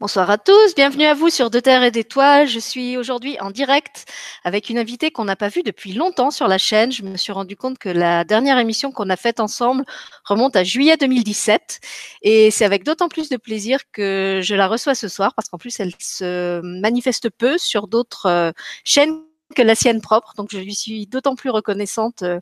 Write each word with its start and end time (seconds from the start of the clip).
Bonsoir 0.00 0.30
à 0.30 0.38
tous, 0.38 0.76
bienvenue 0.76 1.06
à 1.06 1.14
vous 1.14 1.28
sur 1.28 1.50
De 1.50 1.58
Terre 1.58 1.82
et 1.82 1.90
d'Étoiles. 1.90 2.46
Je 2.46 2.60
suis 2.60 2.96
aujourd'hui 2.96 3.36
en 3.40 3.50
direct 3.50 4.04
avec 4.44 4.70
une 4.70 4.78
invitée 4.78 5.10
qu'on 5.10 5.24
n'a 5.24 5.34
pas 5.34 5.48
vue 5.48 5.64
depuis 5.64 5.92
longtemps 5.92 6.30
sur 6.30 6.46
la 6.46 6.56
chaîne. 6.56 6.92
Je 6.92 7.02
me 7.02 7.16
suis 7.16 7.32
rendu 7.32 7.56
compte 7.56 7.78
que 7.78 7.88
la 7.88 8.22
dernière 8.22 8.58
émission 8.58 8.92
qu'on 8.92 9.10
a 9.10 9.16
faite 9.16 9.40
ensemble 9.40 9.84
remonte 10.22 10.54
à 10.54 10.62
juillet 10.62 10.96
2017 10.96 11.80
et 12.22 12.52
c'est 12.52 12.64
avec 12.64 12.84
d'autant 12.84 13.08
plus 13.08 13.28
de 13.28 13.36
plaisir 13.36 13.80
que 13.90 14.38
je 14.40 14.54
la 14.54 14.68
reçois 14.68 14.94
ce 14.94 15.08
soir 15.08 15.34
parce 15.34 15.48
qu'en 15.48 15.58
plus 15.58 15.80
elle 15.80 15.92
se 15.98 16.60
manifeste 16.60 17.28
peu 17.30 17.58
sur 17.58 17.88
d'autres 17.88 18.26
euh, 18.26 18.52
chaînes 18.84 19.27
que 19.54 19.62
la 19.62 19.74
sienne 19.74 20.00
propre. 20.00 20.34
Donc, 20.36 20.48
je 20.52 20.58
lui 20.58 20.74
suis 20.74 21.06
d'autant 21.06 21.34
plus 21.34 21.50
reconnaissante 21.50 22.22
euh, 22.22 22.40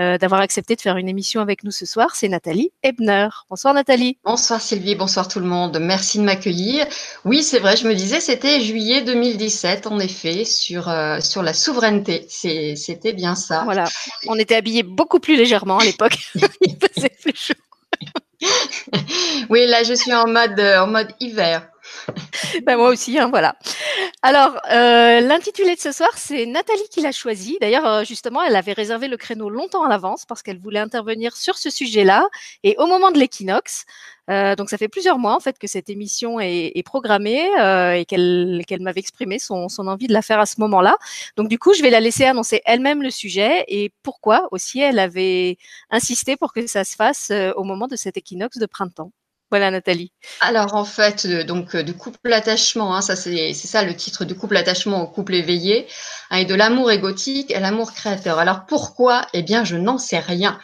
euh, 0.00 0.18
d'avoir 0.18 0.40
accepté 0.40 0.76
de 0.76 0.80
faire 0.80 0.96
une 0.96 1.08
émission 1.08 1.40
avec 1.40 1.64
nous 1.64 1.70
ce 1.70 1.86
soir. 1.86 2.14
C'est 2.14 2.28
Nathalie 2.28 2.72
Ebner. 2.82 3.28
Bonsoir 3.48 3.74
Nathalie. 3.74 4.18
Bonsoir 4.24 4.60
Sylvie, 4.60 4.94
bonsoir 4.94 5.28
tout 5.28 5.40
le 5.40 5.46
monde. 5.46 5.78
Merci 5.80 6.18
de 6.18 6.24
m'accueillir. 6.24 6.86
Oui, 7.24 7.42
c'est 7.42 7.58
vrai, 7.58 7.76
je 7.76 7.86
me 7.86 7.94
disais, 7.94 8.20
c'était 8.20 8.60
juillet 8.60 9.02
2017, 9.02 9.86
en 9.86 9.98
effet, 9.98 10.44
sur, 10.44 10.88
euh, 10.88 11.20
sur 11.20 11.42
la 11.42 11.52
souveraineté. 11.52 12.26
C'était 12.28 13.12
bien 13.12 13.34
ça. 13.34 13.62
Voilà, 13.64 13.84
on 14.26 14.36
était 14.36 14.56
habillés 14.56 14.82
beaucoup 14.82 15.20
plus 15.20 15.36
légèrement 15.36 15.78
à 15.78 15.84
l'époque. 15.84 16.18
Il 16.60 16.76
faisait 16.76 17.12
plus 17.22 17.34
chaud. 17.34 17.54
oui, 19.50 19.66
là, 19.66 19.82
je 19.82 19.94
suis 19.94 20.12
en 20.14 20.26
mode, 20.28 20.60
en 20.60 20.86
mode 20.86 21.08
hiver. 21.20 21.68
ben 22.66 22.76
moi 22.76 22.88
aussi, 22.88 23.18
hein, 23.18 23.28
voilà. 23.28 23.56
Alors, 24.22 24.56
euh, 24.70 25.20
l'intitulé 25.20 25.74
de 25.74 25.80
ce 25.80 25.92
soir, 25.92 26.10
c'est 26.16 26.46
Nathalie 26.46 26.88
qui 26.90 27.00
l'a 27.00 27.12
choisi. 27.12 27.58
D'ailleurs, 27.60 27.86
euh, 27.86 28.04
justement, 28.04 28.42
elle 28.42 28.56
avait 28.56 28.72
réservé 28.72 29.08
le 29.08 29.16
créneau 29.16 29.48
longtemps 29.50 29.84
à 29.84 29.88
l'avance 29.88 30.24
parce 30.26 30.42
qu'elle 30.42 30.58
voulait 30.58 30.80
intervenir 30.80 31.36
sur 31.36 31.56
ce 31.58 31.70
sujet-là 31.70 32.26
et 32.64 32.76
au 32.78 32.86
moment 32.86 33.10
de 33.10 33.18
l'équinoxe. 33.18 33.84
Euh, 34.30 34.54
donc, 34.56 34.68
ça 34.68 34.76
fait 34.76 34.88
plusieurs 34.88 35.18
mois 35.18 35.34
en 35.34 35.40
fait 35.40 35.58
que 35.58 35.66
cette 35.66 35.88
émission 35.88 36.38
est, 36.40 36.72
est 36.74 36.82
programmée 36.82 37.48
euh, 37.58 37.92
et 37.92 38.04
qu'elle 38.04 38.62
m'avait 38.80 39.00
exprimé 39.00 39.38
son, 39.38 39.68
son 39.68 39.86
envie 39.86 40.06
de 40.06 40.12
la 40.12 40.22
faire 40.22 40.38
à 40.40 40.46
ce 40.46 40.60
moment-là. 40.60 40.96
Donc, 41.36 41.48
du 41.48 41.58
coup, 41.58 41.72
je 41.74 41.82
vais 41.82 41.90
la 41.90 42.00
laisser 42.00 42.24
annoncer 42.24 42.60
elle-même 42.66 43.02
le 43.02 43.10
sujet 43.10 43.64
et 43.68 43.92
pourquoi 44.02 44.48
aussi 44.50 44.80
elle 44.80 44.98
avait 44.98 45.56
insisté 45.90 46.36
pour 46.36 46.52
que 46.52 46.66
ça 46.66 46.84
se 46.84 46.94
fasse 46.96 47.30
euh, 47.30 47.52
au 47.56 47.64
moment 47.64 47.86
de 47.88 47.96
cet 47.96 48.16
équinoxe 48.16 48.58
de 48.58 48.66
printemps. 48.66 49.12
Voilà, 49.50 49.70
Nathalie. 49.70 50.12
Alors, 50.40 50.74
en 50.74 50.84
fait, 50.84 51.24
euh, 51.24 51.42
donc, 51.42 51.74
euh, 51.74 51.82
de 51.82 51.92
couple 51.92 52.32
attachement, 52.32 52.94
hein, 52.94 53.00
ça 53.00 53.16
c'est 53.16 53.54
ça 53.54 53.82
le 53.82 53.96
titre 53.96 54.26
de 54.26 54.34
couple 54.34 54.58
attachement 54.58 55.02
au 55.02 55.06
couple 55.06 55.34
éveillé, 55.34 55.86
hein, 56.30 56.38
et 56.38 56.44
de 56.44 56.54
l'amour 56.54 56.90
égotique 56.90 57.50
à 57.52 57.60
l'amour 57.60 57.94
créateur. 57.94 58.38
Alors, 58.38 58.66
pourquoi? 58.66 59.26
Eh 59.32 59.42
bien, 59.42 59.64
je 59.64 59.76
n'en 59.76 59.96
sais 59.96 60.18
rien. 60.18 60.58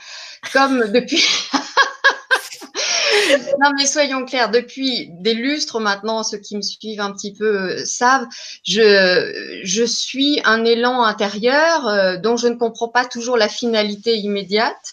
Comme 0.53 0.85
depuis. 0.93 1.25
non, 3.59 3.71
mais 3.79 3.87
soyons 3.87 4.27
clairs, 4.27 4.51
depuis 4.51 5.09
des 5.13 5.33
lustres 5.33 5.81
maintenant, 5.81 6.23
ceux 6.23 6.39
qui 6.39 6.55
me 6.55 6.63
suivent 6.63 7.01
un 7.01 7.15
petit 7.15 7.33
peu 7.33 7.57
euh, 7.57 7.85
savent, 7.87 8.27
je, 8.67 9.61
je 9.65 9.85
suis 9.85 10.43
un 10.45 10.63
élan 10.67 11.05
intérieur 11.05 12.21
dont 12.21 12.37
je 12.37 12.49
ne 12.49 12.57
comprends 12.57 12.89
pas 12.89 13.07
toujours 13.07 13.39
la 13.39 13.49
finalité 13.49 14.19
immédiate 14.19 14.93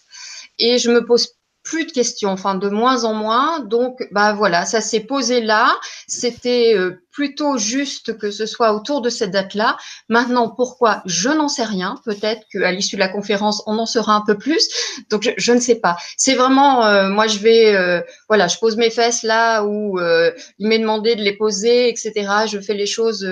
et 0.58 0.78
je 0.78 0.90
me 0.90 1.04
pose 1.04 1.28
plus 1.62 1.86
de 1.86 1.92
questions, 1.92 2.30
enfin 2.30 2.54
de 2.54 2.68
moins 2.68 3.04
en 3.04 3.14
moins. 3.14 3.60
Donc, 3.60 4.06
bah 4.10 4.32
voilà, 4.32 4.64
ça 4.64 4.80
s'est 4.80 5.00
posé 5.00 5.40
là. 5.40 5.74
C'était 6.06 6.74
euh, 6.76 7.02
plutôt 7.12 7.58
juste 7.58 8.18
que 8.18 8.30
ce 8.30 8.46
soit 8.46 8.72
autour 8.72 9.02
de 9.02 9.10
cette 9.10 9.30
date-là. 9.30 9.76
Maintenant, 10.08 10.48
pourquoi 10.48 11.02
Je 11.06 11.28
n'en 11.28 11.48
sais 11.48 11.64
rien. 11.64 11.96
Peut-être 12.04 12.42
qu'à 12.50 12.72
l'issue 12.72 12.96
de 12.96 13.00
la 13.00 13.08
conférence, 13.08 13.62
on 13.66 13.78
en 13.78 13.86
saura 13.86 14.14
un 14.14 14.22
peu 14.26 14.36
plus. 14.36 14.68
Donc, 15.10 15.32
je, 15.36 15.52
ne 15.52 15.60
sais 15.60 15.76
pas. 15.76 15.96
C'est 16.16 16.34
vraiment, 16.34 16.84
euh, 16.86 17.08
moi, 17.08 17.26
je 17.26 17.38
vais, 17.38 17.74
euh, 17.74 18.00
voilà, 18.28 18.48
je 18.48 18.58
pose 18.58 18.76
mes 18.76 18.90
fesses 18.90 19.22
là 19.22 19.62
où 19.64 19.98
il 20.00 20.68
m'est 20.68 20.78
demandé 20.78 21.14
de 21.14 21.22
les 21.22 21.36
poser, 21.36 21.88
etc. 21.88 22.12
Je 22.50 22.58
fais 22.58 22.74
les 22.74 22.86
choses 22.86 23.26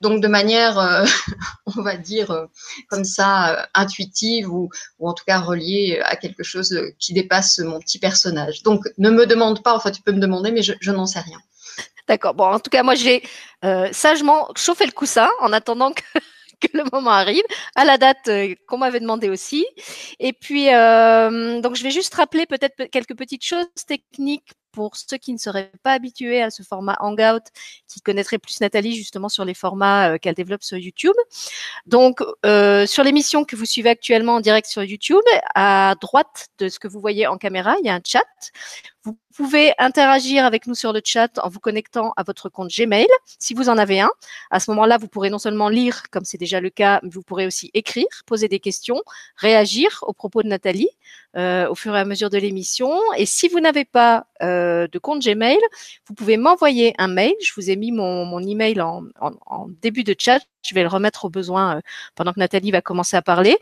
donc 0.00 0.22
de 0.22 0.28
manière, 0.28 0.78
euh, 0.78 1.04
on 1.76 1.82
va 1.82 1.96
dire 1.96 2.30
euh, 2.30 2.46
comme 2.88 3.04
ça, 3.04 3.54
euh, 3.54 3.66
intuitive 3.74 4.52
ou, 4.52 4.70
ou, 4.98 5.08
en 5.08 5.14
tout 5.14 5.24
cas 5.26 5.40
reliée 5.40 6.00
à 6.04 6.16
quelque 6.16 6.42
chose 6.42 6.78
qui 6.98 7.12
dépasse 7.12 7.58
mon 7.58 7.78
petit 7.78 7.98
personnage. 7.98 8.62
Donc 8.62 8.88
ne 8.98 9.10
me 9.10 9.26
demande 9.26 9.62
pas, 9.62 9.74
enfin 9.74 9.90
tu 9.90 10.02
peux 10.02 10.12
me 10.12 10.20
demander, 10.20 10.50
mais 10.50 10.62
je, 10.62 10.74
je 10.80 10.90
n'en 10.90 11.06
sais 11.06 11.20
rien. 11.20 11.38
D'accord. 12.08 12.34
Bon, 12.34 12.44
en 12.44 12.58
tout 12.58 12.70
cas, 12.70 12.82
moi 12.82 12.94
j'ai 12.94 13.22
sagement 13.92 14.48
chauffé 14.56 14.86
le 14.86 14.92
coussin 14.92 15.28
en 15.40 15.52
attendant 15.52 15.92
que 15.92 16.02
le 16.74 16.84
moment 16.92 17.10
arrive, 17.10 17.42
à 17.76 17.84
la 17.84 17.98
date 17.98 18.28
qu'on 18.66 18.78
m'avait 18.78 19.00
demandé 19.00 19.28
aussi. 19.28 19.66
Et 20.18 20.32
puis, 20.32 20.72
euh, 20.72 21.60
donc, 21.60 21.76
je 21.76 21.82
vais 21.82 21.90
juste 21.90 22.14
rappeler 22.14 22.46
peut-être 22.46 22.84
quelques 22.90 23.16
petites 23.16 23.44
choses 23.44 23.66
techniques 23.86 24.52
pour 24.72 24.96
ceux 24.96 25.16
qui 25.16 25.32
ne 25.32 25.38
seraient 25.38 25.72
pas 25.82 25.92
habitués 25.92 26.42
à 26.42 26.50
ce 26.50 26.62
format 26.62 26.96
Hangout, 27.00 27.42
qui 27.88 28.00
connaîtraient 28.00 28.38
plus 28.38 28.60
Nathalie 28.60 28.94
justement 28.94 29.28
sur 29.28 29.44
les 29.44 29.54
formats 29.54 30.10
euh, 30.10 30.18
qu'elle 30.18 30.34
développe 30.34 30.62
sur 30.62 30.76
YouTube. 30.76 31.14
Donc, 31.86 32.20
euh, 32.44 32.86
sur 32.86 33.02
l'émission 33.02 33.44
que 33.44 33.56
vous 33.56 33.64
suivez 33.64 33.90
actuellement 33.90 34.34
en 34.34 34.40
direct 34.40 34.68
sur 34.68 34.84
YouTube, 34.84 35.22
à 35.54 35.94
droite 36.00 36.48
de 36.58 36.68
ce 36.68 36.78
que 36.78 36.86
vous 36.86 37.00
voyez 37.00 37.26
en 37.26 37.38
caméra, 37.38 37.76
il 37.80 37.86
y 37.86 37.90
a 37.90 37.94
un 37.94 38.00
chat. 38.04 38.22
Vous 39.08 39.44
pouvez 39.44 39.72
interagir 39.78 40.44
avec 40.44 40.66
nous 40.66 40.74
sur 40.74 40.92
le 40.92 41.00
chat 41.04 41.38
en 41.38 41.48
vous 41.48 41.60
connectant 41.60 42.12
à 42.16 42.22
votre 42.22 42.48
compte 42.48 42.70
Gmail, 42.70 43.06
si 43.38 43.54
vous 43.54 43.68
en 43.68 43.78
avez 43.78 44.00
un. 44.00 44.10
À 44.50 44.58
ce 44.58 44.70
moment-là, 44.72 44.98
vous 44.98 45.08
pourrez 45.08 45.30
non 45.30 45.38
seulement 45.38 45.68
lire, 45.68 46.02
comme 46.10 46.24
c'est 46.24 46.38
déjà 46.38 46.60
le 46.60 46.70
cas, 46.70 47.00
mais 47.02 47.10
vous 47.10 47.22
pourrez 47.22 47.46
aussi 47.46 47.70
écrire, 47.74 48.08
poser 48.26 48.48
des 48.48 48.58
questions, 48.58 49.00
réagir 49.36 50.04
aux 50.06 50.12
propos 50.12 50.42
de 50.42 50.48
Nathalie 50.48 50.90
euh, 51.36 51.68
au 51.68 51.74
fur 51.74 51.94
et 51.94 52.00
à 52.00 52.06
mesure 52.06 52.30
de 52.30 52.38
l'émission. 52.38 52.90
Et 53.16 53.26
si 53.26 53.48
vous 53.48 53.60
n'avez 53.60 53.84
pas 53.84 54.26
euh, 54.42 54.88
de 54.88 54.98
compte 54.98 55.22
Gmail, 55.22 55.58
vous 56.06 56.14
pouvez 56.14 56.36
m'envoyer 56.38 56.94
un 56.98 57.06
mail. 57.06 57.34
Je 57.44 57.52
vous 57.54 57.70
ai 57.70 57.76
mis 57.76 57.92
mon, 57.92 58.38
email 58.40 58.80
en, 58.80 59.02
début 59.82 60.04
de 60.04 60.16
chat. 60.18 60.40
Je 60.62 60.74
vais 60.74 60.82
le 60.82 60.88
remettre 60.88 61.26
au 61.26 61.28
besoin 61.28 61.76
euh, 61.76 61.80
pendant 62.14 62.32
que 62.32 62.40
Nathalie 62.40 62.70
va 62.70 62.80
commencer 62.80 63.16
à 63.16 63.22
parler. 63.22 63.56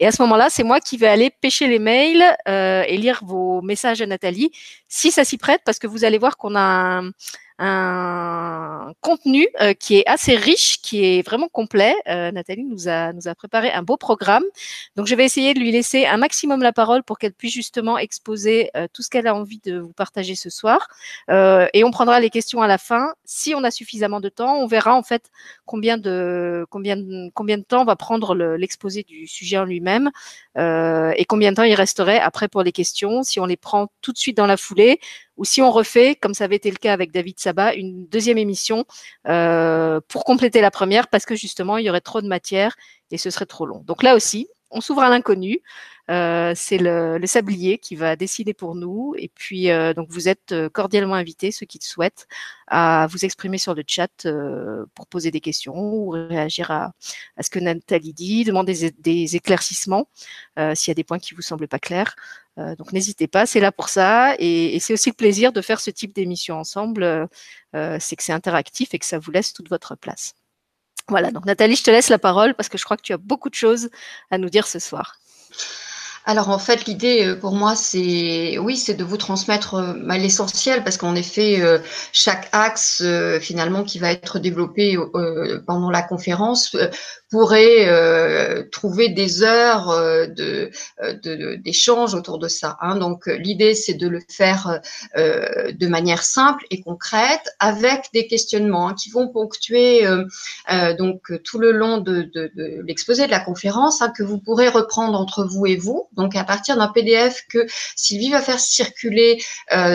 Et 0.00 0.06
à 0.06 0.12
ce 0.12 0.20
moment-là, 0.22 0.50
c'est 0.50 0.64
moi 0.64 0.80
qui 0.80 0.96
vais 0.96 1.06
aller 1.06 1.30
pêcher 1.30 1.68
les 1.68 1.78
mails 1.78 2.24
et 2.46 2.96
lire 2.96 3.20
vos 3.24 3.62
messages 3.62 4.02
à 4.02 4.06
Nathalie, 4.06 4.50
si 4.94 5.10
ça 5.10 5.24
s'y 5.24 5.38
prête, 5.38 5.62
parce 5.64 5.78
que 5.78 5.86
vous 5.86 6.04
allez 6.04 6.18
voir 6.18 6.36
qu'on 6.36 6.54
a 6.54 6.60
un, 6.60 7.12
un 7.58 8.92
contenu 9.00 9.48
euh, 9.60 9.74
qui 9.74 9.96
est 9.96 10.06
assez 10.06 10.36
riche, 10.36 10.80
qui 10.82 11.04
est 11.04 11.26
vraiment 11.26 11.48
complet. 11.48 11.94
Euh, 12.08 12.30
Nathalie 12.32 12.64
nous 12.64 12.88
a, 12.88 13.12
nous 13.12 13.28
a 13.28 13.34
préparé 13.34 13.70
un 13.70 13.82
beau 13.82 13.96
programme. 13.96 14.44
Donc, 14.96 15.06
je 15.06 15.14
vais 15.14 15.24
essayer 15.24 15.54
de 15.54 15.60
lui 15.60 15.70
laisser 15.70 16.06
un 16.06 16.16
maximum 16.16 16.62
la 16.62 16.72
parole 16.72 17.02
pour 17.02 17.18
qu'elle 17.18 17.32
puisse 17.32 17.52
justement 17.52 17.98
exposer 17.98 18.70
euh, 18.76 18.86
tout 18.92 19.02
ce 19.02 19.10
qu'elle 19.10 19.26
a 19.26 19.34
envie 19.34 19.60
de 19.64 19.78
vous 19.78 19.92
partager 19.92 20.34
ce 20.34 20.50
soir. 20.50 20.88
et 21.28 21.84
on 21.84 21.90
prendra 21.90 22.20
les 22.20 22.30
questions 22.30 22.62
à 22.62 22.66
la 22.66 22.78
fin. 22.78 23.12
Si 23.24 23.54
on 23.54 23.64
a 23.64 23.70
suffisamment 23.70 24.20
de 24.20 24.28
temps, 24.28 24.56
on 24.56 24.66
verra 24.66 24.94
en 24.94 25.02
fait 25.02 25.30
combien 25.66 25.98
de, 25.98 26.66
combien 26.70 26.96
de, 26.96 27.30
combien 27.34 27.58
de 27.58 27.62
temps 27.62 27.84
va 27.84 27.96
prendre 27.96 28.34
l'exposé 28.34 29.02
du 29.02 29.26
sujet 29.26 29.58
en 29.58 29.64
lui-même 29.64 30.10
et 30.56 31.24
combien 31.26 31.50
de 31.50 31.56
temps 31.56 31.62
il 31.62 31.74
resterait 31.74 32.20
après 32.20 32.48
pour 32.48 32.62
les 32.62 32.72
questions. 32.72 33.22
Si 33.22 33.40
on 33.40 33.46
les 33.46 33.56
prend 33.56 33.88
tout 34.00 34.12
de 34.12 34.18
suite 34.18 34.36
dans 34.36 34.46
la 34.46 34.56
foulée, 34.56 35.00
ou 35.42 35.44
si 35.44 35.60
on 35.60 35.72
refait, 35.72 36.14
comme 36.14 36.34
ça 36.34 36.44
avait 36.44 36.54
été 36.54 36.70
le 36.70 36.76
cas 36.76 36.92
avec 36.92 37.10
David 37.10 37.40
Sabat, 37.40 37.74
une 37.74 38.06
deuxième 38.06 38.38
émission 38.38 38.84
euh, 39.26 40.00
pour 40.06 40.22
compléter 40.22 40.60
la 40.60 40.70
première, 40.70 41.08
parce 41.08 41.26
que 41.26 41.34
justement, 41.34 41.78
il 41.78 41.84
y 41.84 41.90
aurait 41.90 42.00
trop 42.00 42.22
de 42.22 42.28
matière 42.28 42.76
et 43.10 43.18
ce 43.18 43.28
serait 43.28 43.46
trop 43.46 43.66
long. 43.66 43.82
Donc 43.84 44.04
là 44.04 44.14
aussi, 44.14 44.46
on 44.72 44.80
s'ouvre 44.80 45.02
à 45.02 45.08
l'inconnu. 45.08 45.62
Euh, 46.10 46.52
c'est 46.56 46.78
le, 46.78 47.20
sablier 47.26 47.78
qui 47.78 47.94
va 47.94 48.16
décider 48.16 48.54
pour 48.54 48.74
nous. 48.74 49.14
Et 49.18 49.28
puis, 49.28 49.70
euh, 49.70 49.94
donc, 49.94 50.08
vous 50.10 50.28
êtes 50.28 50.52
euh, 50.52 50.68
cordialement 50.68 51.14
invités, 51.14 51.52
ceux 51.52 51.66
qui 51.66 51.78
le 51.78 51.84
souhaitent, 51.84 52.26
à 52.66 53.06
vous 53.10 53.24
exprimer 53.24 53.58
sur 53.58 53.74
le 53.74 53.84
chat 53.86 54.10
pour 54.94 55.06
poser 55.06 55.30
des 55.30 55.40
questions 55.40 55.74
ou 55.76 56.10
réagir 56.10 56.70
à, 56.70 56.92
ce 57.40 57.50
que 57.50 57.58
Nathalie 57.58 58.12
dit, 58.12 58.44
demander 58.44 58.74
des, 58.74 58.90
des 58.90 59.36
éclaircissements 59.36 60.08
s'il 60.74 60.90
y 60.90 60.92
a 60.92 60.94
des 60.94 61.04
points 61.04 61.18
qui 61.18 61.34
vous 61.34 61.42
semblent 61.42 61.68
pas 61.68 61.78
clairs. 61.78 62.16
donc, 62.56 62.92
n'hésitez 62.92 63.28
pas, 63.28 63.46
c'est 63.46 63.60
là 63.60 63.72
pour 63.72 63.88
ça. 63.88 64.34
Et, 64.38 64.74
et 64.76 64.80
c'est 64.80 64.94
aussi 64.94 65.10
le 65.10 65.14
plaisir 65.14 65.52
de 65.52 65.60
faire 65.60 65.80
ce 65.80 65.90
type 65.90 66.14
d'émission 66.14 66.56
ensemble. 66.58 67.28
c'est 67.74 68.16
que 68.16 68.22
c'est 68.22 68.32
interactif 68.32 68.94
et 68.94 68.98
que 68.98 69.06
ça 69.06 69.18
vous 69.18 69.30
laisse 69.30 69.52
toute 69.52 69.68
votre 69.68 69.96
place. 69.96 70.34
Voilà, 71.08 71.30
donc 71.30 71.44
Nathalie, 71.44 71.76
je 71.76 71.82
te 71.82 71.90
laisse 71.90 72.08
la 72.08 72.18
parole 72.18 72.54
parce 72.54 72.68
que 72.68 72.78
je 72.78 72.84
crois 72.84 72.96
que 72.96 73.02
tu 73.02 73.12
as 73.12 73.18
beaucoup 73.18 73.50
de 73.50 73.54
choses 73.54 73.90
à 74.30 74.38
nous 74.38 74.48
dire 74.48 74.66
ce 74.66 74.78
soir. 74.78 75.16
Alors 76.24 76.50
en 76.50 76.58
fait, 76.58 76.86
l'idée 76.86 77.26
euh, 77.26 77.34
pour 77.34 77.52
moi, 77.52 77.74
c'est 77.74 78.56
oui, 78.58 78.76
c'est 78.76 78.94
de 78.94 79.02
vous 79.02 79.16
transmettre 79.16 79.74
euh, 79.74 79.94
bah, 80.04 80.18
l'essentiel 80.18 80.84
parce 80.84 80.96
qu'en 80.96 81.16
effet, 81.16 81.60
euh, 81.60 81.78
chaque 82.12 82.48
axe 82.52 83.02
finalement 83.40 83.82
qui 83.82 83.98
va 83.98 84.12
être 84.12 84.38
développé 84.38 84.96
pendant 85.66 85.90
la 85.90 86.02
conférence 86.02 86.76
pourrez 87.32 87.88
euh, 87.88 88.62
trouver 88.70 89.08
des 89.08 89.42
heures 89.42 89.88
euh, 89.88 90.26
de, 90.26 90.70
d'échange 91.56 92.12
autour 92.14 92.38
de 92.38 92.46
ça. 92.46 92.76
Hein. 92.82 92.96
Donc, 92.96 93.26
l'idée, 93.26 93.74
c'est 93.74 93.94
de 93.94 94.06
le 94.06 94.20
faire 94.28 94.80
de 95.16 95.86
manière 95.86 96.22
simple 96.22 96.64
et 96.70 96.82
concrète, 96.82 97.48
avec 97.58 98.10
des 98.12 98.26
questionnements 98.26 98.88
hein, 98.88 98.94
qui 98.94 99.10
vont 99.10 99.28
ponctuer 99.28 100.06
donc 100.98 101.32
tout 101.42 101.58
le 101.58 101.72
long 101.72 101.98
de, 101.98 102.30
l'exposé 102.86 103.26
de 103.26 103.30
la 103.30 103.40
conférence, 103.40 104.02
hein, 104.02 104.12
que 104.14 104.22
vous 104.22 104.38
pourrez 104.38 104.68
reprendre 104.68 105.18
entre 105.18 105.44
vous 105.44 105.64
et 105.66 105.76
vous. 105.76 106.08
Donc, 106.12 106.36
à 106.36 106.44
partir 106.44 106.76
d'un 106.76 106.88
PDF 106.88 107.44
que 107.48 107.66
Sylvie 107.96 108.30
va 108.30 108.42
faire 108.42 108.60
circuler 108.60 109.42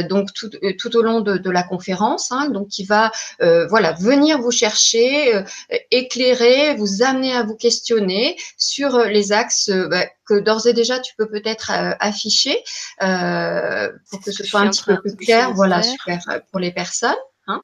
donc 0.09 0.33
tout, 0.33 0.49
tout, 0.79 0.97
au 0.97 1.01
long 1.03 1.21
de, 1.21 1.49
la 1.49 1.63
conférence, 1.63 2.33
donc 2.49 2.69
qui 2.69 2.85
va 2.85 3.11
voilà 3.39 3.91
venir 3.93 4.39
vous 4.39 4.51
chercher, 4.51 5.43
éclairer, 5.91 6.73
vous 6.75 7.03
amener 7.03 7.26
à 7.31 7.43
vous 7.43 7.55
questionner 7.55 8.37
sur 8.57 8.95
euh, 8.95 9.07
les 9.07 9.31
axes 9.31 9.69
euh, 9.69 9.87
bah, 9.87 10.05
que 10.25 10.39
d'ores 10.39 10.67
et 10.67 10.73
déjà 10.73 10.99
tu 10.99 11.13
peux 11.17 11.27
peut-être 11.27 11.71
euh, 11.71 11.93
afficher 11.99 12.57
pour 12.99 14.21
que 14.21 14.31
ce 14.31 14.43
soit 14.43 14.61
un 14.61 14.69
petit 14.69 14.83
peu 14.83 14.99
plus 14.99 15.15
clair. 15.15 15.53
Voilà, 15.53 15.81
super 15.83 16.19
pour 16.51 16.59
les 16.59 16.71
personnes. 16.71 17.15
Hein. 17.47 17.61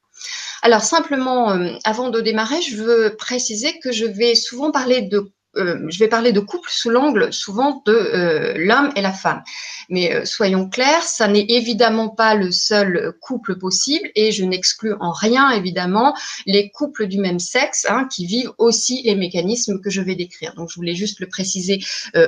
Alors 0.62 0.82
simplement, 0.82 1.58
avant 1.84 2.08
de 2.08 2.20
démarrer, 2.22 2.62
je 2.62 2.76
veux 2.76 3.16
préciser 3.16 3.78
que 3.80 3.92
je 3.92 4.06
vais 4.06 4.34
souvent 4.34 4.70
parler 4.70 5.02
de 5.02 5.30
euh, 5.56 5.86
je 5.88 5.98
vais 5.98 6.08
parler 6.08 6.32
de 6.32 6.40
couple 6.40 6.68
sous 6.70 6.90
l'angle 6.90 7.32
souvent 7.32 7.82
de 7.86 7.92
euh, 7.92 8.54
l'homme 8.56 8.90
et 8.96 9.02
la 9.02 9.12
femme. 9.12 9.42
Mais 9.88 10.14
euh, 10.14 10.24
soyons 10.24 10.68
clairs, 10.68 11.02
ça 11.02 11.28
n'est 11.28 11.46
évidemment 11.48 12.08
pas 12.08 12.34
le 12.34 12.50
seul 12.50 13.12
couple 13.20 13.56
possible 13.56 14.10
et 14.14 14.32
je 14.32 14.44
n'exclus 14.44 14.94
en 15.00 15.12
rien 15.12 15.50
évidemment 15.50 16.16
les 16.46 16.70
couples 16.70 17.06
du 17.06 17.18
même 17.18 17.38
sexe 17.38 17.86
hein, 17.88 18.08
qui 18.10 18.26
vivent 18.26 18.52
aussi 18.58 19.02
les 19.02 19.14
mécanismes 19.14 19.80
que 19.80 19.90
je 19.90 20.00
vais 20.00 20.14
décrire. 20.14 20.54
Donc 20.54 20.70
je 20.70 20.76
voulais 20.76 20.94
juste 20.94 21.20
le 21.20 21.28
préciser 21.28 21.80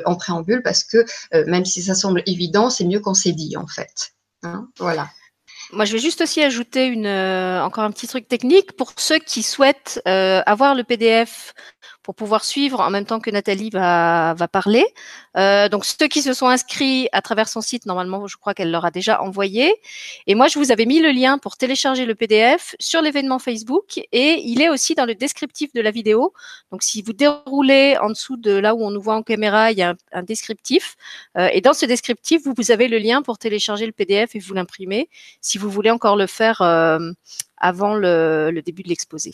en 0.04 0.16
préambule 0.16 0.62
parce 0.62 0.84
que 0.84 1.04
même 1.46 1.64
si 1.64 1.82
ça 1.82 1.94
semble 1.94 2.22
évident, 2.26 2.70
c'est 2.70 2.84
mieux 2.84 3.00
quand 3.00 3.14
c'est 3.14 3.32
dit 3.32 3.56
en 3.56 3.66
fait. 3.66 4.12
Hein. 4.42 4.68
voilà. 4.78 5.08
Moi, 5.72 5.84
je 5.84 5.94
vais 5.94 5.98
juste 5.98 6.20
aussi 6.20 6.42
ajouter 6.42 6.86
une, 6.86 7.08
encore 7.08 7.84
un 7.84 7.90
petit 7.90 8.06
truc 8.06 8.28
technique 8.28 8.72
pour 8.72 8.92
ceux 8.96 9.18
qui 9.18 9.42
souhaitent 9.42 10.00
avoir 10.04 10.74
le 10.74 10.84
PDF 10.84 11.54
pour 12.06 12.14
pouvoir 12.14 12.44
suivre 12.44 12.78
en 12.78 12.88
même 12.88 13.04
temps 13.04 13.18
que 13.18 13.32
Nathalie 13.32 13.70
va, 13.70 14.36
parler. 14.52 14.86
Euh, 15.36 15.68
donc 15.68 15.84
ceux 15.84 16.06
qui 16.06 16.22
se 16.22 16.34
sont 16.34 16.46
inscrits 16.46 17.08
à 17.10 17.20
travers 17.20 17.48
son 17.48 17.60
site, 17.60 17.84
normalement, 17.84 18.28
je 18.28 18.36
crois 18.36 18.54
qu'elle 18.54 18.70
leur 18.70 18.84
a 18.84 18.92
déjà 18.92 19.20
envoyé. 19.20 19.74
Et 20.28 20.36
moi, 20.36 20.46
je 20.46 20.60
vous 20.60 20.70
avais 20.70 20.86
mis 20.86 21.00
le 21.00 21.10
lien 21.10 21.38
pour 21.38 21.56
télécharger 21.56 22.06
le 22.06 22.14
PDF 22.14 22.76
sur 22.78 23.02
l'événement 23.02 23.40
Facebook 23.40 23.98
et 24.12 24.40
il 24.44 24.62
est 24.62 24.68
aussi 24.68 24.94
dans 24.94 25.04
le 25.04 25.16
descriptif 25.16 25.72
de 25.72 25.80
la 25.80 25.90
vidéo. 25.90 26.32
Donc 26.70 26.84
si 26.84 27.02
vous 27.02 27.12
déroulez 27.12 27.96
en 28.00 28.10
dessous 28.10 28.36
de 28.36 28.52
là 28.52 28.76
où 28.76 28.84
on 28.84 28.92
nous 28.92 29.02
voit 29.02 29.16
en 29.16 29.24
caméra, 29.24 29.72
il 29.72 29.78
y 29.78 29.82
a 29.82 29.96
un, 30.12 30.22
descriptif. 30.22 30.94
Euh, 31.36 31.48
et 31.52 31.60
dans 31.60 31.74
ce 31.74 31.86
descriptif, 31.86 32.42
vous, 32.44 32.70
avez 32.70 32.86
le 32.86 32.98
lien 32.98 33.20
pour 33.22 33.36
télécharger 33.38 33.84
le 33.84 33.90
PDF 33.90 34.36
et 34.36 34.38
vous 34.38 34.54
l'imprimer 34.54 35.08
si 35.40 35.58
vous 35.58 35.70
voulez 35.70 35.90
encore 35.90 36.14
le 36.14 36.28
faire 36.28 36.62
euh, 36.62 37.10
avant 37.56 37.96
le 37.96 38.60
début 38.64 38.84
de 38.84 38.90
l'exposé. 38.90 39.32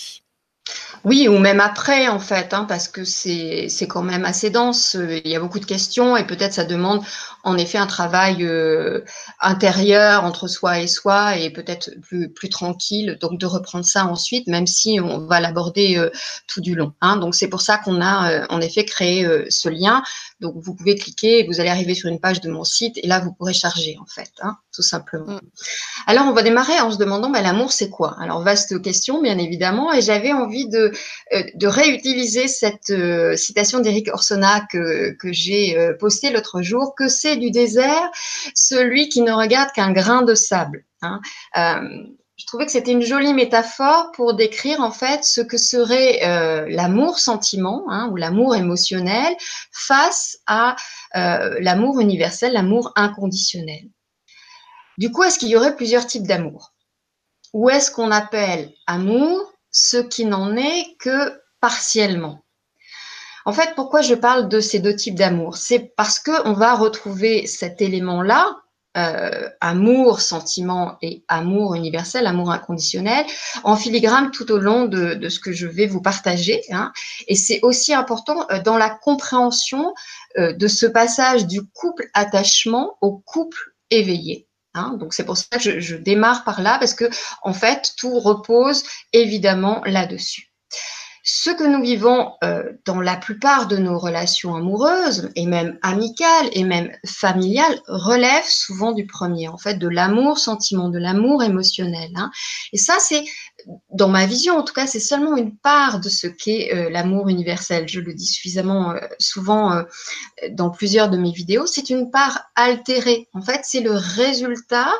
Oui, 1.05 1.27
ou 1.27 1.39
même 1.39 1.59
après, 1.61 2.07
en 2.07 2.21
fait, 2.21 2.55
hein, 2.55 2.65
parce 2.65 2.87
que 2.87 3.05
c'est 3.05 3.69
quand 3.89 4.03
même 4.03 4.25
assez 4.25 4.51
dense. 4.51 4.97
Il 4.97 5.29
y 5.29 5.35
a 5.35 5.41
beaucoup 5.41 5.59
de 5.59 5.65
questions 5.65 6.17
et 6.17 6.25
peut-être 6.25 6.53
ça 6.53 6.65
demande 6.65 7.03
en 7.43 7.59
effet 7.59 7.79
un 7.79 7.89
travail 7.89 8.45
euh, 8.45 9.01
intérieur 9.41 10.25
entre 10.25 10.47
soi 10.47 10.79
et 10.79 10.87
soi 10.87 11.37
et 11.37 11.51
peut-être 11.51 11.91
plus, 12.03 12.29
plus 12.29 12.49
tranquille. 12.49 13.19
Donc 13.21 13.39
de 13.39 13.47
reprendre 13.47 13.85
ça 13.85 14.07
ensuite, 14.07 14.47
même 14.47 14.69
si 14.69 15.01
on 15.01 15.27
va 15.27 15.41
l'aborder 15.41 15.97
euh, 15.97 16.11
tout 16.47 16.61
du 16.61 16.77
long. 16.77 16.93
Hein. 17.01 17.17
Donc 17.17 17.35
c'est 17.35 17.49
pour 17.49 17.63
ça 17.63 17.79
qu'on 17.79 18.01
a 18.01 18.31
euh, 18.31 18.47
en 18.49 18.61
effet 18.61 18.85
créé 18.85 19.27
ce 19.51 19.69
lien. 19.69 20.05
Donc 20.41 20.55
vous 20.57 20.75
pouvez 20.75 20.95
cliquer 20.95 21.41
et 21.41 21.47
vous 21.47 21.61
allez 21.61 21.71
arriver 21.71 21.95
sur 21.95 22.09
une 22.09 22.21
page 22.21 22.41
de 22.41 22.51
mon 22.51 22.63
site 22.63 22.97
et 22.99 23.09
là 23.09 23.19
vous 23.19 23.33
pourrez 23.33 23.55
charger 23.55 23.97
en 24.01 24.07
fait, 24.07 24.31
hein, 24.41 24.57
tout 24.73 24.83
simplement. 24.83 25.35
Mm. 25.35 25.41
Alors 26.07 26.27
on 26.27 26.33
va 26.33 26.43
démarrer 26.43 26.81
en 26.81 26.93
se 26.93 26.99
demandant 26.99 27.31
bah, 27.31 27.43
l'amour 27.43 27.73
c'est 27.73 27.91
quoi? 27.91 28.17
Alors 28.21 28.41
vaste 28.43 28.81
question 28.83 29.21
bien 29.21 29.39
évidemment 29.39 29.93
et 29.93 30.01
j'avais 30.01 30.33
envie 30.33 30.52
de 30.53 30.93
euh, 31.33 31.43
de 31.55 31.67
réutiliser 31.67 32.49
cette 32.49 32.91
euh, 32.91 33.37
citation 33.37 33.81
d'Éric 33.81 34.09
Orsona 34.13 34.67
que, 34.71 35.11
que 35.13 35.33
j'ai 35.33 35.79
euh, 35.79 35.95
postée 35.99 36.31
l'autre 36.31 36.63
jour, 36.63 36.95
que 36.95 37.09
c'est 37.09 37.37
du 37.37 37.51
désert 37.51 38.11
celui 38.55 39.09
qui 39.09 39.23
ne 39.23 39.33
regarde 39.33 39.71
qu'un 39.73 39.93
grain 39.93 40.23
de 40.23 40.35
sable. 40.35 40.85
Hein. 41.05 41.21
je 42.37 42.47
trouvais 42.47 42.65
que 42.65 42.71
c'était 42.71 42.93
une 42.93 43.03
jolie 43.03 43.35
métaphore 43.35 44.13
pour 44.13 44.35
décrire 44.35 44.81
en 44.81 44.93
fait 44.93 45.25
ce 45.25 45.41
que 45.41 45.57
serait 45.57 46.21
l'amour 46.69 47.19
sentiment 47.19 47.85
hein, 47.89 48.09
ou 48.13 48.17
l'amour 48.17 48.55
émotionnel 48.55 49.35
face 49.73 50.39
à 50.47 50.77
l'amour 51.13 51.99
universel, 51.99 52.53
l'amour 52.53 52.93
inconditionnel. 52.95 53.89
Du 54.97 55.11
coup, 55.11 55.25
est-ce 55.25 55.41
qu'il 55.41 55.49
y 55.49 55.57
aurait 55.57 55.75
plusieurs 55.75 56.07
types 56.07 56.27
d'amour? 56.27 56.73
Ou 57.53 57.69
est-ce 57.69 57.91
qu'on 57.91 58.11
appelle 58.11 58.73
amour 58.87 59.52
ce 59.73 59.97
qui 59.97 60.25
n'en 60.27 60.57
est 60.57 60.97
que 60.99 61.41
partiellement. 61.61 62.45
En 63.45 63.53
fait, 63.53 63.75
pourquoi 63.75 64.03
je 64.03 64.15
parle 64.15 64.49
de 64.49 64.61
ces 64.61 64.79
deux 64.79 64.95
types 64.95 65.17
d'amour? 65.17 65.57
C'est 65.57 65.93
parce 65.97 66.21
que 66.21 66.47
on 66.47 66.53
va 66.53 66.75
retrouver 66.75 67.47
cet 67.47 67.83
élément-là, 67.83 68.57
euh, 68.97 69.49
amour, 69.61 70.21
sentiment 70.21 70.97
et 71.01 71.25
amour 71.27 71.75
universel, 71.75 72.27
amour 72.27 72.53
inconditionnel, 72.53 73.25
en 73.65 73.75
filigrane 73.75 74.31
tout 74.31 74.53
au 74.53 74.59
long 74.59 74.85
de, 74.85 75.29
ce 75.29 75.41
que 75.41 75.51
je 75.51 75.67
vais 75.67 75.87
vous 75.87 76.03
partager. 76.03 76.63
Hein. 76.71 76.93
Et 77.27 77.35
c'est 77.35 77.61
aussi 77.63 77.95
important 77.95 78.47
euh, 78.51 78.61
dans 78.61 78.77
la 78.77 78.91
compréhension 78.91 79.95
euh, 80.39 80.53
de 80.53 80.69
ce 80.69 80.87
passage 80.87 81.47
du 81.47 81.63
couple 81.63 82.11
attachement 82.13 82.99
au 83.01 83.13
couple 83.13 83.73
éveillé. 83.91 84.47
Hein. 84.75 84.97
donc 84.99 85.13
c'est 85.13 85.25
pour 85.25 85.37
ça 85.37 85.59
que 85.59 85.81
je, 85.81 85.97
démarre 85.97 86.45
par 86.45 86.63
là 86.63 86.79
parce 86.79 86.95
que 86.95 87.09
en 87.43 87.53
fait 87.53 87.93
tout 87.97 88.19
repose 88.19 88.85
évidemment 89.13 89.83
là-dessus. 89.85 90.51
Ce 91.23 91.51
que 91.51 91.65
nous 91.65 91.83
vivons 91.83 92.33
euh, 92.43 92.73
dans 92.85 93.01
la 93.01 93.17
plupart 93.17 93.69
de 93.69 93.77
nos 93.77 93.99
relations 93.99 94.55
amoureuses 94.57 95.31
et 95.37 95.47
même 95.47 95.79
amicales 95.83 96.49
et 96.53 96.65
même 96.65 96.91
familiales 97.07 97.81
relève 97.87 98.45
souvent 98.45 98.93
du 98.93 99.07
premier, 99.07 99.49
en 99.49 99.57
fait, 99.57 99.75
de 99.75 99.89
l'amour 99.89 100.39
sentiment, 100.39 100.89
de 100.89 100.99
l'amour 100.99 101.43
émotionnel. 101.43 102.11
Hein. 102.17 102.31
Et 102.73 102.79
ça, 102.79 102.95
c'est 102.99 103.25
dans 103.91 104.09
ma 104.09 104.27
vision, 104.27 104.59
en 104.59 104.63
tout 104.63 104.75
cas, 104.75 104.87
c'est 104.87 105.01
seulement 105.01 105.37
une 105.37 105.57
part 105.57 106.01
de 106.01 106.09
ce 106.09 106.27
qu'est 106.27 106.75
euh, 106.75 106.91
l'amour 106.91 107.29
universel. 107.29 107.89
Je 107.89 108.01
le 108.01 108.15
dis 108.15 108.27
suffisamment 108.27 108.93
euh, 108.93 109.01
souvent 109.19 109.73
euh, 109.73 109.83
dans 110.51 110.71
plusieurs 110.71 111.11
de 111.11 111.17
mes 111.17 111.33
vidéos. 111.33 111.67
C'est 111.67 111.91
une 111.91 112.11
part 112.11 112.45
altérée. 112.55 113.29
En 113.33 113.43
fait, 113.43 113.61
c'est 113.65 113.81
le 113.81 113.93
résultat 113.93 114.93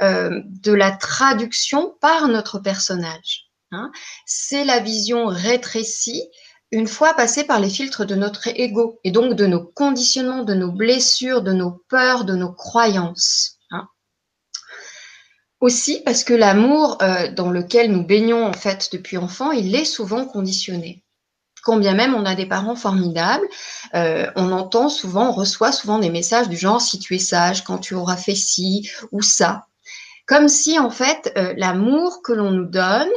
de 0.00 0.72
la 0.72 0.90
traduction 0.90 1.94
par 2.00 2.26
notre 2.26 2.58
personnage. 2.58 3.41
Hein. 3.72 3.90
C'est 4.26 4.64
la 4.64 4.80
vision 4.80 5.26
rétrécie 5.26 6.22
une 6.70 6.88
fois 6.88 7.14
passée 7.14 7.44
par 7.44 7.60
les 7.60 7.68
filtres 7.68 8.06
de 8.06 8.14
notre 8.14 8.48
ego 8.48 8.98
et 9.04 9.10
donc 9.10 9.34
de 9.34 9.46
nos 9.46 9.62
conditionnements, 9.62 10.44
de 10.44 10.54
nos 10.54 10.72
blessures, 10.72 11.42
de 11.42 11.52
nos 11.52 11.82
peurs, 11.88 12.24
de 12.24 12.34
nos 12.34 12.52
croyances. 12.52 13.58
Aussi 15.62 16.02
parce 16.04 16.24
que 16.24 16.34
l'amour 16.34 16.98
euh, 17.02 17.30
dans 17.30 17.48
lequel 17.48 17.92
nous 17.92 18.04
baignons 18.04 18.44
en 18.44 18.52
fait 18.52 18.88
depuis 18.90 19.16
enfant, 19.16 19.52
il 19.52 19.76
est 19.76 19.84
souvent 19.84 20.26
conditionné. 20.26 21.04
Quand 21.62 21.76
bien 21.76 21.94
même 21.94 22.16
on 22.16 22.24
a 22.24 22.34
des 22.34 22.46
parents 22.46 22.74
formidables, 22.74 23.46
euh, 23.94 24.28
on 24.34 24.50
entend 24.50 24.88
souvent, 24.88 25.28
on 25.28 25.32
reçoit 25.32 25.70
souvent 25.70 26.00
des 26.00 26.10
messages 26.10 26.48
du 26.48 26.56
genre 26.56 26.80
si 26.80 26.98
tu 26.98 27.14
es 27.14 27.20
sage, 27.20 27.62
quand 27.62 27.78
tu 27.78 27.94
auras 27.94 28.16
fait 28.16 28.34
ci 28.34 28.90
ou 29.12 29.22
ça. 29.22 29.66
Comme 30.26 30.48
si 30.48 30.80
en 30.80 30.90
fait 30.90 31.32
euh, 31.36 31.54
l'amour 31.56 32.22
que 32.24 32.32
l'on 32.32 32.50
nous 32.50 32.66
donne 32.66 33.10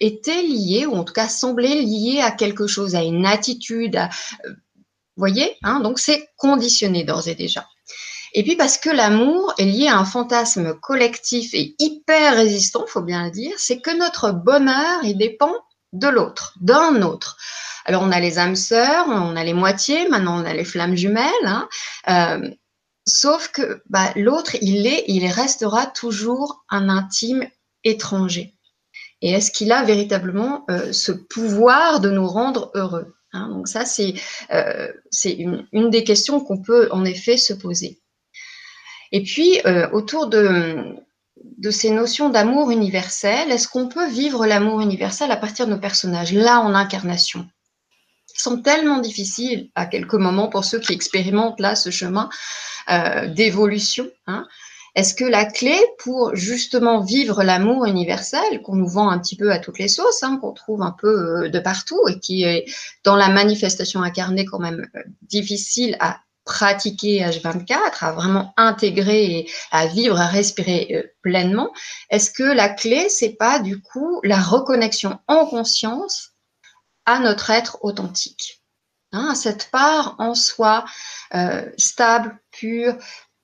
était 0.00 0.42
lié, 0.42 0.86
ou 0.86 0.94
en 0.94 1.04
tout 1.04 1.14
cas 1.14 1.28
semblait 1.28 1.80
lié 1.80 2.20
à 2.20 2.30
quelque 2.30 2.66
chose, 2.66 2.94
à 2.94 3.02
une 3.02 3.24
attitude, 3.24 3.96
à, 3.96 4.10
vous 4.44 5.20
voyez, 5.20 5.56
hein, 5.62 5.80
donc 5.80 5.98
c'est 5.98 6.28
conditionné 6.36 7.04
d'ores 7.04 7.28
et 7.28 7.34
déjà. 7.34 7.66
Et 8.34 8.42
puis 8.42 8.56
parce 8.56 8.78
que 8.78 8.88
l'amour 8.88 9.52
est 9.58 9.66
lié 9.66 9.88
à 9.88 9.98
un 9.98 10.06
fantasme 10.06 10.74
collectif 10.80 11.52
et 11.52 11.74
hyper 11.78 12.34
résistant, 12.34 12.86
faut 12.86 13.02
bien 13.02 13.26
le 13.26 13.30
dire, 13.30 13.52
c'est 13.58 13.80
que 13.80 13.96
notre 13.96 14.32
bonheur, 14.32 15.04
il 15.04 15.18
dépend 15.18 15.52
de 15.92 16.08
l'autre, 16.08 16.54
d'un 16.60 17.02
autre. 17.02 17.36
Alors 17.84 18.02
on 18.02 18.10
a 18.10 18.20
les 18.20 18.38
âmes 18.38 18.56
sœurs, 18.56 19.06
on 19.08 19.36
a 19.36 19.44
les 19.44 19.52
moitiés, 19.52 20.08
maintenant 20.08 20.40
on 20.40 20.46
a 20.46 20.54
les 20.54 20.64
flammes 20.64 20.96
jumelles. 20.96 21.28
Hein. 21.44 21.68
Euh, 22.08 22.50
sauf 23.06 23.48
que 23.48 23.82
bah, 23.90 24.12
l'autre, 24.16 24.56
il 24.62 24.86
est, 24.86 25.04
il 25.08 25.26
restera 25.26 25.86
toujours 25.86 26.64
un 26.70 26.88
intime 26.88 27.46
étranger. 27.84 28.54
Et 29.22 29.30
est-ce 29.30 29.52
qu'il 29.52 29.70
a 29.70 29.84
véritablement 29.84 30.64
euh, 30.68 30.92
ce 30.92 31.12
pouvoir 31.12 32.00
de 32.00 32.10
nous 32.10 32.26
rendre 32.26 32.72
heureux 32.74 33.14
hein? 33.32 33.48
Donc 33.48 33.68
ça, 33.68 33.84
c'est 33.84 34.14
euh, 34.52 34.92
une, 35.24 35.90
des 35.90 36.04
questions 36.04 36.40
qu'on 36.40 36.60
peut 36.60 36.88
en 36.90 37.04
effet 37.04 37.36
se 37.36 37.54
poser. 37.54 38.00
Et 39.12 39.22
puis, 39.22 39.60
euh, 39.64 39.88
autour 39.90 40.26
de, 40.26 40.96
ces 41.70 41.90
notions 41.90 42.30
d'amour 42.30 42.70
universel, 42.70 43.50
est-ce 43.52 43.68
qu'on 43.68 43.88
peut 43.88 44.08
vivre 44.08 44.44
l'amour 44.44 44.80
universel 44.80 45.30
à 45.30 45.36
partir 45.36 45.66
de 45.66 45.72
nos 45.72 45.78
personnages, 45.80 46.32
là 46.32 46.60
en 46.60 46.74
incarnation? 46.74 47.46
Sont 48.34 48.62
tellement 48.62 48.98
difficiles 48.98 49.70
à 49.74 49.86
quelques 49.86 50.14
moments 50.14 50.48
pour 50.48 50.64
ceux 50.64 50.80
qui 50.80 50.94
expérimentent 50.94 51.60
là 51.60 51.76
ce 51.76 51.90
chemin 51.90 52.28
d'évolution. 53.28 54.10
Hein? 54.26 54.48
Est-ce 54.94 55.14
que 55.14 55.24
la 55.24 55.46
clé 55.46 55.78
pour 55.98 56.34
justement 56.36 57.00
vivre 57.00 57.42
l'amour 57.42 57.86
universel 57.86 58.60
qu'on 58.62 58.76
nous 58.76 58.88
vend 58.88 59.08
un 59.08 59.18
petit 59.18 59.36
peu 59.36 59.50
à 59.50 59.58
toutes 59.58 59.78
les 59.78 59.88
sauces, 59.88 60.22
hein, 60.22 60.38
qu'on 60.40 60.52
trouve 60.52 60.82
un 60.82 60.92
peu 60.92 61.44
euh, 61.44 61.48
de 61.48 61.58
partout 61.58 62.00
et 62.08 62.20
qui 62.20 62.44
est 62.44 62.66
dans 63.02 63.16
la 63.16 63.30
manifestation 63.30 64.02
incarnée 64.02 64.44
quand 64.44 64.58
même 64.58 64.86
euh, 64.94 65.02
difficile 65.22 65.96
à 65.98 66.20
pratiquer 66.44 67.20
H24, 67.20 68.04
à 68.04 68.12
vraiment 68.12 68.52
intégrer 68.58 69.24
et 69.24 69.50
à 69.70 69.86
vivre, 69.86 70.20
à 70.20 70.26
respirer 70.26 70.88
euh, 70.92 71.02
pleinement, 71.22 71.72
est-ce 72.10 72.30
que 72.30 72.42
la 72.42 72.68
clé, 72.68 73.08
c'est 73.08 73.36
pas 73.38 73.60
du 73.60 73.80
coup 73.80 74.20
la 74.24 74.40
reconnexion 74.40 75.18
en 75.26 75.46
conscience 75.46 76.32
à 77.06 77.18
notre 77.18 77.50
être 77.50 77.78
authentique 77.82 78.62
hein, 79.12 79.34
cette 79.34 79.70
part 79.70 80.16
en 80.18 80.34
soi 80.34 80.84
stable, 81.76 82.38
pure, 82.50 82.96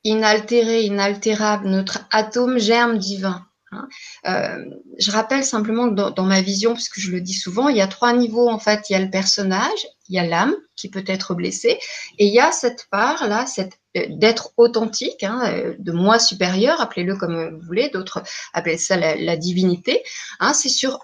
inaltérée, 0.05 0.83
inaltérable, 0.85 1.69
notre 1.69 2.07
atome 2.11 2.59
germe 2.59 2.99
divin. 2.99 3.45
Hein. 3.71 3.88
Euh, 4.26 4.64
je 4.99 5.11
rappelle 5.11 5.45
simplement 5.45 5.90
que 5.90 5.95
dans, 5.95 6.25
ma 6.25 6.40
vision, 6.40 6.75
puisque 6.75 6.99
je 6.99 7.11
le 7.11 7.21
dis 7.21 7.35
souvent, 7.35 7.69
il 7.69 7.76
y 7.76 7.83
a 7.83 7.87
trois 7.87 8.12
niveaux 8.14 8.49
en 8.49 8.59
fait. 8.59 8.88
Il 8.88 8.95
y 8.95 8.97
a 8.97 9.00
le 9.00 9.11
personnage, 9.11 9.87
il 10.09 10.14
y 10.14 10.19
a 10.19 10.26
l'âme 10.26 10.55
qui 10.75 10.88
peut 10.88 11.05
être 11.07 11.35
blessée, 11.35 11.78
et 12.19 12.26
il 12.26 12.33
y 12.33 12.40
a 12.40 12.50
cette 12.52 12.87
part 12.90 13.28
là, 13.28 13.47
cette 13.47 13.78
euh, 13.97 14.07
d'être 14.09 14.52
authentique, 14.57 15.23
hein, 15.23 15.43
euh, 15.47 15.75
de 15.78 15.93
moi 15.93 16.19
supérieur, 16.19 16.81
appelez-le 16.81 17.17
comme 17.17 17.57
vous 17.57 17.67
voulez, 17.67 17.90
d'autres 17.90 18.23
appellent 18.55 18.78
ça 18.78 18.97
la, 18.97 19.37
divinité. 19.37 20.02
Hein, 20.40 20.55
c'est 20.55 20.71
sur 20.71 21.00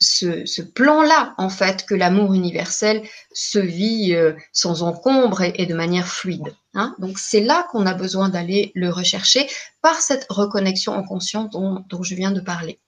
ce, 0.00 0.46
ce 0.46 0.62
plan-là, 0.62 1.34
en 1.36 1.50
fait, 1.50 1.84
que 1.84 1.94
l'amour 1.94 2.32
universel 2.32 3.02
se 3.32 3.58
vit 3.58 4.14
euh, 4.14 4.32
sans 4.52 4.82
encombre 4.82 5.42
et, 5.42 5.66
de 5.66 5.74
manière 5.74 6.08
fluide. 6.08 6.54
Hein. 6.74 6.94
Donc, 6.98 7.18
c'est 7.18 7.40
là 7.40 7.66
qu'on 7.70 7.86
a 7.86 7.94
besoin 7.94 8.30
d'aller 8.30 8.72
le 8.74 8.88
rechercher 8.88 9.46
par 9.82 10.00
cette 10.00 10.26
reconnexion 10.30 10.94
en 10.94 11.04
conscience 11.04 11.50
dont, 11.50 11.84
dont 11.88 12.02
je 12.02 12.14
viens 12.14 12.30
de 12.30 12.40
parler. 12.40 12.80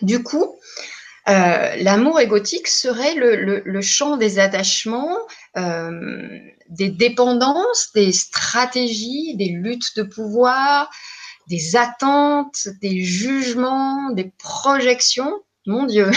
Du 0.00 0.22
coup, 0.22 0.56
euh, 1.28 1.76
l'amour 1.76 2.20
égotique 2.20 2.68
serait 2.68 3.14
le, 3.14 3.36
le, 3.36 3.62
le, 3.64 3.80
champ 3.82 4.16
des 4.16 4.38
attachements, 4.38 5.18
euh, 5.58 6.38
des 6.70 6.88
dépendances, 6.88 7.90
des 7.94 8.12
stratégies, 8.12 9.36
des 9.36 9.50
luttes 9.50 9.94
de 9.96 10.02
pouvoir, 10.04 10.90
des 11.48 11.76
attentes, 11.76 12.68
des 12.80 13.02
jugements, 13.02 14.10
des 14.12 14.32
projections 14.38 15.34
mon 15.66 15.86
Dieu. 15.86 16.10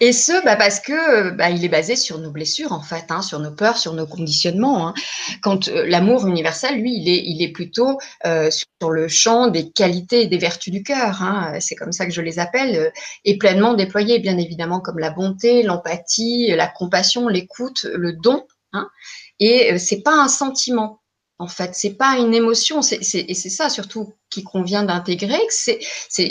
Et 0.00 0.12
ce, 0.12 0.44
bah 0.44 0.56
parce 0.56 0.80
que 0.80 1.30
bah, 1.30 1.50
il 1.50 1.64
est 1.64 1.68
basé 1.68 1.96
sur 1.96 2.18
nos 2.18 2.30
blessures 2.30 2.72
en 2.72 2.82
fait, 2.82 3.04
hein, 3.10 3.22
sur 3.22 3.38
nos 3.38 3.52
peurs, 3.52 3.78
sur 3.78 3.92
nos 3.92 4.06
conditionnements. 4.06 4.88
Hein. 4.88 4.94
Quand 5.42 5.68
euh, 5.68 5.86
l'amour 5.86 6.26
universel, 6.26 6.80
lui, 6.80 6.92
il 6.94 7.42
est, 7.42 7.52
plutôt 7.52 7.98
euh, 8.26 8.50
sur 8.50 8.90
le 8.90 9.08
champ 9.08 9.48
des 9.48 9.70
qualités 9.70 10.22
et 10.22 10.26
des 10.26 10.38
vertus 10.38 10.72
du 10.72 10.82
cœur. 10.82 11.22
Hein. 11.22 11.54
C'est 11.60 11.74
comme 11.74 11.92
ça 11.92 12.06
que 12.06 12.12
je 12.12 12.20
les 12.20 12.38
appelle, 12.38 12.76
euh, 12.76 12.90
et 13.24 13.38
pleinement 13.38 13.74
déployé, 13.74 14.18
bien 14.18 14.38
évidemment, 14.38 14.80
comme 14.80 14.98
la 14.98 15.10
bonté, 15.10 15.62
l'empathie, 15.62 16.48
la 16.48 16.66
compassion, 16.66 17.28
l'écoute, 17.28 17.86
le 17.92 18.12
don. 18.14 18.44
Et 19.38 19.78
c'est 19.78 20.02
pas 20.02 20.14
un 20.14 20.28
sentiment 20.28 21.01
en 21.42 21.48
fait. 21.48 21.72
C'est 21.74 21.94
pas 21.94 22.18
une 22.18 22.34
émotion, 22.34 22.82
c'est, 22.82 23.00
et 23.02 23.34
c'est 23.34 23.50
ça 23.50 23.68
surtout 23.68 24.14
qui 24.30 24.44
convient 24.44 24.84
d'intégrer, 24.84 25.40
c'est, 25.50 25.80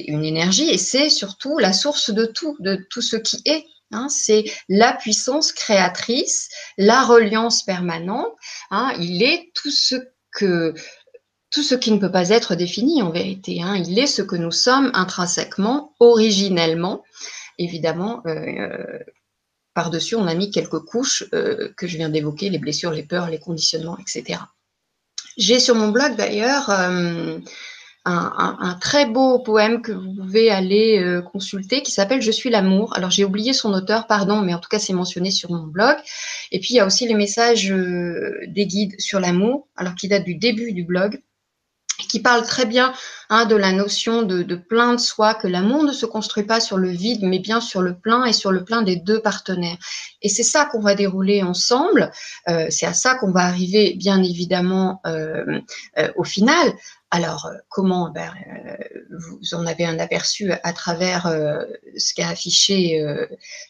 une 0.07 0.23
énergie 0.23 0.69
et 0.69 0.77
c'est 0.77 1.09
surtout 1.09 1.59
la 1.59 1.73
source 1.73 2.11
de 2.11 2.25
tout, 2.25 2.55
de 2.59 2.87
tout 2.89 3.01
ce 3.01 3.17
qui 3.17 3.41
est. 3.45 3.65
Hein, 3.93 4.07
c'est 4.07 4.45
la 4.69 4.93
puissance 4.93 5.51
créatrice, 5.51 6.47
la 6.77 7.03
reliance 7.03 7.63
permanente. 7.63 8.33
Hein, 8.69 8.93
il 8.99 9.21
est 9.21 9.51
tout 9.53 9.69
ce 9.69 9.95
que 10.31 10.73
tout 11.49 11.63
ce 11.63 11.75
qui 11.75 11.91
ne 11.91 11.99
peut 11.99 12.11
pas 12.11 12.29
être 12.29 12.55
défini 12.55 13.01
en 13.01 13.11
vérité. 13.11 13.61
Hein, 13.61 13.75
il 13.75 13.99
est 13.99 14.07
ce 14.07 14.21
que 14.21 14.37
nous 14.37 14.51
sommes 14.51 14.91
intrinsèquement, 14.93 15.93
originellement. 15.99 17.03
Évidemment, 17.57 18.21
euh, 18.25 18.29
euh, 18.29 18.99
par-dessus, 19.73 20.15
on 20.15 20.27
a 20.27 20.35
mis 20.35 20.51
quelques 20.51 20.79
couches 20.79 21.25
euh, 21.33 21.73
que 21.75 21.87
je 21.87 21.97
viens 21.97 22.07
d'évoquer, 22.07 22.49
les 22.49 22.59
blessures, 22.59 22.91
les 22.91 23.03
peurs, 23.03 23.29
les 23.29 23.39
conditionnements, 23.39 23.97
etc. 23.97 24.39
J'ai 25.37 25.59
sur 25.59 25.75
mon 25.75 25.89
blog 25.89 26.15
d'ailleurs 26.15 26.69
euh, 26.69 27.39
un, 28.05 28.77
très 28.81 29.05
beau 29.05 29.39
poème 29.39 29.81
que 29.81 29.91
vous 29.91 30.13
pouvez 30.15 30.49
aller 30.49 30.99
euh, 30.99 31.21
consulter 31.21 31.81
qui 31.81 31.91
s'appelle 31.91 32.21
Je 32.21 32.31
suis 32.31 32.49
l'amour. 32.49 32.95
Alors 32.95 33.11
j'ai 33.11 33.23
oublié 33.23 33.53
son 33.53 33.73
auteur, 33.73 34.07
pardon, 34.07 34.41
mais 34.41 34.53
en 34.53 34.59
tout 34.59 34.69
cas 34.69 34.79
c'est 34.79 34.93
mentionné 34.93 35.31
sur 35.31 35.51
mon 35.51 35.67
blog. 35.67 35.95
Et 36.51 36.59
puis 36.59 36.69
il 36.71 36.77
y 36.77 36.79
a 36.79 36.85
aussi 36.85 37.07
les 37.07 37.13
messages 37.13 37.71
euh, 37.71 38.39
des 38.47 38.65
guides 38.65 38.99
sur 38.99 39.19
l'amour, 39.19 39.67
alors 39.75 39.95
qui 39.95 40.07
datent 40.07 40.25
du 40.25 40.35
début 40.35 40.73
du 40.73 40.83
blog 40.83 41.21
qui 42.11 42.19
parle 42.19 42.45
très 42.45 42.65
bien 42.65 42.93
hein, 43.29 43.45
de 43.45 43.55
la 43.55 43.71
notion 43.71 44.23
de, 44.23 44.55
plein 44.55 44.93
de 44.93 44.99
soi, 44.99 45.33
que 45.33 45.47
l'amour 45.47 45.83
ne 45.85 45.93
se 45.93 46.05
construit 46.05 46.43
pas 46.43 46.59
sur 46.59 46.77
le 46.77 46.89
vide, 46.89 47.21
mais 47.23 47.39
bien 47.39 47.61
sur 47.61 47.81
le 47.81 47.97
plein 47.97 48.25
et 48.25 48.33
sur 48.33 48.51
le 48.51 48.65
plein 48.65 48.81
des 48.81 48.97
deux 48.97 49.21
partenaires. 49.21 49.77
Et 50.21 50.27
c'est 50.27 50.43
ça 50.43 50.65
qu'on 50.65 50.81
va 50.81 50.93
dérouler 50.93 51.41
ensemble. 51.41 52.11
Euh, 52.49 52.67
c'est 52.69 52.85
à 52.85 52.93
ça 52.93 53.15
qu'on 53.15 53.31
va 53.31 53.41
arriver, 53.41 53.95
bien 53.97 54.21
évidemment, 54.21 54.99
euh, 55.05 55.61
euh, 55.97 56.09
au 56.17 56.25
final. 56.25 56.73
Alors, 57.13 57.47
euh, 57.47 57.57
comment 57.67 58.09
ben, 58.09 58.33
euh, 58.47 58.77
Vous 59.09 59.53
en 59.53 59.67
avez 59.67 59.85
un 59.85 59.99
aperçu 59.99 60.51
à 60.63 60.71
travers 60.71 61.27
euh, 61.27 61.65
ce 61.97 62.13
qu'a 62.13 62.29
affiché 62.29 63.03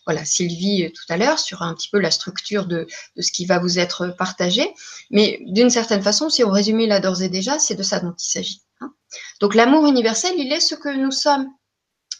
voilà, 0.05 0.23
Sylvie 0.25 0.91
tout 0.93 1.03
à 1.09 1.17
l'heure 1.17 1.39
sur 1.39 1.63
un 1.63 1.73
petit 1.73 1.89
peu 1.89 1.99
la 1.99 2.11
structure 2.11 2.67
de, 2.67 2.85
ce 3.19 3.31
qui 3.31 3.45
va 3.45 3.57
vous 3.57 3.79
être 3.79 4.07
partagé. 4.17 4.71
Mais 5.09 5.39
d'une 5.47 5.71
certaine 5.71 6.03
façon, 6.03 6.29
si 6.29 6.43
on 6.43 6.51
résumait 6.51 6.85
là 6.85 6.99
d'ores 6.99 7.23
et 7.23 7.29
déjà, 7.29 7.57
c'est 7.57 7.75
de 7.75 7.83
ça 7.83 7.99
dont 7.99 8.13
il 8.17 8.23
s'agit. 8.23 8.61
Hein. 8.79 8.93
Donc 9.39 9.55
l'amour 9.55 9.87
universel, 9.87 10.33
il 10.37 10.53
est 10.53 10.59
ce 10.59 10.75
que 10.75 10.89
nous 10.89 11.11
sommes. 11.11 11.47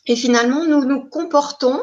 Et 0.08 0.16
finalement, 0.16 0.66
nous 0.66 0.84
nous 0.84 1.08
comportons 1.08 1.80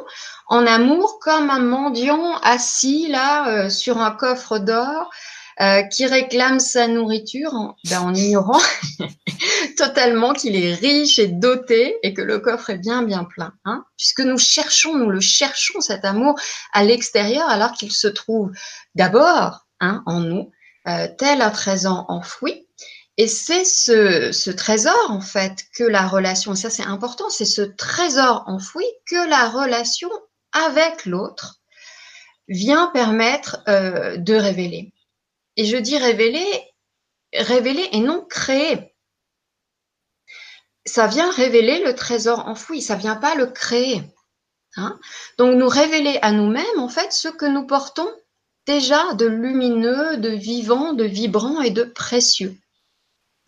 en 0.48 0.66
amour 0.66 1.20
comme 1.20 1.50
un 1.50 1.60
mendiant 1.60 2.36
assis 2.38 3.06
là 3.06 3.70
sur 3.70 3.98
un 3.98 4.10
coffre 4.10 4.58
d'or 4.58 5.08
euh, 5.60 5.82
qui 5.82 6.06
réclame 6.06 6.60
sa 6.60 6.86
nourriture 6.86 7.52
en, 7.54 7.76
ben, 7.90 8.00
en 8.00 8.14
ignorant 8.14 8.60
totalement 9.76 10.32
qu'il 10.32 10.54
est 10.54 10.74
riche 10.74 11.18
et 11.18 11.26
doté 11.26 11.96
et 12.02 12.14
que 12.14 12.22
le 12.22 12.38
coffre 12.38 12.70
est 12.70 12.78
bien 12.78 13.02
bien 13.02 13.24
plein. 13.24 13.52
Hein, 13.64 13.84
puisque 13.96 14.20
nous 14.20 14.38
cherchons, 14.38 14.94
nous 14.94 15.10
le 15.10 15.20
cherchons 15.20 15.80
cet 15.80 16.04
amour 16.04 16.38
à 16.72 16.84
l'extérieur 16.84 17.48
alors 17.48 17.72
qu'il 17.72 17.92
se 17.92 18.06
trouve 18.06 18.52
d'abord 18.94 19.66
hein, 19.80 20.02
en 20.06 20.20
nous, 20.20 20.50
euh, 20.86 21.08
tel 21.18 21.42
un 21.42 21.50
trésor 21.50 22.06
enfoui. 22.08 22.66
Et 23.16 23.26
c'est 23.26 23.64
ce, 23.64 24.30
ce, 24.30 24.52
trésor, 24.52 24.94
en 25.08 25.20
fait, 25.20 25.64
que 25.76 25.82
la 25.82 26.06
relation, 26.06 26.52
et 26.52 26.56
ça 26.56 26.70
c'est 26.70 26.84
important, 26.84 27.28
c'est 27.30 27.44
ce 27.44 27.62
trésor 27.62 28.44
enfoui 28.46 28.84
que 29.10 29.28
la 29.28 29.48
relation 29.48 30.08
avec 30.52 31.04
l'autre 31.04 31.60
vient 32.48 32.86
permettre 32.94 33.58
euh, 33.68 34.16
de 34.16 34.34
révéler. 34.34 34.92
Et 35.58 35.64
je 35.64 35.76
dis 35.76 35.98
révéler, 35.98 36.46
révéler 37.34 37.88
et 37.90 37.98
non 37.98 38.24
créer. 38.24 38.94
Ça 40.86 41.08
vient 41.08 41.30
révéler 41.32 41.84
le 41.84 41.96
trésor 41.96 42.46
enfoui, 42.46 42.80
ça 42.80 42.94
vient 42.94 43.16
pas 43.16 43.34
le 43.34 43.46
créer. 43.46 44.02
Hein 44.76 44.98
Donc 45.36 45.56
nous 45.56 45.68
révéler 45.68 46.20
à 46.22 46.30
nous-mêmes 46.30 46.78
en 46.78 46.88
fait 46.88 47.12
ce 47.12 47.26
que 47.26 47.44
nous 47.44 47.66
portons 47.66 48.08
déjà 48.66 49.14
de 49.14 49.26
lumineux, 49.26 50.16
de 50.18 50.28
vivant, 50.28 50.92
de 50.92 51.04
vibrant 51.04 51.60
et 51.60 51.70
de 51.70 51.82
précieux. 51.82 52.56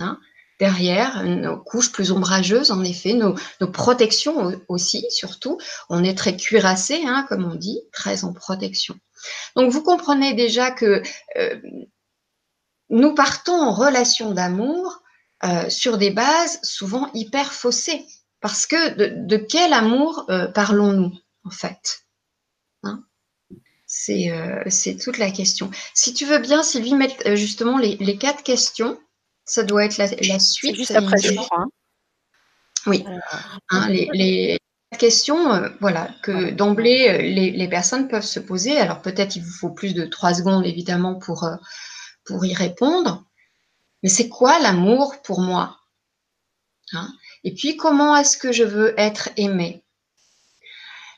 Hein 0.01 0.19
derrière 0.59 1.25
nos 1.25 1.57
couches 1.57 1.91
plus 1.91 2.13
ombrageuses, 2.13 2.71
en 2.71 2.85
effet, 2.85 3.15
nos, 3.15 3.35
nos, 3.63 3.71
protections 3.71 4.61
aussi, 4.69 5.07
surtout. 5.09 5.59
On 5.89 6.05
est 6.05 6.17
très 6.17 6.37
cuirassé, 6.37 7.03
hein, 7.07 7.25
comme 7.29 7.51
on 7.51 7.55
dit, 7.55 7.81
très 7.93 8.25
en 8.25 8.35
protection. 8.35 8.95
Donc 9.57 9.73
vous 9.73 9.83
comprenez 9.83 10.35
déjà 10.35 10.71
que 10.71 11.03
euh, 11.37 11.61
nous 12.91 13.15
partons 13.15 13.55
en 13.55 13.73
relation 13.73 14.33
d'amour 14.33 15.03
euh, 15.45 15.71
sur 15.71 15.97
des 15.97 16.11
bases 16.11 16.61
souvent 16.63 17.11
hyper 17.15 17.53
faussées. 17.53 18.05
Parce 18.41 18.67
que 18.67 18.95
de, 18.95 19.27
de 19.27 19.37
quel 19.37 19.73
amour 19.73 20.27
euh, 20.29 20.49
parlons-nous, 20.49 21.13
en 21.45 21.51
fait 21.51 22.05
hein? 22.83 23.05
C'est 23.87 24.31
euh, 24.31 24.65
toute 25.03 25.19
la 25.19 25.31
question. 25.31 25.71
Si 25.95 26.15
tu 26.15 26.25
veux 26.25 26.39
bien, 26.39 26.63
Sylvie, 26.63 26.95
mettre 26.95 27.37
justement 27.37 27.79
les, 27.79 27.97
les, 27.97 28.17
quatre 28.19 28.43
questions, 28.43 28.99
ça 29.45 29.63
doit 29.63 29.85
être 29.85 29.99
la, 29.99 30.07
la 30.07 30.39
suite. 30.39 30.77
Juste 30.77 30.93
après, 30.93 31.17
je 31.23 31.35
crois. 31.35 31.61
Hein. 31.61 31.69
Oui. 32.87 33.05
Hein, 33.71 33.89
les, 33.89 34.09
les, 34.13 34.59
questions, 34.99 35.53
euh, 35.53 35.69
voilà, 35.81 36.11
que 36.23 36.51
d'emblée 36.51 37.19
les, 37.19 37.51
les, 37.51 37.69
personnes 37.69 38.09
peuvent 38.09 38.25
se 38.25 38.41
poser. 38.41 38.79
Alors 38.79 39.03
peut-être 39.03 39.37
il 39.37 39.43
vous 39.43 39.53
faut 39.53 39.71
plus 39.71 39.95
de 39.95 40.05
trois 40.05 40.35
secondes, 40.35 40.67
évidemment, 40.67 41.15
pour 41.15 41.49
pour 42.31 42.45
y 42.47 42.55
répondre. 42.55 43.25
Mais 44.03 44.09
c'est 44.09 44.29
quoi 44.29 44.59
l'amour 44.61 45.21
pour 45.23 45.41
moi? 45.41 45.79
Hein? 46.93 47.13
Et 47.45 47.53
puis, 47.53 47.77
comment 47.77 48.17
est-ce 48.17 48.37
que 48.37 48.53
je 48.53 48.65
veux 48.65 48.95
être 48.99 49.31
aimé 49.37 49.83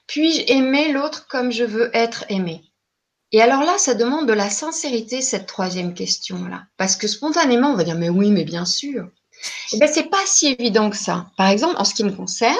Puis-je 0.06 0.52
aimer 0.52 0.92
l'autre 0.92 1.26
comme 1.28 1.52
je 1.52 1.64
veux 1.64 1.90
être 1.94 2.24
aimé 2.28 2.62
et 3.32 3.40
alors 3.40 3.62
là, 3.62 3.78
ça 3.78 3.94
demande 3.94 4.28
de 4.28 4.34
la 4.34 4.50
sincérité, 4.50 5.22
cette 5.22 5.46
troisième 5.46 5.94
question-là. 5.94 6.64
Parce 6.76 6.96
que 6.96 7.08
spontanément, 7.08 7.70
on 7.70 7.76
va 7.76 7.84
dire, 7.84 7.96
mais 7.96 8.10
oui, 8.10 8.30
mais 8.30 8.44
bien 8.44 8.66
sûr. 8.66 9.08
Eh 9.72 9.78
bien, 9.78 9.86
c'est 9.86 10.10
pas 10.10 10.20
si 10.26 10.48
évident 10.48 10.90
que 10.90 10.96
ça. 10.96 11.30
Par 11.38 11.48
exemple, 11.48 11.76
en 11.78 11.84
ce 11.84 11.94
qui 11.94 12.04
me 12.04 12.12
concerne, 12.12 12.54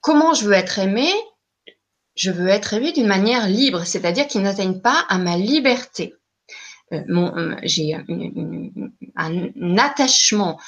comment 0.00 0.34
je 0.34 0.44
veux 0.44 0.52
être 0.52 0.78
aimé 0.78 1.12
Je 2.14 2.30
veux 2.30 2.46
être 2.46 2.74
aimé 2.74 2.92
d'une 2.92 3.08
manière 3.08 3.48
libre, 3.48 3.84
c'est-à-dire 3.84 4.28
qu'il 4.28 4.42
n'atteigne 4.42 4.80
pas 4.80 5.04
à 5.08 5.18
ma 5.18 5.36
liberté. 5.36 6.14
Euh, 6.92 7.02
euh, 7.08 7.56
j'ai 7.62 7.94
un 9.16 9.78
attachement 9.78 10.60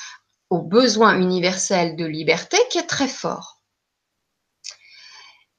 au 0.51 0.63
besoin 0.63 1.21
universel 1.21 1.97
de 1.97 2.05
liberté 2.05 2.57
qui 2.71 2.79
est 2.79 2.87
très 2.87 3.09
fort. 3.09 3.63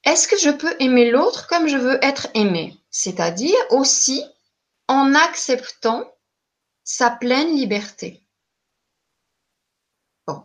Est-ce 0.04 0.28
que 0.28 0.38
je 0.38 0.50
peux 0.50 0.74
aimer 0.80 1.10
l'autre 1.10 1.46
comme 1.46 1.68
je 1.68 1.76
veux 1.76 2.02
être 2.04 2.28
aimé? 2.34 2.76
C'est-à-dire 2.90 3.58
aussi 3.70 4.24
en 4.88 5.14
acceptant 5.14 6.10
sa 6.84 7.10
pleine 7.10 7.54
liberté. 7.54 8.22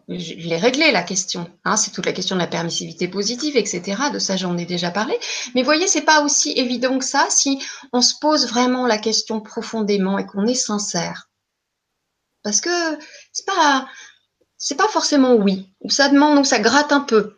Je 0.07 0.33
l'ai 0.33 0.57
réglé 0.57 0.91
la 0.91 1.03
question. 1.03 1.49
Hein, 1.63 1.77
c'est 1.77 1.91
toute 1.91 2.05
la 2.05 2.13
question 2.13 2.35
de 2.35 2.41
la 2.41 2.47
permissivité 2.47 3.07
positive, 3.07 3.57
etc. 3.57 3.81
De 4.13 4.19
ça, 4.19 4.37
j'en 4.37 4.57
ai 4.57 4.65
déjà 4.65 4.91
parlé. 4.91 5.17
Mais 5.53 5.63
voyez, 5.63 5.87
c'est 5.87 6.01
pas 6.01 6.21
aussi 6.23 6.51
évident 6.51 6.97
que 6.97 7.05
ça 7.05 7.27
si 7.29 7.61
on 7.93 8.01
se 8.01 8.15
pose 8.19 8.47
vraiment 8.47 8.87
la 8.87 8.97
question 8.97 9.41
profondément 9.41 10.17
et 10.17 10.25
qu'on 10.25 10.47
est 10.47 10.55
sincère. 10.55 11.29
Parce 12.43 12.61
que 12.61 12.69
c'est 13.31 13.45
pas, 13.45 13.87
pas 14.77 14.87
forcément 14.87 15.33
oui. 15.33 15.73
Ou 15.81 15.89
ça 15.89 16.09
demande 16.09 16.37
ou 16.39 16.43
ça 16.43 16.59
gratte 16.59 16.91
un 16.91 17.01
peu 17.01 17.35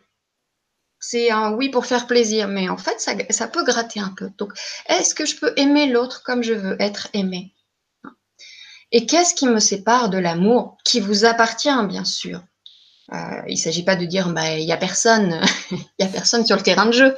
c'est 1.00 1.30
un 1.30 1.52
oui 1.52 1.68
pour 1.68 1.86
faire 1.86 2.06
plaisir, 2.06 2.48
mais 2.48 2.68
en 2.68 2.76
fait, 2.76 3.00
ça, 3.00 3.48
peut 3.48 3.64
gratter 3.64 4.00
un 4.00 4.12
peu. 4.16 4.30
Donc, 4.38 4.52
est-ce 4.88 5.14
que 5.14 5.26
je 5.26 5.36
peux 5.36 5.52
aimer 5.56 5.86
l'autre 5.86 6.22
comme 6.22 6.42
je 6.42 6.54
veux 6.54 6.80
être 6.80 7.08
aimé 7.12 7.54
Et 8.92 9.06
qu'est-ce 9.06 9.34
qui 9.34 9.46
me 9.46 9.60
sépare 9.60 10.08
de 10.08 10.18
l'amour 10.18 10.78
qui 10.84 11.00
vous 11.00 11.24
appartient, 11.24 11.86
bien 11.88 12.04
sûr? 12.04 12.42
Euh, 13.12 13.42
Il 13.46 13.54
ne 13.54 13.58
s'agit 13.58 13.84
pas 13.84 13.96
de 13.96 14.04
dire, 14.04 14.30
bah, 14.32 14.56
il 14.56 14.64
n'y 14.64 14.72
a 14.72 14.76
personne, 14.76 15.40
il 15.98 16.04
a 16.04 16.08
personne 16.08 16.44
sur 16.44 16.56
le 16.56 16.62
terrain 16.62 16.86
de 16.86 16.92
jeu. 16.92 17.14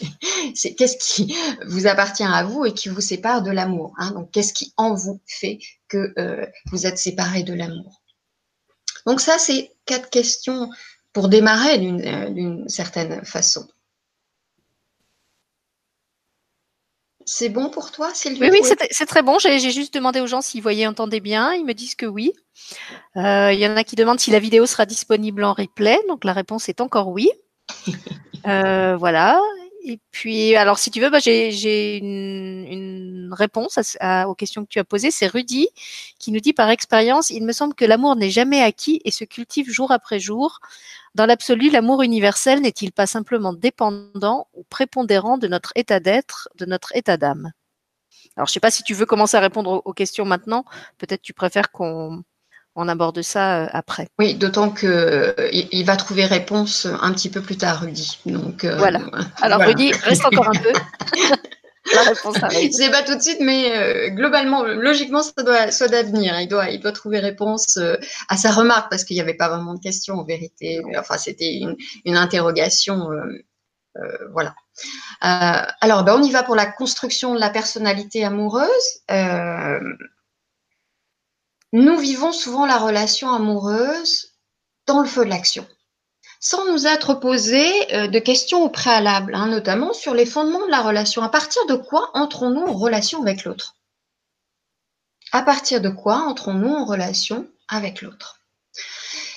c'est 0.54 0.74
qu'est-ce 0.74 0.96
qui 0.98 1.34
vous 1.66 1.86
appartient 1.86 2.24
à 2.24 2.44
vous 2.44 2.64
et 2.64 2.72
qui 2.72 2.88
vous 2.88 3.00
sépare 3.00 3.42
de 3.42 3.50
l'amour. 3.50 3.94
Hein? 3.98 4.12
Donc, 4.12 4.30
qu'est-ce 4.30 4.52
qui 4.52 4.72
en 4.76 4.94
vous 4.94 5.20
fait 5.26 5.58
que 5.88 6.12
euh, 6.18 6.46
vous 6.70 6.86
êtes 6.86 6.98
séparé 6.98 7.42
de 7.42 7.54
l'amour? 7.54 8.02
Donc 9.06 9.20
ça, 9.20 9.38
c'est 9.38 9.72
quatre 9.86 10.10
questions 10.10 10.70
pour 11.12 11.28
démarrer 11.28 11.78
euh, 11.78 12.30
d'une 12.30 12.68
certaine 12.68 13.24
façon. 13.24 13.66
C'est 17.30 17.50
bon 17.50 17.68
pour 17.68 17.90
toi, 17.92 18.14
Sylvie 18.14 18.40
Oui, 18.40 18.48
oui 18.50 18.60
c'est 18.90 19.04
très 19.04 19.20
bon. 19.20 19.38
J'ai 19.38 19.58
juste 19.58 19.92
demandé 19.92 20.20
aux 20.20 20.26
gens 20.26 20.40
s'ils 20.40 20.62
voyaient, 20.62 20.86
entendaient 20.86 21.20
bien. 21.20 21.52
Ils 21.52 21.64
me 21.64 21.74
disent 21.74 21.94
que 21.94 22.06
oui. 22.06 22.32
Euh, 23.16 23.52
il 23.52 23.60
y 23.60 23.66
en 23.66 23.76
a 23.76 23.84
qui 23.84 23.96
demandent 23.96 24.18
si 24.18 24.30
la 24.30 24.38
vidéo 24.38 24.64
sera 24.64 24.86
disponible 24.86 25.44
en 25.44 25.52
replay. 25.52 25.98
Donc 26.08 26.24
la 26.24 26.32
réponse 26.32 26.70
est 26.70 26.80
encore 26.80 27.08
oui. 27.08 27.30
Euh, 28.46 28.96
voilà. 28.96 29.38
Et 29.84 29.98
puis, 30.12 30.54
alors, 30.54 30.78
si 30.78 30.90
tu 30.90 31.00
veux, 31.00 31.10
bah, 31.10 31.18
j'ai 31.18 31.96
une, 31.98 33.30
réponse 33.32 33.78
aux 34.26 34.34
questions 34.34 34.64
que 34.64 34.68
tu 34.70 34.78
as 34.78 34.84
posées. 34.84 35.10
C'est 35.10 35.26
Rudy 35.26 35.68
qui 36.18 36.30
nous 36.30 36.40
dit 36.40 36.52
par 36.52 36.70
expérience, 36.70 37.30
il 37.30 37.44
me 37.44 37.52
semble 37.52 37.74
que 37.74 37.84
l'amour 37.84 38.16
n'est 38.16 38.30
jamais 38.30 38.62
acquis 38.62 39.02
et 39.04 39.10
se 39.10 39.24
cultive 39.24 39.68
jour 39.68 39.90
après 39.90 40.20
jour. 40.20 40.60
Dans 41.18 41.26
l'absolu, 41.26 41.68
l'amour 41.68 42.02
universel 42.02 42.60
n'est-il 42.60 42.92
pas 42.92 43.08
simplement 43.08 43.52
dépendant 43.52 44.46
ou 44.54 44.62
prépondérant 44.70 45.36
de 45.36 45.48
notre 45.48 45.72
état 45.74 45.98
d'être, 45.98 46.48
de 46.56 46.64
notre 46.64 46.94
état 46.94 47.16
d'âme? 47.16 47.50
Alors, 48.36 48.46
je 48.46 48.50
ne 48.50 48.54
sais 48.54 48.60
pas 48.60 48.70
si 48.70 48.84
tu 48.84 48.94
veux 48.94 49.04
commencer 49.04 49.36
à 49.36 49.40
répondre 49.40 49.82
aux 49.84 49.92
questions 49.92 50.24
maintenant. 50.24 50.64
Peut-être 50.96 51.20
tu 51.20 51.32
préfères 51.32 51.72
qu'on 51.72 52.22
on 52.76 52.86
aborde 52.86 53.20
ça 53.22 53.64
euh, 53.64 53.68
après. 53.72 54.06
Oui, 54.20 54.36
d'autant 54.36 54.70
qu'il 54.70 54.88
euh, 54.88 55.32
il 55.50 55.84
va 55.84 55.96
trouver 55.96 56.24
réponse 56.24 56.86
un 56.86 57.12
petit 57.12 57.30
peu 57.30 57.42
plus 57.42 57.56
tard, 57.56 57.80
Rudy. 57.80 58.20
Donc, 58.24 58.62
euh, 58.62 58.76
voilà. 58.76 59.00
Alors, 59.42 59.60
Rudy, 59.62 59.90
reste 59.90 60.24
encore 60.24 60.46
un 60.46 60.60
peu. 60.60 60.72
La 61.94 62.02
réponse 62.02 62.42
arrive. 62.42 62.72
C'est 62.72 62.90
pas 62.90 63.02
tout 63.02 63.14
de 63.14 63.20
suite, 63.20 63.40
mais 63.40 64.10
globalement, 64.10 64.62
logiquement, 64.62 65.22
ça 65.22 65.42
doit, 65.42 65.70
soit 65.70 65.88
d'avenir. 65.88 66.38
Il 66.40 66.48
doit, 66.48 66.70
il 66.70 66.80
doit 66.80 66.92
trouver 66.92 67.18
réponse 67.18 67.78
à 68.28 68.36
sa 68.36 68.50
remarque 68.50 68.90
parce 68.90 69.04
qu'il 69.04 69.14
n'y 69.16 69.20
avait 69.20 69.34
pas 69.34 69.48
vraiment 69.48 69.74
de 69.74 69.80
question 69.80 70.14
en 70.16 70.24
vérité. 70.24 70.80
Enfin, 70.98 71.18
c'était 71.18 71.60
une, 72.04 72.16
interrogation. 72.16 73.08
voilà. 74.32 74.54
alors, 75.20 76.04
ben, 76.04 76.16
on 76.18 76.22
y 76.22 76.30
va 76.30 76.42
pour 76.42 76.56
la 76.56 76.66
construction 76.66 77.34
de 77.34 77.40
la 77.40 77.50
personnalité 77.50 78.24
amoureuse. 78.24 78.68
Nous 81.72 81.98
vivons 81.98 82.32
souvent 82.32 82.64
la 82.64 82.78
relation 82.78 83.30
amoureuse 83.30 84.32
dans 84.86 85.00
le 85.00 85.06
feu 85.06 85.24
de 85.24 85.30
l'action, 85.30 85.66
sans 86.40 86.64
nous 86.66 86.86
être 86.86 87.14
posé 87.14 87.94
euh, 87.94 88.06
de 88.06 88.18
questions 88.18 88.62
au 88.62 88.68
préalable, 88.68 89.34
hein, 89.34 89.48
notamment 89.48 89.92
sur 89.92 90.14
les 90.14 90.26
fondements 90.26 90.64
de 90.66 90.70
la 90.70 90.82
relation. 90.82 91.22
À 91.22 91.28
partir 91.28 91.64
de 91.66 91.74
quoi 91.74 92.10
entrons-nous 92.14 92.62
en 92.62 92.74
relation 92.74 93.22
avec 93.22 93.44
l'autre? 93.44 93.74
À 95.32 95.42
partir 95.42 95.80
de 95.80 95.90
quoi 95.90 96.16
entrons-nous 96.16 96.72
en 96.72 96.84
relation 96.84 97.46
avec 97.68 98.02
l'autre? 98.02 98.40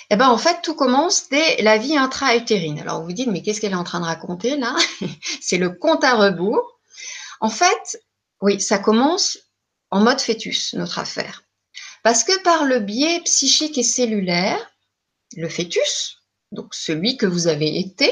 Eh 0.09 0.17
ben, 0.17 0.27
en 0.27 0.37
fait, 0.37 0.61
tout 0.61 0.75
commence 0.75 1.29
dès 1.29 1.61
la 1.61 1.77
vie 1.77 1.97
intra-utérine. 1.97 2.79
Alors, 2.79 2.99
vous 2.99 3.07
vous 3.07 3.13
dites, 3.13 3.29
mais 3.29 3.41
qu'est-ce 3.41 3.61
qu'elle 3.61 3.71
est 3.71 3.75
en 3.75 3.85
train 3.85 4.01
de 4.01 4.05
raconter 4.05 4.57
là? 4.57 4.75
C'est 5.41 5.57
le 5.57 5.69
compte 5.69 6.03
à 6.03 6.15
rebours. 6.15 6.79
En 7.39 7.49
fait, 7.49 8.03
oui, 8.41 8.59
ça 8.59 8.77
commence 8.77 9.37
en 9.89 10.01
mode 10.01 10.19
fœtus, 10.19 10.73
notre 10.73 10.99
affaire. 10.99 11.43
Parce 12.03 12.23
que 12.23 12.37
par 12.43 12.65
le 12.65 12.79
biais 12.79 13.21
psychique 13.21 13.77
et 13.77 13.83
cellulaire, 13.83 14.71
le 15.37 15.47
fœtus, 15.47 16.20
donc 16.51 16.73
celui 16.73 17.17
que 17.17 17.25
vous 17.25 17.47
avez 17.47 17.79
été, 17.79 18.11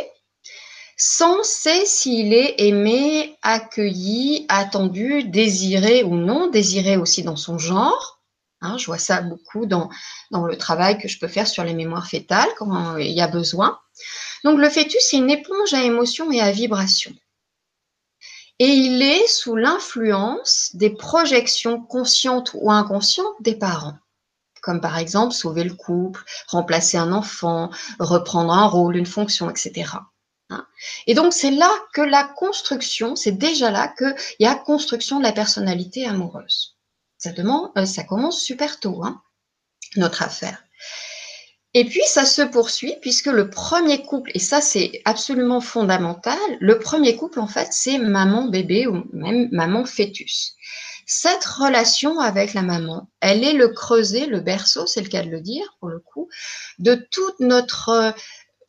sait 0.97 1.85
s'il 1.85 2.33
est 2.33 2.55
aimé, 2.59 3.37
accueilli, 3.41 4.45
attendu, 4.49 5.23
désiré 5.23 6.03
ou 6.03 6.15
non, 6.15 6.47
désiré 6.47 6.97
aussi 6.97 7.23
dans 7.23 7.37
son 7.37 7.57
genre. 7.57 8.21
Hein, 8.61 8.77
je 8.77 8.87
vois 8.87 8.97
ça 8.97 9.21
beaucoup 9.21 9.65
dans, 9.65 9.89
dans 10.31 10.45
le 10.45 10.57
travail 10.57 10.97
que 10.97 11.07
je 11.07 11.17
peux 11.17 11.29
faire 11.29 11.47
sur 11.47 11.63
les 11.63 11.73
mémoires 11.73 12.07
fétales 12.07 12.49
quand 12.57 12.97
il 12.97 13.11
y 13.11 13.21
a 13.21 13.27
besoin. 13.27 13.79
Donc 14.43 14.59
le 14.59 14.69
fœtus, 14.69 15.01
c'est 15.01 15.17
une 15.17 15.29
éponge 15.29 15.73
à 15.73 15.83
émotions 15.83 16.29
et 16.31 16.41
à 16.41 16.51
vibrations 16.51 17.15
et 18.59 18.67
il 18.67 19.01
est 19.01 19.27
sous 19.27 19.55
l'influence 19.55 20.71
des 20.73 20.89
projections 20.89 21.81
conscientes 21.81 22.51
ou 22.53 22.69
inconscientes 22.71 23.35
des 23.39 23.55
parents 23.55 23.97
comme 24.69 24.81
par 24.81 24.99
exemple 24.99 25.33
sauver 25.33 25.63
le 25.63 25.73
couple, 25.73 26.23
remplacer 26.45 26.95
un 26.95 27.11
enfant, 27.11 27.71
reprendre 27.97 28.53
un 28.53 28.67
rôle, 28.67 28.97
une 28.97 29.07
fonction, 29.07 29.49
etc. 29.49 29.93
Hein. 30.51 30.67
Et 31.07 31.15
donc 31.15 31.33
c'est 31.33 31.49
là 31.49 31.71
que 31.91 32.01
la 32.01 32.23
construction, 32.23 33.15
c'est 33.15 33.31
déjà 33.31 33.71
là 33.71 33.91
qu'il 33.97 34.13
y 34.39 34.45
a 34.45 34.53
construction 34.53 35.17
de 35.17 35.23
la 35.23 35.31
personnalité 35.31 36.05
amoureuse. 36.05 36.77
Ça, 37.17 37.31
demande, 37.31 37.71
euh, 37.79 37.87
ça 37.87 38.03
commence 38.03 38.43
super 38.43 38.79
tôt, 38.79 39.03
hein, 39.03 39.23
notre 39.95 40.21
affaire. 40.21 40.63
Et 41.73 41.85
puis, 41.85 42.03
ça 42.05 42.25
se 42.25 42.43
poursuit 42.43 42.93
puisque 43.01 43.25
le 43.25 43.49
premier 43.49 44.03
couple, 44.03 44.29
et 44.35 44.39
ça 44.39 44.61
c'est 44.61 45.01
absolument 45.03 45.61
fondamental, 45.61 46.37
le 46.59 46.77
premier 46.77 47.15
couple, 47.15 47.39
en 47.39 47.47
fait, 47.47 47.69
c'est 47.71 47.97
maman-bébé 47.97 48.85
ou 48.85 49.03
même 49.13 49.49
maman-fœtus. 49.51 50.53
Cette 51.11 51.43
relation 51.43 52.19
avec 52.19 52.53
la 52.53 52.61
maman, 52.61 53.09
elle 53.19 53.43
est 53.43 53.53
le 53.53 53.69
creuset, 53.69 54.27
le 54.27 54.41
berceau, 54.41 54.85
c'est 54.85 55.01
le 55.01 55.09
cas 55.09 55.23
de 55.23 55.31
le 55.31 55.41
dire 55.41 55.65
pour 55.79 55.89
le 55.89 55.97
coup, 55.97 56.29
de 56.77 56.93
toute 57.09 57.39
notre 57.39 58.13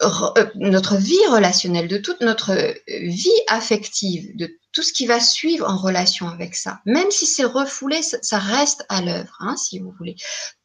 euh, 0.00 0.96
vie 0.96 1.26
relationnelle, 1.28 1.86
de 1.86 1.98
toute 1.98 2.22
notre 2.22 2.74
vie 2.88 3.42
affective, 3.46 4.34
de 4.38 4.50
tout 4.72 4.82
ce 4.82 4.94
qui 4.94 5.06
va 5.06 5.20
suivre 5.20 5.68
en 5.68 5.76
relation 5.76 6.28
avec 6.28 6.56
ça. 6.56 6.80
Même 6.86 7.10
si 7.10 7.26
c'est 7.26 7.44
refoulé, 7.44 8.00
ça 8.00 8.38
reste 8.38 8.86
à 8.88 9.02
l'œuvre, 9.02 9.36
hein, 9.40 9.58
si 9.58 9.78
vous 9.78 9.92
voulez. 9.98 10.16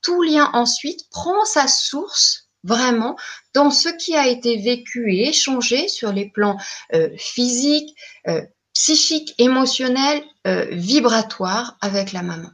Tout 0.02 0.22
lien 0.22 0.50
ensuite 0.54 1.10
prend 1.10 1.44
sa 1.44 1.68
source 1.68 2.48
vraiment 2.64 3.18
dans 3.54 3.70
ce 3.70 3.90
qui 3.90 4.16
a 4.16 4.30
été 4.30 4.56
vécu 4.62 5.14
et 5.14 5.28
échangé 5.28 5.90
sur 5.90 6.14
les 6.14 6.30
plans 6.30 6.58
euh, 6.94 7.10
physiques, 7.18 7.94
euh, 8.30 8.42
psychiques, 8.76 9.34
émotionnels, 9.40 10.24
euh, 10.46 10.68
vibratoires 10.70 11.78
avec 11.82 12.12
la 12.12 12.22
maman. 12.22 12.50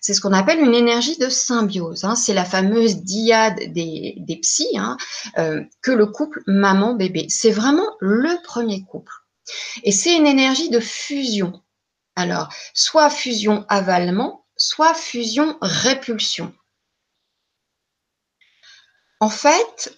C'est 0.00 0.14
ce 0.14 0.20
qu'on 0.20 0.32
appelle 0.32 0.60
une 0.60 0.74
énergie 0.74 1.16
de 1.16 1.28
symbiose. 1.28 2.04
Hein. 2.04 2.16
C'est 2.16 2.34
la 2.34 2.44
fameuse 2.44 2.96
diade 2.98 3.72
des, 3.72 4.14
des 4.18 4.36
psys 4.36 4.76
hein, 4.76 4.96
euh, 5.38 5.62
que 5.80 5.90
le 5.90 6.06
couple 6.06 6.42
maman-bébé. 6.46 7.26
C'est 7.28 7.50
vraiment 7.50 7.88
le 8.00 8.42
premier 8.42 8.84
couple. 8.84 9.12
Et 9.82 9.92
c'est 9.92 10.16
une 10.16 10.26
énergie 10.26 10.70
de 10.70 10.80
fusion. 10.80 11.62
Alors, 12.16 12.48
soit 12.72 13.10
fusion 13.10 13.64
avalement, 13.68 14.46
soit 14.56 14.94
fusion 14.94 15.56
répulsion. 15.60 16.54
En 19.20 19.30
fait, 19.30 19.96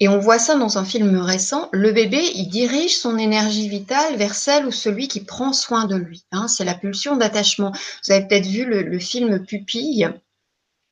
Et 0.00 0.08
on 0.08 0.18
voit 0.18 0.38
ça 0.38 0.56
dans 0.56 0.78
un 0.78 0.84
film 0.84 1.18
récent. 1.18 1.68
Le 1.72 1.90
bébé, 1.90 2.20
il 2.34 2.48
dirige 2.48 2.96
son 2.96 3.18
énergie 3.18 3.68
vitale 3.68 4.16
vers 4.16 4.34
celle 4.34 4.66
ou 4.66 4.70
celui 4.70 5.08
qui 5.08 5.24
prend 5.24 5.52
soin 5.52 5.86
de 5.86 5.96
lui. 5.96 6.24
Hein. 6.30 6.46
c'est 6.46 6.64
la 6.64 6.74
pulsion 6.74 7.16
d'attachement. 7.16 7.72
Vous 8.06 8.12
avez 8.12 8.26
peut-être 8.26 8.46
vu 8.46 8.64
le, 8.64 8.98
film 9.00 9.44
Pupille, 9.44 10.08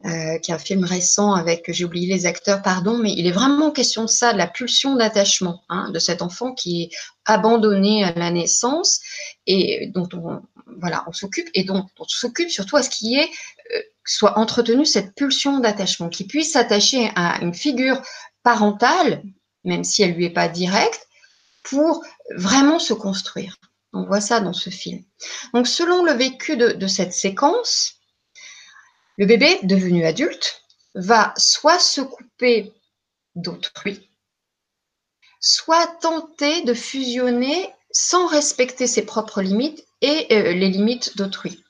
euh, 0.05 0.38
qui 0.38 0.51
est 0.51 0.55
un 0.55 0.59
film 0.59 0.85
récent 0.85 1.35
avec, 1.35 1.71
j'ai 1.73 1.85
oublié 1.85 2.12
les 2.12 2.27
acteurs, 2.27 2.62
pardon, 2.62 2.99
mais 2.99 3.12
il 3.12 3.27
est 3.27 3.33
vraiment 3.33 3.71
question 3.71 4.03
de 4.03 4.11
ça, 4.11 4.33
de 4.33 4.38
la 4.38 4.49
pulsion 4.49 4.97
d'attachement 4.97 5.62
hein, 5.69 5.90
de 5.90 5.99
cet 6.01 6.21
enfant 6.21 6.53
qui 6.53 6.83
est 6.83 6.90
abandonné 7.25 8.03
à 8.03 8.12
la 8.12 8.31
naissance 8.31 9.01
et 9.47 9.90
dont 9.95 10.09
on, 10.14 10.42
voilà, 10.81 11.05
on 11.07 11.12
s'occupe 11.12 11.49
et 11.55 11.64
dont 11.64 11.87
on 11.99 12.05
s'occupe 12.09 12.51
surtout 12.51 12.77
à 12.77 12.83
ce 12.83 12.90
qui 12.90 13.14
est 13.14 13.29
euh, 13.75 13.81
soit 14.05 14.38
entretenu 14.38 14.85
cette 14.85 15.14
pulsion 15.14 15.59
d'attachement, 15.59 16.09
qui 16.09 16.27
puisse 16.27 16.53
s'attacher 16.53 17.11
à 17.16 17.42
une 17.42 17.55
figure 17.55 18.01
même 19.65 19.85
si 19.85 20.03
elle 20.03 20.15
lui 20.15 20.27
est 20.27 20.31
pas 20.31 20.49
directe, 20.49 21.09
pour 21.63 22.05
vraiment 22.37 22.79
se 22.79 22.95
construire. 22.95 23.57
On 23.93 24.05
voit 24.05 24.21
ça 24.21 24.41
dans 24.41 24.53
ce 24.53 24.71
film. 24.71 25.03
Donc, 25.53 25.67
selon 25.67 26.05
le 26.05 26.13
vécu 26.13 26.57
de, 26.57 26.87
cette 26.87 27.13
séquence, 27.13 27.95
le 29.17 29.27
bébé 29.27 29.59
devenu 29.63 30.05
adulte 30.05 30.63
va 30.95 31.35
soit 31.37 31.79
se 31.79 32.01
couper 32.01 32.73
d'autrui, 33.35 34.09
soit 35.41 35.87
tenter 36.01 36.63
de 36.63 36.75
fusionner 36.75 37.71
sans 37.91 38.27
respecter 38.27 38.87
ses 38.87 39.05
propres 39.07 39.43
limites 39.43 39.85
et 40.03 40.27
euh, 40.31 40.53
les 40.53 40.69
limites 40.69 41.17
d'autrui. 41.17 41.63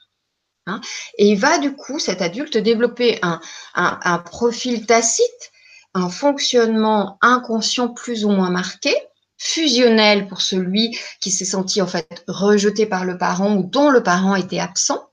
Hein. 0.68 0.80
et 1.16 1.28
il 1.28 1.38
va 1.38 1.58
du 1.58 1.76
coup, 1.76 2.00
cet 2.00 2.20
adulte, 2.20 2.56
développer 2.56 3.20
un 3.22 4.18
profil 4.18 4.84
tacite 4.84 5.52
un 5.96 6.10
fonctionnement 6.10 7.18
inconscient 7.22 7.88
plus 7.88 8.26
ou 8.26 8.30
moins 8.30 8.50
marqué, 8.50 8.94
fusionnel 9.38 10.28
pour 10.28 10.42
celui 10.42 10.96
qui 11.20 11.30
s'est 11.30 11.46
senti 11.46 11.80
en 11.80 11.86
fait 11.86 12.22
rejeté 12.28 12.84
par 12.84 13.04
le 13.04 13.16
parent 13.16 13.56
ou 13.56 13.62
dont 13.62 13.88
le 13.88 14.02
parent 14.02 14.34
était 14.36 14.58
absent 14.58 15.08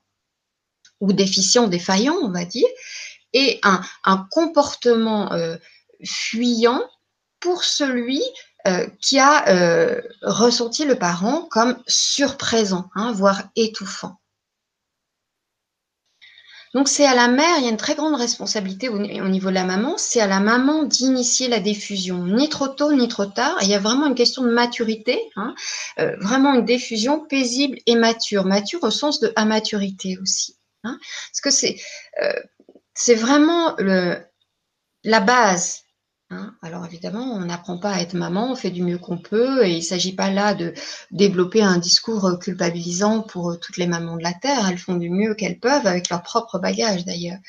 ou 1.00 1.13
déficient, 1.13 1.67
défaillant, 1.67 2.15
on 2.22 2.32
va 2.32 2.46
dire, 2.46 2.67
et 3.34 3.60
un, 3.63 4.28
comportement 4.30 5.32
euh, 5.34 5.56
fuyant 6.06 6.84
pour 7.39 7.63
celui 7.63 8.22
euh, 8.67 8.88
qui 9.02 9.19
a 9.19 9.50
euh, 9.50 10.02
ressenti 10.22 10.86
le 10.86 10.96
parent 10.96 11.48
comme 11.50 11.82
surprésent, 11.88 12.89
hein, 12.96 13.12
voire 13.13 13.43
étouffant. 13.56 14.19
Donc 16.73 16.88
c'est 16.88 17.05
à 17.05 17.13
la 17.13 17.27
mère, 17.27 17.57
il 17.59 17.65
y 17.65 17.67
a 17.67 17.69
une 17.69 17.77
très 17.77 17.93
grande 17.93 18.15
responsabilité 18.15 18.89
au, 18.89 18.97
niveau 18.97 19.49
de 19.49 19.53
la 19.53 19.63
maman, 19.63 19.95
c'est 19.97 20.19
à 20.19 20.27
la 20.27 20.39
maman 20.39 20.83
d'initier 20.83 21.47
la 21.47 21.59
diffusion, 21.59 22.25
ni 22.25 22.49
trop 22.49 22.67
tôt 22.67 22.93
ni 22.93 23.07
trop 23.07 23.27
tard. 23.27 23.57
il 23.62 23.69
y 23.69 23.75
a 23.75 23.79
vraiment 23.79 24.07
une 24.07 24.15
question 24.15 24.43
de 24.43 24.49
maturité, 24.49 25.21
hein. 25.36 25.53
euh, 25.99 26.15
vraiment 26.19 26.53
une 26.55 26.65
diffusion 26.65 27.19
paisible 27.19 27.77
et 27.86 27.95
mature, 27.95 28.45
mature 28.45 28.83
au 28.83 28.91
sens 28.91 29.19
de 29.19 29.31
à 29.36 29.45
maturité 29.45 30.17
aussi. 30.19 30.57
Hein. 30.83 30.97
Parce 31.31 31.41
que 31.41 31.51
c'est 31.51 31.77
euh, 32.21 32.33
c'est 32.95 33.15
vraiment 33.15 33.75
le, 33.77 34.17
la 35.03 35.19
base 35.19 35.83
Hein. 36.29 36.55
Alors 36.62 36.86
évidemment, 36.86 37.33
on 37.33 37.45
n'apprend 37.45 37.77
pas 37.77 37.91
à 37.91 38.01
être 38.01 38.13
maman, 38.13 38.51
on 38.51 38.55
fait 38.55 38.71
du 38.71 38.81
mieux 38.81 38.97
qu'on 38.97 39.17
peut 39.17 39.65
et 39.65 39.71
il 39.71 39.77
ne 39.77 39.81
s'agit 39.81 40.15
pas 40.15 40.31
là 40.31 40.53
de 40.53 40.73
développer 41.12 41.62
un 41.62 41.77
discours 41.77 42.39
culpabilisant 42.39 43.21
pour 43.21 43.59
toutes 43.59 43.77
les 43.77 43.88
mamans 43.88 44.17
de 44.17 44.23
la 44.23 44.33
Terre. 44.33 44.67
Elles 44.67 44.77
font 44.77 44.95
du 44.95 45.09
mieux 45.09 45.36
qu'elles 45.36 45.59
peuvent 45.59 45.86
avec 45.86 46.09
leur 46.09 46.23
propre 46.23 46.59
bagage 46.59 47.05
d'ailleurs. 47.05 47.39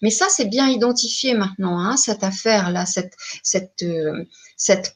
Mais 0.00 0.10
ça, 0.10 0.26
c'est 0.28 0.46
bien 0.46 0.68
identifié 0.68 1.34
maintenant, 1.34 1.78
hein, 1.78 1.96
cette 1.96 2.24
affaire-là, 2.24 2.84
cette, 2.86 3.82
euh, 3.82 4.24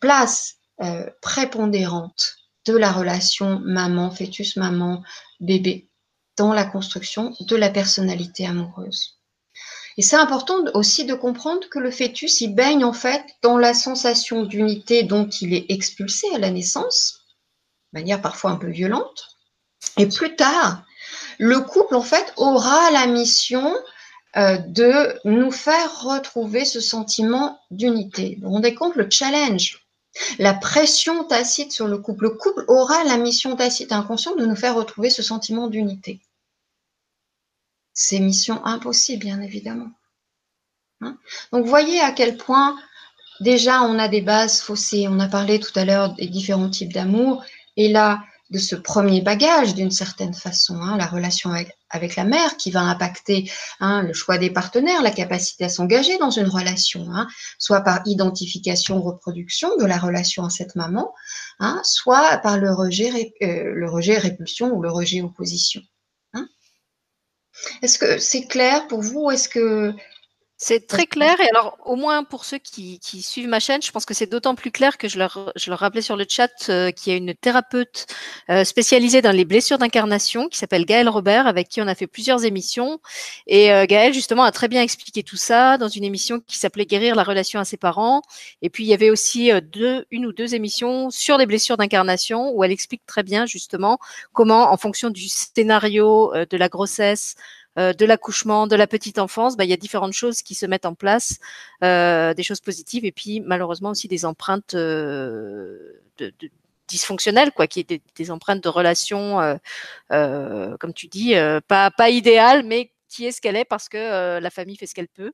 place 0.01 0.55
euh, 0.83 1.09
prépondérante 1.23 2.37
de 2.67 2.77
la 2.77 2.91
relation 2.91 3.61
maman, 3.61 4.11
fœtus, 4.11 4.57
maman, 4.57 5.03
bébé 5.41 5.89
dans 6.37 6.53
la 6.53 6.65
construction 6.65 7.35
de 7.41 7.57
la 7.57 7.71
personnalité 7.71 8.47
amoureuse. 8.47 9.16
Et 9.97 10.03
c'est 10.03 10.17
important 10.17 10.57
aussi 10.75 11.05
de 11.05 11.15
comprendre 11.15 11.69
que 11.71 11.79
le 11.79 11.91
fœtus, 11.91 12.41
il 12.41 12.55
baigne 12.55 12.85
en 12.85 12.93
fait 12.93 13.25
dans 13.43 13.57
la 13.57 13.73
sensation 13.73 14.43
d'unité 14.43 15.03
dont 15.03 15.29
il 15.29 15.55
est 15.55 15.67
expulsé 15.71 16.27
à 16.35 16.39
la 16.39 16.51
naissance, 16.51 17.25
de 17.93 18.01
manière 18.01 18.21
parfois 18.21 18.51
un 18.51 18.57
peu 18.57 18.69
violente. 18.69 19.29
Et 19.97 20.07
plus 20.07 20.37
tard, 20.37 20.85
le 21.39 21.61
couple 21.61 21.95
en 21.95 22.03
fait 22.03 22.33
aura 22.37 22.91
la 22.91 23.07
mission 23.07 23.75
euh, 24.37 24.59
de 24.59 25.19
nous 25.25 25.51
faire 25.51 26.03
retrouver 26.03 26.65
ce 26.65 26.81
sentiment 26.81 27.59
d'unité. 27.71 28.37
Vous 28.41 28.49
vous 28.49 28.55
rendez 28.55 28.75
compte 28.75 28.97
le 28.97 29.09
challenge 29.11 29.87
la 30.39 30.55
pression 30.55 31.25
tacite 31.25 31.73
sur 31.73 31.87
le 31.87 31.99
couple. 31.99 32.25
Le 32.25 32.31
couple 32.31 32.65
aura 32.69 33.05
la 33.05 33.17
mission 33.17 33.57
tacite 33.57 33.93
inconsciente 33.93 34.39
de 34.39 34.47
nous 34.47 34.57
faire 34.57 34.75
retrouver 34.75 35.11
ce 35.11 35.23
sentiment 35.23 35.69
d'unité. 35.69 36.21
C'est 37.99 38.21
mission 38.21 38.65
impossible, 38.67 39.25
bien 39.25 39.41
évidemment. 39.41 39.91
Hein? 41.01 41.17
Donc, 41.51 41.65
voyez 41.65 41.99
à 42.01 42.13
quel 42.13 42.37
point 42.37 42.77
déjà 43.41 43.83
on 43.83 43.99
a 43.99 44.07
des 44.07 44.21
bases 44.21 44.61
faussées. 44.61 45.09
On 45.09 45.19
a 45.19 45.29
parlé 45.29 45.59
tout 45.59 45.77
à 45.77 45.87
l'heure 45.87 46.13
des 46.15 46.29
différents 46.29 46.69
types 46.69 46.93
d'amour. 46.93 47.43
Et 47.79 47.89
là, 47.89 48.23
de 48.51 48.59
ce 48.59 48.77
premier 48.77 49.23
bagage 49.23 49.75
d'une 49.75 49.91
certaine 49.91 50.35
façon, 50.35 50.77
hein, 50.77 50.99
la 50.99 51.07
relation 51.07 51.51
avec, 51.51 52.17
la 52.17 52.25
mère 52.25 52.59
qui 52.59 52.71
va 52.71 52.83
impacter 52.83 53.51
hein, 53.81 54.03
le 54.03 54.13
choix 54.13 54.37
des 54.37 54.51
partenaires, 54.51 55.03
la 55.03 55.11
capacité 55.11 55.65
à 55.65 55.69
s'engager 55.71 56.19
dans 56.19 56.31
une 56.31 56.49
relation, 56.49 57.09
soit 57.59 57.81
par 57.81 58.03
identification, 58.05 59.01
reproduction 59.01 59.75
de 59.79 59.87
la 59.87 59.97
relation 59.97 60.45
à 60.45 60.51
cette 60.51 60.77
maman, 60.77 61.15
soit 61.83 62.37
par 62.39 62.57
euh, 62.57 62.61
le 62.61 63.89
rejet 63.91 64.19
répulsion 64.19 64.75
ou 64.75 64.83
le 64.83 64.91
rejet 64.91 65.23
opposition. 65.23 65.81
Est-ce 67.83 67.99
que 67.99 68.19
c'est 68.19 68.47
clair 68.47 68.87
pour 68.89 69.03
vous 69.03 69.31
Est-ce 69.31 69.49
que 69.49 69.93
c'est 70.59 70.87
très 70.87 71.07
clair. 71.07 71.39
Et 71.41 71.49
alors, 71.51 71.77
au 71.85 71.97
moins 71.97 72.25
pour 72.25 72.47
ceux 72.47 72.57
qui, 72.57 72.99
suivent 73.03 73.49
ma 73.49 73.61
chaîne, 73.61 73.83
je 73.83 73.91
pense 73.91 74.07
que 74.07 74.15
c'est 74.15 74.27
d'autant 74.27 74.55
plus 74.55 74.71
clair 74.71 74.97
que 74.97 75.07
je 75.07 75.19
leur, 75.19 75.53
je 75.55 75.69
leur 75.69 75.79
rappelais 75.79 76.01
sur 76.01 76.17
le 76.17 76.25
chat 76.27 76.51
euh, 76.71 76.91
qu'il 76.91 77.13
y 77.13 77.15
a 77.15 77.19
une 77.19 77.35
thérapeute 77.35 78.07
euh, 78.49 78.65
spécialisée 78.65 79.21
dans 79.21 79.33
les 79.33 79.45
blessures 79.45 79.77
d'incarnation 79.77 80.49
qui 80.49 80.57
s'appelle 80.59 80.87
Gaëlle 80.87 81.11
Robert, 81.11 81.47
avec 81.47 81.69
qui 81.69 81.83
on 81.83 81.87
a 81.87 81.95
fait 81.95 82.07
plusieurs 82.07 82.47
émissions. 82.47 83.01
Et 83.47 83.71
euh, 83.71 83.85
Gaëlle, 83.85 84.15
justement, 84.15 84.45
a 84.45 84.53
très 84.53 84.69
bien 84.69 84.81
expliqué 84.81 85.23
tout 85.23 85.37
ça 85.37 85.77
dans 85.77 85.89
une 85.89 86.05
émission 86.05 86.41
qui 86.41 86.57
s'appelait 86.57 86.87
Guérir 86.87 87.17
la 87.17 87.25
relation 87.25 87.61
à 87.61 87.67
ses 87.67 87.77
parents. 87.77 88.23
Et 88.63 88.71
puis, 88.71 88.85
il 88.85 88.89
y 88.89 88.95
avait 88.95 89.11
aussi 89.11 89.51
deux, 89.61 90.07
une 90.11 90.25
ou 90.25 90.33
deux 90.33 90.55
émissions 90.55 91.11
sur 91.11 91.37
les 91.37 91.45
blessures 91.45 91.77
d'incarnation 91.77 92.51
où 92.53 92.65
elle 92.65 92.73
explique 92.73 93.05
très 93.05 93.23
bien, 93.23 93.45
justement, 93.45 93.99
comment, 94.33 94.73
en 94.73 94.77
fonction 94.79 95.11
du 95.11 95.29
scénario 95.29 96.33
de 96.49 96.57
la 96.57 96.69
grossesse, 96.71 97.37
euh, 97.37 97.66
de 97.77 98.05
l'accouchement, 98.07 98.67
de 98.67 98.77
la 98.77 98.87
petite 98.87 99.19
enfance, 99.19 99.57
bah, 99.57 99.65
il 99.65 99.71
y 99.71 99.73
a 99.73 99.77
différentes 99.77 100.15
choses 100.15 100.43
qui 100.43 100.55
se 100.55 100.65
mettent 100.67 100.87
en 100.87 100.95
place, 100.95 101.39
euh, 101.85 102.33
des 102.35 102.43
choses 102.43 102.61
positives 102.61 103.05
et 103.05 103.13
puis 103.13 103.41
malheureusement 103.41 103.91
aussi 103.91 104.09
des 104.09 104.25
empreintes 104.25 104.75
euh, 104.75 106.01
de, 106.19 106.33
dysfonctionnelles, 106.89 107.53
quoi, 107.53 107.67
qui 107.67 107.81
est 107.81 108.01
des, 108.17 108.31
empreintes 108.31 108.63
de 108.63 108.69
relations, 108.69 109.59
comme 110.09 110.95
tu 110.95 111.09
dis, 111.09 111.35
pas 111.67 111.91
pas 111.91 112.11
idéales, 112.11 112.65
mais 112.65 112.93
qui 113.09 113.27
est 113.27 113.33
ce 113.33 113.41
qu'elle 113.41 113.57
est 113.57 113.65
parce 113.65 113.89
que 113.89 114.39
la 114.39 114.51
famille 114.51 114.77
fait 114.77 114.87
ce 114.87 114.95
qu'elle 114.95 115.09
peut 115.09 115.33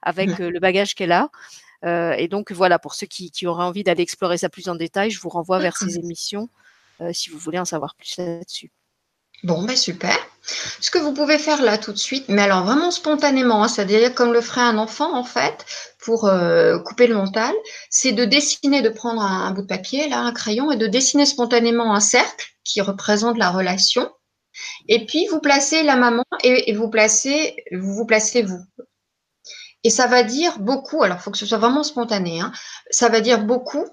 avec 0.00 0.38
le 0.38 0.58
bagage 0.60 0.94
qu'elle 0.94 1.12
a. 1.12 1.28
et 2.16 2.26
donc 2.28 2.52
voilà, 2.52 2.78
pour 2.78 2.94
ceux 2.94 3.06
qui, 3.06 3.30
qui 3.30 3.46
auraient 3.46 3.64
envie 3.64 3.84
d'aller 3.84 4.02
explorer 4.02 4.38
ça 4.38 4.48
plus 4.48 4.68
en 4.68 4.76
détail, 4.76 5.10
je 5.10 5.20
vous 5.20 5.28
renvoie 5.28 5.58
vers 5.58 5.76
ces 5.76 5.98
émissions 5.98 6.48
si 7.12 7.28
vous 7.28 7.38
voulez 7.38 7.58
en 7.58 7.66
savoir 7.66 7.94
plus 7.96 8.16
là-dessus. 8.16 8.72
Bon, 9.44 9.62
ben 9.62 9.76
super. 9.76 10.16
Ce 10.80 10.90
que 10.90 10.98
vous 10.98 11.12
pouvez 11.12 11.38
faire 11.38 11.62
là 11.62 11.76
tout 11.76 11.92
de 11.92 11.98
suite, 11.98 12.28
mais 12.28 12.42
alors 12.42 12.64
vraiment 12.64 12.90
spontanément, 12.90 13.62
hein, 13.62 13.68
c'est-à-dire 13.68 14.14
comme 14.14 14.32
le 14.32 14.40
ferait 14.40 14.62
un 14.62 14.78
enfant 14.78 15.14
en 15.14 15.22
fait, 15.24 15.66
pour 15.98 16.24
euh, 16.26 16.78
couper 16.78 17.06
le 17.06 17.14
mental, 17.14 17.54
c'est 17.90 18.12
de 18.12 18.24
dessiner, 18.24 18.80
de 18.80 18.88
prendre 18.88 19.20
un, 19.20 19.50
bout 19.50 19.60
de 19.62 19.66
papier, 19.66 20.08
là, 20.08 20.20
un 20.20 20.32
crayon, 20.32 20.72
et 20.72 20.76
de 20.76 20.86
dessiner 20.86 21.26
spontanément 21.26 21.94
un 21.94 22.00
cercle 22.00 22.46
qui 22.64 22.80
représente 22.80 23.36
la 23.36 23.50
relation. 23.50 24.10
Et 24.88 25.04
puis 25.04 25.26
vous 25.26 25.40
placez 25.40 25.82
la 25.82 25.96
maman 25.96 26.24
et, 26.42 26.72
vous 26.72 26.88
placez, 26.88 27.56
vous 27.72 27.94
vous 27.94 28.06
placez 28.06 28.42
vous. 28.42 28.60
Et 29.82 29.90
ça 29.90 30.06
va 30.06 30.22
dire 30.22 30.58
beaucoup, 30.58 31.02
alors 31.02 31.18
il 31.18 31.22
faut 31.22 31.30
que 31.30 31.38
ce 31.38 31.46
soit 31.46 31.58
vraiment 31.58 31.82
spontané, 31.82 32.40
hein, 32.40 32.52
ça 32.90 33.10
va 33.10 33.20
dire 33.20 33.44
beaucoup 33.44 33.84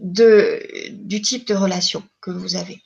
du 0.00 1.20
type 1.22 1.46
de 1.46 1.54
relation 1.54 2.02
que 2.22 2.30
vous 2.30 2.56
avez. 2.56 2.80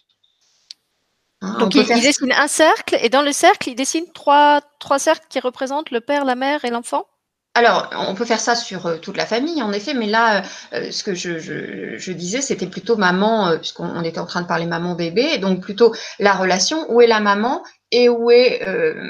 Hein, 1.42 1.56
Donc 1.58 1.74
il, 1.74 1.86
dessine 1.86 2.32
un 2.32 2.48
cercle 2.48 2.98
et 3.00 3.08
dans 3.08 3.22
le 3.22 3.32
cercle, 3.32 3.70
il 3.70 3.74
dessine 3.74 4.04
trois, 4.12 4.60
trois 4.78 4.98
cercles 4.98 5.26
qui 5.30 5.40
représentent 5.40 5.90
le 5.90 6.00
père, 6.00 6.24
la 6.24 6.34
mère 6.34 6.64
et 6.64 6.70
l'enfant? 6.70 7.06
Alors, 7.54 7.90
on 8.08 8.14
peut 8.14 8.24
faire 8.24 8.38
ça 8.38 8.54
sur 8.54 8.86
euh, 8.86 8.98
toute 8.98 9.16
la 9.16 9.26
famille, 9.26 9.60
en 9.60 9.72
effet, 9.72 9.92
mais 9.92 10.06
là, 10.06 10.44
euh, 10.72 10.92
ce 10.92 11.02
que 11.02 11.14
je, 11.14 11.40
je, 11.40 11.98
je 11.98 12.12
disais, 12.12 12.40
c'était 12.42 12.68
plutôt 12.68 12.96
maman, 12.96 13.48
euh, 13.48 13.56
puisqu'on 13.58 14.04
était 14.04 14.20
en 14.20 14.26
train 14.26 14.42
de 14.42 14.46
parler 14.46 14.66
maman-bébé, 14.66 15.38
donc 15.38 15.60
plutôt 15.60 15.92
la 16.20 16.32
relation, 16.34 16.86
où 16.92 17.00
est 17.00 17.08
la 17.08 17.18
maman 17.18 17.64
et 17.90 18.08
où 18.08 18.30
est 18.30 18.62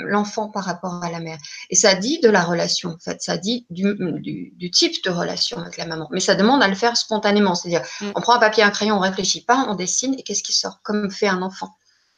l'enfant 0.06 0.48
par 0.48 0.64
rapport 0.64 1.04
à 1.04 1.10
la 1.10 1.20
mère? 1.20 1.36
Et 1.68 1.76
ça 1.76 1.94
dit 1.94 2.18
de 2.20 2.30
la 2.30 2.42
relation, 2.42 2.88
en 2.90 2.98
fait, 2.98 3.20
ça 3.20 3.36
dit 3.36 3.66
du, 3.68 3.94
du, 3.94 4.54
du, 4.56 4.70
type 4.70 5.04
de 5.04 5.10
relation 5.10 5.58
avec 5.58 5.76
la 5.76 5.84
maman, 5.84 6.08
mais 6.10 6.20
ça 6.20 6.34
demande 6.34 6.62
à 6.62 6.68
le 6.68 6.74
faire 6.74 6.96
spontanément, 6.96 7.54
c'est-à-dire, 7.54 7.82
mm. 8.00 8.12
on 8.14 8.20
prend 8.22 8.36
un 8.36 8.38
papier, 8.38 8.62
un 8.62 8.70
crayon, 8.70 8.96
on 8.96 9.00
réfléchit 9.00 9.44
pas, 9.44 9.66
on 9.68 9.74
dessine, 9.74 10.14
et 10.18 10.22
qu'est-ce 10.22 10.42
qui 10.42 10.54
sort, 10.54 10.80
comme 10.82 11.10
fait 11.10 11.28
un 11.28 11.42
enfant. 11.42 11.68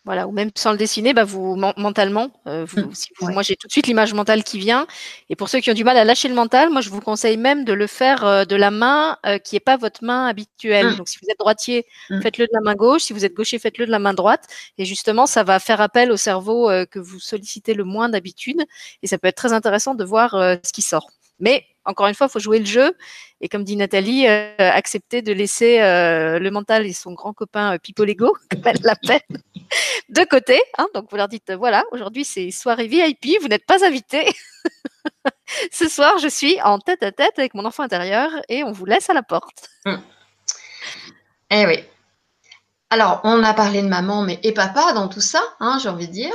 Voilà, 0.05 0.27
ou 0.27 0.33
même 0.33 0.51
sans 0.57 0.73
le 0.73 0.79
dessiner, 0.79 1.15
bah 1.15 1.23
vous 1.23 1.55
mentalement, 1.55 2.33
euh, 2.49 2.65
vous, 2.69 2.89
mmh. 2.89 2.95
si 2.95 3.11
vous, 3.21 3.31
moi 3.31 3.43
j'ai 3.43 3.55
tout 3.55 3.69
de 3.69 3.73
suite 3.73 3.87
l'image 3.87 4.13
mentale 4.15 4.43
qui 4.43 4.59
vient. 4.59 4.89
Et 5.31 5.37
pour 5.37 5.49
ceux 5.49 5.61
qui 5.61 5.71
ont 5.71 5.75
du 5.75 5.85
mal 5.85 5.97
à 5.97 6.05
lâcher 6.05 6.27
le 6.27 6.35
mental, 6.35 6.71
moi 6.71 6.81
je 6.81 6.91
vous 6.91 7.01
conseille 7.01 7.37
même 7.37 7.65
de 7.65 7.73
le 7.73 7.87
faire 7.87 8.25
euh, 8.25 8.45
de 8.45 8.57
la 8.57 8.73
main 8.73 9.17
euh, 9.25 9.39
qui 9.39 9.55
est 9.55 9.61
pas 9.61 9.77
votre 9.77 10.03
main 10.03 10.27
habituelle. 10.27 10.89
Mmh. 10.89 10.97
Donc 10.97 11.09
si 11.09 11.19
vous 11.23 11.31
êtes 11.31 11.39
droitier, 11.39 11.87
mmh. 12.11 12.21
faites-le 12.21 12.47
de 12.47 12.51
la 12.53 12.61
main 12.63 12.75
gauche. 12.75 13.03
Si 13.03 13.13
vous 13.13 13.25
êtes 13.25 13.35
gaucher, 13.35 13.61
faites-le 13.61 13.87
de 13.87 13.93
la 13.93 14.01
main 14.01 14.13
droite. 14.13 14.49
Et 14.77 14.85
justement, 14.85 15.27
ça 15.27 15.45
va 15.45 15.61
faire 15.61 15.81
appel 15.81 16.11
au 16.11 16.17
cerveau 16.17 16.69
que 16.91 16.99
vous 16.99 17.21
sollicitez 17.21 17.73
le 17.73 17.85
moins 17.85 18.09
d'habitude. 18.09 18.61
Et 19.05 19.07
ça 19.07 19.19
peut 19.19 19.29
être 19.29 19.37
très 19.37 19.53
intéressant 19.53 19.95
de 19.95 20.05
voir 20.05 20.33
ce 20.33 20.73
qui 20.73 20.83
sort. 20.83 21.11
Mais 21.39 21.65
encore 21.85 22.07
une 22.07 22.15
fois, 22.15 22.29
il 22.29 22.31
faut 22.31 22.39
jouer 22.39 22.59
le 22.59 22.65
jeu. 22.65 22.97
Et 23.41 23.49
comme 23.49 23.65
dit 23.65 23.77
Nathalie, 23.77 24.27
euh, 24.29 24.55
accepter 24.59 25.23
de 25.23 25.33
laisser 25.33 25.81
euh, 25.81 26.39
le 26.39 26.51
mental 26.51 26.87
et 26.87 26.93
son 26.93 27.13
grand 27.13 27.33
copain 27.33 27.75
euh, 27.75 27.79
Pipo 27.79 28.05
Lego, 28.05 28.37
comme 28.51 28.63
elle 28.65 28.81
l'appelle, 28.83 29.21
de 30.09 30.25
côté. 30.25 30.61
Hein. 30.79 30.87
donc 30.95 31.07
vous 31.11 31.17
leur 31.17 31.29
dites, 31.29 31.53
voilà, 31.53 31.85
aujourd'hui 31.91 32.25
c'est 32.25 32.51
soirée 32.51 32.87
VIP, 32.87 33.41
vous 33.41 33.49
n'êtes 33.49 33.67
pas 33.67 33.85
invité. 33.85 34.27
Ce 35.73 35.89
soir, 35.89 36.19
je 36.19 36.29
suis 36.29 36.61
en 36.63 36.79
tête 36.79 37.03
à 37.03 37.13
tête 37.13 37.39
avec 37.39 37.55
mon 37.55 37.65
enfant 37.65 37.83
intérieur 37.83 38.31
et 38.49 38.63
on 38.65 38.73
vous 38.73 38.85
laisse 38.85 39.11
à 39.11 39.15
la 39.15 39.23
porte. 39.23 39.69
Mmh. 39.85 39.97
Eh 41.51 41.67
oui, 41.67 41.85
alors, 42.93 43.23
on 43.25 43.43
a 43.43 43.55
parlé 43.55 43.81
de 43.81 43.89
maman, 43.89 44.21
mais 44.21 44.39
et 44.43 44.53
papa 44.53 44.93
dans 44.93 45.09
tout 45.09 45.23
ça, 45.23 45.43
hein, 45.61 45.79
j'ai 45.83 45.89
envie 45.89 46.09
de 46.09 46.13
dire. 46.13 46.35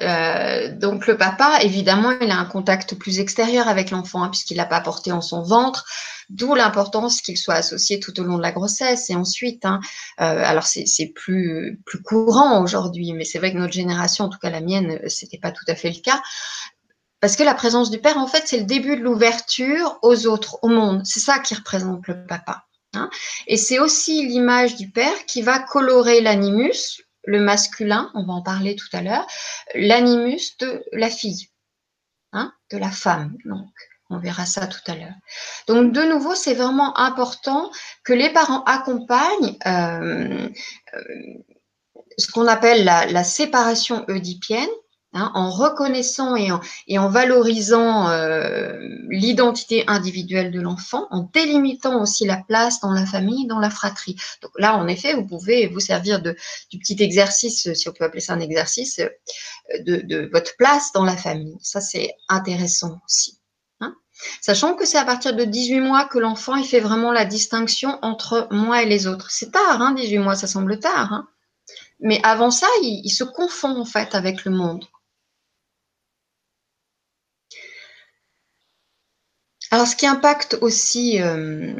Euh, 0.00 0.74
donc, 0.74 1.06
le 1.06 1.18
papa, 1.18 1.58
évidemment, 1.60 2.12
il 2.22 2.30
a 2.30 2.38
un 2.38 2.46
contact 2.46 2.94
plus 2.94 3.20
extérieur 3.20 3.68
avec 3.68 3.90
l'enfant, 3.90 4.22
hein, 4.22 4.30
puisqu'il 4.30 4.56
n'a 4.56 4.64
pas 4.64 4.80
porté 4.80 5.12
en 5.12 5.20
son 5.20 5.42
ventre, 5.42 5.84
d'où 6.30 6.54
l'importance 6.54 7.20
qu'il 7.20 7.36
soit 7.36 7.56
associé 7.56 8.00
tout 8.00 8.18
au 8.20 8.22
long 8.24 8.38
de 8.38 8.42
la 8.42 8.52
grossesse 8.52 9.10
et 9.10 9.16
ensuite. 9.16 9.66
Hein, 9.66 9.80
euh, 10.22 10.42
alors, 10.46 10.66
c'est 10.66 11.12
plus, 11.14 11.78
plus 11.84 12.00
courant 12.00 12.62
aujourd'hui, 12.62 13.12
mais 13.12 13.26
c'est 13.26 13.38
vrai 13.38 13.52
que 13.52 13.58
notre 13.58 13.74
génération, 13.74 14.24
en 14.24 14.28
tout 14.30 14.38
cas 14.38 14.48
la 14.48 14.62
mienne, 14.62 14.98
c'était 15.08 15.36
pas 15.36 15.52
tout 15.52 15.66
à 15.68 15.74
fait 15.74 15.90
le 15.90 16.00
cas. 16.00 16.22
Parce 17.20 17.36
que 17.36 17.42
la 17.42 17.52
présence 17.52 17.90
du 17.90 17.98
père, 17.98 18.16
en 18.16 18.26
fait, 18.26 18.44
c'est 18.46 18.60
le 18.60 18.64
début 18.64 18.96
de 18.96 19.02
l'ouverture 19.02 19.98
aux 20.00 20.26
autres, 20.26 20.58
au 20.62 20.68
monde. 20.68 21.02
C'est 21.04 21.20
ça 21.20 21.38
qui 21.38 21.54
représente 21.54 22.06
le 22.08 22.24
papa. 22.24 22.64
Hein. 22.94 23.10
Et 23.46 23.56
c'est 23.56 23.78
aussi 23.78 24.26
l'image 24.26 24.76
du 24.76 24.90
père 24.90 25.26
qui 25.26 25.42
va 25.42 25.58
colorer 25.58 26.20
l'animus, 26.20 27.02
le 27.24 27.40
masculin, 27.40 28.10
on 28.14 28.24
va 28.24 28.32
en 28.32 28.42
parler 28.42 28.76
tout 28.76 28.88
à 28.92 29.02
l'heure, 29.02 29.26
l'animus 29.74 30.56
de 30.60 30.82
la 30.92 31.10
fille, 31.10 31.48
hein, 32.32 32.52
de 32.70 32.78
la 32.78 32.90
femme. 32.90 33.36
Donc, 33.44 33.68
on 34.10 34.18
verra 34.18 34.46
ça 34.46 34.66
tout 34.66 34.80
à 34.90 34.94
l'heure. 34.94 35.14
Donc, 35.66 35.92
de 35.92 36.02
nouveau, 36.02 36.34
c'est 36.34 36.54
vraiment 36.54 36.96
important 36.98 37.70
que 38.04 38.14
les 38.14 38.30
parents 38.30 38.64
accompagnent 38.64 39.58
euh, 39.66 40.48
euh, 40.94 41.34
ce 42.16 42.30
qu'on 42.32 42.46
appelle 42.46 42.84
la, 42.84 43.04
la 43.06 43.24
séparation 43.24 44.06
oedipienne, 44.08 44.68
Hein, 45.14 45.30
en 45.32 45.48
reconnaissant 45.50 46.36
et 46.36 46.50
en, 46.50 47.08
valorisant 47.08 48.10
euh, 48.10 48.78
l'identité 49.08 49.84
individuelle 49.86 50.50
de 50.50 50.60
l'enfant, 50.60 51.06
en 51.10 51.30
délimitant 51.32 52.02
aussi 52.02 52.26
la 52.26 52.36
place 52.36 52.80
dans 52.80 52.92
la 52.92 53.06
famille, 53.06 53.46
dans 53.46 53.58
la 53.58 53.70
fratrie. 53.70 54.16
Donc 54.42 54.50
là, 54.58 54.76
en 54.76 54.86
effet, 54.86 55.14
vous 55.14 55.24
pouvez 55.24 55.66
vous 55.66 55.80
servir 55.80 56.20
du 56.20 56.34
petit 56.78 57.02
exercice, 57.02 57.72
si 57.72 57.88
on 57.88 57.92
peut 57.92 58.04
appeler 58.04 58.20
ça 58.20 58.34
un 58.34 58.40
exercice, 58.40 58.98
euh, 58.98 59.08
de, 59.80 60.28
votre 60.30 60.54
place 60.58 60.92
dans 60.92 61.04
la 61.04 61.16
famille. 61.16 61.56
Ça, 61.62 61.80
c'est 61.80 62.14
intéressant 62.28 63.00
aussi. 63.06 63.38
Hein. 63.80 63.94
Sachant 64.42 64.74
que 64.74 64.84
c'est 64.84 64.98
à 64.98 65.06
partir 65.06 65.34
de 65.34 65.44
18 65.44 65.80
mois 65.80 66.04
que 66.04 66.18
l'enfant 66.18 66.62
fait 66.62 66.80
vraiment 66.80 67.12
la 67.12 67.24
distinction 67.24 67.98
entre 68.02 68.46
moi 68.50 68.82
et 68.82 68.86
les 68.86 69.06
autres. 69.06 69.30
C'est 69.30 69.52
tard, 69.52 69.80
hein, 69.80 69.92
18 69.92 70.18
mois, 70.18 70.36
ça 70.36 70.46
semble 70.46 70.78
tard. 70.78 71.14
Hein. 71.14 71.28
Mais 71.98 72.20
avant 72.24 72.50
ça, 72.50 72.66
il, 72.82 73.00
il 73.04 73.10
se 73.10 73.24
confond 73.24 73.80
en 73.80 73.86
fait 73.86 74.14
avec 74.14 74.44
le 74.44 74.50
monde. 74.50 74.84
Alors, 79.70 79.86
ce 79.86 79.96
qui 79.96 80.06
impacte 80.06 80.58
aussi 80.60 81.20
euh, 81.20 81.74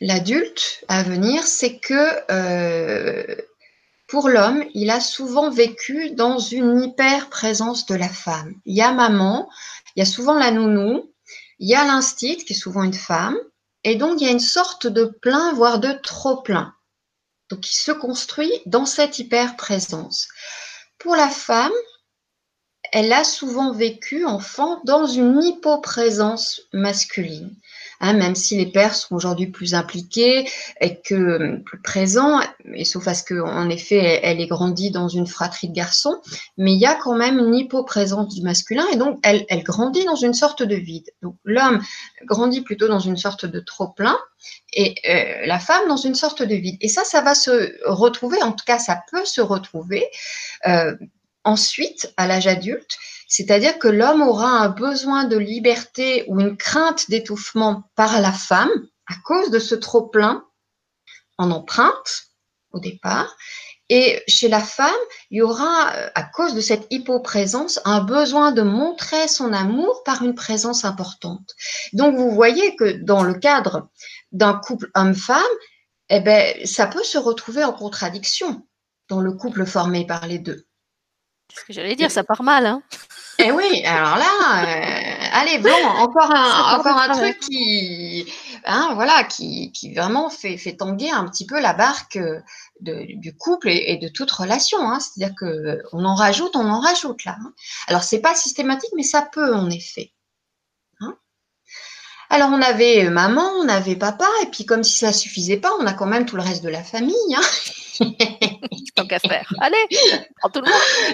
l'adulte 0.00 0.84
à 0.88 1.02
venir, 1.02 1.46
c'est 1.46 1.78
que 1.78 2.32
euh, 2.32 3.36
pour 4.08 4.28
l'homme, 4.28 4.64
il 4.74 4.90
a 4.90 5.00
souvent 5.00 5.50
vécu 5.50 6.10
dans 6.10 6.38
une 6.38 6.80
hyper 6.80 7.28
présence 7.28 7.86
de 7.86 7.94
la 7.94 8.08
femme. 8.08 8.54
Il 8.64 8.76
y 8.76 8.82
a 8.82 8.92
maman, 8.92 9.48
il 9.94 10.00
y 10.00 10.02
a 10.02 10.06
souvent 10.06 10.34
la 10.34 10.50
nounou, 10.50 11.12
il 11.58 11.68
y 11.68 11.74
a 11.74 11.84
l'instit 11.84 12.38
qui 12.38 12.54
est 12.54 12.56
souvent 12.56 12.82
une 12.82 12.94
femme, 12.94 13.36
et 13.84 13.96
donc 13.96 14.20
il 14.20 14.26
y 14.26 14.28
a 14.28 14.32
une 14.32 14.40
sorte 14.40 14.86
de 14.86 15.04
plein, 15.04 15.52
voire 15.52 15.80
de 15.80 15.92
trop 16.02 16.42
plein. 16.42 16.74
Donc, 17.50 17.70
il 17.70 17.76
se 17.76 17.92
construit 17.92 18.50
dans 18.64 18.86
cette 18.86 19.18
hyper 19.18 19.56
présence. 19.56 20.28
Pour 20.98 21.16
la 21.16 21.28
femme, 21.28 21.72
elle 22.92 23.12
a 23.12 23.24
souvent 23.24 23.72
vécu 23.72 24.24
enfant 24.24 24.80
dans 24.84 25.06
une 25.06 25.42
hypoprésence 25.42 26.60
masculine. 26.72 27.54
Hein, 28.04 28.14
même 28.14 28.34
si 28.34 28.56
les 28.56 28.66
pères 28.66 28.96
sont 28.96 29.14
aujourd'hui 29.14 29.46
plus 29.46 29.74
impliqués 29.74 30.50
et 30.80 31.00
que 31.00 31.58
plus 31.58 31.80
présents, 31.80 32.40
sauf 32.82 33.06
à 33.06 33.14
ce 33.14 33.22
qu'en 33.22 33.70
effet 33.70 34.18
elle, 34.24 34.40
est 34.40 34.48
grandie 34.48 34.90
dans 34.90 35.06
une 35.06 35.28
fratrie 35.28 35.68
de 35.68 35.72
garçons, 35.74 36.20
mais 36.58 36.72
il 36.72 36.80
y 36.80 36.86
a 36.86 36.96
quand 36.96 37.14
même 37.14 37.38
une 37.38 37.54
hypoprésence 37.54 38.34
du 38.34 38.42
masculin 38.42 38.84
et 38.92 38.96
donc 38.96 39.20
elle, 39.22 39.46
grandit 39.62 40.04
dans 40.04 40.16
une 40.16 40.34
sorte 40.34 40.64
de 40.64 40.74
vide. 40.74 41.08
L'homme 41.44 41.80
grandit 42.24 42.62
plutôt 42.62 42.88
dans 42.88 42.98
une 42.98 43.16
sorte 43.16 43.46
de 43.46 43.60
trop 43.60 43.86
plein 43.86 44.18
et 44.72 44.96
euh, 45.08 45.46
la 45.46 45.60
femme 45.60 45.86
dans 45.86 45.96
une 45.96 46.16
sorte 46.16 46.42
de 46.42 46.56
vide. 46.56 46.78
Et 46.80 46.88
ça, 46.88 47.04
ça 47.04 47.20
va 47.20 47.36
se 47.36 47.72
retrouver, 47.86 48.42
en 48.42 48.50
tout 48.50 48.64
cas 48.66 48.80
ça 48.80 49.00
peut 49.12 49.24
se 49.24 49.40
retrouver. 49.40 50.08
Euh, 50.66 50.96
ensuite 51.44 52.12
à 52.16 52.26
l'âge 52.26 52.46
adulte, 52.46 52.96
c'est-à-dire 53.28 53.78
que 53.78 53.88
l'homme 53.88 54.22
aura 54.22 54.48
un 54.48 54.68
besoin 54.68 55.24
de 55.24 55.38
liberté 55.38 56.24
ou 56.28 56.40
une 56.40 56.56
crainte 56.56 57.08
d'étouffement 57.10 57.84
par 57.96 58.20
la 58.20 58.32
femme 58.32 58.70
à 59.06 59.14
cause 59.24 59.50
de 59.50 59.58
ce 59.58 59.74
trop-plein 59.74 60.44
en 61.38 61.50
empreinte 61.50 62.24
au 62.72 62.78
départ. 62.78 63.36
Et 63.88 64.22
chez 64.26 64.48
la 64.48 64.60
femme, 64.60 64.90
il 65.30 65.38
y 65.38 65.42
aura, 65.42 65.88
à 66.14 66.22
cause 66.22 66.54
de 66.54 66.60
cette 66.60 66.86
hypoprésence, 66.90 67.80
un 67.84 68.00
besoin 68.00 68.52
de 68.52 68.62
montrer 68.62 69.28
son 69.28 69.52
amour 69.52 70.02
par 70.04 70.22
une 70.22 70.34
présence 70.34 70.84
importante. 70.84 71.54
Donc, 71.92 72.16
vous 72.16 72.30
voyez 72.30 72.74
que 72.76 73.02
dans 73.02 73.22
le 73.22 73.34
cadre 73.34 73.90
d'un 74.30 74.54
couple 74.54 74.90
homme-femme, 74.94 75.42
eh 76.08 76.20
ben, 76.20 76.66
ça 76.66 76.86
peut 76.86 77.02
se 77.02 77.18
retrouver 77.18 77.64
en 77.64 77.72
contradiction 77.72 78.66
dans 79.08 79.20
le 79.20 79.32
couple 79.32 79.66
formé 79.66 80.06
par 80.06 80.26
les 80.26 80.38
deux. 80.38 80.66
C'est 81.52 81.60
ce 81.60 81.64
que 81.66 81.72
j'allais 81.72 81.96
dire, 81.96 82.10
ça 82.10 82.24
part 82.24 82.42
mal. 82.42 82.66
Hein 82.66 82.82
eh 83.38 83.50
oui, 83.50 83.82
alors 83.84 84.16
là, 84.16 84.62
euh, 84.62 85.26
allez, 85.32 85.58
bon, 85.58 85.70
encore 85.98 86.30
un, 86.30 86.78
encore 86.78 86.96
un 86.96 87.08
truc 87.08 87.40
qui, 87.40 88.32
hein, 88.64 88.92
voilà, 88.94 89.24
qui, 89.24 89.72
qui 89.72 89.94
vraiment 89.94 90.30
fait, 90.30 90.56
fait 90.56 90.76
tanguer 90.76 91.10
un 91.10 91.28
petit 91.28 91.46
peu 91.46 91.60
la 91.60 91.72
barque 91.72 92.16
euh, 92.16 92.40
de, 92.80 93.04
du 93.18 93.34
couple 93.36 93.68
et, 93.70 93.96
de 93.96 94.08
toute 94.08 94.30
relation. 94.30 94.88
Hein. 94.88 95.00
C'est-à-dire 95.00 95.34
que 95.38 95.82
on 95.92 96.04
en 96.04 96.14
rajoute, 96.14 96.56
on 96.56 96.70
en 96.70 96.80
rajoute 96.80 97.24
là. 97.24 97.36
Hein. 97.40 97.52
Alors 97.88 98.02
c'est 98.02 98.20
pas 98.20 98.34
systématique, 98.34 98.92
mais 98.96 99.02
ça 99.02 99.22
peut 99.22 99.54
en 99.54 99.70
effet. 99.70 100.12
Alors 102.30 102.48
on 102.50 102.62
avait 102.62 103.10
maman, 103.10 103.46
on 103.60 103.68
avait 103.68 103.96
papa, 103.96 104.26
et 104.42 104.46
puis 104.46 104.64
comme 104.64 104.84
si 104.84 104.96
ça 104.96 105.12
suffisait 105.12 105.58
pas, 105.58 105.70
on 105.80 105.86
a 105.86 105.92
quand 105.92 106.06
même 106.06 106.24
tout 106.24 106.36
le 106.36 106.42
reste 106.42 106.64
de 106.64 106.70
la 106.70 106.82
famille. 106.82 107.34
Hein. 107.36 107.42
Tant 108.94 109.06
faire. 109.06 109.52
Allez. 109.60 109.76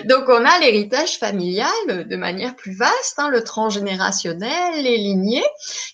Donc, 0.04 0.24
on 0.28 0.44
a 0.44 0.58
l'héritage 0.60 1.18
familial 1.18 2.08
de 2.08 2.16
manière 2.16 2.56
plus 2.56 2.74
vaste, 2.74 3.14
hein, 3.18 3.28
le 3.28 3.42
transgénérationnel, 3.42 4.82
les 4.82 4.96
lignées, 4.98 5.44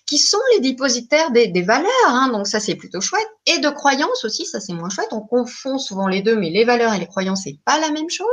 qui 0.05 0.17
sont 0.17 0.39
les 0.53 0.59
dépositaires 0.61 1.31
des, 1.31 1.61
valeurs. 1.61 1.89
Hein, 2.07 2.29
donc, 2.31 2.47
ça, 2.47 2.59
c'est 2.59 2.75
plutôt 2.75 3.01
chouette. 3.01 3.27
Et 3.45 3.59
de 3.59 3.69
croyances 3.69 4.23
aussi, 4.25 4.45
ça, 4.45 4.59
c'est 4.59 4.73
moins 4.73 4.89
chouette. 4.89 5.09
On 5.11 5.21
confond 5.21 5.77
souvent 5.77 6.07
les 6.07 6.21
deux, 6.21 6.35
mais 6.35 6.49
les 6.49 6.65
valeurs 6.65 6.93
et 6.93 6.99
les 6.99 7.07
croyances, 7.07 7.41
c'est 7.43 7.59
pas 7.65 7.79
la 7.79 7.91
même 7.91 8.09
chose. 8.09 8.27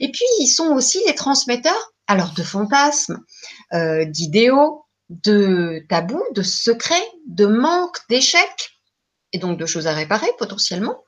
Et 0.00 0.10
puis, 0.10 0.24
ils 0.40 0.48
sont 0.48 0.68
aussi 0.68 1.00
les 1.06 1.14
transmetteurs, 1.14 1.92
alors, 2.06 2.32
de 2.34 2.42
fantasmes, 2.42 3.20
euh, 3.72 4.04
d'idéaux, 4.04 4.84
de 5.08 5.84
tabous, 5.88 6.24
de 6.34 6.42
secrets, 6.42 7.08
de 7.26 7.46
manques, 7.46 7.98
d'échecs, 8.08 8.70
et 9.32 9.38
donc 9.38 9.58
de 9.58 9.66
choses 9.66 9.86
à 9.86 9.94
réparer 9.94 10.30
potentiellement 10.38 11.03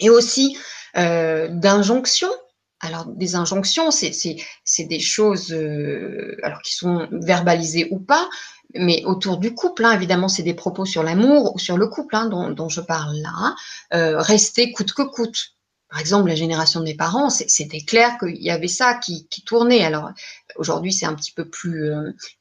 et 0.00 0.10
aussi 0.10 0.56
euh, 0.96 1.48
d'injonctions 1.48 2.32
Alors, 2.80 3.06
des 3.06 3.34
injonctions, 3.36 3.90
c'est 3.90 4.84
des 4.84 5.00
choses 5.00 5.52
euh, 5.52 6.36
alors 6.42 6.62
qui 6.62 6.74
sont 6.74 7.06
verbalisées 7.12 7.88
ou 7.90 8.00
pas, 8.00 8.28
mais 8.74 9.04
autour 9.04 9.38
du 9.38 9.54
couple, 9.54 9.84
hein, 9.84 9.92
évidemment, 9.92 10.28
c'est 10.28 10.42
des 10.42 10.54
propos 10.54 10.84
sur 10.84 11.02
l'amour 11.02 11.54
ou 11.54 11.58
sur 11.58 11.76
le 11.76 11.86
couple 11.86 12.16
hein, 12.16 12.26
dont, 12.26 12.68
je 12.68 12.80
parle 12.80 13.16
là. 13.16 13.32
Hein. 13.34 13.56
Euh, 13.94 14.18
rester 14.18 14.72
coûte 14.72 14.92
que 14.92 15.02
coûte. 15.02 15.54
Par 15.90 15.98
exemple, 15.98 16.28
la 16.28 16.36
génération 16.36 16.78
de 16.78 16.84
mes 16.84 16.94
parents, 16.94 17.30
c'était 17.30 17.80
clair 17.80 18.16
qu'il 18.20 18.40
y 18.40 18.50
avait 18.50 18.68
ça 18.68 18.94
qui, 18.94 19.26
tournait. 19.44 19.82
Alors, 19.82 20.10
aujourd'hui, 20.54 20.92
c'est 20.92 21.04
un 21.04 21.14
petit 21.14 21.32
peu 21.32 21.48
plus 21.48 21.90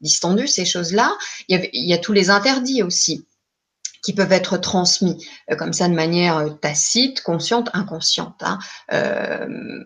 distendu, 0.02 0.48
ces 0.48 0.66
choses-là. 0.66 1.18
Il, 1.48 1.68
y 1.74 1.94
a 1.94 1.98
tous 1.98 2.14
les 2.14 2.30
interdits 2.30 2.84
aussi 2.84 3.26
qui 4.04 4.14
peuvent 4.14 4.32
être 4.32 4.58
transmis 4.58 5.28
euh, 5.52 5.56
comme 5.56 5.74
ça 5.74 5.88
de 5.88 5.94
manière 5.94 6.38
euh, 6.38 6.50
tacite, 6.50 7.22
consciente, 7.22 7.70
inconsciente. 7.74 8.42
Hein. 8.42 8.60
Euh, 8.94 9.84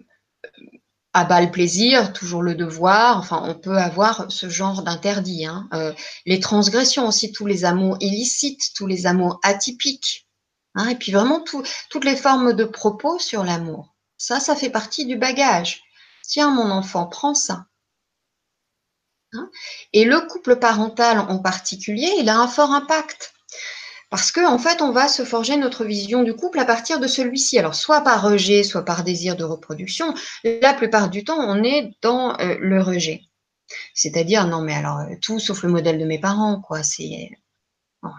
à 1.15 1.25
bas 1.25 1.41
le 1.41 1.51
plaisir, 1.51 2.11
toujours 2.11 2.41
le 2.41 2.55
devoir. 2.55 3.17
Enfin, 3.17 3.43
on 3.45 3.53
peut 3.53 3.77
avoir 3.77 4.31
ce 4.31 4.49
genre 4.49 4.81
d'interdit. 4.81 5.45
Hein. 5.45 5.69
Les 6.25 6.39
transgressions 6.39 7.07
aussi, 7.07 7.31
tous 7.31 7.45
les 7.45 7.65
amours 7.65 7.97
illicites, 7.99 8.71
tous 8.75 8.87
les 8.87 9.05
amours 9.05 9.39
atypiques. 9.43 10.27
Hein, 10.73 10.87
et 10.89 10.95
puis 10.95 11.11
vraiment 11.11 11.43
toutes 11.43 12.05
les 12.05 12.15
formes 12.15 12.53
de 12.53 12.65
propos 12.65 13.19
sur 13.19 13.43
l'amour. 13.43 13.93
Ça, 14.17 14.39
ça 14.39 14.55
fait 14.55 14.71
partie 14.71 15.05
du 15.05 15.15
bagage. 15.15 15.83
Tiens, 16.27 16.49
mon 16.49 16.71
enfant, 16.71 17.05
prends 17.05 17.35
ça. 17.35 17.67
Hein. 19.35 19.49
et 19.93 20.05
le 20.05 20.21
couple 20.21 20.57
parental 20.57 21.19
en 21.19 21.39
particulier, 21.39 22.11
il 22.19 22.29
a 22.29 22.37
un 22.37 22.47
fort 22.47 22.71
impact. 22.71 23.33
Parce 24.13 24.31
qu'en 24.31 24.53
en 24.53 24.59
fait, 24.59 24.83
on 24.83 24.91
va 24.91 25.07
se 25.07 25.25
forger 25.25 25.57
notre 25.57 25.85
vision 25.85 26.21
du 26.21 26.35
couple 26.35 26.59
à 26.59 26.65
partir 26.65 26.99
de 26.99 27.07
celui-ci. 27.07 27.57
Alors, 27.57 27.73
soit 27.73 28.01
par 28.01 28.21
rejet, 28.21 28.61
soit 28.61 28.85
par 28.85 29.03
désir 29.03 29.35
de 29.35 29.43
reproduction. 29.43 30.13
La 30.43 30.75
plupart 30.75 31.09
du 31.09 31.23
temps, 31.23 31.39
on 31.39 31.63
est 31.63 31.97
dans 32.03 32.37
euh, 32.39 32.55
le 32.59 32.79
rejet. 32.79 33.23
C'est-à-dire, 33.95 34.45
non, 34.45 34.61
mais 34.61 34.75
alors, 34.75 34.99
euh, 34.99 35.15
tout 35.19 35.39
sauf 35.39 35.63
le 35.63 35.69
modèle 35.69 35.97
de 35.97 36.05
mes 36.05 36.19
parents, 36.19 36.61
quoi. 36.61 36.83
C'est. 36.83 37.31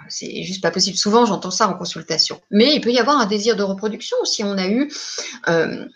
C'est 0.09 0.42
juste 0.42 0.62
pas 0.62 0.72
possible. 0.72 0.96
Souvent, 0.96 1.26
j'entends 1.26 1.52
ça 1.52 1.68
en 1.68 1.74
consultation. 1.74 2.40
Mais 2.50 2.74
il 2.74 2.80
peut 2.80 2.90
y 2.90 2.98
avoir 2.98 3.20
un 3.20 3.26
désir 3.26 3.54
de 3.54 3.62
reproduction 3.62 4.16
si 4.24 4.42
on 4.42 4.59
a 4.59 4.66
eu 4.66 4.90
euh, 5.48 5.87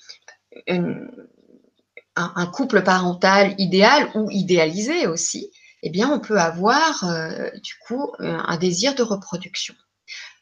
un, 2.15 2.47
couple 2.47 2.85
parental 2.85 3.57
idéal 3.59 4.13
ou 4.15 4.31
idéalisé 4.31 5.09
aussi. 5.09 5.51
Eh 5.83 5.91
bien, 5.91 6.09
on 6.09 6.21
peut 6.21 6.39
avoir 6.39 7.03
du 7.63 7.75
coup 7.85 8.13
un 8.21 8.57
désir 8.59 8.95
de 8.95 9.03
reproduction. 9.03 9.75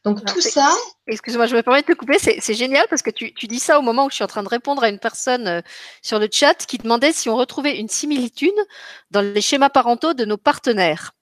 Donc 0.07 0.25
tout 0.25 0.41
ça. 0.41 0.73
Excuse-moi, 1.09 1.47
je 1.47 1.57
me 1.57 1.63
permets 1.63 1.83
de 1.83 1.87
te 1.87 1.93
couper. 1.93 2.17
C'est 2.21 2.55
génial 2.55 2.87
parce 2.89 3.03
que 3.03 3.11
tu, 3.11 3.33
dis 3.33 3.59
ça 3.59 3.81
au 3.81 3.83
moment 3.83 4.07
où 4.07 4.11
je 4.11 4.15
suis 4.15 4.25
en 4.25 4.29
train 4.29 4.45
de 4.45 4.49
répondre 4.49 4.85
à 4.85 4.89
une 4.89 5.01
personne 5.01 5.49
euh, 5.49 5.61
sur 6.01 6.21
le 6.21 6.29
chat 6.31 6.55
qui 6.65 6.79
demandait 6.79 7.13
si 7.13 7.29
on 7.29 7.35
retrouvait 7.35 7.77
une 7.81 7.89
similitude 7.89 8.55
dans 9.11 9.21
les 9.21 9.41
schémas 9.41 9.69
parentaux 9.69 10.15
de 10.15 10.25
nos 10.25 10.37
partenaires 10.37 11.13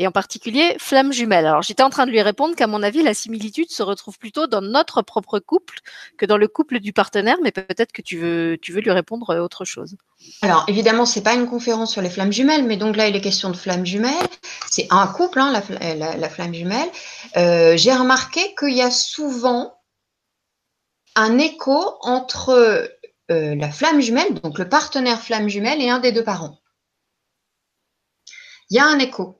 et 0.00 0.06
en 0.06 0.12
particulier 0.12 0.76
flamme 0.78 1.12
jumelle. 1.12 1.44
Alors 1.44 1.60
j'étais 1.60 1.82
en 1.82 1.90
train 1.90 2.06
de 2.06 2.10
lui 2.10 2.22
répondre 2.22 2.56
qu'à 2.56 2.66
mon 2.66 2.82
avis, 2.82 3.02
la 3.02 3.12
similitude 3.12 3.70
se 3.70 3.82
retrouve 3.82 4.18
plutôt 4.18 4.46
dans 4.46 4.62
notre 4.62 5.02
propre 5.02 5.38
couple 5.40 5.80
que 6.16 6.24
dans 6.24 6.38
le 6.38 6.48
couple 6.48 6.80
du 6.80 6.94
partenaire, 6.94 7.36
mais 7.42 7.52
peut-être 7.52 7.92
que 7.92 8.00
tu 8.00 8.16
veux, 8.16 8.56
tu 8.62 8.72
veux 8.72 8.80
lui 8.80 8.90
répondre 8.90 9.28
euh, 9.28 9.42
autre 9.42 9.66
chose. 9.66 9.96
Alors 10.40 10.64
évidemment, 10.68 11.04
c'est 11.04 11.22
pas 11.22 11.34
une 11.34 11.46
conférence 11.46 11.92
sur 11.92 12.00
les 12.00 12.08
flammes 12.08 12.32
jumelles, 12.32 12.64
mais 12.64 12.78
donc 12.78 12.96
là 12.96 13.08
il 13.08 13.14
est 13.14 13.20
question 13.20 13.50
de 13.50 13.56
flammes 13.56 13.84
jumelles. 13.84 14.26
C'est 14.70 14.86
un 14.88 15.06
couple, 15.06 15.38
hein, 15.38 15.52
la, 15.52 16.28
flamme 16.30 16.54
jumelle. 16.54 16.88
Euh, 17.36 17.76
j'ai 17.76 17.92
remarqué 17.92 18.54
qu'il 18.58 18.74
y 18.74 18.82
a 18.82 18.90
souvent 18.90 19.74
un 21.14 21.36
écho 21.36 21.98
entre 22.00 22.50
euh, 23.30 23.54
la 23.54 23.70
flamme 23.70 24.00
jumelle, 24.00 24.32
donc 24.32 24.58
le 24.58 24.66
partenaire 24.66 25.20
flamme 25.20 25.50
jumelle, 25.50 25.82
et 25.82 25.90
un 25.90 25.98
des 25.98 26.12
deux 26.12 26.24
parents. 26.24 26.58
Il 28.70 28.76
y 28.76 28.78
a 28.78 28.86
un 28.86 28.98
écho 28.98 29.39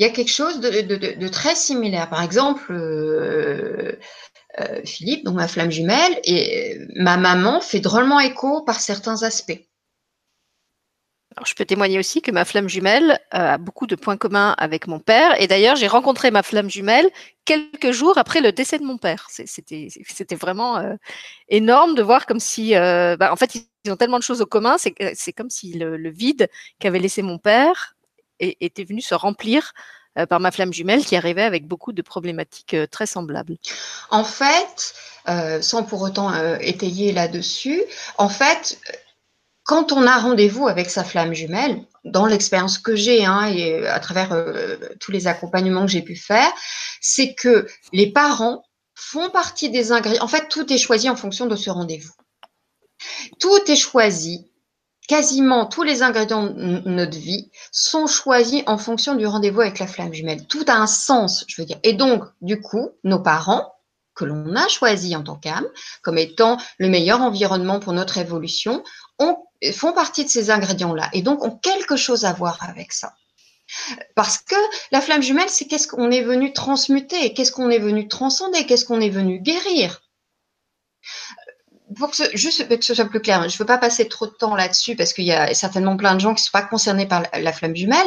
il 0.00 0.06
y 0.06 0.06
a 0.06 0.12
quelque 0.12 0.30
chose 0.30 0.60
de, 0.60 1.28
très 1.28 1.54
similaire. 1.54 2.08
Par 2.08 2.22
exemple, 2.22 2.72
euh, 2.72 3.92
euh, 4.58 4.80
Philippe, 4.82 5.26
donc 5.26 5.34
ma 5.34 5.46
flamme 5.46 5.70
jumelle, 5.70 6.18
et 6.24 6.78
euh, 6.78 6.86
ma 6.96 7.18
maman 7.18 7.60
fait 7.60 7.80
drôlement 7.80 8.18
écho 8.18 8.62
par 8.62 8.80
certains 8.80 9.22
aspects. 9.24 9.60
Je 11.44 11.54
peux 11.54 11.66
témoigner 11.66 11.98
aussi 11.98 12.22
que 12.22 12.30
ma 12.30 12.46
flamme 12.46 12.68
jumelle 12.68 13.20
a 13.30 13.58
beaucoup 13.58 13.86
de 13.86 13.94
points 13.94 14.16
communs 14.16 14.54
avec 14.56 14.86
mon 14.86 15.00
père. 15.00 15.38
Et 15.40 15.46
d'ailleurs, 15.46 15.76
j'ai 15.76 15.86
rencontré 15.86 16.30
ma 16.30 16.42
flamme 16.42 16.70
jumelle 16.70 17.08
quelques 17.44 17.92
jours 17.92 18.16
après 18.16 18.40
le 18.40 18.52
décès 18.52 18.78
de 18.78 18.84
mon 18.84 18.96
père. 18.96 19.28
C'était 19.28 20.34
vraiment 20.34 20.82
énorme 21.48 21.94
de 21.94 22.02
voir 22.02 22.26
comme 22.26 22.40
si, 22.40 22.72
bah, 22.72 23.30
en 23.30 23.36
fait, 23.36 23.54
ils 23.84 23.92
ont 23.92 23.96
tellement 23.96 24.18
de 24.18 24.24
choses 24.24 24.40
au 24.40 24.46
commun. 24.46 24.76
C'est 24.78 25.32
comme 25.32 25.50
si 25.50 25.74
le 25.74 26.10
vide 26.10 26.48
qu'avait 26.80 26.98
laissé 26.98 27.22
mon 27.22 27.38
père 27.38 27.94
était 28.40 28.84
venu 28.84 29.00
se 29.00 29.14
remplir 29.14 29.72
euh, 30.18 30.26
par 30.26 30.40
ma 30.40 30.50
flamme 30.50 30.72
jumelle 30.72 31.04
qui 31.04 31.14
arrivait 31.14 31.44
avec 31.44 31.68
beaucoup 31.68 31.92
de 31.92 32.02
problématiques 32.02 32.74
euh, 32.74 32.86
très 32.88 33.06
semblables. 33.06 33.56
En 34.10 34.24
fait, 34.24 34.94
euh, 35.28 35.62
sans 35.62 35.84
pour 35.84 36.02
autant 36.02 36.34
étayer 36.58 37.12
là-dessus, 37.12 37.80
en 38.18 38.28
fait, 38.28 38.80
quand 39.62 39.92
on 39.92 40.04
a 40.08 40.18
rendez-vous 40.18 40.66
avec 40.66 40.90
sa 40.90 41.04
flamme 41.04 41.32
jumelle, 41.32 41.84
dans 42.04 42.26
l'expérience 42.26 42.78
que 42.78 42.96
j'ai 42.96 43.24
hein, 43.24 43.46
et 43.54 43.86
à 43.86 44.00
travers 44.00 44.34
tous 44.98 45.12
les 45.12 45.28
accompagnements 45.28 45.86
que 45.86 45.92
j'ai 45.92 46.02
pu 46.02 46.16
faire, 46.16 46.50
c'est 47.00 47.34
que 47.34 47.68
les 47.92 48.10
parents 48.10 48.64
font 48.94 49.30
partie 49.30 49.70
des 49.70 49.92
ingrédients. 49.92 50.24
En 50.24 50.28
fait, 50.28 50.48
tout 50.48 50.72
est 50.72 50.78
choisi 50.78 51.08
en 51.08 51.16
fonction 51.16 51.46
de 51.46 51.54
ce 51.54 51.70
rendez-vous. 51.70 52.12
Tout 53.38 53.70
est 53.70 53.76
choisi 53.76 54.49
quasiment 55.10 55.66
tous 55.66 55.82
les 55.82 56.04
ingrédients 56.04 56.44
de 56.44 56.82
notre 56.88 57.18
vie 57.18 57.50
sont 57.72 58.06
choisis 58.06 58.62
en 58.66 58.78
fonction 58.78 59.16
du 59.16 59.26
rendez-vous 59.26 59.60
avec 59.60 59.80
la 59.80 59.88
flamme 59.88 60.14
jumelle. 60.14 60.46
Tout 60.46 60.64
a 60.68 60.74
un 60.74 60.86
sens, 60.86 61.44
je 61.48 61.60
veux 61.60 61.66
dire. 61.66 61.80
Et 61.82 61.94
donc, 61.94 62.22
du 62.42 62.60
coup, 62.60 62.90
nos 63.02 63.18
parents, 63.18 63.74
que 64.14 64.24
l'on 64.24 64.54
a 64.54 64.68
choisis 64.68 65.16
en 65.16 65.24
tant 65.24 65.34
qu'âme, 65.34 65.66
comme 66.02 66.16
étant 66.16 66.58
le 66.78 66.88
meilleur 66.88 67.22
environnement 67.22 67.80
pour 67.80 67.92
notre 67.92 68.18
évolution, 68.18 68.84
font 69.72 69.92
partie 69.92 70.24
de 70.24 70.30
ces 70.30 70.48
ingrédients-là 70.52 71.10
et 71.12 71.22
donc 71.22 71.44
ont 71.44 71.56
quelque 71.56 71.96
chose 71.96 72.24
à 72.24 72.32
voir 72.32 72.58
avec 72.62 72.92
ça. 72.92 73.12
Parce 74.14 74.38
que 74.38 74.54
la 74.92 75.00
flamme 75.00 75.24
jumelle, 75.24 75.50
c'est 75.50 75.66
qu'est-ce 75.66 75.88
qu'on 75.88 76.12
est 76.12 76.22
venu 76.22 76.52
transmuter, 76.52 77.34
qu'est-ce 77.34 77.50
qu'on 77.50 77.70
est 77.70 77.80
venu 77.80 78.06
transcender, 78.06 78.64
qu'est-ce 78.64 78.84
qu'on 78.84 79.00
est 79.00 79.10
venu 79.10 79.40
guérir 79.40 80.02
pour 81.96 82.10
que 82.10 82.16
ce, 82.16 82.24
juste 82.34 82.68
que 82.68 82.84
ce 82.84 82.94
soit 82.94 83.06
plus 83.06 83.20
clair, 83.20 83.48
je 83.48 83.54
ne 83.54 83.58
veux 83.58 83.66
pas 83.66 83.78
passer 83.78 84.08
trop 84.08 84.26
de 84.26 84.32
temps 84.32 84.54
là-dessus 84.54 84.96
parce 84.96 85.12
qu'il 85.12 85.24
y 85.24 85.32
a 85.32 85.52
certainement 85.54 85.96
plein 85.96 86.14
de 86.14 86.20
gens 86.20 86.34
qui 86.34 86.42
ne 86.42 86.46
sont 86.46 86.52
pas 86.52 86.62
concernés 86.62 87.06
par 87.06 87.22
la, 87.32 87.52
flamme 87.52 87.74
jumelle, 87.74 88.06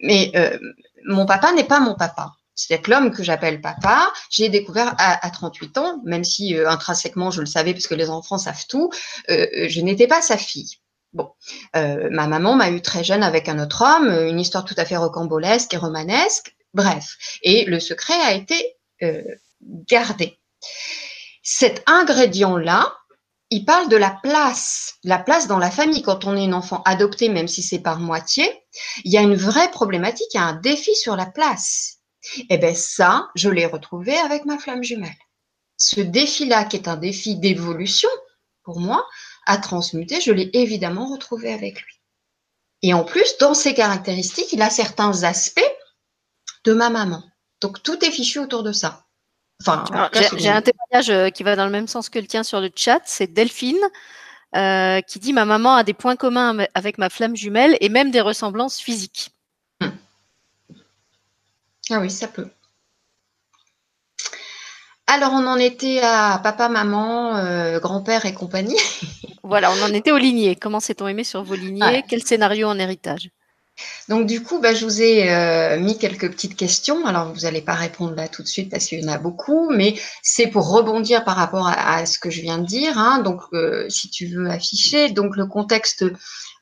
mais 0.00 0.32
euh, 0.36 0.58
mon 1.06 1.26
papa 1.26 1.52
n'est 1.52 1.64
pas 1.64 1.80
mon 1.80 1.94
papa. 1.94 2.32
C'est 2.54 2.86
l'homme 2.88 3.10
que 3.10 3.22
j'appelle 3.22 3.60
papa. 3.60 4.12
J'ai 4.28 4.50
découvert 4.50 4.94
à, 4.98 5.30
38 5.30 5.78
ans, 5.78 6.00
même 6.04 6.24
si 6.24 6.56
euh, 6.56 6.68
intrinsèquement 6.68 7.30
je 7.30 7.40
le 7.40 7.46
savais 7.46 7.72
parce 7.72 7.86
que 7.86 7.94
les 7.94 8.10
enfants 8.10 8.38
savent 8.38 8.66
tout, 8.68 8.90
euh, 9.30 9.46
je 9.68 9.80
n'étais 9.80 10.06
pas 10.06 10.20
sa 10.20 10.36
fille. 10.36 10.76
Bon, 11.12 11.28
ma 11.74 12.28
maman 12.28 12.54
m'a 12.54 12.70
eu 12.70 12.82
très 12.82 13.02
jeune 13.02 13.24
avec 13.24 13.48
un 13.48 13.58
autre 13.58 13.82
homme, 13.82 14.08
une 14.28 14.38
histoire 14.38 14.64
tout 14.64 14.76
à 14.76 14.84
fait 14.84 14.96
rocambolesque 14.96 15.74
et 15.74 15.76
romanesque. 15.76 16.54
Bref, 16.72 17.16
et 17.42 17.64
le 17.64 17.80
secret 17.80 18.14
a 18.14 18.32
été 18.32 18.76
gardé. 19.88 20.38
Cet 21.42 21.82
ingrédient-là, 21.86 22.94
il 23.50 23.64
parle 23.64 23.88
de 23.88 23.96
la 23.96 24.10
place, 24.22 24.94
la 25.02 25.18
place 25.18 25.48
dans 25.48 25.58
la 25.58 25.70
famille 25.70 26.02
quand 26.02 26.24
on 26.24 26.36
est 26.36 26.46
un 26.46 26.52
enfant 26.52 26.82
adopté, 26.84 27.28
même 27.28 27.48
si 27.48 27.62
c'est 27.62 27.80
par 27.80 27.98
moitié. 27.98 28.48
Il 29.04 29.12
y 29.12 29.18
a 29.18 29.22
une 29.22 29.34
vraie 29.34 29.70
problématique, 29.72 30.28
il 30.32 30.36
y 30.36 30.40
a 30.40 30.44
un 30.44 30.54
défi 30.54 30.94
sur 30.94 31.16
la 31.16 31.26
place. 31.26 31.98
Et 32.36 32.46
eh 32.50 32.58
bien 32.58 32.74
ça, 32.74 33.28
je 33.34 33.48
l'ai 33.48 33.66
retrouvé 33.66 34.16
avec 34.16 34.44
ma 34.44 34.58
flamme 34.58 34.84
jumelle. 34.84 35.10
Ce 35.76 36.00
défi-là, 36.00 36.64
qui 36.64 36.76
est 36.76 36.88
un 36.88 36.96
défi 36.96 37.36
d'évolution 37.36 38.10
pour 38.62 38.78
moi, 38.78 39.06
à 39.46 39.58
transmuter, 39.58 40.20
je 40.20 40.32
l'ai 40.32 40.50
évidemment 40.52 41.06
retrouvé 41.06 41.52
avec 41.52 41.80
lui. 41.80 41.94
Et 42.82 42.94
en 42.94 43.04
plus, 43.04 43.36
dans 43.38 43.54
ses 43.54 43.74
caractéristiques, 43.74 44.52
il 44.52 44.62
a 44.62 44.70
certains 44.70 45.24
aspects 45.24 45.60
de 46.64 46.72
ma 46.72 46.90
maman. 46.90 47.24
Donc 47.60 47.82
tout 47.82 48.04
est 48.04 48.10
fichu 48.10 48.38
autour 48.38 48.62
de 48.62 48.72
ça 48.72 49.06
j'ai 50.36 50.48
un 50.48 50.62
témoignage 50.62 51.10
euh, 51.10 51.28
qui 51.30 51.42
va 51.42 51.56
dans 51.56 51.66
le 51.66 51.70
même 51.70 51.88
sens 51.88 52.08
que 52.08 52.18
le 52.18 52.26
tien 52.26 52.42
sur 52.42 52.60
le 52.60 52.70
chat. 52.74 53.00
C'est 53.04 53.32
Delphine 53.32 53.78
euh, 54.56 55.00
qui 55.02 55.18
dit 55.18 55.32
ma 55.32 55.44
maman 55.44 55.74
a 55.74 55.84
des 55.84 55.94
points 55.94 56.16
communs 56.16 56.66
avec 56.74 56.98
ma 56.98 57.10
flamme 57.10 57.36
jumelle 57.36 57.76
et 57.80 57.88
même 57.88 58.10
des 58.10 58.20
ressemblances 58.20 58.80
physiques. 58.80 59.30
Ah 61.90 62.00
oui, 62.00 62.10
ça 62.10 62.28
peut. 62.28 62.48
Alors, 65.06 65.32
on 65.32 65.44
en 65.48 65.56
était 65.56 66.00
à 66.02 66.38
papa, 66.40 66.68
maman, 66.68 67.36
euh, 67.36 67.80
grand-père 67.80 68.26
et 68.26 68.32
compagnie. 68.32 68.76
voilà, 69.42 69.72
on 69.72 69.82
en 69.82 69.92
était 69.92 70.12
aux 70.12 70.18
lignées. 70.18 70.54
Comment 70.54 70.78
s'est-on 70.78 71.08
aimé 71.08 71.24
sur 71.24 71.42
vos 71.42 71.56
lignées 71.56 72.04
Quel 72.08 72.22
scénario 72.22 72.68
en 72.68 72.78
héritage? 72.78 73.30
Donc 74.08 74.26
du 74.26 74.42
coup, 74.42 74.60
bah, 74.60 74.74
je 74.74 74.84
vous 74.84 75.02
ai 75.02 75.30
euh, 75.30 75.78
mis 75.78 75.96
quelques 75.98 76.30
petites 76.30 76.56
questions. 76.56 77.06
Alors 77.06 77.32
vous 77.32 77.40
n'allez 77.40 77.60
pas 77.60 77.74
répondre 77.74 78.14
là 78.14 78.28
tout 78.28 78.42
de 78.42 78.48
suite 78.48 78.70
parce 78.70 78.86
qu'il 78.86 79.00
y 79.00 79.04
en 79.04 79.12
a 79.12 79.18
beaucoup, 79.18 79.70
mais 79.70 79.94
c'est 80.22 80.48
pour 80.48 80.70
rebondir 80.70 81.24
par 81.24 81.36
rapport 81.36 81.68
à, 81.68 82.04
ce 82.06 82.18
que 82.18 82.30
je 82.30 82.40
viens 82.40 82.58
de 82.58 82.66
dire. 82.66 82.98
Hein. 82.98 83.20
Donc 83.20 83.40
euh, 83.52 83.88
si 83.88 84.10
tu 84.10 84.26
veux 84.26 84.48
afficher, 84.50 85.10
donc 85.10 85.36
le 85.36 85.46
contexte 85.46 86.04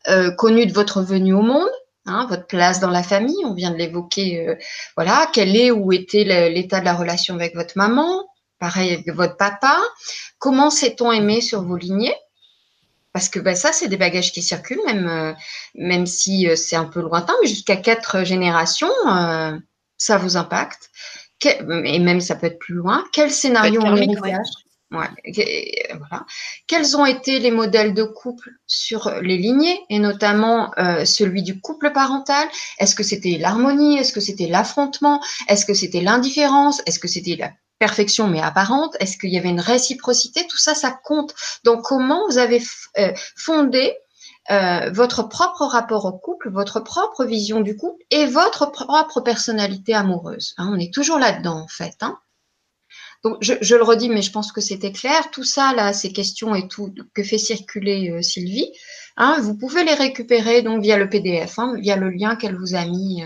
euh, 0.09 0.30
connu 0.32 0.66
de 0.66 0.72
votre 0.72 1.03
venue 1.03 1.34
au 1.34 1.43
monde, 1.43 1.70
hein, 2.07 2.26
votre 2.28 2.47
place 2.47 2.80
dans 2.80 2.90
la 2.90 3.03
famille, 3.03 3.45
on 3.45 3.55
vient 3.55 3.70
de 3.70 3.76
l'évoquer. 3.76 4.57
voilà, 4.97 5.28
quel 5.32 5.57
est 5.57 5.70
ou 5.70 5.93
était 5.93 6.24
l'état 6.51 6.80
de 6.80 6.84
la 6.84 6.95
relation 6.95 7.34
avec 7.34 7.55
votre 7.55 7.76
maman, 7.76 8.28
pareil 8.59 8.93
avec 8.93 9.09
votre 9.14 9.36
papa. 9.36 9.78
Comment 10.38 10.70
s'est-on 10.70 11.12
aimé 11.12 11.40
sur 11.40 11.62
vos 11.62 11.76
lignées? 11.76 12.14
Parce 13.12 13.28
que 13.28 13.40
bah, 13.40 13.54
ça, 13.54 13.72
c'est 13.72 13.88
des 13.88 13.96
bagages 13.96 14.32
qui 14.32 14.42
circulent, 14.42 14.84
même, 14.86 15.09
euh, 15.09 15.32
même 15.74 16.06
si 16.06 16.48
euh, 16.48 16.56
c'est 16.56 16.76
un 16.76 16.84
peu 16.84 17.00
lointain, 17.00 17.34
mais 17.42 17.48
jusqu'à 17.48 17.76
quatre 17.76 18.24
générations, 18.24 18.92
euh, 19.09 19.56
ça 19.96 20.18
vous 20.18 20.36
impacte. 20.36 20.90
et 21.44 21.98
même 21.98 22.20
ça 22.20 22.36
peut 22.36 22.46
être 22.46 22.59
plus 22.59 22.74
loin. 22.74 23.04
Quel 23.12 23.30
scénario 23.30 23.80
en 23.80 23.96
héritage 23.96 24.46
voilà. 24.90 26.24
Quels 26.66 26.96
ont 26.96 27.04
été 27.04 27.40
les 27.40 27.50
modèles 27.50 27.92
de 27.92 28.04
couple 28.04 28.52
sur 28.66 29.11
les 29.20 29.36
lignées, 29.36 29.78
et 29.90 29.98
notamment 29.98 30.70
celui 31.04 31.42
du 31.42 31.61
couple 31.61 31.92
parental? 31.92 32.48
Est-ce 32.78 32.94
que 32.94 33.02
c'était 33.02 33.36
l'harmonie? 33.38 33.98
Est-ce 33.98 34.14
que 34.14 34.20
c'était 34.20 34.46
l'affrontement? 34.46 35.22
Est-ce 35.46 35.66
que 35.66 35.74
c'était 35.74 36.00
l'indifférence? 36.00 36.80
Est-ce 36.86 36.98
que 36.98 37.06
c'était 37.06 37.36
la 37.36 37.52
perfection 37.79 38.29
mais 38.29 38.41
apparente 38.41 38.97
Est-ce 39.01 39.16
qu'il 39.16 39.31
y 39.31 39.39
avait 39.39 39.49
une 39.49 39.61
réciprocité? 39.61 40.47
Tout 40.49 40.59
ça, 40.59 40.74
ça 40.74 40.91
compte. 40.91 41.35
Donc, 41.64 41.83
comment 41.83 42.26
vous 42.29 42.39
avez 42.39 42.62
euh, 42.99 43.12
fondé 43.37 43.95
euh, 44.51 44.91
votre 44.91 45.24
propre 45.24 45.64
rapport 45.64 46.05
au 46.05 46.12
couple, 46.12 46.51
votre 46.51 46.81
propre 46.81 47.24
vision 47.24 47.61
du 47.61 47.76
couple 47.76 48.03
et 48.11 48.26
votre 48.26 48.70
propre 48.70 49.20
personnalité 49.20 49.95
amoureuse? 49.95 50.55
Hein, 50.57 50.70
on 50.72 50.79
est 50.79 50.93
toujours 50.93 51.18
là-dedans 51.18 51.61
en 51.61 51.68
fait. 51.68 51.97
Hein. 52.01 52.18
Donc 53.24 53.37
je, 53.41 53.74
le 53.74 53.83
redis, 53.83 54.09
mais 54.09 54.22
je 54.22 54.31
pense 54.31 54.53
que 54.53 54.61
c'était 54.61 54.93
clair. 54.93 55.31
Tout 55.33 55.45
ça 55.45 55.74
là, 55.74 55.93
ces 55.93 56.12
questions 56.12 56.55
et 56.55 56.68
tout 56.68 56.95
que 57.14 57.22
fait 57.22 57.39
circuler 57.39 58.11
euh, 58.11 58.22
Sylvie, 58.22 58.72
hein, 59.16 59.39
vous 59.41 59.57
pouvez 59.57 59.85
les 59.85 59.95
récupérer 59.95 60.62
donc 60.62 60.83
via 60.83 60.97
le 60.97 61.09
PDF, 61.09 61.59
via 61.76 61.97
le 61.97 62.11
lien 62.11 62.37
qu'elle 62.37 62.57
vous 62.57 62.74
a 62.74 62.85
mis 62.85 63.24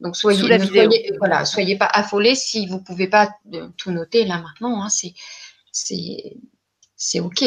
donc 0.00 0.16
soyez, 0.16 0.58
soyez, 0.58 1.12
voilà, 1.18 1.44
soyez 1.44 1.76
pas 1.76 1.86
affolés 1.92 2.34
si 2.34 2.66
vous 2.66 2.80
pouvez 2.80 3.06
pas 3.06 3.30
euh, 3.52 3.68
tout 3.76 3.90
noter 3.90 4.24
là 4.24 4.38
maintenant. 4.38 4.82
Hein, 4.82 4.88
c'est 4.88 5.14
c'est 5.72 7.20
ok. 7.20 7.44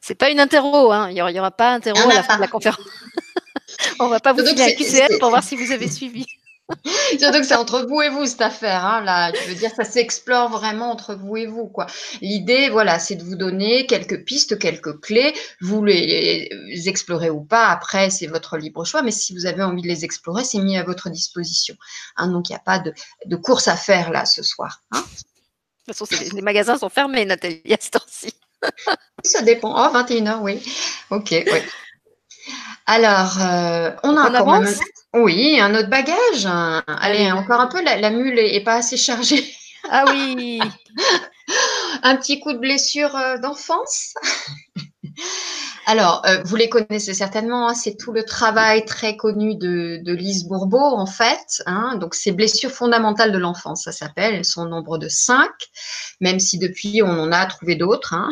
C'est 0.00 0.14
pas 0.14 0.30
une 0.30 0.40
interro, 0.40 0.92
hein. 0.92 1.10
il 1.10 1.14
n'y 1.14 1.40
aura, 1.40 1.50
pas 1.50 1.72
interro 1.72 2.10
à 2.10 2.14
la 2.14 2.22
fin 2.22 2.36
de 2.36 2.40
la 2.40 2.48
conférence. 2.48 2.84
On 4.00 4.08
va 4.08 4.20
pas 4.20 4.32
vous 4.32 4.44
filer 4.44 4.62
un 4.62 4.72
QCM 4.72 5.18
pour 5.18 5.30
voir 5.30 5.44
si 5.44 5.56
vous 5.56 5.70
avez 5.70 5.88
suivi. 5.88 6.26
Surtout 7.18 7.38
que 7.38 7.46
c'est 7.46 7.54
entre 7.54 7.86
vous 7.86 8.00
et 8.02 8.08
vous 8.08 8.26
cette 8.26 8.40
affaire. 8.40 8.84
Hein, 8.84 9.02
là, 9.02 9.32
je 9.32 9.48
veux 9.48 9.54
dire, 9.54 9.70
ça 9.74 9.84
s'explore 9.84 10.50
vraiment 10.50 10.90
entre 10.90 11.14
vous 11.14 11.36
et 11.36 11.46
vous. 11.46 11.66
quoi. 11.66 11.86
L'idée, 12.20 12.68
voilà, 12.68 12.98
c'est 12.98 13.16
de 13.16 13.22
vous 13.22 13.36
donner 13.36 13.86
quelques 13.86 14.24
pistes, 14.24 14.58
quelques 14.58 15.00
clés. 15.00 15.34
Vous 15.60 15.84
les, 15.84 16.48
explorez 16.86 17.30
ou 17.30 17.40
pas. 17.40 17.68
Après, 17.68 18.10
c'est 18.10 18.26
votre 18.26 18.56
libre 18.56 18.84
choix. 18.84 19.02
Mais 19.02 19.10
si 19.10 19.32
vous 19.32 19.46
avez 19.46 19.62
envie 19.62 19.82
de 19.82 19.88
les 19.88 20.04
explorer, 20.04 20.44
c'est 20.44 20.58
mis 20.58 20.76
à 20.76 20.84
votre 20.84 21.10
disposition. 21.10 21.76
Hein, 22.16 22.28
donc, 22.28 22.48
il 22.48 22.52
n'y 22.52 22.56
a 22.56 22.62
pas 22.64 22.78
de, 22.78 23.36
course 23.36 23.68
à 23.68 23.76
faire 23.76 24.10
là 24.10 24.24
ce 24.24 24.42
soir. 24.42 24.82
Hein. 24.92 25.04
De 25.88 25.92
toute 25.92 26.08
façon, 26.08 26.34
les 26.34 26.42
magasins 26.42 26.78
sont 26.78 26.88
fermés, 26.88 27.24
Nathalie, 27.24 27.60
à 27.72 27.76
ce 27.80 27.90
temps-ci. 27.90 28.34
Ça 29.24 29.42
dépend. 29.42 29.74
Oh, 29.74 29.92
21h, 29.92 30.40
oui. 30.40 30.62
Ok, 31.10 31.28
oui. 31.30 31.60
Alors, 32.86 33.40
euh, 33.40 33.90
on 34.02 34.16
a 34.16 34.28
encore 34.28 34.64
oui, 35.14 35.58
un 35.60 35.74
autre 35.74 35.88
bagage. 35.88 36.46
Allez, 36.86 37.30
encore 37.32 37.60
un 37.60 37.66
peu, 37.66 37.82
la, 37.82 38.10
mule 38.10 38.38
est, 38.38 38.64
pas 38.64 38.76
assez 38.76 38.96
chargée. 38.96 39.44
Ah 39.90 40.04
oui. 40.08 40.60
un 42.02 42.16
petit 42.16 42.40
coup 42.40 42.52
de 42.52 42.58
blessure 42.58 43.14
euh, 43.16 43.36
d'enfance. 43.38 44.14
Alors, 45.86 46.22
euh, 46.26 46.40
vous 46.44 46.54
les 46.54 46.68
connaissez 46.68 47.12
certainement, 47.12 47.68
hein, 47.68 47.74
c'est 47.74 47.96
tout 47.96 48.12
le 48.12 48.24
travail 48.24 48.84
très 48.84 49.16
connu 49.16 49.56
de, 49.56 50.00
Lise 50.06 50.46
Bourbeau, 50.46 50.78
en 50.78 51.06
fait. 51.06 51.62
Hein, 51.66 51.96
donc, 51.96 52.14
c'est 52.14 52.30
blessures 52.30 52.70
fondamentales 52.70 53.32
de 53.32 53.38
l'enfance, 53.38 53.84
ça 53.84 53.92
s'appelle. 53.92 54.34
Elles 54.34 54.44
sont 54.44 54.62
au 54.62 54.68
nombre 54.68 54.98
de 54.98 55.08
cinq, 55.08 55.50
même 56.20 56.38
si 56.38 56.58
depuis, 56.58 57.02
on 57.02 57.08
en 57.08 57.32
a 57.32 57.46
trouvé 57.46 57.74
d'autres. 57.74 58.14
Hein. 58.14 58.30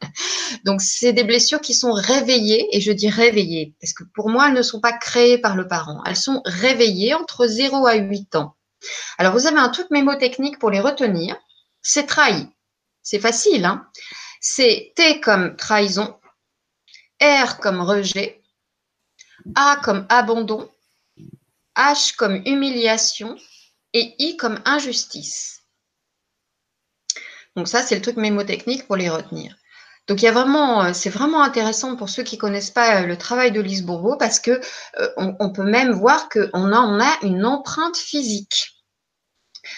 donc, 0.64 0.80
c'est 0.80 1.12
des 1.12 1.22
blessures 1.22 1.60
qui 1.60 1.72
sont 1.72 1.92
réveillées, 1.92 2.76
et 2.76 2.80
je 2.80 2.90
dis 2.90 3.08
réveillées, 3.08 3.74
parce 3.80 3.92
que 3.92 4.02
pour 4.14 4.28
moi, 4.28 4.48
elles 4.48 4.54
ne 4.54 4.62
sont 4.62 4.80
pas 4.80 4.92
créées 4.92 5.38
par 5.38 5.54
le 5.54 5.68
parent. 5.68 6.02
Elles 6.04 6.16
sont 6.16 6.42
réveillées 6.44 7.14
entre 7.14 7.46
0 7.46 7.86
à 7.86 7.94
8 7.94 8.34
ans. 8.34 8.56
Alors, 9.18 9.34
vous 9.34 9.46
avez 9.46 9.58
un 9.58 9.68
truc 9.68 9.86
mémotechnique 9.90 10.58
pour 10.58 10.70
les 10.70 10.80
retenir. 10.80 11.36
C'est 11.80 12.06
trahi. 12.06 12.48
C'est 13.02 13.20
facile, 13.20 13.64
hein 13.64 13.86
c'est 14.40 14.92
T 14.94 15.20
comme 15.20 15.56
trahison, 15.56 16.16
R 17.22 17.58
comme 17.58 17.80
rejet, 17.80 18.42
A 19.54 19.78
comme 19.82 20.06
abandon, 20.08 20.70
H 21.76 22.14
comme 22.16 22.42
humiliation 22.44 23.36
et 23.92 24.14
I 24.18 24.36
comme 24.36 24.60
injustice. 24.64 25.62
Donc 27.56 27.68
ça, 27.68 27.82
c'est 27.82 27.96
le 27.96 28.02
truc 28.02 28.16
mémotechnique 28.16 28.86
pour 28.86 28.96
les 28.96 29.08
retenir. 29.08 29.56
Donc 30.06 30.22
il 30.22 30.24
y 30.24 30.28
a 30.28 30.32
vraiment, 30.32 30.84
euh, 30.84 30.92
c'est 30.94 31.10
vraiment 31.10 31.42
intéressant 31.42 31.94
pour 31.94 32.08
ceux 32.08 32.22
qui 32.22 32.38
connaissent 32.38 32.70
pas 32.70 33.02
euh, 33.02 33.06
le 33.06 33.18
travail 33.18 33.52
de 33.52 33.60
Lise 33.60 33.84
Bourbeau 33.84 34.16
parce 34.16 34.40
que 34.40 34.60
euh, 34.98 35.08
on, 35.16 35.50
peut 35.50 35.64
même 35.64 35.92
voir 35.92 36.28
qu'on 36.30 36.72
a, 36.72 37.04
a 37.04 37.18
une 37.22 37.44
empreinte 37.44 37.96
physique. 37.96 38.82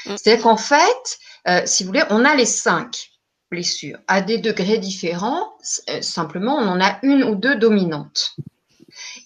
Mm. 0.06 0.16
C'est-à-dire 0.16 0.42
qu'en 0.44 0.56
fait, 0.56 1.18
si 1.66 1.82
vous 1.82 1.88
voulez, 1.88 2.04
on 2.10 2.24
a 2.24 2.36
les 2.36 2.46
cinq 2.46 3.10
blessures 3.50 3.98
à 4.06 4.20
des 4.20 4.38
degrés 4.38 4.78
différents. 4.78 5.52
Euh, 5.88 6.00
simplement, 6.02 6.56
on 6.56 6.68
en 6.68 6.80
a 6.80 6.98
une 7.02 7.24
ou 7.24 7.34
deux 7.34 7.56
dominantes. 7.56 8.36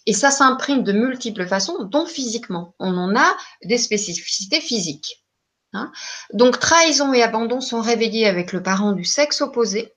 Et 0.06 0.12
ça 0.12 0.30
s'imprime 0.30 0.82
de 0.82 0.92
multiples 0.92 1.46
façons, 1.46 1.84
dont 1.84 2.06
physiquement. 2.06 2.74
On 2.78 2.96
en 2.96 3.16
a 3.16 3.36
des 3.64 3.78
spécificités 3.78 4.60
physiques. 4.60 5.24
Hein. 5.72 5.90
Donc, 6.32 6.58
trahison 6.58 7.12
et 7.12 7.22
abandon 7.22 7.60
sont 7.60 7.80
réveillés 7.80 8.26
avec 8.26 8.52
le 8.52 8.62
parent 8.62 8.92
du 8.92 9.04
sexe 9.04 9.40
opposé. 9.40 9.92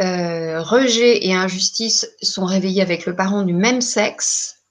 Euh, 0.00 0.60
rejet 0.60 1.24
et 1.24 1.34
injustice 1.34 2.08
sont 2.20 2.44
réveillés 2.44 2.82
avec 2.82 3.06
le 3.06 3.14
parent 3.14 3.42
du 3.42 3.54
même 3.54 3.80
sexe. 3.80 4.64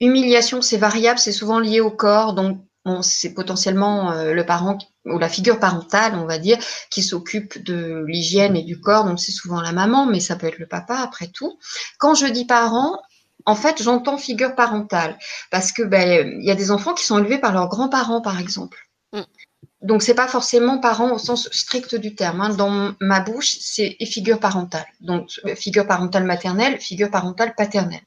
Humiliation, 0.00 0.60
c'est 0.60 0.76
variable, 0.76 1.18
c'est 1.18 1.32
souvent 1.32 1.58
lié 1.58 1.80
au 1.80 1.90
corps, 1.90 2.34
donc 2.34 2.60
c'est 3.02 3.34
potentiellement 3.34 4.12
euh, 4.12 4.32
le 4.32 4.44
parent 4.44 4.78
ou 5.04 5.18
la 5.18 5.28
figure 5.28 5.58
parentale, 5.58 6.14
on 6.16 6.26
va 6.26 6.38
dire, 6.38 6.58
qui 6.90 7.02
s'occupe 7.02 7.62
de 7.62 8.04
l'hygiène 8.06 8.56
et 8.56 8.62
du 8.62 8.80
corps. 8.80 9.04
Donc 9.04 9.20
c'est 9.20 9.32
souvent 9.32 9.60
la 9.60 9.72
maman, 9.72 10.06
mais 10.06 10.20
ça 10.20 10.36
peut 10.36 10.46
être 10.46 10.58
le 10.58 10.66
papa 10.66 10.96
après 10.96 11.28
tout. 11.28 11.58
Quand 11.98 12.14
je 12.14 12.26
dis 12.26 12.44
parent, 12.44 13.00
en 13.46 13.54
fait, 13.54 13.82
j'entends 13.82 14.18
figure 14.18 14.54
parentale 14.54 15.18
parce 15.50 15.72
que 15.72 15.82
ben 15.82 16.38
il 16.40 16.46
y 16.46 16.50
a 16.50 16.54
des 16.54 16.70
enfants 16.70 16.94
qui 16.94 17.04
sont 17.04 17.18
élevés 17.18 17.38
par 17.38 17.52
leurs 17.52 17.68
grands-parents, 17.68 18.20
par 18.20 18.38
exemple. 18.40 18.78
Mm. 19.12 19.22
Donc 19.82 20.02
c'est 20.02 20.14
pas 20.14 20.28
forcément 20.28 20.78
parent 20.78 21.12
au 21.12 21.18
sens 21.18 21.48
strict 21.50 21.96
du 21.96 22.14
terme. 22.14 22.40
Hein. 22.40 22.50
Dans 22.50 22.94
ma 23.00 23.20
bouche, 23.20 23.56
c'est 23.60 23.96
figure 24.04 24.38
parentale. 24.38 24.86
Donc 25.00 25.28
figure 25.56 25.86
parentale 25.86 26.24
maternelle, 26.24 26.80
figure 26.80 27.10
parentale 27.10 27.54
paternelle. 27.56 28.02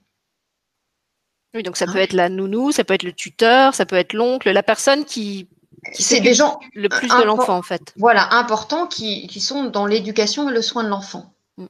Oui, 1.56 1.64
donc 1.64 1.78
ça 1.78 1.88
peut 1.88 2.00
être 2.00 2.14
la 2.14 2.30
nounou, 2.30 2.72
ça 2.72 2.84
peut 2.84 2.94
être 2.94 3.04
le 3.04 3.14
tuteur, 3.14 3.74
ça 3.74 3.86
peut 3.86 3.96
être 3.96 4.14
l'oncle, 4.14 4.52
la 4.52 4.64
personne 4.64 5.06
qui, 5.06 5.48
c'est 5.94 6.20
des 6.20 6.34
gens 6.34 6.60
le 6.74 6.90
plus 6.90 7.08
de 7.08 7.24
l'enfant 7.24 7.58
en 7.58 7.62
fait. 7.62 7.94
Voilà, 7.98 8.34
importants 8.34 8.88
qui, 8.88 9.40
sont 9.40 9.66
dans 9.66 9.86
l'éducation 9.86 10.50
et 10.50 10.54
le 10.54 10.62
soin 10.62 10.84
de 10.84 10.90
l'enfant. 10.90 11.34
Mm. 11.58 11.66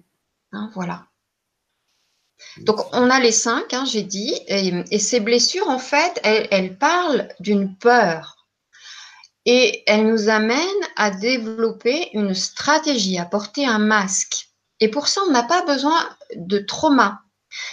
Hein, 0.54 0.72
voilà. 0.74 1.06
Donc 2.58 2.78
on 2.94 3.10
a 3.10 3.20
les 3.20 3.32
cinq, 3.32 3.74
hein, 3.74 3.86
j'ai 3.86 4.04
dit, 4.04 4.34
et, 4.48 5.00
ces 5.00 5.20
blessures 5.20 5.70
en 5.70 5.80
fait, 5.80 6.20
elles 6.24 6.78
parlent 6.78 7.28
d'une 7.40 7.76
peur 7.76 8.48
et 9.46 9.84
elles 9.88 10.08
nous 10.08 10.30
amènent 10.30 10.60
à 10.96 11.12
développer 11.12 12.10
une 12.14 12.34
stratégie, 12.34 13.20
à 13.20 13.26
porter 13.26 13.66
un 13.66 13.80
masque. 13.80 14.50
Et 14.80 14.90
pour 14.90 15.08
ça, 15.08 15.22
on 15.28 15.32
n'a 15.32 15.44
pas 15.44 15.64
besoin 15.64 15.98
de 16.36 16.58
trauma 16.60 17.22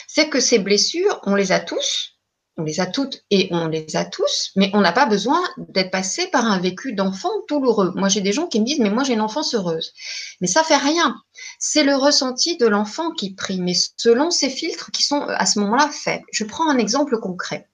c'est 0.07 0.29
que 0.29 0.41
ces 0.41 0.59
blessures, 0.59 1.21
on 1.25 1.35
les 1.35 1.53
a 1.53 1.61
tous, 1.61 2.13
on 2.59 2.65
les 2.65 2.81
a 2.81 2.87
toutes 2.87 3.23
et 3.31 3.49
on 3.51 3.69
les 3.69 3.97
a 3.97 4.05
tous, 4.05 4.51
mais 4.57 4.71
on 4.75 4.81
n'a 4.81 4.93
pas 4.93 5.07
besoin 5.07 5.41
d'être 5.57 5.91
passé 5.91 6.27
par 6.27 6.45
un 6.45 6.59
vécu 6.59 6.93
d'enfant 6.93 7.31
douloureux. 7.49 7.93
Moi, 7.95 8.09
j'ai 8.09 8.21
des 8.21 8.33
gens 8.33 8.47
qui 8.47 8.61
me 8.61 8.67
disent, 8.67 8.81
mais 8.81 8.91
moi, 8.91 9.05
j'ai 9.05 9.15
une 9.15 9.23
enfance 9.23 9.55
heureuse. 9.55 9.93
Mais 10.41 10.47
ça 10.47 10.63
fait 10.63 10.77
rien. 10.77 11.17
C'est 11.59 11.83
le 11.83 11.97
ressenti 11.97 12.59
de 12.59 12.67
l'enfant 12.67 13.11
qui 13.13 13.35
prime, 13.35 13.65
mais 13.65 13.75
selon 13.97 14.31
ces 14.31 14.51
filtres 14.51 14.91
qui 14.91 15.03
sont 15.03 15.23
à 15.23 15.47
ce 15.47 15.61
moment-là 15.61 15.89
faibles. 15.89 16.27
Je 16.31 16.45
prends 16.45 16.69
un 16.69 16.79
exemple 16.79 17.19
concret. 17.21 17.69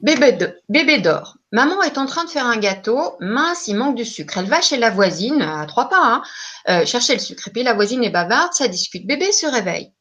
Bébé, 0.00 0.98
d'or. 0.98 1.36
Maman 1.52 1.82
est 1.82 1.98
en 1.98 2.06
train 2.06 2.24
de 2.24 2.30
faire 2.30 2.46
un 2.46 2.56
gâteau. 2.56 3.16
Mince, 3.20 3.68
il 3.68 3.76
manque 3.76 3.94
du 3.94 4.04
sucre. 4.04 4.38
Elle 4.38 4.46
va 4.46 4.60
chez 4.60 4.76
la 4.76 4.90
voisine, 4.90 5.40
à 5.40 5.64
trois 5.66 5.88
pas, 5.88 6.02
hein, 6.02 6.22
euh, 6.68 6.86
chercher 6.86 7.14
le 7.14 7.20
sucre. 7.20 7.48
Et 7.48 7.50
puis 7.52 7.62
la 7.62 7.74
voisine 7.74 8.02
est 8.02 8.10
bavarde, 8.10 8.52
ça 8.52 8.66
discute. 8.66 9.06
Bébé 9.06 9.30
se 9.30 9.46
réveille. 9.46 9.93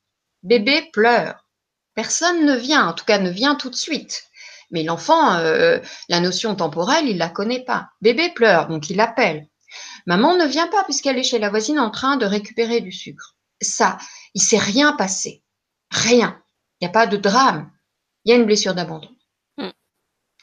Bébé 0.43 0.89
pleure. 0.91 1.45
Personne 1.95 2.45
ne 2.45 2.55
vient, 2.55 2.87
en 2.87 2.93
tout 2.93 3.05
cas 3.05 3.19
ne 3.19 3.29
vient 3.29 3.55
tout 3.55 3.69
de 3.69 3.75
suite. 3.75 4.23
Mais 4.71 4.83
l'enfant, 4.83 5.35
euh, 5.35 5.79
la 6.09 6.19
notion 6.19 6.55
temporelle, 6.55 7.07
il 7.07 7.17
la 7.17 7.29
connaît 7.29 7.63
pas. 7.63 7.89
Bébé 8.01 8.29
pleure, 8.29 8.67
donc 8.67 8.89
il 8.89 8.99
appelle. 8.99 9.47
Maman 10.05 10.35
ne 10.35 10.45
vient 10.45 10.67
pas 10.67 10.83
puisqu'elle 10.83 11.17
est 11.17 11.23
chez 11.23 11.39
la 11.39 11.49
voisine 11.49 11.79
en 11.79 11.91
train 11.91 12.17
de 12.17 12.25
récupérer 12.25 12.81
du 12.81 12.91
sucre. 12.91 13.35
Ça, 13.61 13.97
il 14.33 14.41
s'est 14.41 14.57
rien 14.57 14.93
passé. 14.93 15.43
Rien. 15.89 16.41
Il 16.79 16.85
n'y 16.85 16.89
a 16.89 16.91
pas 16.91 17.07
de 17.07 17.17
drame. 17.17 17.71
Il 18.25 18.31
y 18.31 18.33
a 18.33 18.37
une 18.37 18.45
blessure 18.45 18.73
d'abandon. 18.73 19.12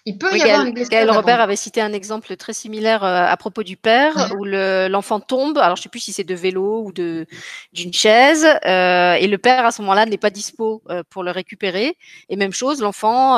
Il 0.06 0.16
peut 0.16 0.34
y 0.36 0.42
avoir 0.42 0.66
une 0.66 0.72
Gaël 0.72 1.10
Robert 1.10 1.40
avait 1.40 1.56
cité 1.56 1.82
un 1.82 1.92
exemple 1.92 2.34
très 2.36 2.54
similaire 2.54 3.04
euh, 3.04 3.26
à 3.26 3.36
propos 3.36 3.62
du 3.62 3.76
père, 3.76 4.32
où 4.38 4.44
l'enfant 4.44 5.20
tombe. 5.20 5.58
Alors 5.58 5.76
je 5.76 5.82
sais 5.82 5.88
plus 5.88 6.00
si 6.00 6.12
c'est 6.12 6.24
de 6.24 6.34
vélo 6.34 6.82
ou 6.84 6.92
de 6.92 7.26
d'une 7.72 7.92
chaise, 7.92 8.46
euh, 8.64 9.14
et 9.14 9.26
le 9.26 9.38
père 9.38 9.66
à 9.66 9.72
ce 9.72 9.82
moment-là 9.82 10.06
n'est 10.06 10.16
pas 10.16 10.30
dispo 10.30 10.82
euh, 10.88 11.02
pour 11.10 11.22
le 11.22 11.30
récupérer. 11.30 11.98
Et 12.30 12.36
même 12.36 12.52
chose, 12.52 12.80
l'enfant 12.80 13.36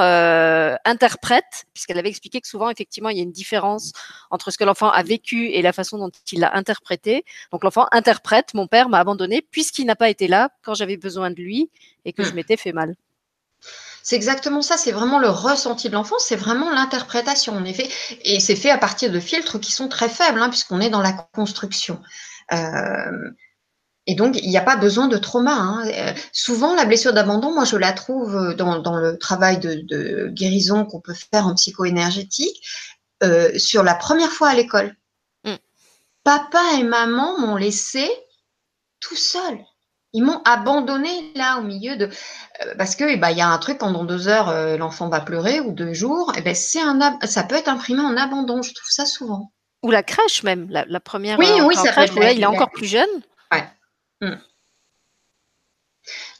interprète, 0.84 1.66
puisqu'elle 1.74 1.98
avait 1.98 2.08
expliqué 2.08 2.40
que 2.40 2.48
souvent 2.48 2.70
effectivement 2.70 3.08
il 3.08 3.16
y 3.16 3.20
a 3.20 3.24
une 3.24 3.32
différence 3.32 3.92
entre 4.30 4.50
ce 4.50 4.58
que 4.58 4.64
l'enfant 4.64 4.90
a 4.90 5.02
vécu 5.02 5.48
et 5.48 5.62
la 5.62 5.72
façon 5.72 5.98
dont 5.98 6.10
il 6.30 6.40
l'a 6.40 6.54
interprété. 6.56 7.24
Donc 7.50 7.64
l'enfant 7.64 7.86
interprète 7.90 8.54
mon 8.54 8.66
père 8.66 8.88
m'a 8.88 8.98
abandonné 8.98 9.42
puisqu'il 9.50 9.86
n'a 9.86 9.96
pas 9.96 10.10
été 10.10 10.28
là 10.28 10.50
quand 10.62 10.74
j'avais 10.74 10.96
besoin 10.96 11.30
de 11.30 11.36
lui 11.36 11.70
et 12.04 12.12
que 12.12 12.22
je 12.22 12.30
hmm. 12.30 12.34
m'étais 12.34 12.56
fait 12.56 12.72
mal. 12.72 12.94
C'est 14.02 14.16
exactement 14.16 14.62
ça, 14.62 14.76
c'est 14.76 14.92
vraiment 14.92 15.18
le 15.18 15.28
ressenti 15.28 15.88
de 15.88 15.94
l'enfant, 15.94 16.16
c'est 16.18 16.36
vraiment 16.36 16.70
l'interprétation 16.70 17.54
en 17.54 17.64
effet, 17.64 17.88
et 18.24 18.40
c'est 18.40 18.56
fait 18.56 18.70
à 18.70 18.78
partir 18.78 19.12
de 19.12 19.20
filtres 19.20 19.60
qui 19.60 19.72
sont 19.72 19.88
très 19.88 20.08
faibles, 20.08 20.40
hein, 20.40 20.48
puisqu'on 20.48 20.80
est 20.80 20.90
dans 20.90 21.00
la 21.00 21.12
construction. 21.12 22.00
Euh, 22.52 23.30
et 24.06 24.16
donc, 24.16 24.36
il 24.42 24.48
n'y 24.48 24.56
a 24.56 24.62
pas 24.62 24.76
besoin 24.76 25.06
de 25.06 25.16
trauma. 25.16 25.54
Hein. 25.54 25.86
Euh, 25.86 26.12
souvent, 26.32 26.74
la 26.74 26.84
blessure 26.84 27.12
d'abandon, 27.12 27.52
moi, 27.54 27.64
je 27.64 27.76
la 27.76 27.92
trouve 27.92 28.54
dans, 28.54 28.96
le 28.96 29.16
travail 29.16 29.58
de, 29.60 30.28
guérison 30.28 30.84
qu'on 30.84 31.00
peut 31.00 31.14
faire 31.14 31.46
en 31.46 31.54
psycho-énergétique, 31.54 32.66
euh, 33.22 33.56
sur 33.56 33.84
la 33.84 33.94
première 33.94 34.32
fois 34.32 34.48
à 34.48 34.54
l'école. 34.54 34.96
Mm. 35.44 35.54
Papa 36.24 36.62
et 36.78 36.82
maman 36.82 37.38
m'ont 37.38 37.56
laissé 37.56 38.10
tout 38.98 39.16
seul. 39.16 39.58
Ils 40.14 40.22
m'ont 40.22 40.42
abandonné 40.44 41.32
là 41.34 41.58
au 41.58 41.62
milieu 41.62 41.96
de 41.96 42.04
euh, 42.04 42.74
parce 42.76 42.96
que 42.96 43.04
il 43.10 43.36
y 43.36 43.40
a 43.40 43.48
un 43.48 43.58
truc 43.58 43.78
pendant 43.78 44.04
deux 44.04 44.28
heures 44.28 44.50
euh, 44.50 44.76
l'enfant 44.76 45.08
va 45.08 45.20
pleurer 45.20 45.60
ou 45.60 45.72
deux 45.72 45.94
jours 45.94 46.32
et 46.34 46.40
eh 46.40 46.42
ben 46.42 46.54
c'est 46.54 46.80
un 46.80 47.18
ça 47.24 47.44
peut 47.44 47.54
être 47.54 47.68
imprimé 47.68 48.02
en 48.02 48.16
abandon 48.16 48.60
je 48.60 48.74
trouve 48.74 48.90
ça 48.90 49.06
souvent 49.06 49.52
ou 49.82 49.90
la 49.90 50.02
crèche 50.02 50.42
même 50.42 50.68
la, 50.70 51.00
première 51.00 51.38
oui 51.38 51.48
oui 51.64 51.74
ça 51.74 51.92
crèche, 51.92 52.14
là, 52.14 52.32
il 52.32 52.42
est 52.42 52.46
encore 52.46 52.70
plus 52.70 52.86
jeune 52.86 53.08
ouais. 53.52 53.64
Hmm. 54.20 54.36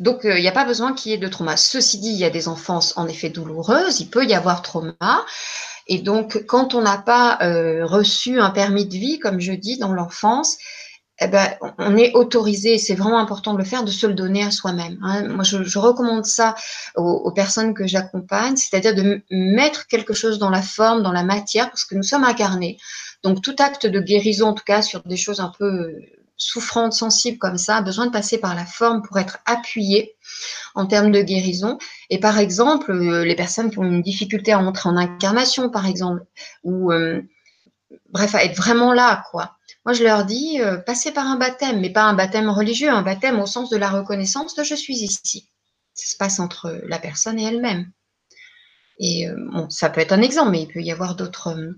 Donc, 0.01 0.25
euh, 0.25 0.37
il 0.39 0.43
n'y 0.43 0.49
a 0.49 0.53
pas 0.53 0.65
besoin 0.65 0.93
qu'il 0.93 1.13
y 1.13 1.15
ait 1.15 1.19
de 1.19 1.29
trauma. 1.29 1.57
Ceci 1.57 2.01
dit, 2.01 2.09
il 2.09 2.17
y 2.17 2.25
a 2.25 2.31
des 2.31 2.49
enfances 2.49 2.97
en 2.97 3.07
effet 3.07 3.29
douloureuses, 3.29 4.01
il 4.01 4.11
peut 4.11 4.25
y 4.25 4.35
avoir 4.35 4.61
trauma. 4.61 5.25
Et 5.87 6.01
donc, 6.01 6.47
quand 6.47 6.75
on 6.75 6.83
n'a 6.83 6.99
pas 6.99 7.39
reçu 7.85 8.41
un 8.41 8.51
permis 8.51 8.87
de 8.87 8.95
vie, 8.95 9.21
comme 9.21 9.41
je 9.41 9.53
dis, 9.53 9.79
dans 9.79 9.93
l'enfance, 9.93 10.59
eh 11.25 11.29
ben, 11.29 11.49
on 11.79 11.97
est 11.97 12.13
autorisé, 12.15 12.79
c'est 12.79 12.95
vraiment 12.95 13.19
important 13.19 13.53
de 13.53 13.59
le 13.59 13.65
faire, 13.65 13.85
de 13.85 13.91
se 13.91 14.07
le 14.07 14.15
donner 14.15 14.43
à 14.43 14.51
soi-même. 14.51 14.99
Hein. 15.03 15.29
Moi, 15.29 15.45
je, 15.45 15.79
recommande 15.79 16.25
ça 16.25 16.55
aux, 16.97 17.31
personnes 17.33 17.75
que 17.75 17.87
j'accompagne, 17.87 18.57
c'est-à-dire 18.57 18.95
de 18.95 19.23
mettre 19.31 19.87
quelque 19.87 20.15
chose 20.15 20.39
dans 20.39 20.51
la 20.51 20.63
forme, 20.63 21.03
dans 21.03 21.13
la 21.13 21.25
matière, 21.25 21.71
parce 21.71 21.85
que 21.85 21.95
nous 21.95 22.03
sommes 22.03 22.25
incarnés. 22.25 22.79
Donc, 23.23 23.43
tout 23.43 23.55
acte 23.59 23.87
de 23.87 24.01
guérison, 24.01 24.49
en 24.49 24.55
tout 24.55 24.65
cas 24.65 24.83
sur 24.83 25.03
des 25.03 25.17
choses 25.17 25.41
un 25.41 25.53
peu 25.59 25.95
souffrantes, 26.37 26.93
sensibles 26.93 27.39
comme 27.39 27.59
ça, 27.59 27.77
a 27.77 27.83
besoin 27.83 28.07
de 28.07 28.11
passer 28.11 28.39
par 28.39 28.55
la 28.55 28.65
forme 28.65 29.03
pour 29.03 29.19
être 29.19 29.39
appuyé 29.47 30.17
en 30.75 30.87
termes 30.87 31.13
de 31.13 31.23
guérison. 31.23 31.79
Et 32.11 32.19
par 32.19 32.39
exemple, 32.39 32.91
euh, 32.91 33.25
les 33.25 33.37
personnes 33.37 33.71
qui 33.71 33.79
ont 33.79 33.85
une 33.85 34.03
difficulté 34.03 34.53
à 34.53 34.59
entrer 34.59 34.89
en 34.89 34.97
incarnation, 34.97 35.71
par 35.71 35.87
exemple, 35.87 36.23
ou 36.65 36.91
euh, 36.93 37.23
bref, 38.11 38.35
à 38.35 38.45
être 38.45 38.57
vraiment 38.57 38.93
là, 38.93 39.23
quoi 39.31 39.57
moi, 39.85 39.95
je 39.95 40.05
leur 40.05 40.25
dis, 40.25 40.61
euh, 40.61 40.79
passez 40.79 41.13
par 41.13 41.27
un 41.27 41.37
baptême, 41.37 41.81
mais 41.81 41.91
pas 41.91 42.05
un 42.05 42.15
baptême 42.15 42.49
religieux, 42.49 42.91
un 42.91 43.03
baptême 43.03 43.41
au 43.41 43.47
sens 43.47 43.69
de 43.69 43.77
la 43.77 43.91
reconnaissance 43.91 44.55
de 44.55 44.63
je 44.63 44.75
suis 44.75 44.99
ici. 44.99 45.49
Ça 45.95 46.09
se 46.09 46.17
passe 46.17 46.39
entre 46.39 46.81
la 46.87 46.99
personne 46.99 47.39
et 47.39 47.45
elle-même. 47.45 47.91
Et 48.99 49.29
euh, 49.29 49.35
bon, 49.51 49.69
ça 49.71 49.91
peut 49.91 50.01
être 50.01 50.13
un 50.13 50.23
exemple, 50.23 50.53
mais 50.53 50.63
il 50.63 50.69
peut 50.69 50.83
y 50.83 50.93
avoir 50.93 51.17
d'autres 51.17 51.49
euh, 51.59 51.73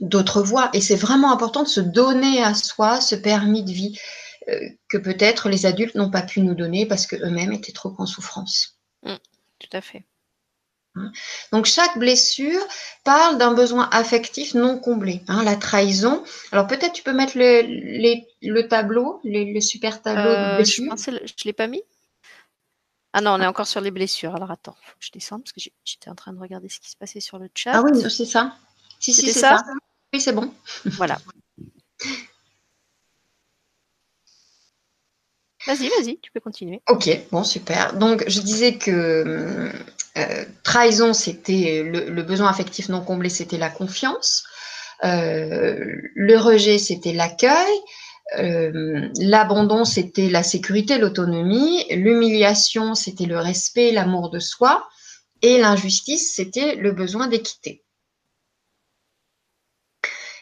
d'autres 0.00 0.42
voies. 0.42 0.70
Et 0.72 0.80
c'est 0.80 0.96
vraiment 0.96 1.32
important 1.32 1.62
de 1.62 1.68
se 1.68 1.80
donner 1.80 2.42
à 2.42 2.54
soi 2.54 3.00
ce 3.00 3.16
permis 3.16 3.64
de 3.64 3.72
vie 3.72 3.98
que 4.88 4.98
peut-être 4.98 5.48
les 5.48 5.66
adultes 5.66 5.94
n'ont 5.94 6.10
pas 6.10 6.22
pu 6.22 6.40
nous 6.40 6.54
donner 6.54 6.86
parce 6.86 7.06
qu'eux-mêmes 7.06 7.52
étaient 7.52 7.72
trop 7.72 7.94
en 7.98 8.06
souffrance. 8.06 8.80
Mmh, 9.04 9.14
tout 9.60 9.68
à 9.76 9.80
fait. 9.80 10.04
Hein. 10.96 11.12
Donc 11.52 11.66
chaque 11.66 11.98
blessure 11.98 12.60
parle 13.04 13.38
d'un 13.38 13.52
besoin 13.54 13.88
affectif 13.92 14.54
non 14.54 14.78
comblé. 14.78 15.22
Hein, 15.28 15.44
la 15.44 15.56
trahison. 15.56 16.22
Alors 16.52 16.66
peut-être 16.66 16.92
tu 16.92 17.02
peux 17.02 17.12
mettre 17.12 17.34
le, 17.36 18.68
tableau, 18.68 19.20
le, 19.24 19.60
super 19.60 20.02
tableau 20.02 20.30
de 20.30 20.60
euh. 20.60 20.64
Je 20.64 20.82
ne 20.82 21.44
l'ai 21.44 21.52
pas 21.52 21.66
mis. 21.66 21.82
Ah 23.12 23.20
non, 23.20 23.32
on 23.32 23.40
est 23.40 23.46
encore 23.46 23.66
sur 23.66 23.80
les 23.80 23.90
blessures. 23.90 24.34
Alors 24.34 24.50
attends, 24.50 24.76
faut 24.82 24.98
que 24.98 25.04
je 25.04 25.10
descende 25.10 25.42
parce 25.42 25.52
que 25.52 25.60
j'étais 25.84 26.10
en 26.10 26.14
train 26.14 26.32
de 26.32 26.38
regarder 26.38 26.68
ce 26.68 26.78
qui 26.80 26.90
se 26.90 26.96
passait 26.96 27.20
sur 27.20 27.38
le 27.38 27.48
chat. 27.54 27.72
Ah 27.74 27.82
oui, 27.82 28.00
c'est 28.08 28.24
ça. 28.24 28.56
Si, 29.00 29.12
si, 29.12 29.26
c'est 29.26 29.38
ça. 29.40 29.62
Oui, 30.12 30.20
c'est 30.20 30.32
bon. 30.32 30.52
Voilà. 30.84 31.18
Vas-y, 35.66 35.88
vas-y, 35.88 36.18
tu 36.20 36.30
peux 36.32 36.40
continuer. 36.40 36.80
Ok, 36.88 37.10
bon, 37.30 37.44
super. 37.44 37.92
Donc, 37.92 38.24
je 38.26 38.40
disais 38.40 38.78
que 38.78 39.70
euh, 40.20 40.44
trahison, 40.62 41.12
c'était 41.12 41.82
le, 41.84 42.22
besoin 42.22 42.48
affectif 42.48 42.88
non 42.88 43.02
comblé, 43.02 43.28
c'était 43.28 43.58
la 43.58 43.70
confiance. 43.70 44.44
Euh, 45.04 45.76
le 46.14 46.36
rejet, 46.36 46.78
c'était 46.78 47.12
l'accueil. 47.12 47.72
Euh, 48.38 49.08
l'abandon, 49.18 49.84
c'était 49.84 50.28
la 50.28 50.42
sécurité, 50.42 50.98
l'autonomie. 50.98 51.84
L'humiliation, 51.90 52.94
c'était 52.94 53.26
le 53.26 53.38
respect, 53.38 53.92
l'amour 53.92 54.30
de 54.30 54.38
soi. 54.38 54.88
Et 55.42 55.58
l'injustice, 55.58 56.34
c'était 56.34 56.76
le 56.76 56.92
besoin 56.92 57.26
d'équité. 57.26 57.82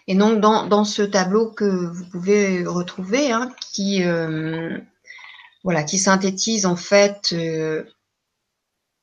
Et 0.06 0.14
donc, 0.14 0.40
dans, 0.40 0.84
ce 0.84 1.02
tableau 1.02 1.50
que 1.50 1.64
vous 1.64 2.06
pouvez 2.06 2.64
retrouver, 2.66 3.30
hein, 3.30 3.54
qui, 3.72 4.02
voilà, 5.62 5.82
qui 5.84 5.98
synthétise 5.98 6.64
en 6.64 6.76
fait 6.76 7.34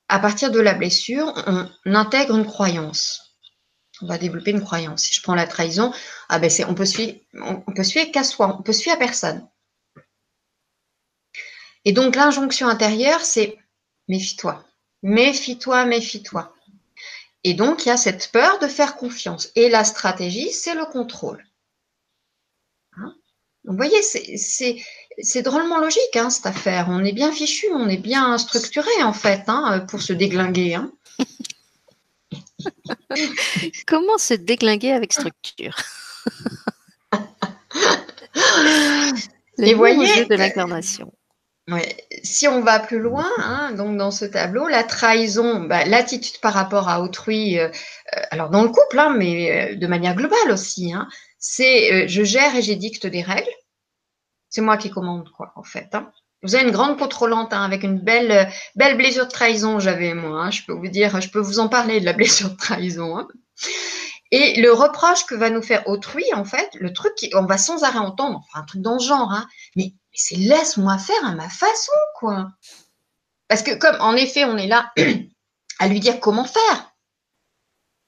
à 0.07 0.19
partir 0.19 0.51
de 0.51 0.59
la 0.59 0.73
blessure, 0.73 1.33
on, 1.47 1.95
intègre 1.95 2.35
une 2.35 2.45
croyance. 2.45 3.37
On 4.01 4.07
va 4.07 4.17
développer 4.17 4.51
une 4.51 4.63
croyance. 4.63 5.03
Si 5.03 5.13
je 5.13 5.21
prends 5.21 5.35
la 5.35 5.47
trahison, 5.47 5.93
ah 6.29 6.39
ben 6.39 6.51
on 6.67 6.75
peut 6.75 6.85
suivre, 6.85 7.17
on, 7.33 7.61
peut 7.73 7.83
suivre 7.83 8.11
qu'à 8.11 8.23
soi, 8.23 8.57
on 8.59 8.61
peut 8.61 8.73
suivre 8.73 8.95
à 8.95 8.99
personne. 8.99 9.47
Et 11.85 11.93
donc 11.93 12.15
l'injonction 12.15 12.67
intérieure, 12.67 13.21
c'est 13.21 13.57
méfie-toi, 14.07 14.65
méfie-toi, 15.01 15.85
méfie-toi. 15.85 16.53
Et 17.43 17.53
donc 17.53 17.85
il 17.85 17.89
y 17.89 17.91
a 17.91 17.97
cette 17.97 18.31
peur 18.31 18.59
de 18.59 18.67
faire 18.67 18.95
confiance. 18.95 19.49
Et 19.55 19.69
la 19.69 19.83
stratégie, 19.83 20.51
c'est 20.51 20.75
le 20.75 20.85
contrôle. 20.85 21.45
Hein? 22.97 23.15
Vous 23.63 23.75
voyez, 23.75 24.01
c'est 24.01 24.83
c'est 25.19 25.41
drôlement 25.41 25.79
logique, 25.79 26.15
hein, 26.15 26.29
cette 26.29 26.45
affaire. 26.45 26.87
On 26.89 27.03
est 27.03 27.13
bien 27.13 27.31
fichu, 27.31 27.67
on 27.73 27.87
est 27.87 27.97
bien 27.97 28.37
structuré, 28.37 29.03
en 29.03 29.13
fait, 29.13 29.43
hein, 29.47 29.85
pour 29.89 30.01
se 30.01 30.13
déglinguer. 30.13 30.75
Hein. 30.75 30.91
Comment 33.87 34.17
se 34.17 34.33
déglinguer 34.33 34.91
avec 34.91 35.13
structure? 35.13 35.77
Les 39.57 39.73
voyez, 39.73 40.25
de 40.25 40.35
l'incarnation. 40.35 41.13
Si 42.23 42.47
on 42.47 42.61
va 42.61 42.79
plus 42.79 42.99
loin, 42.99 43.71
donc 43.71 43.97
dans 43.97 44.11
ce 44.11 44.25
tableau, 44.25 44.67
la 44.67 44.83
trahison, 44.83 45.61
bah, 45.61 45.83
l'attitude 45.85 46.39
par 46.39 46.53
rapport 46.53 46.89
à 46.89 47.01
autrui, 47.01 47.57
euh, 47.57 47.69
euh, 47.69 48.21
alors 48.29 48.49
dans 48.49 48.61
le 48.61 48.69
couple, 48.69 49.01
mais 49.17 49.71
euh, 49.71 49.75
de 49.75 49.87
manière 49.87 50.15
globale 50.15 50.51
aussi, 50.51 50.93
c'est 51.39 52.07
je 52.07 52.23
gère 52.23 52.55
et 52.55 52.61
j'édicte 52.61 53.07
des 53.07 53.23
règles. 53.23 53.49
C'est 54.55 54.61
moi 54.61 54.77
qui 54.77 54.89
commande, 54.89 55.29
quoi, 55.31 55.51
en 55.57 55.63
fait. 55.63 55.93
Hein. 55.95 56.09
Vous 56.41 56.55
avez 56.55 56.63
une 56.63 56.71
grande 56.71 56.97
contrôlante 56.97 57.51
hein, 57.51 57.61
avec 57.61 57.83
une 57.83 57.99
belle, 57.99 58.49
belle 58.77 58.95
blessure 58.95 59.25
de 59.25 59.29
trahison, 59.29 59.81
j'avais 59.81 60.13
moi. 60.13 60.45
Hein. 60.45 60.51
Je 60.51 60.63
peux 60.63 60.71
vous 60.71 60.87
dire, 60.87 61.19
je 61.19 61.29
peux 61.29 61.41
vous 61.41 61.59
en 61.59 61.67
parler 61.67 61.99
de 61.99 62.05
la 62.05 62.13
blessure 62.19 62.51
de 62.51 62.55
trahison. 62.55 63.27
Et 64.31 64.61
le 64.61 64.71
reproche 64.71 65.25
que 65.25 65.35
va 65.35 65.49
nous 65.49 65.61
faire 65.61 65.85
autrui, 65.89 66.23
en 66.33 66.45
fait, 66.45 66.69
le 66.75 66.93
truc 66.93 67.11
qu'on 67.33 67.45
va 67.45 67.57
sans 67.57 67.83
arrêt 67.83 67.99
entendre, 67.99 68.45
enfin 68.47 68.61
un 68.61 68.63
truc 68.63 68.81
dans 68.81 68.93
le 68.93 69.01
genre, 69.03 69.29
mais, 69.75 69.93
c'est 70.13 70.37
laisse-moi 70.37 70.97
faire 70.99 71.25
à 71.25 71.33
ma 71.33 71.49
façon, 71.49 71.91
quoi. 72.17 72.47
Parce 73.49 73.61
que 73.61 73.75
comme 73.75 73.97
en 73.99 74.13
effet, 74.13 74.45
on 74.45 74.55
est 74.55 74.67
là 74.67 74.93
à 75.79 75.89
lui 75.89 75.99
dire 75.99 76.21
comment 76.21 76.45
faire. 76.45 76.93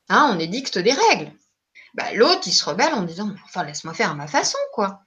on 0.10 0.40
édicte 0.40 0.78
des 0.78 0.94
règles. 0.94 1.34
Bah, 1.94 2.14
L'autre, 2.14 2.44
il 2.46 2.54
se 2.54 2.64
rebelle 2.64 2.94
en 2.94 3.02
disant, 3.02 3.36
enfin, 3.44 3.66
laisse-moi 3.66 3.94
faire 3.94 4.12
à 4.12 4.16
ma 4.16 4.28
façon, 4.28 4.60
quoi. 4.72 5.02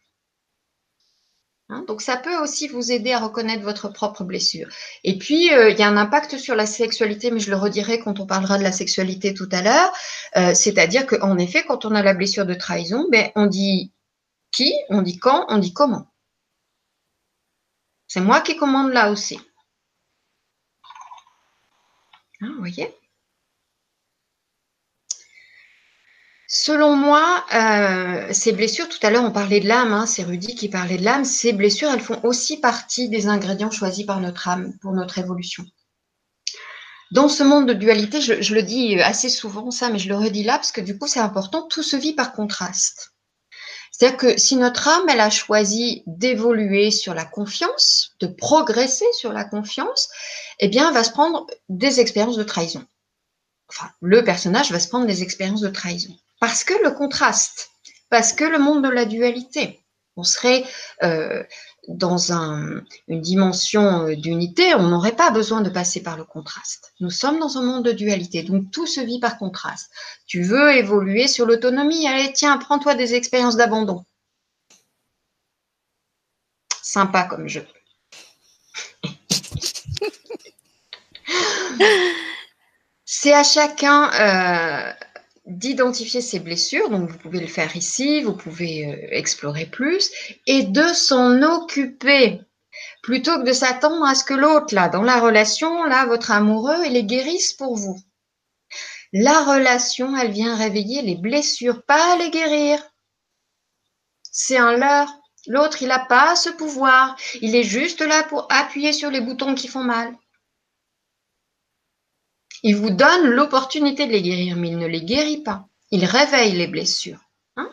Hein. 1.71 1.85
donc 1.87 2.03
ça 2.03 2.17
peut 2.17 2.37
aussi 2.39 2.67
vous 2.69 2.91
aider 2.91 3.13
à 3.13 3.21
reconnaître 3.21 3.63
votre 3.63 3.89
propre 3.89 4.25
blessure. 4.25 4.69
Et 5.05 5.17
puis, 5.19 5.53
euh, 5.53 5.71
il 5.71 5.79
y 5.79 5.83
a 5.83 5.89
un 5.89 5.97
impact 5.97 6.37
sur 6.37 6.57
la 6.57 6.67
sexualité, 6.67 7.31
mais 7.31 7.41
je 7.41 7.51
le 7.51 7.57
redirai 7.57 8.01
quand 8.01 8.19
on 8.19 8.27
parlera 8.27 8.59
de 8.59 8.63
la 8.65 8.73
sexualité 8.73 9.35
tout 9.35 9.49
à 9.53 9.63
l'heure. 9.63 9.93
Euh, 10.37 10.55
c'est-à-dire 10.55 11.07
qu'en 11.07 11.39
effet, 11.39 11.65
quand 11.67 11.85
on 11.85 11.95
a 11.95 12.03
la 12.03 12.15
blessure 12.15 12.45
de 12.45 12.55
trahison, 12.55 13.07
ben, 13.11 13.31
on 13.37 13.47
dit 13.47 13.93
qui, 14.51 14.75
on 14.89 15.03
dit 15.03 15.19
quand, 15.19 15.47
on 15.49 15.59
dit 15.59 15.73
comment. 15.73 16.09
C'est 18.09 18.21
moi 18.21 18.41
qui 18.41 18.57
commande 18.57 18.93
là 18.93 19.13
aussi. 19.13 19.39
Hein, 22.41 22.53
vous 22.55 22.59
voyez? 22.59 22.93
Selon 26.53 26.97
moi, 26.97 27.45
euh, 27.55 28.27
ces 28.33 28.51
blessures, 28.51 28.89
tout 28.89 28.99
à 29.05 29.11
l'heure 29.11 29.23
on 29.23 29.31
parlait 29.31 29.61
de 29.61 29.69
l'âme, 29.69 29.93
hein, 29.93 30.05
c'est 30.05 30.25
Rudy 30.25 30.57
qui 30.57 30.69
parlait 30.69 30.97
de 30.97 31.05
l'âme, 31.05 31.25
ces 31.25 31.53
blessures, 31.53 31.93
elles 31.93 32.01
font 32.01 32.19
aussi 32.25 32.57
partie 32.57 33.09
des 33.09 33.29
ingrédients 33.29 33.71
choisis 33.71 34.05
par 34.05 34.19
notre 34.19 34.49
âme 34.49 34.77
pour 34.83 34.91
notre 34.91 35.19
évolution. 35.19 35.65
Dans 37.13 37.29
ce 37.29 37.45
monde 37.45 37.69
de 37.69 37.73
dualité, 37.73 38.21
je, 38.21 38.53
le 38.53 38.63
dis 38.65 39.01
assez 39.01 39.29
souvent 39.29 39.71
ça, 39.71 39.91
mais 39.91 40.01
je 40.01 40.09
le 40.09 40.17
redis 40.17 40.43
là 40.43 40.55
parce 40.55 40.73
que 40.73 40.81
du 40.81 40.99
coup 40.99 41.07
c'est 41.07 41.21
important, 41.21 41.69
tout 41.69 41.85
se 41.85 41.95
vit 41.95 42.15
par 42.15 42.33
contraste. 42.33 43.13
C'est-à-dire 43.93 44.19
que 44.19 44.37
si 44.37 44.57
notre 44.57 44.89
âme, 44.89 45.09
elle 45.09 45.21
a 45.21 45.31
choisi 45.31 46.03
d'évoluer 46.09 46.91
sur 46.91 47.15
la 47.15 47.25
confiance, 47.25 48.17
de 48.19 48.27
progresser 48.27 49.07
sur 49.17 49.33
la 49.33 49.45
confiance, 49.45 50.09
eh 50.59 50.67
bien, 50.67 50.89
elle 50.89 50.95
va 50.95 51.05
se 51.05 51.13
prendre 51.13 51.47
des 51.69 52.01
expériences 52.01 52.37
de 52.37 52.43
trahison. 52.43 52.85
Enfin, 53.69 53.91
le 54.01 54.25
personnage 54.25 54.73
va 54.73 54.81
se 54.81 54.89
prendre 54.89 55.07
des 55.07 55.23
expériences 55.23 55.61
de 55.61 55.69
trahison. 55.69 56.17
Parce 56.41 56.65
que 56.65 56.75
le 56.83 56.91
contraste, 56.91 57.71
parce 58.09 58.33
que 58.33 58.45
le 58.45 58.59
monde 58.59 58.83
de 58.83 58.89
la 58.89 59.05
dualité, 59.05 59.85
on 60.17 60.25
serait 60.25 60.65
euh, 61.03 61.45
dans 61.89 62.33
un, 62.33 62.83
une 63.09 63.21
dimension 63.21 64.07
euh, 64.07 64.17
d'unité, 64.17 64.75
on 64.75 64.89
n'aurait 64.89 65.17
pas 65.17 65.31
besoin 65.31 65.61
de 65.61 65.71
passer 65.71 66.03
par 66.03 66.17
le 66.17 66.25
contraste. 66.25 66.93
Nous 67.01 67.11
sommes 67.11 67.39
dans 67.39 67.59
un 67.59 67.63
monde 67.63 67.85
de 67.85 67.93
dualité, 67.93 68.43
donc 68.43 68.71
tout 68.71 68.87
se 68.87 69.01
vit 69.01 69.21
par 69.21 69.39
contraste. 69.39 69.91
Tu 70.27 70.43
veux 70.43 70.75
évoluer 70.75 71.29
sur 71.29 71.47
l'autonomie, 71.47 72.09
allez, 72.09 72.33
tiens, 72.33 72.59
prends-toi 72.59 72.95
des 72.95 73.15
expériences 73.15 73.57
d'abandon. 73.57 74.05
Sympa 76.83 77.25
comme 77.25 77.49
jeu. 77.49 77.67
C'est 83.05 83.33
à 83.33 83.43
chacun 83.43 84.11
euh, 84.13 84.93
d'identifier 85.47 86.21
ses 86.21 86.39
blessures, 86.39 86.91
donc 86.91 87.11
vous 87.11 87.19
pouvez 87.19 87.41
le 87.41 87.47
faire 87.47 87.75
ici, 87.77 88.23
vous 88.23 88.37
pouvez 88.37 88.87
euh, 88.87 89.09
explorer 89.11 89.67
plus, 89.67 90.11
et 90.47 90.65
de 90.65 90.87
s'en 90.93 91.43
occuper 91.43 92.41
plutôt 93.03 93.39
que 93.39 93.47
de 93.47 93.53
s'attendre 93.53 94.05
à 94.05 94.15
ce 94.15 94.25
que 94.25 94.35
l'autre, 94.35 94.75
là, 94.75 94.89
dans 94.89 95.03
la 95.03 95.21
relation, 95.21 95.85
là, 95.85 96.07
votre 96.07 96.31
amoureux, 96.31 96.85
il 96.87 96.93
les 96.93 97.05
guérisse 97.05 97.53
pour 97.53 97.77
vous. 97.77 97.99
La 99.13 99.43
relation, 99.43 100.17
elle 100.17 100.31
vient 100.31 100.57
réveiller 100.57 101.03
les 101.03 101.17
blessures, 101.17 101.83
pas 101.85 102.17
les 102.17 102.31
guérir. 102.31 102.81
C'est 104.23 104.59
un 104.59 104.77
leurre. 104.77 105.13
L'autre, 105.47 105.83
il 105.83 105.89
n'a 105.89 105.99
pas 105.99 106.37
ce 106.37 106.51
pouvoir. 106.51 107.17
Il 107.41 107.57
est 107.57 107.65
juste 107.65 108.03
là 108.03 108.23
pour 108.25 108.47
appuyer 108.53 108.93
sur 108.93 109.11
les 109.11 109.21
boutons 109.21 109.55
qui 109.55 109.67
font 109.67 109.83
mal. 109.83 110.15
Il 112.63 112.77
vous 112.77 112.91
donne 112.91 113.27
l'opportunité 113.27 114.07
de 114.07 114.13
les 114.13 114.23
guérir, 114.23 114.57
mais 114.57 114.69
il 114.69 114.79
ne 114.79 114.87
les 114.87 115.03
guérit 115.03 115.43
pas. 115.43 115.67
Il 115.91 116.05
réveille 116.05 116.53
les 116.53 116.67
blessures. 116.67 117.21
Hein. 117.57 117.71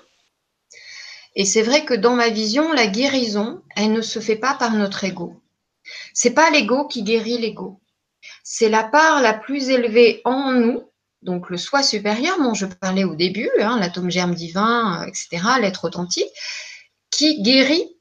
Et 1.36 1.46
c'est 1.46 1.62
vrai 1.62 1.86
que 1.86 1.94
dans 1.94 2.16
ma 2.16 2.30
vision, 2.30 2.72
la 2.74 2.88
guérison, 2.88 3.62
elle 3.76 3.92
ne 3.92 4.02
se 4.02 4.20
fait 4.20 4.38
pas 4.38 4.56
par 4.56 4.72
notre 4.74 5.04
ego. 5.04 5.42
C'est 6.14 6.34
pas 6.34 6.50
l'ego 6.50 6.88
qui 6.88 7.04
guérit 7.04 7.38
l'ego. 7.38 7.80
C'est 8.44 8.70
la 8.70 8.84
part 8.84 9.22
la 9.22 9.34
plus 9.34 9.70
élevée 9.70 10.22
en 10.26 10.52
nous, 10.52 10.84
donc 11.22 11.50
le 11.50 11.58
soi 11.58 11.84
supérieur 11.84 12.38
dont 12.40 12.54
je 12.54 12.66
parlais 12.66 13.04
au 13.04 13.16
début, 13.16 13.50
hein, 13.60 13.80
l'atome 13.80 14.10
germe 14.10 14.34
divin, 14.34 15.06
etc., 15.06 15.44
l'être 15.60 15.86
authentique, 15.86 16.32
qui 17.12 17.42
guérit 17.42 17.98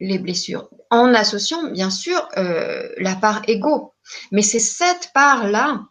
les 0.00 0.18
blessures, 0.18 0.70
en 0.90 1.14
associant 1.14 1.70
bien 1.70 1.90
sûr 1.90 2.26
euh, 2.36 2.88
la 2.98 3.14
part 3.14 3.42
ego. 3.46 3.92
Mais 4.32 4.42
c'est 4.42 4.58
cette 4.58 5.10
part-là 5.12 5.82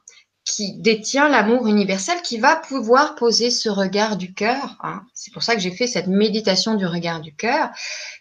qui 0.49 0.73
détient 0.73 1.29
l'amour 1.29 1.67
universel, 1.67 2.21
qui 2.23 2.37
va 2.37 2.55
pouvoir 2.55 3.15
poser 3.15 3.51
ce 3.51 3.69
regard 3.69 4.17
du 4.17 4.33
cœur. 4.33 4.77
Hein. 4.81 5.03
C'est 5.13 5.31
pour 5.31 5.43
ça 5.43 5.55
que 5.55 5.61
j'ai 5.61 5.71
fait 5.71 5.87
cette 5.87 6.07
méditation 6.07 6.75
du 6.75 6.85
regard 6.85 7.21
du 7.21 7.35
cœur, 7.35 7.69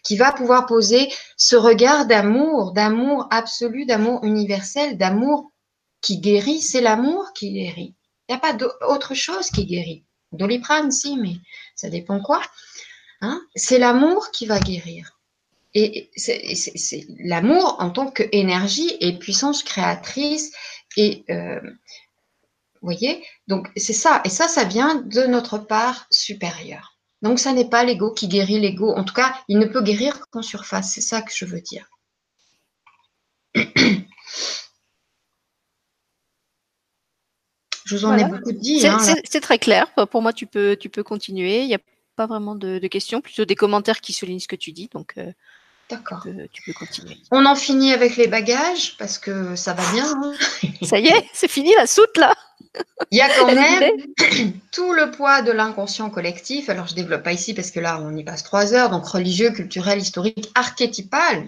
qui 0.03 0.15
va 0.15 0.31
pouvoir 0.31 0.65
poser 0.65 1.11
ce 1.37 1.55
regard 1.55 2.05
d'amour, 2.05 2.73
d'amour 2.73 3.27
absolu, 3.31 3.85
d'amour 3.85 4.23
universel, 4.23 4.97
d'amour 4.97 5.51
qui 6.01 6.19
guérit. 6.19 6.61
C'est 6.61 6.81
l'amour 6.81 7.33
qui 7.33 7.51
guérit. 7.51 7.95
Il 8.27 8.33
n'y 8.33 8.35
a 8.35 8.39
pas 8.39 8.53
d'autre 8.53 9.15
chose 9.15 9.49
qui 9.49 9.65
guérit. 9.65 10.05
Doliprane, 10.31 10.91
si, 10.91 11.17
mais 11.17 11.37
ça 11.75 11.89
dépend 11.89 12.21
quoi. 12.21 12.41
Hein. 13.21 13.41
C'est 13.55 13.79
l'amour 13.79 14.29
qui 14.31 14.45
va 14.45 14.59
guérir. 14.59 15.17
Et 15.73 16.09
c'est 16.15 17.05
l'amour 17.19 17.77
en 17.79 17.91
tant 17.91 18.09
qu'énergie 18.09 18.97
et 19.01 19.17
puissance 19.19 19.61
créatrice 19.63 20.51
et 20.97 21.23
euh, 21.29 21.59
vous 22.81 22.87
voyez? 22.87 23.23
Donc, 23.47 23.69
c'est 23.75 23.93
ça. 23.93 24.21
Et 24.25 24.29
ça, 24.29 24.47
ça 24.47 24.63
vient 24.63 24.95
de 24.95 25.23
notre 25.23 25.57
part 25.57 26.05
supérieure. 26.11 26.97
Donc, 27.21 27.39
ça 27.39 27.51
n'est 27.51 27.69
pas 27.69 27.83
l'ego 27.83 28.11
qui 28.11 28.27
guérit 28.27 28.59
l'ego. 28.59 28.93
En 28.93 29.03
tout 29.03 29.13
cas, 29.13 29.35
il 29.47 29.59
ne 29.59 29.65
peut 29.65 29.81
guérir 29.81 30.27
qu'en 30.31 30.41
surface. 30.41 30.93
C'est 30.93 31.01
ça 31.01 31.21
que 31.21 31.31
je 31.35 31.45
veux 31.45 31.61
dire. 31.61 31.89
Je 37.85 37.95
vous 37.95 38.05
en 38.05 38.15
ai 38.15 38.23
beaucoup 38.23 38.51
dit. 38.51 38.85
Hein, 38.85 38.99
c'est 38.99 39.41
très 39.41 39.57
clair. 39.57 39.87
Pour 40.11 40.21
moi, 40.21 40.31
tu 40.31 40.45
peux, 40.45 40.77
tu 40.79 40.89
peux 40.89 41.01
continuer. 41.01 41.61
Il 41.61 41.67
n'y 41.67 41.73
a 41.73 41.79
pas 42.15 42.27
vraiment 42.27 42.53
de, 42.53 42.85
questions, 42.85 43.19
plutôt 43.19 43.45
des 43.45 43.55
commentaires 43.55 43.99
qui 43.99 44.13
soulignent 44.13 44.39
ce 44.39 44.47
que 44.47 44.55
tu 44.55 44.71
dis. 44.73 44.89
Donc, 44.93 45.13
euh, 45.17 45.31
D'accord. 45.89 46.21
Tu, 46.53 46.61
peux 46.65 46.73
continuer. 46.73 47.17
On 47.31 47.45
en 47.47 47.55
finit 47.55 47.91
avec 47.93 48.15
les 48.15 48.27
bagages 48.27 48.95
parce 48.97 49.17
que 49.17 49.55
ça 49.55 49.73
va 49.73 49.91
bien. 49.91 50.05
Hein. 50.21 50.33
ça 50.83 50.99
y 50.99 51.07
est, 51.07 51.25
c'est 51.33 51.47
fini 51.47 51.73
la 51.75 51.87
soute 51.87 52.15
là. 52.17 52.35
Il 53.11 53.17
y 53.17 53.21
a 53.21 53.29
quand 53.29 53.47
même 53.47 54.01
tout 54.71 54.93
le 54.93 55.09
poids 55.09 55.41
de 55.41 55.51
l'inconscient 55.51 56.09
collectif. 56.09 56.69
Alors, 56.69 56.87
je 56.87 56.91
ne 56.91 56.97
développe 56.97 57.23
pas 57.23 57.33
ici 57.33 57.53
parce 57.53 57.71
que 57.71 57.79
là, 57.79 57.99
on 58.01 58.15
y 58.15 58.23
passe 58.23 58.43
trois 58.43 58.73
heures. 58.73 58.91
Donc, 58.91 59.05
religieux, 59.07 59.49
culturel, 59.51 59.99
historique, 59.99 60.51
archétypal. 60.53 61.47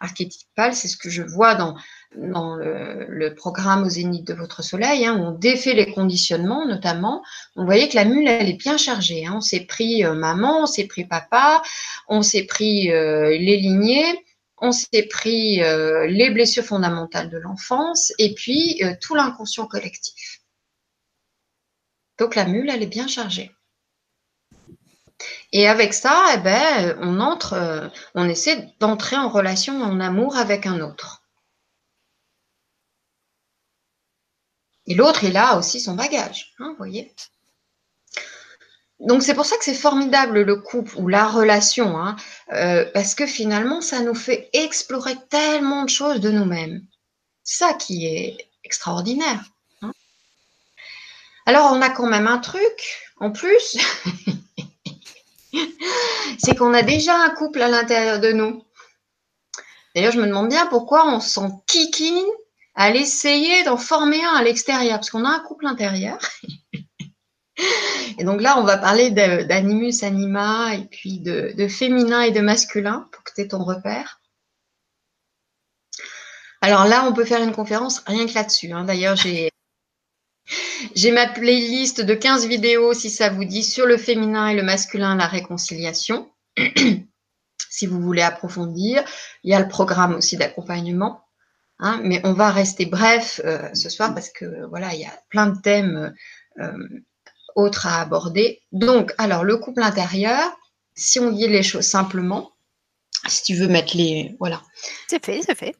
Archétypal, 0.00 0.74
c'est 0.74 0.86
ce 0.86 0.96
que 0.96 1.10
je 1.10 1.22
vois 1.22 1.56
dans, 1.56 1.74
dans 2.16 2.54
le, 2.54 3.34
programme 3.34 3.84
au 3.84 3.88
zénith 3.88 4.26
de 4.26 4.34
votre 4.34 4.62
soleil, 4.62 5.04
hein, 5.04 5.16
où 5.16 5.24
on 5.24 5.32
défait 5.32 5.74
les 5.74 5.92
conditionnements, 5.92 6.66
notamment. 6.66 7.22
Vous 7.56 7.64
voyez 7.64 7.88
que 7.88 7.96
la 7.96 8.04
mule, 8.04 8.28
elle 8.28 8.48
est 8.48 8.58
bien 8.58 8.76
chargée. 8.76 9.26
Hein. 9.26 9.34
On 9.36 9.40
s'est 9.40 9.66
pris 9.66 10.04
euh, 10.04 10.14
maman, 10.14 10.62
on 10.62 10.66
s'est 10.66 10.86
pris 10.86 11.04
papa, 11.04 11.62
on 12.08 12.22
s'est 12.22 12.44
pris 12.44 12.92
euh, 12.92 13.30
les 13.30 13.56
lignées 13.56 14.24
on 14.62 14.72
s'est 14.72 15.04
pris 15.08 15.62
euh, 15.62 16.06
les 16.06 16.28
blessures 16.28 16.64
fondamentales 16.64 17.30
de 17.30 17.38
l'enfance 17.38 18.12
et 18.18 18.34
puis 18.34 18.82
tout 19.00 19.14
l'inconscient 19.14 19.64
collectif. 19.64 20.39
Donc 22.20 22.34
la 22.34 22.44
mule, 22.44 22.68
elle 22.68 22.82
est 22.82 22.86
bien 22.86 23.08
chargée. 23.08 23.50
Et 25.52 25.66
avec 25.66 25.94
ça, 25.94 26.26
eh 26.34 26.38
ben, 26.38 26.98
on 27.00 27.18
entre, 27.18 27.54
euh, 27.54 27.88
on 28.14 28.28
essaie 28.28 28.72
d'entrer 28.78 29.16
en 29.16 29.28
relation, 29.28 29.82
en 29.82 30.00
amour 30.00 30.36
avec 30.36 30.66
un 30.66 30.80
autre. 30.80 31.22
Et 34.86 34.94
l'autre, 34.94 35.24
il 35.24 35.36
a 35.36 35.56
aussi 35.56 35.80
son 35.80 35.94
bagage, 35.94 36.52
hein, 36.58 36.74
voyez. 36.76 37.14
Donc 38.98 39.22
c'est 39.22 39.34
pour 39.34 39.46
ça 39.46 39.56
que 39.56 39.64
c'est 39.64 39.72
formidable 39.72 40.42
le 40.42 40.56
couple 40.56 40.96
ou 40.98 41.08
la 41.08 41.26
relation, 41.26 41.96
hein, 41.96 42.16
euh, 42.52 42.84
parce 42.92 43.14
que 43.14 43.26
finalement, 43.26 43.80
ça 43.80 44.00
nous 44.00 44.14
fait 44.14 44.50
explorer 44.52 45.16
tellement 45.30 45.84
de 45.84 45.88
choses 45.88 46.20
de 46.20 46.30
nous-mêmes. 46.30 46.86
Ça 47.44 47.72
qui 47.72 48.06
est 48.06 48.50
extraordinaire. 48.62 49.42
Alors, 51.46 51.72
on 51.72 51.82
a 51.82 51.90
quand 51.90 52.06
même 52.06 52.26
un 52.26 52.38
truc 52.38 53.10
en 53.20 53.30
plus, 53.30 53.76
c'est 56.38 56.56
qu'on 56.56 56.72
a 56.72 56.82
déjà 56.82 57.16
un 57.16 57.30
couple 57.30 57.60
à 57.60 57.68
l'intérieur 57.68 58.18
de 58.18 58.32
nous. 58.32 58.64
D'ailleurs, 59.94 60.12
je 60.12 60.20
me 60.20 60.26
demande 60.26 60.48
bien 60.48 60.66
pourquoi 60.66 61.06
on 61.06 61.20
s'en 61.20 61.62
kikine 61.66 62.24
à 62.74 62.90
l'essayer 62.90 63.62
d'en 63.64 63.76
former 63.76 64.24
un 64.24 64.36
à 64.36 64.42
l'extérieur, 64.42 64.96
parce 64.96 65.10
qu'on 65.10 65.24
a 65.24 65.30
un 65.30 65.40
couple 65.40 65.66
intérieur. 65.66 66.18
Et 68.18 68.24
donc 68.24 68.40
là, 68.40 68.58
on 68.58 68.64
va 68.64 68.78
parler 68.78 69.10
d'animus 69.10 70.02
anima 70.02 70.74
et 70.74 70.86
puis 70.86 71.20
de, 71.20 71.68
féminin 71.68 72.22
et 72.22 72.30
de 72.30 72.40
masculin 72.40 73.08
pour 73.12 73.22
que 73.22 73.32
tu 73.34 73.42
aies 73.42 73.48
ton 73.48 73.62
repère. 73.62 74.20
Alors 76.62 76.86
là, 76.86 77.04
on 77.06 77.12
peut 77.12 77.24
faire 77.24 77.42
une 77.42 77.52
conférence 77.52 78.02
rien 78.06 78.26
que 78.26 78.34
là-dessus. 78.34 78.72
Hein. 78.72 78.84
D'ailleurs, 78.84 79.16
j'ai 79.16 79.50
j'ai 80.94 81.12
ma 81.12 81.26
playlist 81.26 82.00
de 82.00 82.14
15 82.14 82.46
vidéos, 82.46 82.94
si 82.94 83.10
ça 83.10 83.30
vous 83.30 83.44
dit, 83.44 83.62
sur 83.62 83.86
le 83.86 83.96
féminin 83.96 84.48
et 84.48 84.54
le 84.54 84.62
masculin, 84.62 85.16
la 85.16 85.26
réconciliation. 85.26 86.30
si 87.70 87.86
vous 87.86 88.00
voulez 88.00 88.22
approfondir. 88.22 89.02
Il 89.42 89.50
y 89.50 89.54
a 89.54 89.60
le 89.60 89.68
programme 89.68 90.14
aussi 90.14 90.36
d'accompagnement. 90.36 91.24
Hein, 91.78 92.02
mais 92.04 92.20
on 92.24 92.34
va 92.34 92.50
rester 92.50 92.84
bref 92.84 93.40
euh, 93.44 93.70
ce 93.72 93.88
soir 93.88 94.12
parce 94.12 94.28
que 94.28 94.66
voilà, 94.68 94.92
il 94.92 95.00
y 95.00 95.06
a 95.06 95.22
plein 95.30 95.46
de 95.46 95.58
thèmes 95.62 96.14
euh, 96.58 97.02
autres 97.56 97.86
à 97.86 98.02
aborder. 98.02 98.60
Donc, 98.72 99.14
alors, 99.16 99.44
le 99.44 99.56
couple 99.56 99.82
intérieur, 99.82 100.42
si 100.94 101.20
on 101.20 101.30
dit 101.30 101.48
les 101.48 101.62
choses 101.62 101.86
simplement, 101.86 102.52
si 103.26 103.44
tu 103.44 103.54
veux 103.54 103.68
mettre 103.68 103.96
les. 103.96 104.36
Voilà. 104.40 104.60
C'est 105.08 105.24
fait, 105.24 105.40
c'est 105.42 105.54
fait. 105.54 105.74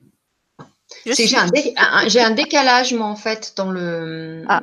J'ai 1.07 1.37
un, 1.37 2.31
décalage, 2.31 2.93
moi, 2.95 3.07
en 3.07 3.17
fait, 3.17 3.55
dans 3.57 3.71
le. 3.71 4.45
Ah. 4.49 4.63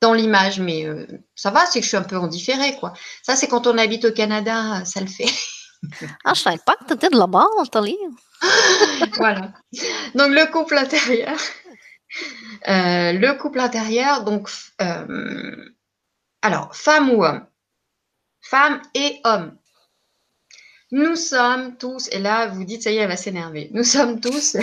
Dans 0.00 0.14
l'image, 0.14 0.58
mais 0.58 0.84
euh, 0.84 1.06
ça 1.36 1.50
va, 1.50 1.64
c'est 1.64 1.78
que 1.78 1.84
je 1.84 1.88
suis 1.88 1.96
un 1.96 2.02
peu 2.02 2.16
en 2.16 2.26
différé, 2.26 2.74
quoi. 2.74 2.92
Ça, 3.22 3.36
c'est 3.36 3.46
quand 3.46 3.68
on 3.68 3.78
habite 3.78 4.04
au 4.04 4.10
Canada, 4.10 4.84
ça 4.84 5.00
le 5.00 5.06
fait. 5.06 5.30
ah, 6.24 6.34
je 6.34 6.40
savais 6.40 6.58
pas 6.66 6.74
que 6.74 6.86
tu 6.86 6.94
étais 6.94 7.08
de 7.08 7.16
là-bas, 7.16 7.46
Nathalie. 7.56 7.96
voilà. 9.16 9.52
Donc, 10.16 10.30
le 10.30 10.50
couple 10.50 10.76
intérieur. 10.76 11.36
Euh, 12.68 13.12
le 13.12 13.32
couple 13.38 13.58
intérieur, 13.58 14.22
donc, 14.22 14.48
euh, 14.82 15.72
alors, 16.42 16.76
femme 16.76 17.10
ou 17.10 17.24
homme 17.24 17.46
Femme 18.40 18.82
et 18.94 19.20
homme. 19.24 19.56
Nous 20.90 21.16
sommes 21.16 21.78
tous, 21.78 22.08
et 22.12 22.18
là, 22.18 22.48
vous 22.48 22.64
dites, 22.64 22.82
ça 22.82 22.90
y 22.90 22.98
est, 22.98 23.00
elle 23.00 23.08
va 23.08 23.16
s'énerver. 23.16 23.70
Nous 23.72 23.82
sommes 23.82 24.20
tous. 24.20 24.58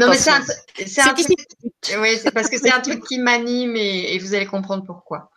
Non, 0.00 0.08
mais 0.08 0.16
c'est 0.16 0.30
un, 0.30 0.40
truc. 1.14 1.38
Oui, 1.98 2.18
c'est 2.22 2.30
parce 2.32 2.48
que 2.48 2.58
c'est 2.58 2.72
un 2.72 2.80
truc 2.80 3.04
qui 3.04 3.18
m'anime 3.18 3.76
et, 3.76 4.18
vous 4.18 4.34
allez 4.34 4.46
comprendre 4.46 4.84
pourquoi. 4.84 5.30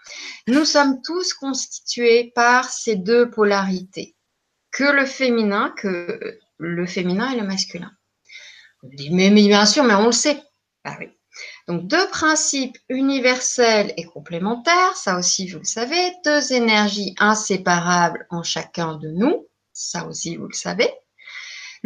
Nous 0.48 0.66
sommes 0.66 1.02
tous 1.02 1.34
constitués 1.34 2.32
par 2.36 2.70
ces 2.70 2.96
deux 2.96 3.30
polarités, 3.30 4.16
que 4.72 4.84
le 4.84 5.06
féminin, 5.06 5.74
que 5.78 6.40
le 6.58 6.86
féminin 6.86 7.32
et 7.32 7.40
le 7.40 7.46
masculin. 7.46 7.92
Mais, 9.12 9.30
mais 9.30 9.48
bien 9.48 9.66
sûr, 9.66 9.84
mais 9.84 9.96
on 9.96 10.08
le 10.08 10.12
sait. 10.12 10.42
Ah 10.84 10.96
oui. 11.00 11.10
Donc 11.68 11.88
deux 11.88 12.08
principes 12.10 12.78
universels 12.90 13.94
et 13.98 14.06
complémentaires, 14.06 14.96
ça 14.96 15.18
aussi 15.18 15.50
vous 15.50 15.60
le 15.60 15.66
savez, 15.66 16.14
deux 16.24 16.54
énergies 16.54 17.16
inséparables 17.18 18.26
en 18.30 18.44
chacun 18.44 18.96
de 18.96 19.10
nous, 19.10 19.48
ça 19.74 20.06
aussi 20.06 20.38
vous 20.38 20.48
le 20.48 20.54
savez. 20.54 20.90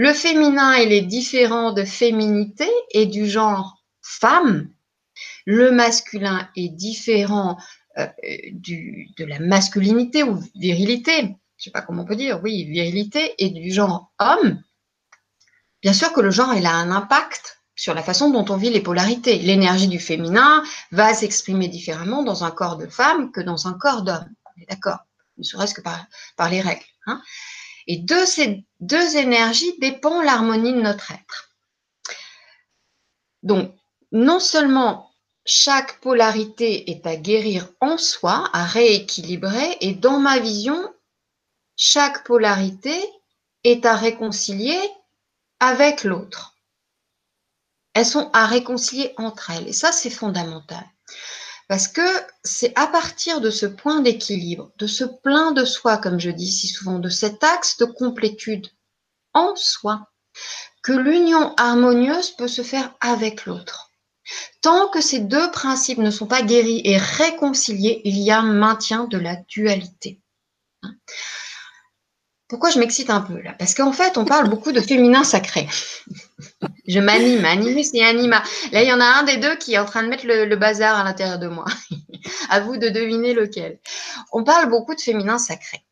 Le 0.01 0.13
féminin, 0.13 0.75
est 0.75 1.01
différent 1.01 1.73
de 1.73 1.83
féminité 1.83 2.69
et 2.91 3.05
du 3.05 3.27
genre 3.27 3.83
femme. 4.01 4.69
Le 5.45 5.71
masculin 5.71 6.47
est 6.55 6.69
différent 6.69 7.57
euh, 7.97 8.07
de 8.53 9.25
la 9.25 9.39
masculinité 9.39 10.23
ou 10.23 10.41
virilité, 10.55 11.11
je 11.19 11.25
ne 11.25 11.33
sais 11.57 11.71
pas 11.71 11.81
comment 11.81 12.03
on 12.03 12.05
peut 12.05 12.15
dire, 12.15 12.39
oui, 12.41 12.63
virilité, 12.63 13.35
et 13.39 13.49
du 13.49 13.73
genre 13.73 14.13
homme. 14.19 14.63
Bien 15.81 15.91
sûr 15.91 16.13
que 16.13 16.21
le 16.21 16.31
genre, 16.31 16.51
a 16.51 16.53
un 16.53 16.91
impact 16.91 17.59
sur 17.75 17.93
la 17.93 18.01
façon 18.01 18.29
dont 18.29 18.45
on 18.47 18.55
vit 18.55 18.69
les 18.69 18.79
polarités. 18.79 19.39
L'énergie 19.39 19.89
du 19.89 19.99
féminin 19.99 20.63
va 20.93 21.13
s'exprimer 21.13 21.67
différemment 21.67 22.23
dans 22.23 22.45
un 22.45 22.51
corps 22.51 22.77
de 22.77 22.87
femme 22.87 23.33
que 23.33 23.41
dans 23.41 23.67
un 23.67 23.73
corps 23.73 24.03
d'homme. 24.03 24.29
On 24.45 24.61
est 24.61 24.69
d'accord 24.69 24.99
Ne 25.37 25.43
serait-ce 25.43 25.73
que 25.73 25.81
par, 25.81 26.05
par 26.37 26.49
les 26.49 26.61
règles. 26.61 26.85
Hein 27.05 27.21
et 27.89 27.97
de 27.97 28.23
ces 28.23 28.63
deux 28.79 29.17
énergies 29.17 29.77
dépend 29.79 30.21
l'harmonie 30.21 30.73
de 30.73 30.81
notre 30.81 31.11
être. 31.11 31.49
Donc, 33.41 33.73
non 34.11 34.39
seulement 34.39 35.11
chaque 35.43 35.99
polarité 35.99 36.91
est 36.91 37.07
à 37.07 37.15
guérir 37.15 37.67
en 37.81 37.97
soi, 37.97 38.47
à 38.53 38.63
rééquilibrer, 38.63 39.77
et 39.81 39.95
dans 39.95 40.19
ma 40.19 40.37
vision, 40.37 40.79
chaque 41.75 42.23
polarité 42.25 42.95
est 43.63 43.83
à 43.85 43.95
réconcilier 43.95 44.79
avec 45.59 46.03
l'autre. 46.03 46.55
Elles 47.95 48.05
sont 48.05 48.29
à 48.33 48.45
réconcilier 48.45 49.15
entre 49.17 49.49
elles, 49.49 49.67
et 49.67 49.73
ça 49.73 49.91
c'est 49.91 50.11
fondamental. 50.11 50.85
Parce 51.69 51.87
que 51.87 52.01
c'est 52.43 52.73
à 52.75 52.87
partir 52.87 53.41
de 53.41 53.51
ce 53.51 53.67
point 53.67 54.01
d'équilibre, 54.01 54.71
de 54.79 54.87
ce 54.87 55.03
plein 55.03 55.51
de 55.51 55.65
soi, 55.65 55.99
comme 55.99 56.19
je 56.19 56.31
dis 56.31 56.51
si 56.51 56.67
souvent, 56.67 56.97
de 56.97 57.09
cet 57.09 57.43
axe 57.43 57.77
de 57.77 57.85
complétude 57.85 58.67
en 59.35 59.55
soi, 59.55 60.09
que 60.81 60.93
l'union 60.93 61.53
harmonieuse 61.57 62.31
peut 62.31 62.47
se 62.47 62.63
faire 62.63 62.95
avec 63.01 63.45
l'autre. 63.45 63.91
Tant 64.61 64.89
que 64.89 64.99
ces 64.99 65.19
deux 65.19 65.51
principes 65.51 65.99
ne 65.99 66.09
sont 66.09 66.25
pas 66.25 66.41
guéris 66.41 66.81
et 66.85 66.97
réconciliés, 66.97 68.01
il 68.03 68.17
y 68.17 68.31
a 68.31 68.41
maintien 68.41 69.05
de 69.05 69.19
la 69.19 69.35
dualité. 69.35 70.23
Pourquoi 72.49 72.71
je 72.71 72.79
m'excite 72.79 73.11
un 73.11 73.21
peu 73.21 73.39
là? 73.39 73.53
Parce 73.59 73.75
qu'en 73.75 73.93
fait, 73.93 74.17
on 74.17 74.25
parle 74.25 74.49
beaucoup 74.49 74.71
de 74.71 74.81
féminin 74.81 75.23
sacré. 75.23 75.67
je 76.87 76.99
m'anime, 76.99 77.45
animus 77.45 77.93
et 77.93 78.03
anima. 78.03 78.41
Là, 78.71 78.81
il 78.81 78.89
y 78.89 78.91
en 78.91 78.99
a 78.99 79.05
un 79.05 79.23
des 79.23 79.37
deux 79.37 79.55
qui 79.57 79.75
est 79.75 79.77
en 79.77 79.85
train 79.85 80.01
de 80.01 80.07
mettre 80.07 80.25
le, 80.25 80.55
bazar 80.55 80.97
à 80.97 81.03
l'intérieur 81.03 81.37
de 81.37 81.47
moi. 81.47 81.65
à 82.49 82.59
vous 82.59 82.77
de 82.77 82.89
deviner 82.89 83.35
lequel. 83.35 83.79
On 84.31 84.43
parle 84.43 84.67
beaucoup 84.67 84.95
de 84.95 84.99
féminin 84.99 85.37
sacré. 85.37 85.85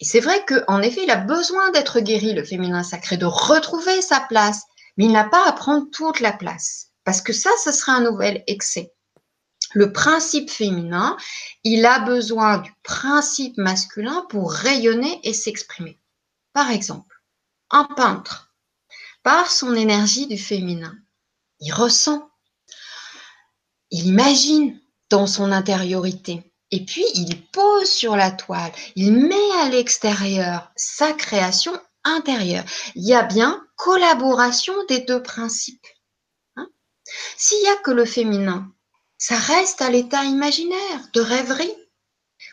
Et 0.00 0.04
c'est 0.04 0.18
vrai 0.18 0.44
qu'en 0.46 0.82
effet, 0.82 1.04
il 1.04 1.10
a 1.12 1.16
besoin 1.16 1.70
d'être 1.70 2.00
guéri, 2.00 2.34
le 2.34 2.44
féminin 2.44 2.82
sacré, 2.82 3.16
de 3.16 3.26
retrouver 3.26 4.02
sa 4.02 4.18
place. 4.18 4.62
Mais 4.96 5.04
il 5.04 5.12
n'a 5.12 5.24
pas 5.24 5.46
à 5.46 5.52
prendre 5.52 5.86
toute 5.92 6.18
la 6.18 6.32
place. 6.32 6.88
Parce 7.04 7.22
que 7.22 7.32
ça, 7.32 7.50
ce 7.62 7.70
serait 7.70 7.92
un 7.92 8.00
nouvel 8.00 8.42
excès 8.48 8.92
le 9.74 9.92
principe 9.92 10.50
féminin, 10.50 11.16
il 11.64 11.84
a 11.84 12.00
besoin 12.00 12.58
du 12.58 12.72
principe 12.82 13.56
masculin 13.58 14.26
pour 14.30 14.52
rayonner 14.52 15.20
et 15.24 15.32
s'exprimer. 15.32 15.98
Par 16.52 16.70
exemple, 16.70 17.22
un 17.70 17.84
peintre, 17.84 18.52
par 19.22 19.50
son 19.50 19.74
énergie 19.74 20.26
du 20.26 20.38
féminin, 20.38 20.94
il 21.60 21.72
ressent, 21.72 22.30
il 23.90 24.06
imagine 24.06 24.80
dans 25.10 25.26
son 25.26 25.52
intériorité, 25.52 26.52
et 26.70 26.84
puis 26.84 27.04
il 27.14 27.46
pose 27.50 27.90
sur 27.90 28.16
la 28.16 28.30
toile, 28.30 28.72
il 28.94 29.12
met 29.12 29.50
à 29.60 29.68
l'extérieur 29.68 30.70
sa 30.76 31.12
création 31.12 31.78
intérieure. 32.04 32.64
Il 32.94 33.06
y 33.06 33.14
a 33.14 33.22
bien 33.22 33.66
collaboration 33.76 34.74
des 34.88 35.00
deux 35.00 35.22
principes. 35.22 35.86
Hein. 36.56 36.68
S'il 37.36 37.60
n'y 37.62 37.68
a 37.68 37.76
que 37.76 37.90
le 37.90 38.04
féminin, 38.04 38.72
ça 39.18 39.36
reste 39.36 39.82
à 39.82 39.90
l'état 39.90 40.24
imaginaire, 40.24 41.08
de 41.12 41.20
rêverie. 41.20 41.74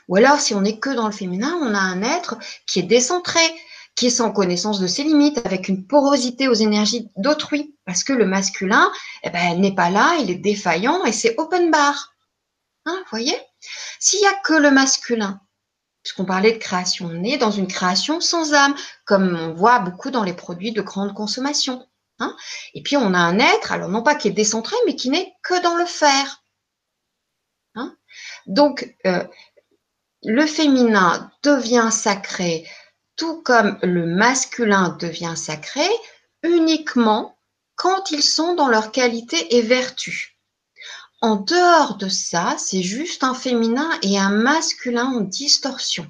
Ou 0.08 0.18
alors, 0.18 0.40
si 0.40 0.54
on 0.54 0.62
n'est 0.62 0.80
que 0.80 0.90
dans 0.90 1.06
le 1.06 1.14
féminin, 1.14 1.58
on 1.62 1.74
a 1.74 1.80
un 1.80 2.02
être 2.02 2.36
qui 2.68 2.80
est 2.80 2.84
décentré, 2.84 3.40
qui 3.96 4.08
est 4.08 4.12
sans 4.12 4.32
connaissance 4.32 4.80
de 4.80 4.88
ses 4.88 5.04
limites, 5.04 5.46
avec 5.46 5.70
une 5.70 5.86
porosité 5.88 6.48
aux 6.48 6.54
énergies 6.54 7.10
d'autrui, 7.18 7.76
parce 7.86 8.04
que 8.04 8.14
le 8.14 8.26
masculin, 8.26 8.92
eh 9.24 9.30
ben, 9.30 9.60
n'est 9.60 9.76
pas 9.76 9.90
là, 9.90 10.18
il 10.20 10.30
est 10.30 10.36
défaillant 10.36 11.06
et 11.06 11.12
c'est 11.12 11.36
open 11.38 11.72
bar. 11.72 12.14
Hein, 12.86 13.04
voyez? 13.10 13.40
S'il 14.00 14.20
n'y 14.20 14.28
a 14.28 14.34
que 14.44 14.54
le 14.54 14.72
masculin, 14.72 15.40
puisqu'on 16.04 16.26
parlait 16.26 16.52
de 16.52 16.58
création, 16.58 17.10
on 17.12 17.24
est 17.24 17.38
dans 17.38 17.52
une 17.52 17.68
création 17.68 18.20
sans 18.20 18.54
âme, 18.54 18.76
comme 19.06 19.36
on 19.36 19.54
voit 19.54 19.80
beaucoup 19.80 20.12
dans 20.12 20.24
les 20.24 20.34
produits 20.34 20.72
de 20.72 20.82
grande 20.82 21.14
consommation. 21.14 21.88
Hein 22.20 22.36
et 22.74 22.82
puis 22.82 22.96
on 22.96 23.14
a 23.14 23.20
un 23.20 23.40
être, 23.40 23.72
alors 23.72 23.90
non 23.90 24.02
pas 24.02 24.16
qui 24.16 24.30
est 24.30 24.32
décentré, 24.32 24.76
mais 24.86 24.96
qui 24.96 25.10
n'est 25.10 25.34
que 25.44 25.62
dans 25.62 25.76
le 25.76 25.86
faire. 25.86 26.44
Donc, 28.46 28.96
euh, 29.06 29.24
le 30.24 30.46
féminin 30.46 31.32
devient 31.44 31.90
sacré, 31.92 32.68
tout 33.16 33.42
comme 33.44 33.78
le 33.82 34.06
masculin 34.06 34.98
devient 35.00 35.36
sacré, 35.36 35.88
uniquement 36.44 37.38
quand 37.76 38.12
ils 38.12 38.24
sont 38.24 38.56
dans 38.56 38.68
leur 38.68 38.92
qualité 38.92 39.56
et 39.56 39.62
vertu. 39.62 40.38
En 41.22 41.38
dehors 41.38 41.98
de 41.98 42.10
ça, 42.10 42.56
c'est 42.58 42.84
juste 42.84 43.24
un 43.24 43.34
féminin 43.34 43.90
et 44.02 44.20
un 44.20 44.30
masculin 44.30 45.06
en 45.06 45.22
distorsion. 45.22 46.10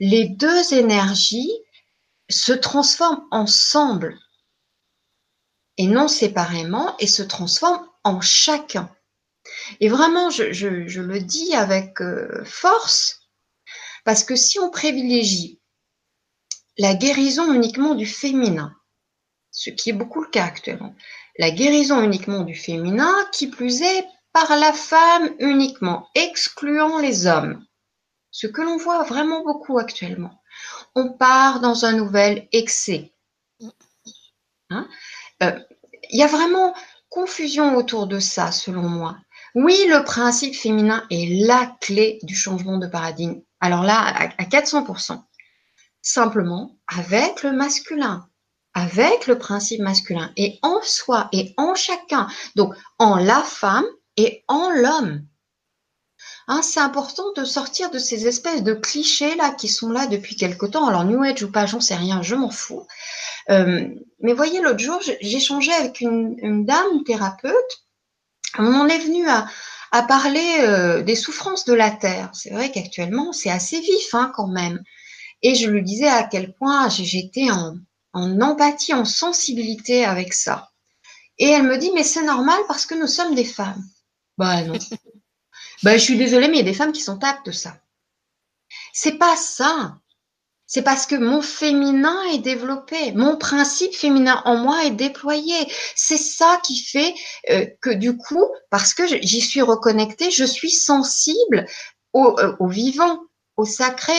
Les 0.00 0.28
deux 0.28 0.72
énergies 0.74 1.52
se 2.30 2.52
transforment 2.52 3.26
ensemble 3.30 4.18
et 5.76 5.86
non 5.86 6.08
séparément 6.08 6.96
et 6.98 7.06
se 7.06 7.22
transforment 7.22 7.86
en 8.04 8.20
chacun. 8.20 8.90
Et 9.80 9.88
vraiment, 9.88 10.30
je, 10.30 11.00
le 11.00 11.20
dis 11.20 11.54
avec 11.54 12.00
euh, 12.00 12.44
force, 12.44 13.28
parce 14.04 14.24
que 14.24 14.36
si 14.36 14.58
on 14.58 14.70
privilégie 14.70 15.60
la 16.78 16.94
guérison 16.94 17.52
uniquement 17.52 17.94
du 17.94 18.06
féminin, 18.06 18.74
ce 19.50 19.70
qui 19.70 19.90
est 19.90 19.94
beaucoup 19.94 20.22
le 20.22 20.30
cas 20.30 20.44
actuellement, 20.44 20.94
la 21.38 21.50
guérison 21.50 22.02
uniquement 22.02 22.42
du 22.42 22.54
féminin, 22.54 23.14
qui 23.32 23.48
plus 23.48 23.82
est 23.82 24.06
par 24.32 24.56
la 24.56 24.72
femme 24.72 25.34
uniquement, 25.38 26.08
excluant 26.14 26.98
les 26.98 27.26
hommes, 27.26 27.64
ce 28.30 28.46
que 28.46 28.62
l'on 28.62 28.78
voit 28.78 29.02
vraiment 29.04 29.44
beaucoup 29.44 29.78
actuellement. 29.78 30.42
On 30.94 31.12
part 31.12 31.60
dans 31.60 31.84
un 31.84 31.92
nouvel 31.92 32.48
excès. 32.52 33.12
Hein? 34.70 34.88
Euh, 35.42 35.58
il 36.10 36.18
y 36.18 36.22
a 36.22 36.26
vraiment 36.26 36.74
confusion 37.08 37.76
autour 37.76 38.06
de 38.06 38.18
ça, 38.18 38.52
selon 38.52 38.88
moi. 38.88 39.16
Oui, 39.54 39.76
le 39.88 40.02
principe 40.04 40.54
féminin 40.54 41.04
est 41.10 41.46
la 41.46 41.76
clé 41.80 42.18
du 42.22 42.34
changement 42.34 42.78
de 42.78 42.86
paradigme. 42.86 43.40
Alors 43.60 43.82
là, 43.82 44.00
à 44.38 44.44
400%. 44.44 45.22
simplement 46.04 46.76
avec 46.88 47.42
le 47.42 47.52
masculin, 47.52 48.28
avec 48.74 49.26
le 49.26 49.38
principe 49.38 49.80
masculin, 49.80 50.32
et 50.36 50.58
en 50.62 50.80
soi 50.82 51.28
et 51.32 51.54
en 51.56 51.74
chacun, 51.74 52.26
donc 52.56 52.74
en 52.98 53.16
la 53.16 53.42
femme 53.42 53.86
et 54.16 54.44
en 54.48 54.70
l'homme. 54.70 55.26
Hein, 56.48 56.60
c'est 56.62 56.80
important 56.80 57.32
de 57.36 57.44
sortir 57.44 57.90
de 57.90 57.98
ces 57.98 58.26
espèces 58.26 58.62
de 58.62 58.74
clichés 58.74 59.36
là 59.36 59.50
qui 59.50 59.68
sont 59.68 59.90
là 59.90 60.06
depuis 60.06 60.36
quelque 60.36 60.66
temps. 60.66 60.88
Alors 60.88 61.04
New 61.04 61.22
Age 61.22 61.42
ou 61.42 61.52
pas, 61.52 61.66
j'en 61.66 61.80
sais 61.80 61.94
rien, 61.94 62.22
je 62.22 62.34
m'en 62.34 62.50
fous. 62.50 62.86
Euh, 63.50 63.88
mais 64.20 64.32
voyez, 64.32 64.60
l'autre 64.60 64.80
jour, 64.80 65.00
j'échangeais 65.20 65.72
avec 65.72 66.00
une, 66.00 66.64
dame 66.64 67.04
thérapeute. 67.04 67.84
On 68.58 68.86
est 68.88 68.98
venu 68.98 69.26
à, 69.28 69.46
parler 70.02 70.58
euh, 70.60 71.02
des 71.02 71.16
souffrances 71.16 71.64
de 71.64 71.74
la 71.74 71.90
terre. 71.90 72.30
C'est 72.32 72.50
vrai 72.50 72.70
qu'actuellement, 72.70 73.32
c'est 73.32 73.50
assez 73.50 73.80
vif 73.80 74.14
hein, 74.14 74.32
quand 74.34 74.48
même. 74.48 74.82
Et 75.42 75.54
je 75.54 75.68
lui 75.68 75.82
disais 75.82 76.08
à 76.08 76.22
quel 76.24 76.54
point 76.54 76.88
j'étais 76.88 77.50
en, 77.50 77.76
en 78.12 78.40
empathie, 78.40 78.94
en 78.94 79.04
sensibilité 79.04 80.04
avec 80.04 80.32
ça. 80.32 80.70
Et 81.38 81.48
elle 81.48 81.64
me 81.64 81.78
dit, 81.78 81.90
mais 81.94 82.04
c'est 82.04 82.24
normal 82.24 82.60
parce 82.68 82.86
que 82.86 82.94
nous 82.94 83.06
sommes 83.06 83.34
des 83.34 83.44
femmes. 83.44 83.82
Bah 84.38 84.62
non. 84.62 84.78
bah, 85.82 85.96
je 85.96 86.02
suis 86.02 86.16
désolée, 86.16 86.48
mais 86.48 86.54
il 86.54 86.64
y 86.64 86.68
a 86.68 86.70
des 86.70 86.74
femmes 86.74 86.92
qui 86.92 87.00
sont 87.00 87.22
aptes 87.24 87.46
de 87.46 87.52
ça. 87.52 87.76
C'est 88.92 89.18
pas 89.18 89.36
ça. 89.36 89.98
C'est 90.74 90.80
parce 90.80 91.04
que 91.04 91.16
mon 91.16 91.42
féminin 91.42 92.18
est 92.32 92.38
développé, 92.38 93.12
mon 93.12 93.36
principe 93.36 93.94
féminin 93.94 94.40
en 94.46 94.56
moi 94.56 94.86
est 94.86 94.90
déployé. 94.90 95.54
C'est 95.94 96.16
ça 96.16 96.62
qui 96.64 96.82
fait 96.82 97.14
euh, 97.50 97.66
que 97.82 97.90
du 97.90 98.16
coup, 98.16 98.46
parce 98.70 98.94
que 98.94 99.06
j'y 99.06 99.42
suis 99.42 99.60
reconnectée, 99.60 100.30
je 100.30 100.46
suis 100.46 100.70
sensible 100.70 101.66
au, 102.14 102.38
euh, 102.38 102.56
vivant, 102.62 103.20
au 103.58 103.66
sacré, 103.66 104.14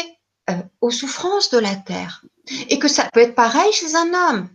euh, 0.51 0.53
aux 0.79 0.91
souffrances 0.91 1.49
de 1.49 1.57
la 1.57 1.75
terre. 1.75 2.23
Et 2.69 2.77
que 2.77 2.87
ça 2.87 3.09
peut 3.11 3.21
être 3.21 3.33
pareil 3.33 3.73
chez 3.73 3.95
un 3.95 4.13
homme. 4.13 4.49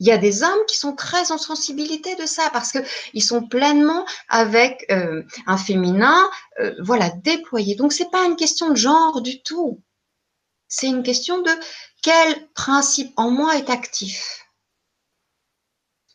Il 0.00 0.08
y 0.08 0.10
a 0.10 0.18
des 0.18 0.42
hommes 0.42 0.66
qui 0.66 0.76
sont 0.76 0.96
très 0.96 1.30
en 1.30 1.38
sensibilité 1.38 2.16
de 2.16 2.26
ça 2.26 2.50
parce 2.52 2.72
que 2.72 2.80
ils 3.14 3.22
sont 3.22 3.46
pleinement 3.46 4.04
avec 4.28 4.84
un 4.90 5.56
féminin, 5.56 6.28
voilà, 6.82 7.10
déployé. 7.22 7.76
Donc 7.76 7.92
c'est 7.92 8.10
pas 8.10 8.24
une 8.24 8.36
question 8.36 8.70
de 8.70 8.76
genre 8.76 9.22
du 9.22 9.42
tout. 9.42 9.80
C'est 10.68 10.88
une 10.88 11.02
question 11.02 11.40
de 11.42 11.50
quel 12.02 12.48
principe 12.52 13.12
en 13.16 13.30
moi 13.30 13.56
est 13.56 13.70
actif. 13.70 14.46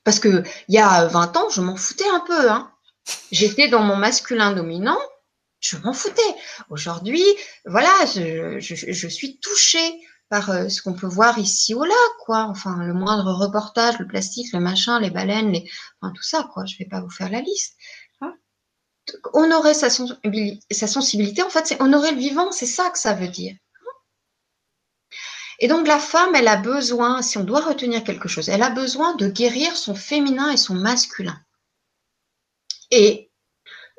Parce 0.04 0.20
que 0.20 0.44
il 0.68 0.76
y 0.76 0.80
a 0.80 1.06
20 1.08 1.38
ans, 1.38 1.50
je 1.50 1.62
m'en 1.62 1.76
foutais 1.76 2.10
un 2.10 2.22
peu. 2.22 2.50
Hein. 2.50 2.72
J'étais 3.32 3.68
dans 3.68 3.82
mon 3.82 3.96
masculin 3.96 4.52
dominant 4.52 5.00
je 5.62 5.78
m'en 5.78 5.94
foutais. 5.94 6.36
Aujourd'hui, 6.70 7.24
voilà, 7.66 7.94
je, 8.06 9.08
suis 9.08 9.40
touchée 9.40 10.02
par 10.30 10.50
euh, 10.50 10.70
ce 10.70 10.82
qu'on 10.82 10.94
peut 10.94 11.08
voir 11.08 11.38
ici 11.38 11.74
ou 11.74 11.84
là, 11.84 11.96
quoi. 12.26 12.48
Enfin, 12.50 12.84
le 12.84 12.94
moindre 12.94 13.32
reportage, 13.32 14.00
le 14.00 14.08
plastique, 14.08 14.52
le 14.54 14.60
machin, 14.60 15.00
les 15.00 15.12
baleines, 15.12 15.56
enfin, 16.02 16.12
tout 16.14 16.24
ça, 16.24 16.50
quoi. 16.54 16.66
Je 16.66 16.78
vais 16.78 16.86
pas 16.86 17.02
vous 17.02 17.10
faire 17.10 17.30
la 17.30 17.42
liste. 17.42 17.78
Hein. 18.22 18.34
Honorer 19.34 19.74
sa, 19.74 19.90
sa 19.90 20.88
sensibilité, 20.88 21.44
en 21.44 21.50
fait, 21.50 21.68
c'est 21.68 21.82
honorer 21.82 22.12
le 22.12 22.20
vivant, 22.20 22.52
c'est 22.52 22.66
ça 22.66 22.90
que 22.90 23.00
ça 23.00 23.14
veut 23.14 23.28
dire. 23.28 23.56
Et 25.62 25.68
donc 25.68 25.88
la 25.88 26.00
femme, 26.00 26.34
elle 26.34 26.48
a 26.48 26.58
besoin, 26.58 27.22
si 27.22 27.38
on 27.38 27.44
doit 27.44 27.62
retenir 27.62 28.04
quelque 28.04 28.28
chose, 28.28 28.50
elle 28.50 28.64
a 28.64 28.72
besoin 28.72 29.16
de 29.16 29.28
guérir 29.28 29.78
son 29.78 29.94
féminin 29.94 30.50
et 30.50 30.58
son 30.58 30.74
masculin. 30.74 31.40
Et 32.90 33.32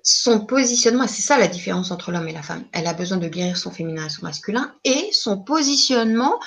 son 0.02 0.44
positionnement, 0.44 1.06
c'est 1.06 1.22
ça 1.22 1.38
la 1.38 1.46
différence 1.46 1.92
entre 1.92 2.10
l'homme 2.10 2.28
et 2.28 2.32
la 2.32 2.42
femme. 2.42 2.64
Elle 2.72 2.88
a 2.88 2.94
besoin 2.94 3.16
de 3.16 3.28
guérir 3.28 3.56
son 3.56 3.70
féminin 3.70 4.06
et 4.06 4.10
son 4.10 4.22
masculin 4.22 4.74
et 4.82 5.10
son 5.12 5.38
positionnement 5.38 6.40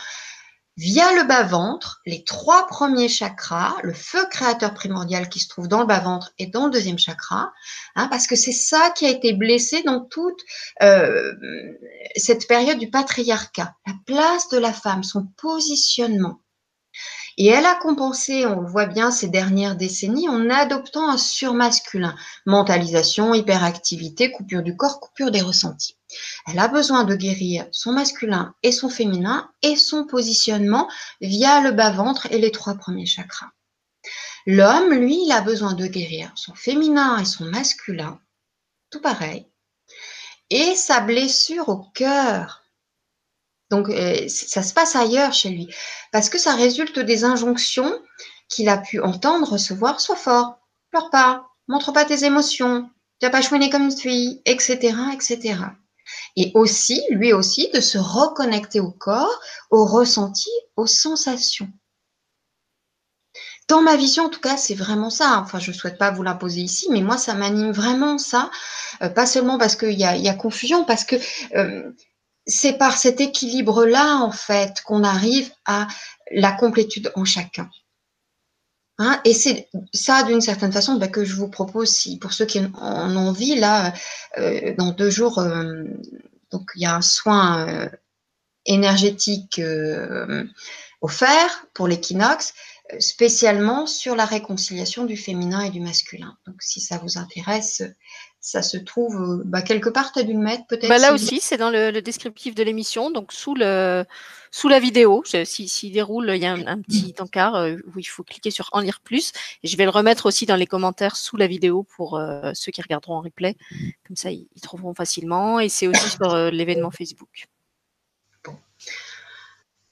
via 0.78 1.13
le 1.13 1.23
bas-ventre, 1.23 2.01
les 2.05 2.23
trois 2.23 2.67
premiers 2.67 3.07
chakras, 3.07 3.76
le 3.84 3.93
feu 3.93 4.26
créateur 4.30 4.73
primordial 4.73 5.30
qui 5.30 5.39
se 5.39 5.47
trouve 5.47 5.67
dans 5.67 5.80
le 5.80 5.86
bas-ventre 5.86 6.34
et 6.38 6.47
dans 6.47 6.65
le 6.65 6.71
deuxième 6.71 6.99
chakra, 6.99 7.53
hein, 7.95 8.07
parce 8.09 8.28
que 8.28 8.36
c'est 8.36 8.51
ça 8.51 8.91
qui 8.91 9.05
a 9.05 9.09
été 9.09 9.34
blessé 9.34 9.84
dans 9.84 10.01
toute 10.01 10.41
euh, 10.82 11.34
cette 12.17 12.47
période 12.47 12.78
du 12.78 12.89
patriarcat, 12.89 13.76
la 13.88 13.93
place 14.05 14.49
de 14.49 14.57
la 14.57 14.73
femme, 14.73 15.03
son 15.03 15.26
positionnement. 15.38 16.39
Et 17.38 17.47
elle 17.47 17.65
a 17.65 17.75
compensé, 17.75 18.45
on 18.45 18.61
le 18.61 18.67
voit 18.67 18.86
bien 18.86 19.11
ces 19.11 19.27
dernières 19.27 19.75
décennies, 19.75 20.29
en 20.29 20.49
adoptant 20.49 21.09
un 21.09 21.17
surmasculin. 21.17 22.15
Mentalisation, 22.45 23.33
hyperactivité, 23.33 24.31
coupure 24.31 24.63
du 24.63 24.77
corps, 24.77 25.01
coupure 25.01 25.31
des 25.31 25.41
ressentis. 25.41 25.97
Elle 26.47 26.59
a 26.59 26.69
besoin 26.69 27.03
de 27.03 27.15
guérir 27.15 27.67
son 27.71 27.91
masculin 27.91 28.55
et 28.63 28.71
son 28.71 28.89
féminin 28.89 29.51
et 29.61 29.75
son 29.75 30.05
positionnement 30.05 30.89
via 31.19 31.59
le 31.59 31.71
bas-ventre 31.71 32.27
et 32.31 32.38
les 32.38 32.51
trois 32.51 32.75
premiers 32.75 33.05
chakras. 33.05 33.51
L'homme, 34.45 34.93
lui, 34.93 35.25
il 35.25 35.31
a 35.31 35.41
besoin 35.41 35.73
de 35.73 35.88
guérir 35.88 36.31
son 36.36 36.53
féminin 36.53 37.17
et 37.17 37.25
son 37.25 37.45
masculin, 37.45 38.19
tout 38.91 39.01
pareil, 39.01 39.47
et 40.51 40.75
sa 40.75 41.01
blessure 41.01 41.67
au 41.69 41.83
cœur, 41.95 42.64
donc, 43.72 43.89
euh, 43.89 44.28
ça 44.28 44.63
se 44.63 44.74
passe 44.74 44.95
ailleurs 44.95 45.34
chez 45.34 45.49
lui. 45.49 45.68
Parce 46.11 46.30
que 46.30 46.38
ça 46.38 46.55
résulte 46.55 46.99
des 46.99 47.24
injonctions 47.24 47.99
qu'il 48.49 48.70
a 48.70 48.78
pu 48.78 48.99
entendre, 49.01 49.49
recevoir. 49.49 49.99
Sois 49.99 50.16
fort, 50.16 50.59
pleure 50.91 51.09
pas, 51.09 51.47
montre 51.68 51.91
pas 51.91 52.05
tes 52.05 52.26
émotions, 52.26 52.89
tu 53.20 53.26
n'as 53.26 53.32
pas 53.32 53.41
chouiné 53.41 53.70
comme 53.70 53.84
une 53.84 53.97
fille, 53.97 54.41
etc., 54.45 54.95
etc. 55.13 55.57
Et 56.36 56.51
aussi, 56.53 57.01
lui 57.09 57.34
aussi, 57.34 57.70
de 57.74 57.82
se 57.82 57.97
reconnecter 57.97 58.80
au 58.80 58.91
corps, 58.91 59.39
au 59.72 59.86
ressenti, 59.86 60.51
aux 60.76 60.86
sensations. 60.88 61.70
Dans 63.68 63.82
ma 63.82 63.95
vision, 63.95 64.26
en 64.26 64.30
tout 64.30 64.41
cas, 64.41 64.57
c'est 64.57 64.76
vraiment 64.76 65.09
ça. 65.09 65.39
Enfin, 65.39 65.57
je 65.57 65.72
ne 65.72 65.76
souhaite 65.76 65.97
pas 65.97 66.11
vous 66.11 66.22
l'imposer 66.22 66.61
ici, 66.61 66.86
mais 66.91 67.01
moi, 67.01 67.18
ça 67.18 67.34
m'anime 67.34 67.72
vraiment 67.72 68.20
ça. 68.20 68.51
Euh, 69.01 69.09
pas 69.09 69.26
seulement 69.26 69.57
parce 69.57 69.76
qu'il 69.76 69.99
y, 69.99 70.05
a, 70.05 70.34
confusion, 70.36 70.86
parce 70.86 71.03
que 71.03 71.16
euh, 71.55 71.91
c'est 72.47 72.77
par 72.77 72.97
cet 72.97 73.21
équilibre-là, 73.21 74.17
en 74.17 74.31
fait, 74.31 74.81
qu'on 74.81 75.03
arrive 75.03 75.51
à 75.65 75.87
la 76.31 76.51
complétude 76.51 77.11
en 77.15 77.25
chacun. 77.25 77.69
Hein, 78.97 79.19
et 79.25 79.33
c'est 79.33 79.67
ça, 79.93 80.23
d'une 80.23 80.41
certaine 80.41 80.71
façon, 80.71 80.95
bah, 80.95 81.09
que 81.09 81.25
je 81.25 81.35
vous 81.35 81.49
propose, 81.49 81.89
si, 81.89 82.17
pour 82.17 82.31
ceux 82.31 82.45
qui 82.45 82.59
en 82.59 83.15
ont 83.15 83.27
envie, 83.27 83.55
là, 83.55 83.93
euh, 84.37 84.73
dans 84.77 84.91
deux 84.91 85.09
jours, 85.09 85.39
euh, 85.39 85.83
donc 86.51 86.71
il 86.75 86.83
y 86.83 86.85
a 86.85 86.95
un 86.95 87.01
soin 87.01 87.67
euh, 87.67 87.89
énergétique 88.65 89.61
offert 91.01 91.67
pour 91.73 91.87
l'équinoxe, 91.87 92.53
spécialement 92.99 93.85
sur 93.85 94.15
la 94.15 94.25
réconciliation 94.25 95.05
du 95.05 95.17
féminin 95.17 95.61
et 95.61 95.71
du 95.71 95.81
masculin. 95.81 96.37
Donc, 96.47 96.55
si 96.61 96.79
ça 96.79 96.97
vous 96.99 97.17
intéresse, 97.17 97.83
ça 98.45 98.61
se 98.61 98.77
trouve 98.77 99.15
euh, 99.15 99.41
bah, 99.43 99.63
quelque 99.63 99.89
part, 99.89 100.11
tu 100.11 100.19
as 100.19 100.23
dû 100.23 100.33
le 100.33 100.39
mettre 100.39 100.67
peut-être 100.67 100.87
bah, 100.87 100.99
Là 100.99 101.15
aussi, 101.15 101.39
c'est 101.41 101.57
dans 101.57 101.71
le, 101.71 101.99
descriptif 101.99 102.53
de 102.53 102.61
l'émission, 102.61 103.09
donc 103.09 103.33
sous, 103.33 103.55
le, 103.55 104.05
sous 104.51 104.67
la 104.67 104.79
vidéo. 104.79 105.23
S'il 105.25 105.67
si, 105.67 105.89
déroule, 105.89 106.29
il 106.29 106.43
y 106.43 106.45
a 106.45 106.51
un, 106.51 106.79
petit 106.79 107.15
encart 107.17 107.55
euh, 107.55 107.77
où 107.87 107.97
il 107.97 108.03
faut 108.03 108.21
cliquer 108.21 108.51
sur 108.51 108.69
En 108.71 108.81
lire 108.81 109.01
plus. 109.03 109.31
Et 109.63 109.67
je 109.67 109.75
vais 109.75 109.85
le 109.85 109.89
remettre 109.89 110.27
aussi 110.27 110.45
dans 110.45 110.57
les 110.57 110.67
commentaires 110.67 111.15
sous 111.15 111.37
la 111.37 111.47
vidéo 111.47 111.87
pour 111.95 112.19
euh, 112.19 112.51
ceux 112.53 112.71
qui 112.71 112.83
regarderont 112.83 113.15
en 113.15 113.21
replay. 113.21 113.55
Comme 114.05 114.15
ça, 114.15 114.29
ils, 114.29 114.47
trouveront 114.61 114.93
facilement. 114.93 115.59
Et 115.59 115.67
c'est 115.67 115.87
aussi 115.87 116.07
sur 116.07 116.51
l'événement 116.51 116.91
Facebook. 116.91 117.47
Bon. 118.43 118.53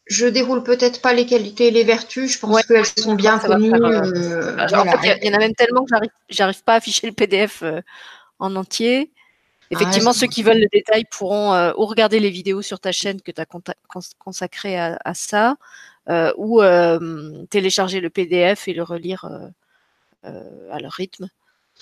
Je 0.06 0.28
déroule 0.28 0.62
peut-être 0.62 1.02
pas 1.02 1.14
les 1.14 1.26
qualités 1.26 1.70
et 1.70 1.72
les 1.72 1.84
vertus, 1.84 2.34
je 2.34 2.40
pense 2.40 2.62
qu'elles 2.68 2.86
sont 2.86 3.16
bien 3.16 3.40
connues. 3.40 3.72
il 3.74 5.24
y, 5.24 5.30
en 5.32 5.34
a 5.34 5.40
même 5.40 5.56
tellement 5.56 5.86
que 5.86 5.96
j'arrive 6.30 6.64
pas 6.64 6.74
à 6.74 6.76
afficher 6.76 7.08
le 7.08 7.14
PDF 7.14 7.64
en 8.40 8.56
entier. 8.56 9.12
Effectivement, 9.72 10.14
ceux 10.14 10.28
qui 10.28 10.44
veulent 10.44 10.60
le 10.60 10.68
détail 10.72 11.06
pourront 11.10 11.54
euh, 11.54 11.72
ou 11.78 11.86
regarder 11.86 12.20
les 12.20 12.30
vidéos 12.30 12.62
sur 12.62 12.80
ta 12.80 12.92
chaîne 12.92 13.22
que 13.22 13.32
tu 13.32 13.42
as 13.42 13.46
consacrées 14.20 14.80
à, 14.80 15.14
ça, 15.14 15.56
euh, 16.10 16.32
ou 16.38 16.62
euh, 16.62 17.44
télécharger 17.50 18.00
le 18.00 18.10
PDF 18.10 18.68
et 18.68 18.74
le 18.74 18.84
relire 18.84 19.26
à 20.24 20.80
leur 20.80 20.92
rythme. 20.92 21.28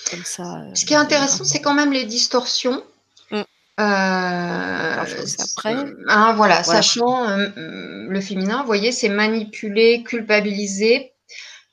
Comme 0.10 0.24
ça, 0.24 0.64
Ce 0.74 0.86
qui 0.86 0.94
est 0.94 0.98
intéressant, 0.98 1.44
c'est 1.44 1.62
quand 1.62 1.74
même 1.74 1.92
les 1.92 2.06
distorsions. 2.06 2.84
Mm. 3.30 3.42
après. 3.78 5.76
Hein, 6.08 6.34
voilà, 6.34 6.64
sachant 6.64 7.28
le 7.56 8.22
féminin, 8.22 8.62
vous 8.62 8.68
voyez, 8.68 8.92
c'est 8.92 9.10
manipuler, 9.10 10.04
culpabiliser, 10.04 11.12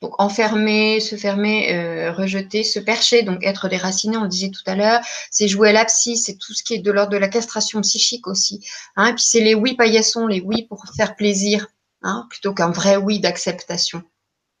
donc 0.01 0.13
enfermer, 0.17 0.99
se 0.99 1.15
fermer, 1.15 1.73
euh, 1.73 2.11
rejeter, 2.13 2.63
se 2.63 2.79
percher, 2.79 3.23
donc 3.23 3.43
être 3.43 3.67
déraciné, 3.67 4.17
on 4.17 4.25
disait 4.25 4.49
tout 4.49 4.63
à 4.65 4.75
l'heure, 4.75 5.01
c'est 5.29 5.47
jouer 5.47 5.69
à 5.69 5.73
l'abscisse, 5.73 6.25
c'est 6.25 6.37
tout 6.37 6.53
ce 6.53 6.63
qui 6.63 6.75
est 6.75 6.79
de 6.79 6.91
l'ordre 6.91 7.11
de 7.11 7.17
la 7.17 7.27
castration 7.27 7.81
psychique 7.81 8.27
aussi. 8.27 8.65
Hein, 8.95 9.07
et 9.07 9.13
puis 9.13 9.23
c'est 9.23 9.41
les 9.41 9.55
oui 9.55 9.75
paillassons, 9.75 10.27
les 10.27 10.41
oui 10.41 10.63
pour 10.63 10.83
faire 10.95 11.15
plaisir, 11.15 11.67
hein, 12.01 12.27
plutôt 12.29 12.53
qu'un 12.53 12.71
vrai 12.71 12.95
oui 12.95 13.19
d'acceptation. 13.19 14.03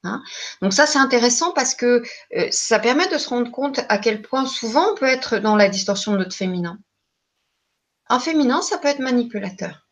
Hein. 0.03 0.21
Donc 0.61 0.73
ça 0.73 0.85
c'est 0.85 0.99
intéressant 0.99 1.51
parce 1.53 1.75
que 1.75 2.03
euh, 2.35 2.47
ça 2.51 2.79
permet 2.79 3.07
de 3.09 3.17
se 3.17 3.29
rendre 3.29 3.51
compte 3.51 3.81
à 3.89 3.97
quel 3.97 4.21
point 4.21 4.45
souvent 4.45 4.91
on 4.91 4.95
peut 4.95 5.05
être 5.05 5.39
dans 5.39 5.55
la 5.55 5.69
distorsion 5.69 6.13
de 6.13 6.17
notre 6.17 6.35
féminin. 6.35 6.79
Un 8.07 8.19
féminin, 8.19 8.61
ça 8.61 8.77
peut 8.77 8.87
être 8.87 8.99
manipulateur. 8.99 9.88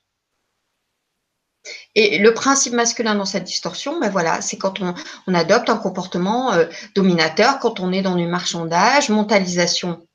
Et 2.00 2.20
le 2.20 2.32
principe 2.32 2.74
masculin 2.74 3.16
dans 3.16 3.26
cette 3.26 3.46
distorsion, 3.46 4.00
ben 4.00 4.12
voilà, 4.12 4.40
c'est 4.42 4.60
quand 4.60 4.82
on, 4.82 5.34
adopte 5.34 5.68
un 5.68 5.78
comportement 5.78 6.54
euh, 6.54 6.68
dominateur, 6.94 7.58
quand 7.58 7.80
on 7.80 7.92
est 7.92 8.04
dans 8.04 8.16
du 8.16 8.28
marchandage, 8.28 9.10
mentalisation. 9.10 10.08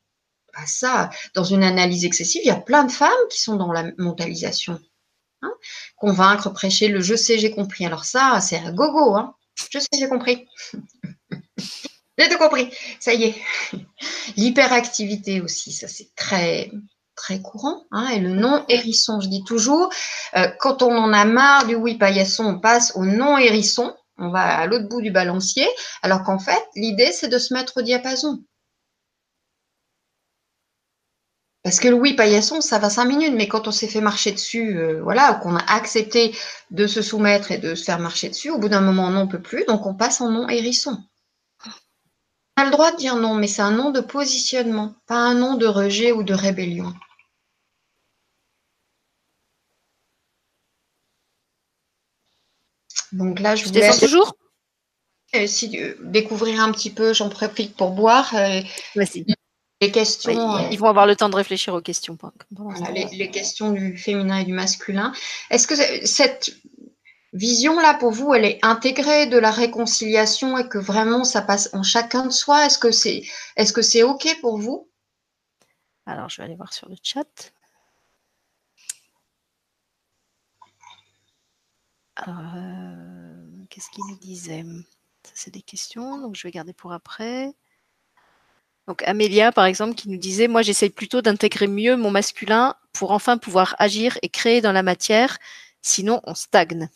Ça. 0.65 1.09
Dans 1.33 1.43
une 1.43 1.61
analyse 1.61 2.05
excessive, 2.05 2.41
il 2.45 2.47
y 2.47 2.51
a 2.51 2.55
plein 2.55 2.85
de 2.85 2.91
femmes 2.91 3.09
qui 3.29 3.41
sont 3.41 3.57
dans 3.57 3.73
la 3.73 3.91
mentalisation. 3.97 4.79
Hein. 5.41 5.51
Convaincre, 5.97 6.51
prêcher, 6.51 6.87
le 6.87 7.01
je 7.01 7.15
sais, 7.15 7.37
j'ai 7.37 7.51
compris. 7.51 7.85
Alors 7.85 8.05
ça, 8.05 8.39
c'est 8.39 8.59
un 8.59 8.71
gogo. 8.71 9.17
Hein. 9.17 9.35
Je 9.69 9.79
sais, 9.79 9.87
j'ai 9.99 10.07
compris. 10.07 10.47
j'ai 12.17 12.29
tout 12.29 12.37
compris. 12.37 12.69
Ça 13.01 13.13
y 13.13 13.25
est. 13.25 13.35
L'hyperactivité 14.37 15.41
aussi, 15.41 15.73
ça 15.73 15.89
c'est 15.89 16.15
très 16.15 16.71
très 17.15 17.41
courant. 17.41 17.83
Hein, 17.91 18.07
et 18.09 18.19
le 18.19 18.29
non 18.29 18.63
hérisson, 18.69 19.19
je 19.21 19.27
dis 19.27 19.43
toujours, 19.43 19.89
euh, 20.35 20.47
quand 20.59 20.81
on 20.81 20.95
en 20.95 21.13
a 21.13 21.25
marre 21.25 21.65
du 21.65 21.75
oui 21.75 21.97
paillasson, 21.97 22.45
on 22.45 22.59
passe 22.59 22.93
au 22.95 23.05
non 23.05 23.37
hérisson. 23.37 23.95
On 24.17 24.29
va 24.29 24.41
à 24.41 24.67
l'autre 24.67 24.87
bout 24.87 25.01
du 25.01 25.11
balancier, 25.11 25.67
alors 26.03 26.23
qu'en 26.23 26.37
fait, 26.37 26.63
l'idée, 26.75 27.11
c'est 27.11 27.29
de 27.29 27.39
se 27.39 27.53
mettre 27.53 27.77
au 27.77 27.81
diapason. 27.81 28.43
Parce 31.63 31.79
que 31.79 31.87
le 31.87 31.95
oui 31.95 32.13
paillasson, 32.13 32.59
ça 32.59 32.77
va 32.77 32.89
cinq 32.89 33.05
minutes, 33.05 33.33
mais 33.35 33.47
quand 33.47 33.67
on 33.67 33.71
s'est 33.71 33.87
fait 33.87 34.01
marcher 34.01 34.33
dessus, 34.33 34.77
euh, 34.77 35.01
voilà, 35.01 35.33
qu'on 35.35 35.55
a 35.55 35.63
accepté 35.73 36.35
de 36.71 36.87
se 36.87 37.01
soumettre 37.01 37.51
et 37.51 37.57
de 37.57 37.73
se 37.73 37.85
faire 37.85 37.99
marcher 37.99 38.27
dessus, 38.29 38.49
au 38.49 38.57
bout 38.59 38.67
d'un 38.69 38.81
moment, 38.81 39.05
on 39.05 39.11
n'en 39.11 39.27
peut 39.27 39.41
plus, 39.41 39.63
donc 39.65 39.85
on 39.85 39.95
passe 39.95 40.19
en 40.19 40.29
non 40.29 40.49
hérisson. 40.49 40.91
On 40.91 41.12
a 42.55 42.65
le 42.65 42.71
droit 42.71 42.91
de 42.91 42.97
dire 42.97 43.15
non, 43.15 43.33
mais 43.33 43.47
c'est 43.47 43.61
un 43.61 43.71
nom 43.71 43.91
de 43.91 43.99
positionnement, 43.99 44.95
pas 45.07 45.17
un 45.17 45.33
nom 45.33 45.55
de 45.55 45.65
rejet 45.65 46.11
ou 46.11 46.23
de 46.23 46.33
rébellion. 46.33 46.93
Donc 53.11 53.39
là, 53.39 53.55
je, 53.55 53.65
vous 53.65 53.73
laisse 53.73 53.99
toujours 53.99 54.35
euh, 55.35 55.47
si, 55.47 55.79
euh, 55.79 55.95
découvrir 56.01 56.59
un 56.61 56.71
petit 56.71 56.89
peu, 56.89 57.13
j'en 57.13 57.29
profite 57.29 57.75
pour 57.75 57.91
boire. 57.91 58.33
Euh, 58.35 58.61
les 59.81 59.91
questions. 59.91 60.69
ils 60.71 60.79
vont 60.79 60.87
avoir 60.87 61.05
le 61.05 61.15
temps 61.15 61.29
de 61.29 61.35
réfléchir 61.35 61.73
aux 61.73 61.81
questions. 61.81 62.17
les, 62.93 63.05
les, 63.11 63.29
questions 63.29 63.71
du 63.71 63.97
féminin 63.97 64.37
et 64.37 64.45
du 64.45 64.53
masculin. 64.53 65.11
Est-ce 65.49 65.67
que 65.67 65.75
cette 66.05 66.55
vision-là, 67.33 67.95
pour 67.95 68.11
vous, 68.11 68.33
elle 68.33 68.45
est 68.45 68.59
intégrée 68.63 69.27
de 69.27 69.37
la 69.37 69.51
réconciliation 69.51 70.57
et 70.57 70.67
que 70.67 70.77
vraiment 70.77 71.23
ça 71.23 71.41
passe 71.41 71.69
en 71.73 71.83
chacun 71.83 72.25
de 72.25 72.31
soi 72.31 72.65
Est-ce 72.65 72.77
que 72.77 72.91
c'est 72.91 73.23
est 73.55 73.65
-ce 73.65 73.81
c'est 73.81 74.03
OK 74.03 74.27
pour 74.41 74.57
vous? 74.57 74.89
Alors, 76.05 76.29
je 76.29 76.37
vais 76.37 76.43
aller 76.45 76.55
voir 76.55 76.73
sur 76.73 76.89
le 76.89 76.95
chat. 77.01 77.53
Euh, 82.27 83.65
qu'est-ce 83.69 83.89
qu'il 83.89 84.05
nous 84.09 84.17
disait? 84.17 84.63
Ça, 85.23 85.31
c'est 85.35 85.53
des 85.53 85.61
questions, 85.61 86.19
donc 86.19 86.35
je 86.35 86.43
vais 86.43 86.51
garder 86.51 86.73
pour 86.73 86.93
après. 86.93 87.53
Donc 88.87 89.01
Amélia, 89.03 89.51
par 89.51 89.65
exemple, 89.65 89.95
qui 89.95 90.09
nous 90.09 90.17
disait, 90.17 90.47
moi 90.47 90.61
j'essaye 90.61 90.89
plutôt 90.89 91.21
d'intégrer 91.21 91.67
mieux 91.67 91.95
mon 91.95 92.11
masculin 92.11 92.75
pour 92.91 93.11
enfin 93.11 93.37
pouvoir 93.37 93.75
agir 93.79 94.17
et 94.21 94.29
créer 94.29 94.61
dans 94.61 94.73
la 94.73 94.83
matière, 94.83 95.37
sinon 95.81 96.21
on 96.25 96.35
stagne. 96.35 96.89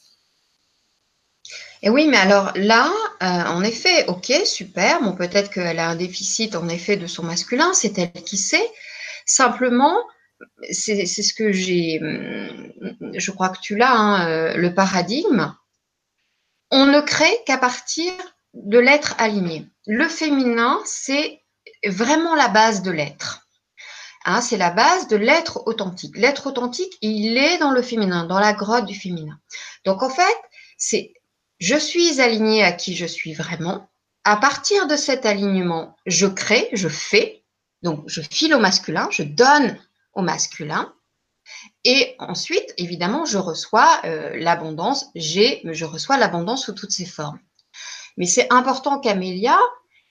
Et 1.83 1.89
oui, 1.89 2.07
mais 2.07 2.17
alors 2.17 2.51
là, 2.55 2.91
euh, 3.21 3.25
en 3.25 3.63
effet, 3.63 4.05
ok, 4.07 4.33
super. 4.45 5.01
Bon, 5.01 5.15
peut-être 5.15 5.51
qu'elle 5.51 5.79
a 5.79 5.89
un 5.89 5.95
déficit 5.95 6.55
en 6.55 6.67
effet 6.69 6.97
de 6.97 7.07
son 7.07 7.23
masculin, 7.23 7.73
c'est 7.73 7.97
elle 7.97 8.23
qui 8.23 8.37
sait. 8.37 8.67
Simplement, 9.25 9.95
c'est 10.71 11.05
ce 11.05 11.33
que 11.33 11.51
j'ai, 11.51 11.99
hum, 12.01 12.71
je 13.13 13.31
crois 13.31 13.49
que 13.49 13.59
tu 13.59 13.75
l'as, 13.75 13.93
hein, 13.93 14.27
euh, 14.27 14.53
le 14.55 14.73
paradigme. 14.73 15.53
On 16.71 16.85
ne 16.85 17.01
crée 17.01 17.37
qu'à 17.45 17.57
partir 17.57 18.11
de 18.53 18.79
l'être 18.79 19.15
aligné. 19.19 19.67
Le 19.85 20.07
féminin, 20.07 20.79
c'est 20.85 21.41
vraiment 21.85 22.35
la 22.35 22.47
base 22.47 22.81
de 22.81 22.91
l'être. 22.91 23.47
Hein, 24.25 24.41
c'est 24.41 24.57
la 24.57 24.71
base 24.71 25.07
de 25.07 25.15
l'être 25.15 25.65
authentique. 25.67 26.17
L'être 26.17 26.47
authentique, 26.47 26.97
il 27.01 27.37
est 27.37 27.59
dans 27.59 27.71
le 27.71 27.81
féminin, 27.81 28.25
dans 28.25 28.39
la 28.39 28.53
grotte 28.53 28.85
du 28.85 28.95
féminin. 28.95 29.39
Donc 29.85 30.03
en 30.03 30.09
fait, 30.09 30.37
c'est 30.77 31.13
je 31.59 31.75
suis 31.75 32.21
aligné 32.21 32.63
à 32.63 32.71
qui 32.71 32.95
je 32.95 33.05
suis 33.05 33.33
vraiment. 33.33 33.89
À 34.23 34.37
partir 34.37 34.87
de 34.87 34.95
cet 34.95 35.25
alignement, 35.25 35.95
je 36.05 36.27
crée, 36.27 36.69
je 36.73 36.89
fais. 36.89 37.43
Donc, 37.81 38.03
je 38.07 38.21
file 38.21 38.53
au 38.53 38.59
masculin, 38.59 39.07
je 39.11 39.23
donne 39.23 39.77
au 40.13 40.21
masculin. 40.21 40.93
Et 41.83 42.15
ensuite, 42.19 42.73
évidemment, 42.77 43.25
je 43.25 43.37
reçois 43.37 44.01
euh, 44.03 44.35
l'abondance. 44.35 45.05
J'ai, 45.15 45.61
je 45.63 45.85
reçois 45.85 46.17
l'abondance 46.17 46.65
sous 46.65 46.73
toutes 46.73 46.91
ses 46.91 47.05
formes. 47.05 47.39
Mais 48.17 48.25
c'est 48.25 48.51
important 48.51 48.99
qu'Amélia, 48.99 49.57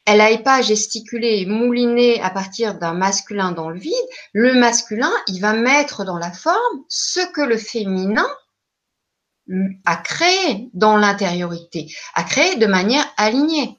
elle 0.06 0.18
n'aille 0.18 0.42
pas 0.42 0.62
gesticuler 0.62 1.40
et 1.40 1.46
mouliner 1.46 2.22
à 2.22 2.30
partir 2.30 2.78
d'un 2.78 2.94
masculin 2.94 3.52
dans 3.52 3.68
le 3.68 3.78
vide. 3.78 3.92
Le 4.32 4.54
masculin, 4.54 5.12
il 5.26 5.40
va 5.40 5.52
mettre 5.52 6.04
dans 6.04 6.16
la 6.16 6.32
forme 6.32 6.84
ce 6.88 7.20
que 7.32 7.42
le 7.42 7.58
féminin 7.58 8.28
à 9.84 9.96
créer 9.96 10.70
dans 10.74 10.96
l'intériorité, 10.96 11.94
à 12.14 12.24
créer 12.24 12.56
de 12.56 12.66
manière 12.66 13.06
alignée. 13.16 13.78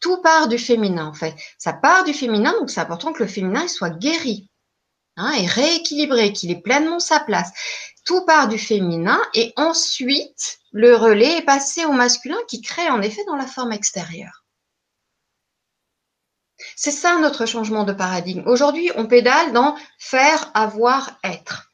Tout 0.00 0.20
part 0.22 0.48
du 0.48 0.58
féminin, 0.58 1.06
en 1.06 1.14
fait. 1.14 1.34
Ça 1.58 1.72
part 1.72 2.04
du 2.04 2.12
féminin, 2.12 2.52
donc 2.58 2.70
c'est 2.70 2.80
important 2.80 3.12
que 3.12 3.22
le 3.22 3.28
féminin 3.28 3.66
soit 3.68 3.90
guéri 3.90 4.48
hein, 5.16 5.32
et 5.32 5.46
rééquilibré, 5.46 6.32
qu'il 6.32 6.50
ait 6.50 6.60
pleinement 6.60 7.00
sa 7.00 7.20
place. 7.20 7.50
Tout 8.04 8.24
part 8.24 8.48
du 8.48 8.58
féminin 8.58 9.20
et 9.34 9.52
ensuite 9.56 10.58
le 10.72 10.94
relais 10.94 11.38
est 11.38 11.44
passé 11.44 11.84
au 11.84 11.92
masculin 11.92 12.38
qui 12.48 12.60
crée 12.60 12.88
en 12.90 13.02
effet 13.02 13.24
dans 13.24 13.36
la 13.36 13.46
forme 13.46 13.72
extérieure. 13.72 14.44
C'est 16.76 16.90
ça 16.90 17.18
notre 17.18 17.46
changement 17.46 17.84
de 17.84 17.92
paradigme. 17.92 18.42
Aujourd'hui, 18.46 18.90
on 18.96 19.06
pédale 19.06 19.52
dans 19.52 19.76
faire, 19.98 20.50
avoir, 20.54 21.18
être. 21.24 21.72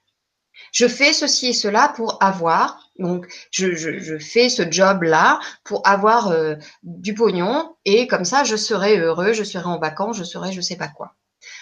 Je 0.73 0.89
fais 0.89 1.13
ceci 1.13 1.49
et 1.49 1.53
cela 1.53 1.93
pour 1.95 2.23
avoir, 2.23 2.89
donc, 2.99 3.27
je, 3.51 4.19
fais 4.19 4.49
ce 4.49 4.69
job-là 4.69 5.39
pour 5.65 5.87
avoir 5.87 6.29
euh, 6.29 6.57
du 6.83 7.15
pognon 7.15 7.77
et 7.85 8.07
comme 8.07 8.25
ça, 8.25 8.43
je 8.43 8.57
serai 8.57 8.99
heureux, 8.99 9.35
je 9.35 9.45
serai 9.45 9.67
en 9.67 9.79
vacances, 9.79 10.17
je 10.17 10.25
serai 10.25 10.53
je 10.53 10.61
sais 10.61 10.77
pas 10.77 10.89
quoi. 10.89 11.15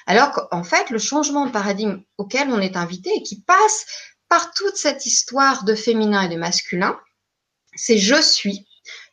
Alors 0.07 0.31
qu'en 0.33 0.63
fait, 0.63 0.91
le 0.91 0.99
changement 0.99 1.47
de 1.47 1.51
paradigme 1.51 2.03
auquel 2.19 2.49
on 2.51 2.61
est 2.61 2.77
invité 2.77 3.11
et 3.15 3.23
qui 3.23 3.41
passe 3.43 3.87
par 4.29 4.53
toute 4.53 4.77
cette 4.77 5.07
histoire 5.07 5.65
de 5.65 5.75
féminin 5.75 6.23
et 6.23 6.29
de 6.29 6.37
masculin, 6.39 6.99
c'est 7.75 7.99
je 7.99 8.21
suis 8.21 8.67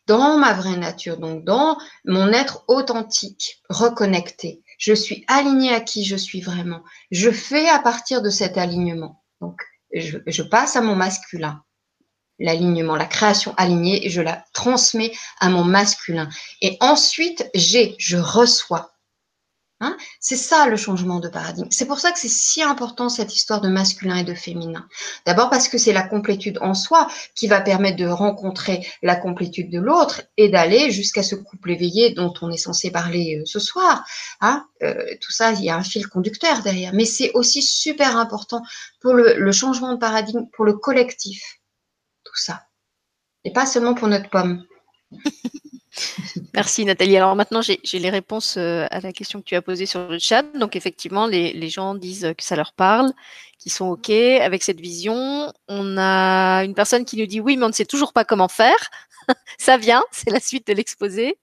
dans 0.06 0.38
ma 0.38 0.54
vraie 0.54 0.78
nature, 0.78 1.18
donc 1.18 1.44
dans 1.44 1.78
mon 2.06 2.32
être 2.32 2.64
authentique, 2.68 3.62
reconnecté. 3.70 4.62
Je 4.78 4.94
suis 4.94 5.26
aligné 5.28 5.74
à 5.74 5.82
qui 5.82 6.06
je 6.06 6.16
suis 6.16 6.40
vraiment. 6.40 6.82
Je 7.12 7.32
fais 7.32 7.68
à 7.68 7.80
partir 7.80 8.22
de 8.22 8.30
cet 8.30 8.58
alignement. 8.58 9.24
Donc, 9.42 9.60
je 9.92 10.42
passe 10.44 10.76
à 10.76 10.82
mon 10.82 10.96
masculin 10.96 11.64
l'alignement, 12.40 12.96
la 12.96 13.06
création 13.06 13.54
alignée, 13.58 14.10
je 14.10 14.22
la 14.22 14.44
transmets 14.54 15.12
à 15.40 15.50
mon 15.50 15.64
masculin. 15.64 16.30
Et 16.62 16.78
ensuite, 16.80 17.50
j'ai, 17.54 17.96
je 17.98 18.18
reçois. 18.18 18.92
Hein 19.80 19.96
c'est 20.20 20.36
ça 20.36 20.68
le 20.68 20.76
changement 20.76 21.20
de 21.20 21.30
paradigme. 21.30 21.68
C'est 21.70 21.86
pour 21.86 22.00
ça 22.00 22.12
que 22.12 22.20
c'est 22.20 22.30
si 22.30 22.64
important 22.64 23.10
cette 23.10 23.36
histoire 23.36 23.62
de 23.62 23.68
masculin 23.68 24.18
et 24.18 24.24
de 24.24 24.34
féminin. 24.34 24.88
D'abord 25.26 25.50
parce 25.50 25.68
que 25.68 25.78
c'est 25.78 25.94
la 25.94 26.02
complétude 26.02 26.58
en 26.62 26.74
soi 26.74 27.08
qui 27.36 27.48
va 27.48 27.62
permettre 27.62 27.98
de 27.98 28.08
rencontrer 28.08 28.88
la 29.04 29.16
complétude 29.16 29.70
de 29.70 29.80
l'autre 29.80 30.24
et 30.38 30.50
d'aller 30.50 30.90
jusqu'à 30.90 31.22
ce 31.22 31.36
couple 31.36 31.72
éveillé 31.72 32.14
dont 32.14 32.34
on 32.42 32.50
est 32.50 32.58
censé 32.58 32.90
parler 32.90 33.38
euh, 33.40 33.44
ce 33.46 33.60
soir. 33.60 34.04
Hein 34.42 34.66
euh, 34.82 34.96
tout 35.22 35.32
ça, 35.32 35.52
il 35.52 35.64
y 35.64 35.70
a 35.70 35.76
un 35.76 35.84
fil 35.84 36.08
conducteur 36.08 36.62
derrière. 36.64 36.94
Mais 36.94 37.06
c'est 37.06 37.32
aussi 37.34 37.62
super 37.62 38.18
important 38.18 38.64
pour 39.00 39.14
le 39.14 39.52
changement 39.52 39.94
de 39.94 40.00
paradigme, 40.00 40.46
pour 40.54 40.66
le 40.66 40.74
collectif 40.74 41.58
ça. 42.38 42.68
Et 43.44 43.52
pas 43.52 43.66
seulement 43.66 43.94
pour 43.94 44.08
notre 44.08 44.30
pomme. 44.30 44.66
Merci 46.54 46.86
Nathalie. 46.86 47.18
Alors 47.18 47.36
maintenant, 47.36 47.62
j'ai 47.62 48.00
les 48.00 48.10
réponses 48.10 48.56
euh, 48.58 48.88
à 48.92 49.00
la 49.00 49.12
question 49.12 49.40
que 49.40 49.46
tu 49.46 49.56
as 49.56 49.62
posée 49.62 49.86
sur 49.86 50.08
le 50.08 50.20
chat. 50.20 50.44
Donc 50.58 50.76
effectivement, 50.76 51.28
les, 51.28 51.70
gens 51.70 51.96
disent 51.96 52.34
que 52.38 52.44
ça 52.44 52.56
leur 52.56 52.74
parle, 52.74 53.12
qu'ils 53.60 53.72
sont 53.72 53.88
OK 53.88 54.10
avec 54.10 54.64
cette 54.64 54.80
vision. 54.80 55.52
On 55.68 55.98
a 55.98 56.64
une 56.64 56.74
personne 56.74 57.06
qui 57.06 57.18
nous 57.18 57.26
dit 57.26 57.40
oui, 57.40 57.58
mais 57.58 57.66
on 57.66 57.70
ne 57.70 57.74
sait 57.74 57.86
toujours 57.86 58.14
pas 58.14 58.26
comment 58.26 58.48
faire. 58.48 58.90
ça 59.58 59.78
vient, 59.78 60.04
c'est 60.12 60.32
la 60.32 60.40
suite 60.40 60.68
de 60.68 60.74
l'exposé. 60.74 61.38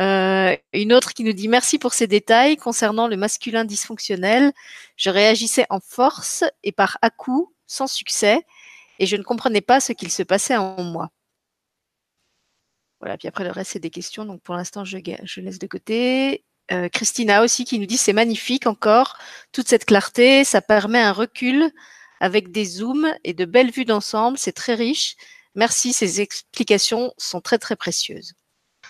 Euh, 0.00 0.56
une 0.72 0.92
autre 0.92 1.14
qui 1.14 1.22
nous 1.22 1.32
dit 1.32 1.46
merci 1.46 1.78
pour 1.78 1.94
ces 1.94 2.08
détails 2.08 2.56
concernant 2.56 3.08
le 3.08 3.16
masculin 3.16 3.64
dysfonctionnel. 3.64 4.52
Je 4.96 5.10
réagissais 5.10 5.66
en 5.70 5.80
force 5.80 6.44
et 6.62 6.72
par 6.72 6.98
à-coup, 7.02 7.52
sans 7.66 7.86
succès 7.86 8.44
et 8.98 9.06
je 9.06 9.16
ne 9.16 9.22
comprenais 9.22 9.60
pas 9.60 9.80
ce 9.80 9.92
qu'il 9.92 10.10
se 10.10 10.22
passait 10.22 10.56
en 10.56 10.82
moi. 10.82 11.10
Voilà, 13.04 13.18
puis 13.18 13.28
après 13.28 13.44
le 13.44 13.50
reste, 13.50 13.72
c'est 13.72 13.80
des 13.80 13.90
questions, 13.90 14.24
donc 14.24 14.40
pour 14.40 14.54
l'instant, 14.54 14.82
je, 14.82 14.96
laisse 14.96 15.58
de 15.58 15.66
côté. 15.66 16.42
Euh, 16.72 16.88
Christina 16.88 17.42
aussi 17.42 17.66
qui 17.66 17.78
nous 17.78 17.84
dit 17.84 17.98
c'est 17.98 18.14
magnifique 18.14 18.66
encore, 18.66 19.18
toute 19.52 19.68
cette 19.68 19.84
clarté, 19.84 20.42
ça 20.44 20.62
permet 20.62 21.00
un 21.00 21.12
recul 21.12 21.70
avec 22.20 22.50
des 22.50 22.64
zooms 22.64 23.14
et 23.22 23.34
de 23.34 23.44
belles 23.44 23.70
vues 23.70 23.84
d'ensemble. 23.84 24.38
C'est 24.38 24.52
très 24.52 24.74
riche. 24.74 25.16
Merci, 25.54 25.92
ces 25.92 26.22
explications 26.22 27.12
sont 27.18 27.42
très 27.42 27.58
très 27.58 27.76
précieuses. 27.76 28.32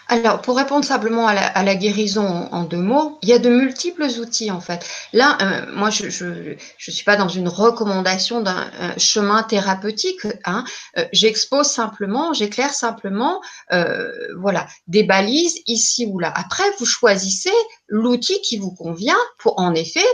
Alors, 0.09 0.43
pour 0.43 0.57
répondre 0.57 0.85
simplement 0.85 1.27
à 1.27 1.63
la, 1.63 1.75
guérison 1.75 2.49
en, 2.53 2.65
deux 2.65 2.77
mots, 2.77 3.19
il 3.23 3.29
y 3.29 3.33
a 3.33 3.39
de 3.39 3.49
multiples 3.49 4.05
outils 4.21 4.51
en 4.51 4.61
fait. 4.61 4.87
Là, 5.13 5.39
euh, 5.41 5.73
moi, 5.75 5.91
je 5.91 6.09
je 6.11 6.91
suis 6.91 7.05
pas 7.05 7.17
dans 7.17 7.29
une 7.29 7.49
recommandation 7.49 8.43
d'un 8.43 8.71
chemin 8.99 9.43
thérapeutique. 9.43 10.27
Hein. 10.45 10.65
Euh, 10.99 11.07
j'expose 11.13 11.67
simplement, 11.67 12.33
j'éclaire 12.33 12.75
simplement, 12.75 13.41
euh, 13.73 14.11
voilà, 14.39 14.67
des 14.87 15.05
balises 15.05 15.61
ici 15.67 16.07
ou 16.07 16.19
là. 16.19 16.33
Après, 16.37 16.65
vous 16.79 16.87
choisissez 16.87 17.53
l'outil 17.89 18.41
qui 18.43 18.59
vous 18.59 18.75
convient 18.75 19.19
pour, 19.39 19.59
en 19.59 19.75
effet, 19.75 20.07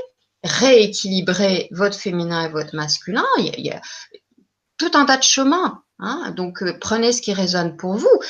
rééquilibrer 0.45 1.69
votre 1.73 1.99
féminin 1.99 2.47
et 2.47 2.49
votre 2.49 2.77
masculin. 2.77 3.27
Il 3.39 3.61
y 3.61 3.71
a, 3.71 3.81
tout 4.79 4.93
un 4.95 5.05
tas 5.05 5.17
de 5.17 5.23
chemins. 5.23 5.83
Hein. 5.99 6.33
Donc, 6.37 6.63
prenez 6.79 7.13
ce 7.13 7.21
qui 7.21 7.35
résonne 7.35 7.77
pour 7.77 7.97
vous 7.97 8.21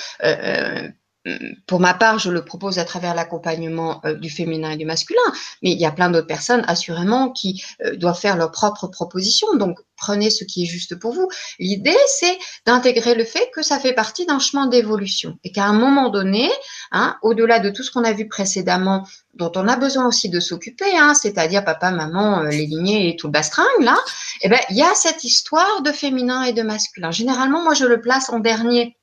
pour 1.67 1.81
ma 1.81 1.93
part, 1.93 2.19
je 2.19 2.31
le 2.31 2.45
propose 2.45 2.79
à 2.79 2.85
travers 2.85 3.15
l'accompagnement 3.15 4.01
euh, 4.07 4.15
du 4.15 4.31
féminin 4.31 4.71
et 4.71 4.77
du 4.77 4.87
masculin, 4.87 5.21
mais 5.63 5.71
il 5.73 5.79
y 5.79 5.85
a 5.85 5.91
plein 5.91 6.09
d'autres 6.09 6.27
personnes, 6.27 6.65
assurément, 6.67 7.31
qui 7.31 7.63
euh, 7.85 7.95
doivent 7.95 8.19
faire 8.19 8.37
leurs 8.37 8.51
propres 8.51 8.87
propositions. 8.87 9.55
Donc, 9.57 9.79
prenez 9.97 10.31
ce 10.31 10.45
qui 10.45 10.63
est 10.63 10.67
juste 10.67 10.99
pour 10.99 11.13
vous. 11.13 11.29
L'idée, 11.59 11.97
c'est 12.19 12.39
d'intégrer 12.65 13.15
le 13.15 13.25
fait 13.25 13.51
que 13.55 13.63
ça 13.63 13.79
fait 13.79 13.93
partie 13.93 14.25
d'un 14.25 14.39
chemin 14.39 14.67
d'évolution 14.67 15.39
et 15.45 15.53
qu'à 15.53 15.67
un 15.67 15.75
moment 15.75 16.09
donné, 16.09 16.51
hein, 16.91 17.17
au-delà 17.21 17.59
de 17.59 17.69
tout 17.69 17.83
ce 17.83 17.91
qu'on 17.91 18.05
a 18.05 18.15
vu 18.15 18.27
précédemment, 18.27 19.07
dont 19.35 19.53
on 19.57 19.69
a 19.69 19.77
besoin 19.77 20.07
aussi 20.07 20.31
de 20.31 20.41
s'occuper, 20.41 20.97
hein, 20.97 21.13
c'est-à-dire 21.13 21.65
papa, 21.65 21.91
maman, 21.91 22.41
euh, 22.41 22.49
les 22.49 22.65
lignées 22.65 23.11
et 23.11 23.17
tout 23.17 23.27
le 23.27 23.33
bastringue, 23.33 23.67
là, 23.81 23.99
eh 24.41 24.49
ben, 24.49 24.61
il 24.71 24.77
y 24.77 24.83
a 24.83 24.95
cette 24.95 25.23
histoire 25.23 25.83
de 25.83 25.93
féminin 25.93 26.45
et 26.45 26.55
de 26.55 26.63
masculin. 26.63 27.11
Généralement, 27.11 27.63
moi, 27.63 27.75
je 27.75 27.85
le 27.85 28.01
place 28.01 28.31
en 28.31 28.39
dernier 28.39 28.97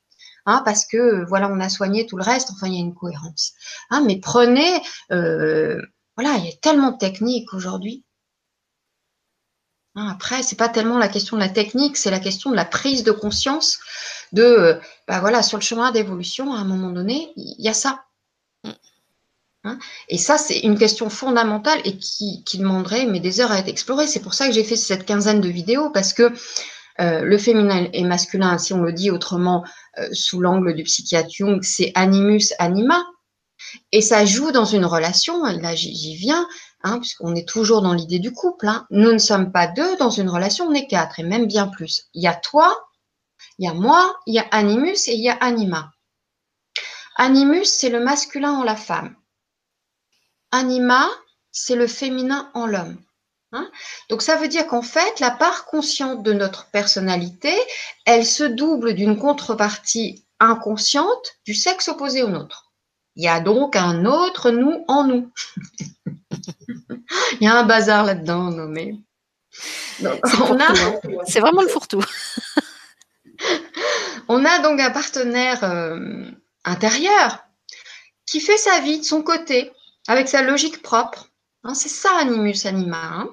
Hein, 0.48 0.62
parce 0.64 0.86
que 0.86 1.26
voilà, 1.26 1.50
on 1.50 1.60
a 1.60 1.68
soigné 1.68 2.06
tout 2.06 2.16
le 2.16 2.22
reste. 2.22 2.50
Enfin, 2.52 2.68
il 2.68 2.74
y 2.74 2.78
a 2.78 2.80
une 2.80 2.94
cohérence. 2.94 3.52
Hein, 3.90 4.02
mais 4.06 4.18
prenez, 4.18 4.80
euh, 5.12 5.78
voilà, 6.16 6.36
il 6.38 6.46
y 6.46 6.48
a 6.48 6.56
tellement 6.62 6.92
de 6.92 6.96
techniques 6.96 7.52
aujourd'hui. 7.52 8.02
Hein, 9.94 10.08
après, 10.10 10.42
c'est 10.42 10.56
pas 10.56 10.70
tellement 10.70 10.96
la 10.96 11.08
question 11.08 11.36
de 11.36 11.42
la 11.42 11.50
technique, 11.50 11.98
c'est 11.98 12.10
la 12.10 12.18
question 12.18 12.50
de 12.50 12.56
la 12.56 12.64
prise 12.64 13.02
de 13.04 13.12
conscience 13.12 13.78
de, 14.32 14.42
euh, 14.42 14.80
bah 15.06 15.20
voilà, 15.20 15.42
sur 15.42 15.58
le 15.58 15.62
chemin 15.62 15.92
d'évolution, 15.92 16.54
à 16.54 16.58
un 16.60 16.64
moment 16.64 16.92
donné, 16.92 17.30
il 17.36 17.56
y 17.58 17.68
a 17.68 17.74
ça. 17.74 18.04
et 20.08 20.16
ça, 20.16 20.38
c'est 20.38 20.60
une 20.60 20.78
question 20.78 21.10
fondamentale 21.10 21.80
et 21.84 21.98
qui, 21.98 22.42
qui, 22.44 22.56
demanderait 22.56 23.04
mais, 23.04 23.20
des 23.20 23.40
heures 23.40 23.52
à 23.52 23.58
être 23.58 23.68
explorée. 23.68 24.06
C'est 24.06 24.22
pour 24.22 24.32
ça 24.32 24.46
que 24.46 24.54
j'ai 24.54 24.64
fait 24.64 24.76
cette 24.76 25.04
quinzaine 25.04 25.42
de 25.42 25.48
vidéos, 25.50 25.90
parce 25.90 26.14
que 26.14 26.32
euh, 27.00 27.22
le 27.22 27.38
féminin 27.38 27.88
et 27.92 28.04
masculin, 28.04 28.58
si 28.58 28.72
on 28.72 28.82
le 28.82 28.92
dit 28.92 29.10
autrement 29.10 29.64
euh, 29.98 30.08
sous 30.12 30.40
l'angle 30.40 30.74
du 30.74 30.82
psychiatre 30.82 31.30
Jung, 31.30 31.62
c'est 31.62 31.92
animus 31.94 32.52
anima. 32.58 33.04
Et 33.92 34.00
ça 34.00 34.24
joue 34.24 34.52
dans 34.52 34.64
une 34.64 34.84
relation, 34.84 35.42
là 35.44 35.74
j'y 35.74 36.16
viens, 36.16 36.46
hein, 36.82 36.98
puisqu'on 36.98 37.34
est 37.34 37.48
toujours 37.48 37.82
dans 37.82 37.92
l'idée 37.92 38.18
du 38.18 38.32
couple. 38.32 38.68
Hein. 38.68 38.86
Nous 38.90 39.12
ne 39.12 39.18
sommes 39.18 39.52
pas 39.52 39.66
deux 39.66 39.96
dans 39.96 40.10
une 40.10 40.30
relation, 40.30 40.66
on 40.66 40.74
est 40.74 40.86
quatre, 40.86 41.20
et 41.20 41.24
même 41.24 41.46
bien 41.46 41.68
plus. 41.68 42.04
Il 42.14 42.22
y 42.22 42.28
a 42.28 42.34
toi, 42.34 42.76
il 43.58 43.66
y 43.66 43.68
a 43.68 43.74
moi, 43.74 44.16
il 44.26 44.34
y 44.34 44.38
a 44.38 44.46
animus 44.50 45.08
et 45.08 45.14
il 45.14 45.22
y 45.22 45.28
a 45.28 45.34
anima. 45.34 45.92
Animus, 47.16 47.68
c'est 47.68 47.90
le 47.90 48.00
masculin 48.00 48.52
en 48.52 48.62
la 48.62 48.76
femme. 48.76 49.16
Anima, 50.52 51.08
c'est 51.50 51.74
le 51.74 51.88
féminin 51.88 52.50
en 52.54 52.66
l'homme. 52.66 52.96
Hein. 53.52 53.70
Donc 54.10 54.22
ça 54.22 54.36
veut 54.36 54.48
dire 54.48 54.66
qu'en 54.66 54.82
fait, 54.82 55.20
la 55.20 55.30
part 55.30 55.64
consciente 55.64 56.22
de 56.22 56.32
notre 56.32 56.66
personnalité, 56.70 57.52
elle 58.04 58.26
se 58.26 58.44
double 58.44 58.94
d'une 58.94 59.18
contrepartie 59.18 60.26
inconsciente 60.38 61.36
du 61.46 61.54
sexe 61.54 61.88
opposé 61.88 62.22
au 62.22 62.28
nôtre. 62.28 62.72
Il 63.16 63.24
y 63.24 63.28
a 63.28 63.40
donc 63.40 63.74
un 63.74 64.04
autre 64.04 64.50
nous 64.50 64.84
en 64.86 65.04
nous. 65.04 65.32
Il 67.40 67.44
y 67.44 67.46
a 67.46 67.58
un 67.58 67.64
bazar 67.64 68.04
là-dedans, 68.04 68.50
nommé. 68.50 69.00
C'est 71.26 71.40
vraiment 71.40 71.62
le 71.62 71.68
fourre-tout. 71.68 72.04
on 74.28 74.44
a 74.44 74.58
donc 74.60 74.78
un 74.78 74.90
partenaire 74.90 75.64
euh, 75.64 76.30
intérieur 76.64 77.44
qui 78.26 78.40
fait 78.40 78.58
sa 78.58 78.80
vie 78.80 78.98
de 78.98 79.04
son 79.04 79.22
côté, 79.22 79.72
avec 80.06 80.28
sa 80.28 80.42
logique 80.42 80.82
propre. 80.82 81.30
Hein, 81.64 81.74
c'est 81.74 81.88
ça, 81.88 82.16
animus 82.18 82.66
anima. 82.66 83.00
Hein. 83.02 83.30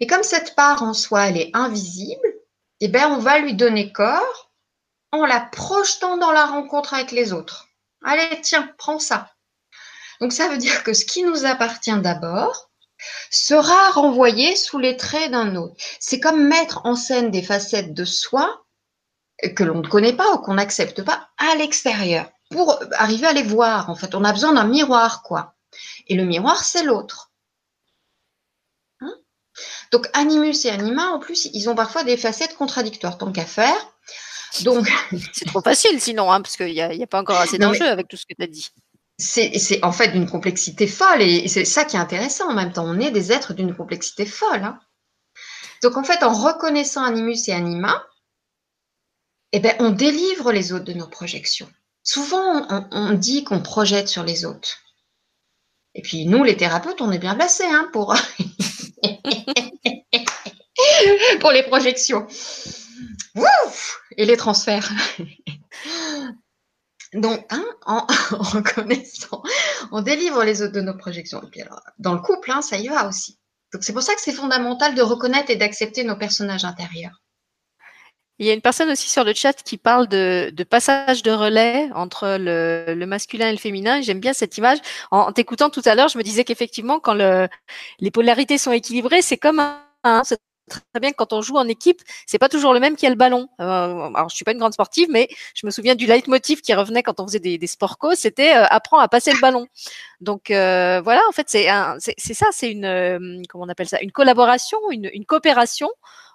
Et 0.00 0.06
comme 0.06 0.22
cette 0.22 0.54
part 0.54 0.82
en 0.82 0.94
soi, 0.94 1.28
elle 1.28 1.36
est 1.36 1.50
invisible, 1.54 2.34
eh 2.80 2.88
ben, 2.88 3.10
on 3.10 3.18
va 3.18 3.38
lui 3.38 3.54
donner 3.54 3.92
corps 3.92 4.50
en 5.10 5.26
la 5.26 5.40
projetant 5.40 6.16
dans 6.16 6.32
la 6.32 6.46
rencontre 6.46 6.94
avec 6.94 7.10
les 7.10 7.32
autres. 7.32 7.68
Allez, 8.04 8.40
tiens, 8.42 8.70
prends 8.78 8.98
ça. 8.98 9.32
Donc 10.20 10.32
ça 10.32 10.48
veut 10.48 10.58
dire 10.58 10.82
que 10.84 10.92
ce 10.92 11.04
qui 11.04 11.22
nous 11.22 11.44
appartient 11.44 11.98
d'abord 12.00 12.70
sera 13.30 13.90
renvoyé 13.90 14.56
sous 14.56 14.78
les 14.78 14.96
traits 14.96 15.30
d'un 15.30 15.56
autre. 15.56 15.74
C'est 16.00 16.20
comme 16.20 16.48
mettre 16.48 16.84
en 16.84 16.96
scène 16.96 17.30
des 17.30 17.42
facettes 17.42 17.94
de 17.94 18.04
soi 18.04 18.64
que 19.54 19.64
l'on 19.64 19.80
ne 19.80 19.88
connaît 19.88 20.16
pas 20.16 20.32
ou 20.34 20.38
qu'on 20.38 20.54
n'accepte 20.54 21.02
pas 21.02 21.28
à 21.38 21.54
l'extérieur 21.56 22.28
pour 22.50 22.78
arriver 22.92 23.26
à 23.26 23.32
les 23.32 23.42
voir. 23.42 23.90
En 23.90 23.94
fait, 23.94 24.14
on 24.14 24.24
a 24.24 24.32
besoin 24.32 24.54
d'un 24.54 24.66
miroir, 24.66 25.22
quoi. 25.22 25.54
Et 26.08 26.14
le 26.14 26.24
miroir, 26.24 26.64
c'est 26.64 26.82
l'autre. 26.82 27.27
Donc 29.92 30.08
animus 30.12 30.64
et 30.64 30.70
anima, 30.70 31.08
en 31.10 31.18
plus, 31.18 31.48
ils 31.52 31.68
ont 31.68 31.74
parfois 31.74 32.04
des 32.04 32.16
facettes 32.16 32.56
contradictoires, 32.56 33.18
tant 33.18 33.32
qu'à 33.32 33.46
faire. 33.46 33.76
Donc 34.62 34.90
c'est 35.32 35.46
trop 35.46 35.60
facile 35.60 36.00
sinon, 36.00 36.30
hein, 36.30 36.40
parce 36.40 36.56
qu'il 36.56 36.72
n'y 36.72 36.80
a, 36.80 37.06
pas 37.06 37.20
encore 37.20 37.38
assez 37.38 37.58
d'enjeux 37.58 37.88
avec 37.88 38.08
tout 38.08 38.16
ce 38.16 38.26
que 38.26 38.34
tu 38.34 38.42
as 38.42 38.46
dit. 38.46 38.70
C'est 39.18 39.84
en 39.84 39.90
fait 39.90 40.08
d'une 40.08 40.30
complexité 40.30 40.86
folle 40.86 41.22
et 41.22 41.48
c'est 41.48 41.64
ça 41.64 41.84
qui 41.84 41.96
est 41.96 42.00
intéressant 42.00 42.50
en 42.50 42.54
même 42.54 42.72
temps. 42.72 42.84
On 42.86 43.00
est 43.00 43.10
des 43.10 43.32
êtres 43.32 43.52
d'une 43.52 43.74
complexité 43.74 44.24
folle. 44.24 44.62
Hein. 44.62 44.78
Donc 45.82 45.96
en 45.96 46.04
fait, 46.04 46.22
en 46.22 46.32
reconnaissant 46.32 47.02
animus 47.02 47.48
et 47.48 47.52
anima, 47.52 48.04
eh 49.52 49.60
ben, 49.60 49.74
on 49.80 49.90
délivre 49.90 50.52
les 50.52 50.72
autres 50.72 50.84
de 50.84 50.92
nos 50.92 51.08
projections. 51.08 51.68
Souvent, 52.02 52.66
on, 52.90 53.12
dit 53.14 53.44
qu'on 53.44 53.60
projette 53.60 54.08
sur 54.08 54.22
les 54.22 54.44
autres. 54.44 54.78
Et 55.94 56.02
puis 56.02 56.26
nous, 56.26 56.44
les 56.44 56.56
thérapeutes, 56.56 57.00
on 57.00 57.12
est 57.12 57.18
bien 57.18 57.34
placés 57.34 57.66
hein, 57.66 57.88
pour 57.92 58.14
pour 61.40 61.52
les 61.52 61.62
projections. 61.62 62.26
et 64.16 64.24
les 64.24 64.36
transferts. 64.36 64.90
Donc, 67.14 67.46
en, 67.86 68.06
reconnaissant, 68.30 69.42
on 69.92 70.02
délivre 70.02 70.44
les 70.44 70.62
autres 70.62 70.72
de 70.72 70.80
nos 70.80 70.96
projections. 70.96 71.42
Et 71.42 71.50
puis 71.50 71.62
alors, 71.62 71.80
dans 71.98 72.12
le 72.12 72.20
couple, 72.20 72.50
hein, 72.50 72.60
ça 72.60 72.76
y 72.76 72.88
va 72.88 73.08
aussi. 73.08 73.38
Donc, 73.72 73.84
c'est 73.84 73.92
pour 73.92 74.02
ça 74.02 74.14
que 74.14 74.20
c'est 74.20 74.32
fondamental 74.32 74.94
de 74.94 75.02
reconnaître 75.02 75.50
et 75.50 75.56
d'accepter 75.56 76.04
nos 76.04 76.16
personnages 76.16 76.64
intérieurs. 76.64 77.22
Il 78.38 78.46
y 78.46 78.50
a 78.50 78.52
une 78.52 78.60
personne 78.60 78.90
aussi 78.90 79.08
sur 79.08 79.24
le 79.24 79.34
chat 79.34 79.52
qui 79.62 79.78
parle 79.78 80.06
de, 80.08 80.52
passage 80.68 81.22
de 81.22 81.30
relais 81.30 81.90
entre 81.94 82.36
le, 82.38 83.04
masculin 83.04 83.48
et 83.48 83.52
le 83.52 83.58
féminin. 83.58 84.00
J'aime 84.00 84.20
bien 84.20 84.32
cette 84.32 84.56
image. 84.58 84.78
En, 85.10 85.32
t'écoutant 85.32 85.70
tout 85.70 85.82
à 85.84 85.94
l'heure, 85.94 86.08
je 86.08 86.18
me 86.18 86.22
disais 86.22 86.44
qu'effectivement, 86.44 87.00
quand 87.00 87.14
les 87.14 88.10
polarités 88.12 88.58
sont 88.58 88.72
équilibrées, 88.72 89.22
c'est 89.22 89.38
comme 89.38 89.60
un, 90.04 90.22
très 90.68 91.00
bien 91.00 91.10
que 91.10 91.16
quand 91.16 91.32
on 91.32 91.42
joue 91.42 91.56
en 91.56 91.66
équipe, 91.66 92.02
c'est 92.26 92.38
pas 92.38 92.48
toujours 92.48 92.72
le 92.72 92.80
même 92.80 92.96
qui 92.96 93.06
a 93.06 93.10
le 93.10 93.16
ballon. 93.16 93.48
Euh, 93.60 94.10
alors 94.14 94.28
je 94.28 94.36
suis 94.36 94.44
pas 94.44 94.52
une 94.52 94.58
grande 94.58 94.72
sportive, 94.72 95.08
mais 95.10 95.28
je 95.54 95.66
me 95.66 95.70
souviens 95.70 95.94
du 95.94 96.06
leitmotiv 96.06 96.60
qui 96.60 96.74
revenait 96.74 97.02
quand 97.02 97.20
on 97.20 97.26
faisait 97.26 97.40
des, 97.40 97.58
des 97.58 97.66
sport 97.66 97.98
co, 97.98 98.14
c'était 98.14 98.56
euh, 98.56 98.66
apprends 98.68 98.98
à 98.98 99.08
passer 99.08 99.32
le 99.32 99.40
ballon. 99.40 99.66
Donc 100.20 100.50
euh, 100.50 101.00
voilà, 101.02 101.22
en 101.28 101.32
fait 101.32 101.48
c'est 101.48 101.68
c'est 101.98 102.34
ça, 102.34 102.46
c'est 102.52 102.70
une 102.70 102.84
euh, 102.84 103.42
comment 103.48 103.64
on 103.64 103.68
appelle 103.68 103.88
ça, 103.88 104.00
une 104.00 104.12
collaboration, 104.12 104.78
une, 104.90 105.10
une 105.12 105.24
coopération 105.24 105.88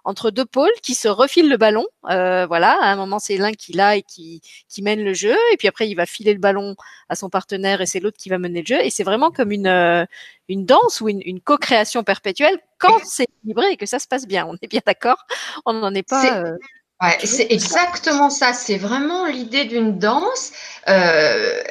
entre 0.03 0.31
deux 0.31 0.45
pôles 0.45 0.73
qui 0.81 0.95
se 0.95 1.07
refilent 1.07 1.49
le 1.49 1.57
ballon. 1.57 1.85
Euh, 2.09 2.45
voilà, 2.45 2.77
à 2.81 2.87
un 2.87 2.95
moment 2.95 3.19
c'est 3.19 3.37
l'un 3.37 3.51
qui 3.53 3.73
l'a 3.73 3.95
et 3.95 4.01
qui, 4.01 4.41
qui 4.69 4.81
mène 4.81 5.03
le 5.03 5.13
jeu, 5.13 5.35
et 5.51 5.57
puis 5.57 5.67
après 5.67 5.87
il 5.87 5.95
va 5.95 6.05
filer 6.05 6.33
le 6.33 6.39
ballon 6.39 6.75
à 7.09 7.15
son 7.15 7.29
partenaire 7.29 7.81
et 7.81 7.85
c'est 7.85 7.99
l'autre 7.99 8.17
qui 8.17 8.29
va 8.29 8.37
mener 8.37 8.61
le 8.61 8.67
jeu. 8.67 8.81
Et 8.83 8.89
c'est 8.89 9.03
vraiment 9.03 9.31
comme 9.31 9.51
une 9.51 9.67
euh, 9.67 10.05
une 10.49 10.65
danse 10.65 11.01
ou 11.01 11.09
une, 11.09 11.21
une 11.25 11.39
co-création 11.39 12.03
perpétuelle 12.03 12.59
quand 12.79 12.99
c'est 13.05 13.23
équilibré 13.23 13.71
et 13.71 13.77
que 13.77 13.85
ça 13.85 13.99
se 13.99 14.07
passe 14.07 14.27
bien. 14.27 14.45
On 14.45 14.55
est 14.61 14.67
bien 14.67 14.81
d'accord? 14.85 15.25
On 15.65 15.73
n'en 15.73 15.93
est 15.93 16.07
pas. 16.07 16.37
Euh, 16.37 16.57
ouais, 17.01 17.17
c'est 17.23 17.47
exactement 17.49 18.29
ça. 18.29 18.53
C'est 18.53 18.77
vraiment 18.77 19.25
l'idée 19.25 19.65
d'une 19.65 19.97
danse. 19.97 20.51
Euh, 20.87 21.61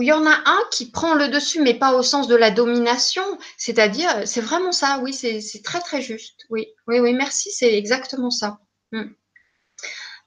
il 0.00 0.06
y 0.06 0.12
en 0.12 0.26
a 0.26 0.42
un 0.46 0.60
qui 0.70 0.90
prend 0.90 1.14
le 1.14 1.28
dessus, 1.28 1.60
mais 1.60 1.74
pas 1.74 1.94
au 1.94 2.02
sens 2.02 2.28
de 2.28 2.36
la 2.36 2.50
domination. 2.50 3.22
C'est-à-dire, 3.56 4.10
c'est 4.24 4.40
vraiment 4.40 4.72
ça, 4.72 5.00
oui, 5.02 5.12
c'est 5.12 5.62
très 5.62 5.80
très 5.80 6.02
juste. 6.02 6.46
Oui, 6.50 6.66
oui, 6.86 7.00
oui, 7.00 7.12
merci, 7.12 7.50
c'est 7.52 7.76
exactement 7.76 8.30
ça. 8.30 8.58
Hmm. 8.92 9.10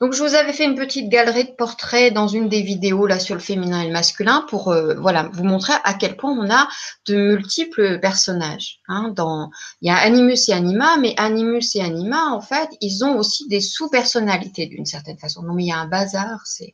Donc, 0.01 0.13
je 0.13 0.23
vous 0.23 0.35
avais 0.35 0.51
fait 0.51 0.65
une 0.65 0.75
petite 0.75 1.07
galerie 1.07 1.45
de 1.45 1.51
portraits 1.51 2.13
dans 2.13 2.27
une 2.27 2.49
des 2.49 2.61
vidéos 2.61 3.05
là 3.05 3.19
sur 3.19 3.35
le 3.35 3.41
féminin 3.41 3.81
et 3.81 3.87
le 3.87 3.93
masculin 3.93 4.45
pour 4.49 4.69
euh, 4.69 4.95
voilà 4.95 5.29
vous 5.31 5.45
montrer 5.45 5.73
à 5.85 5.93
quel 5.93 6.17
point 6.17 6.31
on 6.31 6.49
a 6.49 6.67
de 7.05 7.15
multiples 7.15 7.99
personnages. 7.99 8.79
Hein, 8.87 9.13
dans, 9.15 9.49
il 9.81 9.87
y 9.87 9.91
a 9.91 9.95
Animus 9.95 10.49
et 10.49 10.53
Anima, 10.53 10.97
mais 10.97 11.13
Animus 11.17 11.75
et 11.75 11.81
Anima, 11.81 12.31
en 12.31 12.41
fait, 12.41 12.69
ils 12.81 13.05
ont 13.05 13.17
aussi 13.17 13.47
des 13.47 13.61
sous-personnalités 13.61 14.65
d'une 14.65 14.85
certaine 14.85 15.17
façon. 15.17 15.43
Non, 15.43 15.57
il 15.57 15.67
y 15.67 15.71
a 15.71 15.77
un 15.77 15.87
bazar, 15.87 16.41
c'est 16.45 16.73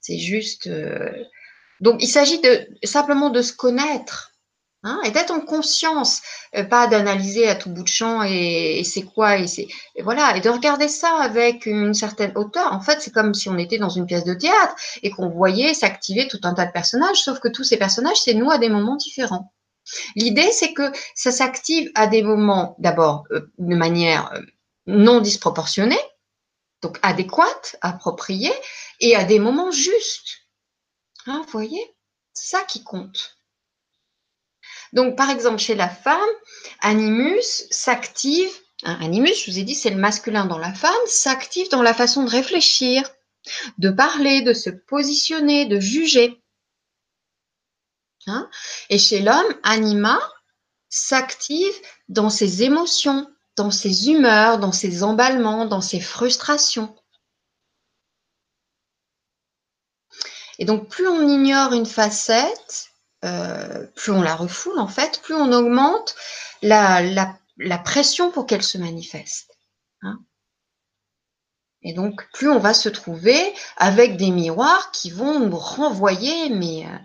c'est 0.00 0.18
juste. 0.18 0.66
Euh, 0.66 1.12
donc, 1.80 2.02
il 2.02 2.08
s'agit 2.08 2.40
de 2.40 2.68
simplement 2.84 3.30
de 3.30 3.42
se 3.42 3.52
connaître 3.52 4.30
Hein, 4.82 4.98
et 5.04 5.10
d'être 5.10 5.30
en 5.30 5.40
conscience, 5.40 6.22
euh, 6.56 6.64
pas 6.64 6.86
d'analyser 6.86 7.46
à 7.46 7.54
tout 7.54 7.68
bout 7.68 7.82
de 7.82 7.88
champ 7.88 8.22
et, 8.22 8.82
c'est 8.82 9.02
quoi 9.02 9.36
et 9.36 9.46
c'est 9.46 9.68
voilà 10.02 10.34
et 10.34 10.40
de 10.40 10.48
regarder 10.48 10.88
ça 10.88 11.18
avec 11.20 11.66
une 11.66 11.92
certaine 11.92 12.32
hauteur. 12.34 12.72
En 12.72 12.80
fait, 12.80 13.02
c'est 13.02 13.10
comme 13.12 13.34
si 13.34 13.50
on 13.50 13.58
était 13.58 13.76
dans 13.76 13.90
une 13.90 14.06
pièce 14.06 14.24
de 14.24 14.32
théâtre 14.32 14.74
et 15.02 15.10
qu'on 15.10 15.28
voyait 15.28 15.74
s'activer 15.74 16.28
tout 16.28 16.40
un 16.44 16.54
tas 16.54 16.64
de 16.64 16.72
personnages, 16.72 17.18
sauf 17.18 17.40
que 17.40 17.48
tous 17.48 17.62
ces 17.62 17.76
personnages, 17.76 18.22
c'est 18.22 18.32
nous 18.32 18.50
à 18.50 18.56
des 18.56 18.70
moments 18.70 18.96
différents. 18.96 19.52
L'idée, 20.16 20.50
c'est 20.50 20.72
que 20.72 20.90
ça 21.14 21.30
s'active 21.30 21.90
à 21.94 22.06
des 22.06 22.22
moments, 22.22 22.74
d'abord, 22.78 23.24
euh, 23.32 23.52
de 23.58 23.76
manière 23.76 24.32
euh, 24.32 24.40
non 24.86 25.20
disproportionnée, 25.20 26.00
donc 26.80 26.98
adéquate, 27.02 27.76
appropriée, 27.82 28.52
et 29.00 29.14
à 29.14 29.24
des 29.24 29.38
moments 29.38 29.72
justes. 29.72 30.39
Hein, 31.26 31.42
vous 31.44 31.50
voyez? 31.50 31.94
C'est 32.32 32.56
ça 32.56 32.64
qui 32.64 32.82
compte. 32.82 33.36
Donc, 34.92 35.16
par 35.16 35.30
exemple, 35.30 35.58
chez 35.58 35.74
la 35.74 35.88
femme, 35.88 36.18
animus 36.80 37.66
s'active, 37.70 38.50
hein, 38.82 38.98
animus, 39.00 39.44
je 39.44 39.50
vous 39.50 39.58
ai 39.58 39.62
dit, 39.62 39.74
c'est 39.74 39.90
le 39.90 39.96
masculin 39.96 40.46
dans 40.46 40.58
la 40.58 40.74
femme, 40.74 40.92
s'active 41.06 41.68
dans 41.70 41.82
la 41.82 41.94
façon 41.94 42.24
de 42.24 42.30
réfléchir, 42.30 43.08
de 43.78 43.90
parler, 43.90 44.42
de 44.42 44.52
se 44.52 44.70
positionner, 44.70 45.66
de 45.66 45.78
juger. 45.78 46.42
Hein? 48.26 48.48
Et 48.88 48.98
chez 48.98 49.20
l'homme, 49.20 49.54
anima 49.62 50.20
s'active 50.88 51.74
dans 52.08 52.30
ses 52.30 52.64
émotions, 52.64 53.30
dans 53.56 53.70
ses 53.70 54.10
humeurs, 54.10 54.58
dans 54.58 54.72
ses 54.72 55.02
emballements, 55.02 55.66
dans 55.66 55.80
ses 55.80 56.00
frustrations. 56.00 56.99
Et 60.60 60.66
donc, 60.66 60.88
plus 60.88 61.08
on 61.08 61.26
ignore 61.26 61.72
une 61.72 61.86
facette, 61.86 62.90
euh, 63.24 63.86
plus 63.96 64.12
on 64.12 64.20
la 64.20 64.36
refoule, 64.36 64.78
en 64.78 64.88
fait, 64.88 65.20
plus 65.22 65.34
on 65.34 65.52
augmente 65.52 66.14
la, 66.62 67.34
pression 67.82 68.30
pour 68.30 68.44
qu'elle 68.44 68.62
se 68.62 68.76
manifeste. 68.76 69.56
Hein. 70.02 70.18
Et 71.80 71.94
donc, 71.94 72.28
plus 72.34 72.50
on 72.50 72.58
va 72.58 72.74
se 72.74 72.90
trouver 72.90 73.38
avec 73.78 74.18
des 74.18 74.30
miroirs 74.30 74.90
qui 74.92 75.10
vont 75.10 75.40
nous 75.40 75.56
renvoyer, 75.56 76.50
mais 76.50 76.84
euh, 76.86 76.98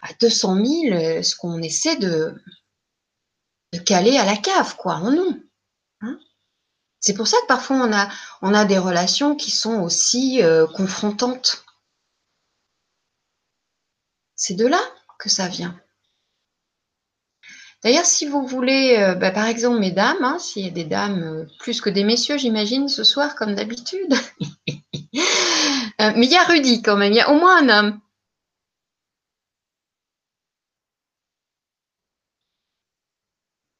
à 0.00 0.14
200 0.18 0.64
000, 0.64 0.94
euh, 0.94 1.22
ce 1.22 1.36
qu'on 1.36 1.60
essaie 1.60 1.96
de, 1.96 2.34
caler 3.84 4.16
à 4.16 4.24
la 4.24 4.36
cave, 4.36 4.76
quoi, 4.76 4.94
en 4.94 5.10
nous. 5.10 5.38
Hein. 6.00 6.18
C'est 6.98 7.14
pour 7.14 7.28
ça 7.28 7.36
que 7.42 7.46
parfois 7.46 8.08
on 8.40 8.54
a 8.54 8.64
des 8.64 8.78
relations 8.78 9.36
qui 9.36 9.50
sont 9.50 9.82
aussi 9.82 10.42
confrontantes. 10.74 11.64
C'est 14.40 14.54
de 14.54 14.66
là 14.66 14.80
que 15.18 15.28
ça 15.28 15.48
vient. 15.48 15.78
D'ailleurs, 17.84 18.06
si 18.06 18.26
vous 18.26 18.46
voulez, 18.46 18.96
euh, 18.98 19.14
bah, 19.14 19.30
par 19.32 19.44
exemple, 19.46 19.80
mesdames, 19.80 20.24
hein, 20.24 20.38
s'il 20.38 20.64
y 20.64 20.68
a 20.68 20.70
des 20.70 20.84
dames 20.84 21.22
euh, 21.22 21.46
plus 21.58 21.82
que 21.82 21.90
des 21.90 22.04
messieurs, 22.04 22.38
j'imagine, 22.38 22.88
ce 22.88 23.04
soir, 23.04 23.34
comme 23.36 23.54
d'habitude. 23.54 24.14
Euh, 26.00 26.12
mais 26.16 26.24
il 26.24 26.32
y 26.32 26.36
a 26.36 26.44
Rudy 26.44 26.80
quand 26.80 26.96
même, 26.96 27.12
il 27.12 27.16
y 27.16 27.20
a 27.20 27.30
au 27.30 27.38
moins 27.38 27.58
un 27.62 27.68
homme. 27.68 28.00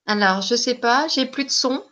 Alors, 0.04 0.42
je 0.42 0.54
sais 0.54 0.74
pas, 0.74 1.08
j'ai 1.08 1.24
plus 1.24 1.44
de 1.44 1.50
son. 1.50 1.82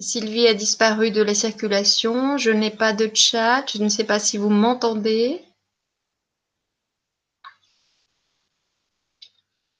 Sylvie 0.00 0.48
a 0.48 0.54
disparu 0.54 1.12
de 1.12 1.22
la 1.22 1.34
circulation, 1.34 2.36
je 2.38 2.50
n'ai 2.50 2.72
pas 2.72 2.92
de 2.92 3.08
chat, 3.14 3.64
je 3.72 3.80
ne 3.80 3.88
sais 3.88 4.04
pas 4.04 4.18
si 4.18 4.36
vous 4.36 4.50
m'entendez. 4.50 5.45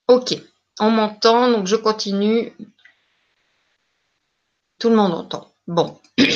Ok, 0.09 0.37
on 0.79 0.91
m'entend, 0.91 1.51
donc 1.51 1.67
je 1.67 1.77
continue. 1.77 2.53
Tout 4.79 4.91
le 4.91 4.97
monde 4.97 5.15
entend. 5.15 5.53
Bon. 5.67 5.99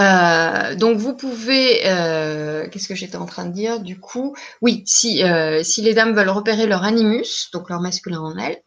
Euh, 0.00 0.74
donc 0.74 0.98
vous 0.98 1.14
pouvez, 1.14 1.86
euh, 1.86 2.68
qu'est-ce 2.68 2.88
que 2.88 2.96
j'étais 2.96 3.14
en 3.14 3.26
train 3.26 3.46
de 3.46 3.52
dire 3.52 3.78
du 3.78 4.00
coup? 4.00 4.34
Oui, 4.60 4.82
si, 4.86 5.22
euh, 5.22 5.62
si 5.62 5.82
les 5.82 5.94
dames 5.94 6.16
veulent 6.16 6.30
repérer 6.30 6.66
leur 6.66 6.82
animus, 6.82 7.48
donc 7.52 7.70
leur 7.70 7.80
masculin 7.80 8.18
en 8.18 8.36
elles, 8.36 8.60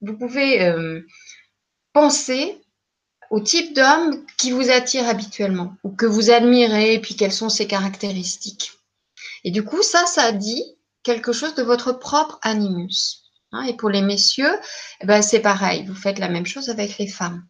vous 0.00 0.18
pouvez 0.18 0.68
penser 1.92 2.60
au 3.30 3.38
type 3.38 3.72
d'homme 3.72 4.26
qui 4.36 4.50
vous 4.50 4.68
attire 4.68 5.06
habituellement 5.08 5.76
ou 5.84 5.90
que 5.90 6.06
vous 6.06 6.30
admirez 6.30 6.94
et 6.94 7.00
puis 7.00 7.14
quelles 7.14 7.32
sont 7.32 7.48
ses 7.48 7.68
caractéristiques. 7.68 8.72
Et 9.44 9.52
du 9.52 9.62
coup, 9.64 9.82
ça, 9.82 10.06
ça 10.06 10.32
dit 10.32 10.64
quelque 11.02 11.32
chose 11.32 11.54
de 11.54 11.62
votre 11.62 11.92
propre 11.92 12.38
animus. 12.42 13.22
Hein, 13.52 13.62
et 13.64 13.76
pour 13.76 13.90
les 13.90 14.02
messieurs, 14.02 14.58
eh 15.00 15.06
ben, 15.06 15.22
c'est 15.22 15.40
pareil, 15.40 15.84
vous 15.86 15.94
faites 15.94 16.18
la 16.18 16.28
même 16.28 16.46
chose 16.46 16.70
avec 16.70 16.98
les 16.98 17.08
femmes. 17.08 17.46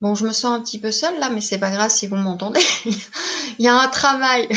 Bon, 0.00 0.14
je 0.14 0.26
me 0.26 0.32
sens 0.32 0.58
un 0.58 0.62
petit 0.62 0.78
peu 0.78 0.92
seule 0.92 1.18
là, 1.18 1.30
mais 1.30 1.40
c'est 1.40 1.58
pas 1.58 1.70
grave 1.70 1.90
si 1.90 2.06
vous 2.06 2.16
m'entendez. 2.16 2.60
Il 3.58 3.64
y 3.64 3.68
a 3.68 3.74
un 3.74 3.88
travail 3.88 4.48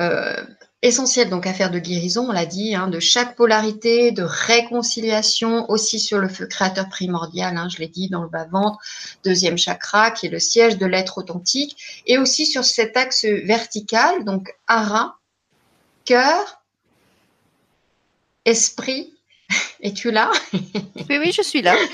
euh, 0.00 0.44
essentiel 0.82 1.30
donc 1.30 1.46
à 1.46 1.54
faire 1.54 1.70
de 1.70 1.78
guérison, 1.78 2.28
on 2.28 2.32
l'a 2.32 2.46
dit, 2.46 2.74
hein, 2.74 2.88
de 2.88 3.00
chaque 3.00 3.36
polarité, 3.36 4.12
de 4.12 4.22
réconciliation, 4.22 5.68
aussi 5.70 5.98
sur 5.98 6.18
le 6.18 6.28
feu 6.28 6.46
créateur 6.46 6.88
primordial, 6.88 7.56
hein, 7.56 7.68
je 7.68 7.78
l'ai 7.78 7.88
dit, 7.88 8.08
dans 8.08 8.22
le 8.22 8.28
bas-ventre, 8.28 8.78
deuxième 9.24 9.58
chakra, 9.58 10.10
qui 10.10 10.26
est 10.26 10.30
le 10.30 10.38
siège 10.38 10.78
de 10.78 10.86
l'être 10.86 11.18
authentique, 11.18 12.02
et 12.06 12.18
aussi 12.18 12.46
sur 12.46 12.64
cet 12.64 12.96
axe 12.96 13.24
vertical, 13.24 14.24
donc 14.24 14.54
hara, 14.66 15.18
cœur, 16.04 16.62
esprit. 18.44 19.14
Es-tu 19.80 20.10
là? 20.10 20.30
Oui, 20.52 21.18
oui, 21.18 21.32
je 21.32 21.42
suis 21.42 21.62
là. 21.62 21.76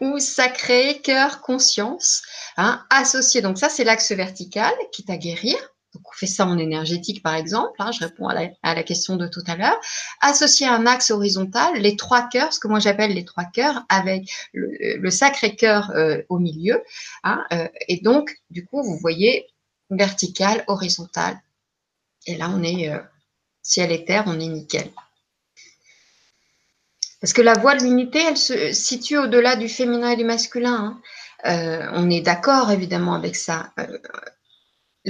Ou 0.00 0.18
sacré, 0.18 1.00
cœur, 1.02 1.40
conscience, 1.40 2.22
hein, 2.56 2.84
associé. 2.90 3.42
Donc 3.42 3.58
ça, 3.58 3.68
c'est 3.68 3.84
l'axe 3.84 4.12
vertical 4.12 4.72
qui 4.92 5.04
est 5.06 5.12
à 5.12 5.16
guérir. 5.16 5.56
Donc, 5.94 6.08
on 6.08 6.12
fait 6.12 6.26
ça 6.26 6.46
en 6.46 6.56
énergétique, 6.56 7.22
par 7.22 7.34
exemple. 7.34 7.74
Hein, 7.80 7.90
je 7.90 8.00
réponds 8.00 8.28
à 8.28 8.74
la, 8.74 8.82
question 8.84 9.16
de 9.16 9.26
tout 9.26 9.42
à 9.46 9.56
l'heure. 9.56 9.78
Associer 10.20 10.66
un 10.66 10.86
axe 10.86 11.10
horizontal, 11.10 11.74
les 11.76 11.96
trois 11.96 12.28
cœurs, 12.28 12.52
ce 12.52 12.60
que 12.60 12.68
moi 12.68 12.78
j'appelle 12.78 13.12
les 13.12 13.24
trois 13.24 13.44
cœurs, 13.44 13.82
avec 13.88 14.30
le, 14.52 15.10
sacré 15.10 15.56
cœur 15.56 15.90
euh, 15.96 16.22
au 16.28 16.38
milieu. 16.38 16.82
Hein, 17.24 17.44
euh, 17.52 17.66
et 17.88 18.00
donc, 18.00 18.40
du 18.50 18.64
coup, 18.64 18.82
vous 18.82 18.96
voyez 18.98 19.46
vertical, 19.90 20.62
horizontal. 20.68 21.40
Et 22.26 22.36
là, 22.36 22.50
on 22.54 22.62
est 22.62 22.88
euh, 22.88 23.00
ciel 23.62 23.90
et 23.90 24.04
terre, 24.04 24.24
on 24.26 24.38
est 24.38 24.46
nickel. 24.46 24.90
Parce 27.20 27.32
que 27.32 27.42
la 27.42 27.54
voie 27.54 27.74
de 27.74 27.82
l'unité, 27.82 28.20
elle 28.20 28.36
se 28.36 28.72
situe 28.72 29.18
au-delà 29.18 29.56
du 29.56 29.68
féminin 29.68 30.10
et 30.10 30.16
du 30.16 30.24
masculin. 30.24 31.00
Hein. 31.44 31.90
on 31.94 32.08
est 32.08 32.20
d'accord 32.20 32.70
évidemment 32.70 33.14
avec 33.14 33.34
ça. 33.34 33.74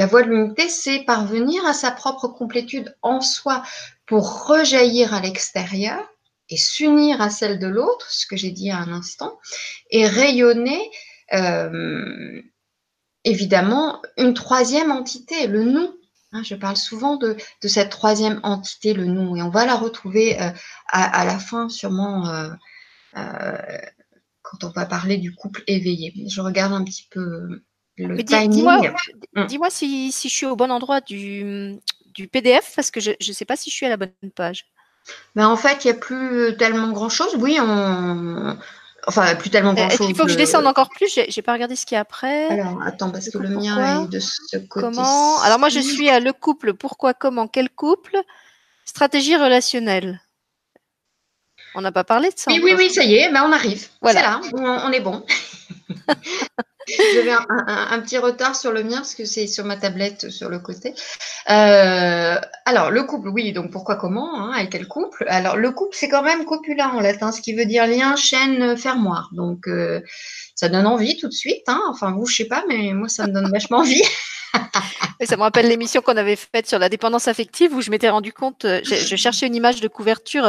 La 0.01 0.07
voie 0.07 0.23
de 0.23 0.31
l'unité, 0.31 0.71
c'est 0.71 1.01
parvenir 1.01 1.67
à 1.67 1.75
sa 1.75 1.91
propre 1.91 2.27
complétude 2.27 2.97
en 3.03 3.21
soi 3.21 3.63
pour 4.07 4.47
rejaillir 4.47 5.13
à 5.13 5.21
l'extérieur 5.21 6.01
et 6.49 6.57
s'unir 6.57 7.21
à 7.21 7.29
celle 7.29 7.59
de 7.59 7.67
l'autre, 7.67 8.11
ce 8.11 8.25
que 8.25 8.35
j'ai 8.35 8.51
dit 8.51 8.71
à 8.71 8.79
un 8.79 8.95
instant, 8.95 9.39
et 9.91 10.07
rayonner 10.07 10.81
euh, 11.35 12.41
évidemment 13.25 14.01
une 14.17 14.33
troisième 14.33 14.91
entité, 14.91 15.47
le 15.47 15.65
nous. 15.65 15.95
Hein, 16.33 16.45
je 16.45 16.55
parle 16.55 16.79
souvent 16.79 17.17
de, 17.19 17.37
cette 17.63 17.91
troisième 17.91 18.41
entité, 18.43 18.95
le 18.95 19.05
nous, 19.05 19.37
et 19.37 19.43
on 19.43 19.51
va 19.51 19.67
la 19.67 19.77
retrouver 19.77 20.41
euh, 20.41 20.49
à, 20.89 21.27
la 21.27 21.39
fin 21.39 21.69
sûrement 21.69 22.27
euh, 22.27 22.49
quand 24.41 24.65
on 24.65 24.71
va 24.71 24.87
parler 24.87 25.19
du 25.19 25.35
couple 25.35 25.63
éveillé. 25.67 26.15
Je 26.27 26.41
regarde 26.41 26.73
un 26.73 26.85
petit 26.85 27.07
peu 27.11 27.61
Mm. 28.07 29.47
Dis-moi 29.47 29.71
si, 29.71 30.13
si, 30.13 30.29
je 30.29 30.35
suis 30.35 30.47
au 30.47 30.57
bon 30.57 30.71
endroit 30.71 31.01
du, 31.01 31.77
du 32.15 32.29
PDF, 32.29 32.73
parce 32.77 32.91
que 32.91 33.01
je 33.01 33.11
ne 33.11 33.33
sais 33.33 33.45
pas 33.45 33.57
si 33.57 33.71
je 33.71 33.75
suis 33.75 33.87
à 33.87 33.89
la 33.89 33.97
bonne 33.97 34.11
page. 34.35 34.67
Ben 35.35 35.47
en 35.47 35.57
fait, 35.57 35.85
il 35.85 35.91
n'y 35.91 35.97
a 35.97 36.01
plus 36.01 36.57
tellement 36.57 36.93
grand-chose. 36.93 37.37
Oui, 37.39 37.59
on... 37.61 38.57
Enfin, 39.07 39.35
plus 39.35 39.51
tellement 39.51 39.73
grand-chose. 39.73 40.09
Il 40.11 40.15
faut 40.15 40.25
que 40.25 40.31
je 40.31 40.37
descende 40.37 40.67
encore 40.67 40.91
plus? 40.91 41.15
Je 41.15 41.21
n'ai 41.21 41.43
pas 41.43 41.53
regardé 41.53 41.75
ce 41.75 41.87
qu'il 41.87 41.95
y 41.95 41.99
a 41.99 42.03
après. 42.03 42.49
Alors, 42.49 42.83
attends, 42.85 43.11
parce 43.11 43.31
que 43.31 43.39
le 43.39 43.49
mien 43.49 44.05
est 44.05 44.09
de 44.09 44.21
ce 44.21 44.59
côté. 44.59 44.69
Comment? 44.69 45.41
Alors, 45.41 45.59
moi, 45.59 45.69
je 45.69 45.81
suis 45.81 46.11
à 46.11 46.21
le 46.21 46.33
couple. 46.33 46.75
Pourquoi 46.75 47.15
Comment 47.15 47.49
Quel 47.49 47.71
couple? 47.71 48.19
Stratégie 48.85 49.37
relationnelle. 49.37 50.21
On 51.75 51.81
n'a 51.81 51.93
pas 51.93 52.05
parlé 52.05 52.31
de 52.31 52.35
ça. 52.37 52.51
Oui, 52.51 52.61
oui, 52.63 52.75
oui, 52.77 52.91
ça 52.91 53.05
y 53.05 53.15
est, 53.15 53.31
ben 53.33 53.45
on 53.45 53.53
arrive. 53.53 53.89
Voilà. 54.03 54.23
là, 54.23 54.41
on, 54.55 54.91
est 54.91 55.01
bon. 55.01 55.25
J'avais 56.89 57.32
un, 57.32 58.01
petit 58.01 58.19
retard 58.19 58.57
sur 58.57 58.73
le 58.73 58.82
mien 58.82 58.97
parce 58.97 59.15
que 59.15 59.24
c'est 59.24 59.47
sur 59.47 59.65
ma 59.65 59.77
tablette 59.77 60.31
sur 60.31 60.48
le 60.48 60.59
côté. 60.59 60.94
Euh, 61.51 62.36
alors, 62.65 62.90
le 62.90 63.02
couple, 63.05 63.28
oui, 63.28 63.52
donc 63.52 63.70
pourquoi, 63.70 63.97
comment, 63.97 64.40
hein, 64.40 64.52
avec 64.52 64.70
quel 64.70 64.89
couple? 64.89 65.24
Alors, 65.28 65.57
le 65.57 65.70
couple, 65.73 65.94
c'est 65.97 66.09
quand 66.09 66.23
même 66.23 66.44
copula 66.44 66.89
en 66.89 67.01
latin, 67.01 67.32
ce 67.32 67.43
qui 67.43 67.52
veut 67.52 67.66
dire 67.66 67.86
lien, 67.86 68.16
chaîne, 68.16 68.77
fermoir. 68.77 69.28
Donc, 69.32 69.69
euh, 69.69 70.01
ça 70.55 70.69
donne 70.69 70.86
envie 70.86 71.16
tout 71.19 71.28
de 71.28 71.35
suite. 71.35 71.65
Hein. 71.66 71.81
Enfin, 71.89 72.12
vous, 72.12 72.27
je 72.27 72.36
sais 72.36 72.47
pas, 72.47 72.65
mais 72.69 72.93
moi, 72.93 73.09
ça 73.09 73.27
me 73.27 73.32
donne 73.32 73.51
vachement 73.51 73.78
envie. 73.78 74.02
ça 75.23 75.36
me 75.36 75.43
rappelle 75.43 75.69
l'émission 75.69 76.01
qu'on 76.01 76.16
avait 76.16 76.36
faite 76.36 76.66
sur 76.66 76.78
la 76.78 76.89
dépendance 76.89 77.28
affective 77.28 77.74
où 77.74 77.82
je 77.82 77.90
m'étais 77.90 78.09
rendu 78.09 78.32
compte, 78.32 78.65
euh, 78.65 78.81
je, 78.85 79.16
cherchais 79.16 79.47
une 79.47 79.55
image 79.55 79.81
de 79.81 79.89
couverture 79.89 80.48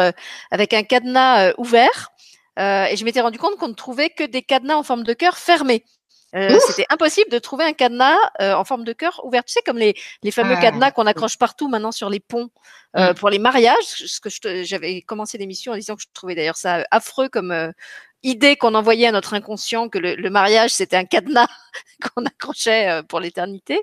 avec 0.49 0.73
un 0.73 0.83
cadenas 0.83 1.53
ouvert 1.57 2.09
et 2.57 2.95
je 2.95 3.03
m'étais 3.05 3.21
rendu 3.21 3.37
compte 3.37 3.57
qu'on 3.57 3.69
ne 3.69 3.73
trouvait 3.73 4.09
que 4.09 4.23
des 4.23 4.41
cadenas 4.41 4.75
en 4.75 4.83
forme 4.83 5.03
de 5.03 5.13
cœur 5.13 5.37
fermés. 5.37 5.83
C'était 6.33 6.85
impossible 6.89 7.29
de 7.29 7.39
trouver 7.39 7.65
un 7.65 7.73
cadenas 7.73 8.17
en 8.39 8.63
forme 8.63 8.83
de 8.83 8.93
cœur 8.93 9.21
ouvert. 9.25 9.43
Tu 9.43 9.53
sais, 9.53 9.61
comme 9.65 9.77
les, 9.77 9.95
les 10.23 10.31
fameux 10.31 10.55
cadenas 10.55 10.91
qu'on 10.91 11.05
accroche 11.05 11.37
partout 11.37 11.67
maintenant 11.67 11.91
sur 11.91 12.09
les 12.09 12.19
ponts 12.19 12.49
mm. 12.95 13.13
pour 13.15 13.29
les 13.29 13.39
mariages. 13.39 13.75
Ce 13.83 14.19
que 14.19 14.29
j'avais 14.63 15.01
commencé 15.01 15.37
l'émission 15.37 15.73
en 15.73 15.75
disant 15.75 15.95
que 15.95 16.03
je 16.03 16.07
trouvais 16.13 16.35
d'ailleurs 16.35 16.57
ça 16.57 16.85
affreux 16.91 17.27
comme 17.27 17.73
idée 18.23 18.55
qu'on 18.55 18.75
envoyait 18.75 19.07
à 19.07 19.11
notre 19.11 19.33
inconscient 19.33 19.89
que 19.89 19.97
le, 19.97 20.29
mariage 20.29 20.71
c'était 20.71 20.97
un 20.97 21.05
cadenas 21.05 21.47
qu'on 22.15 22.25
accrochait 22.25 22.89
euh, 22.89 23.03
pour 23.03 23.19
l'éternité. 23.19 23.81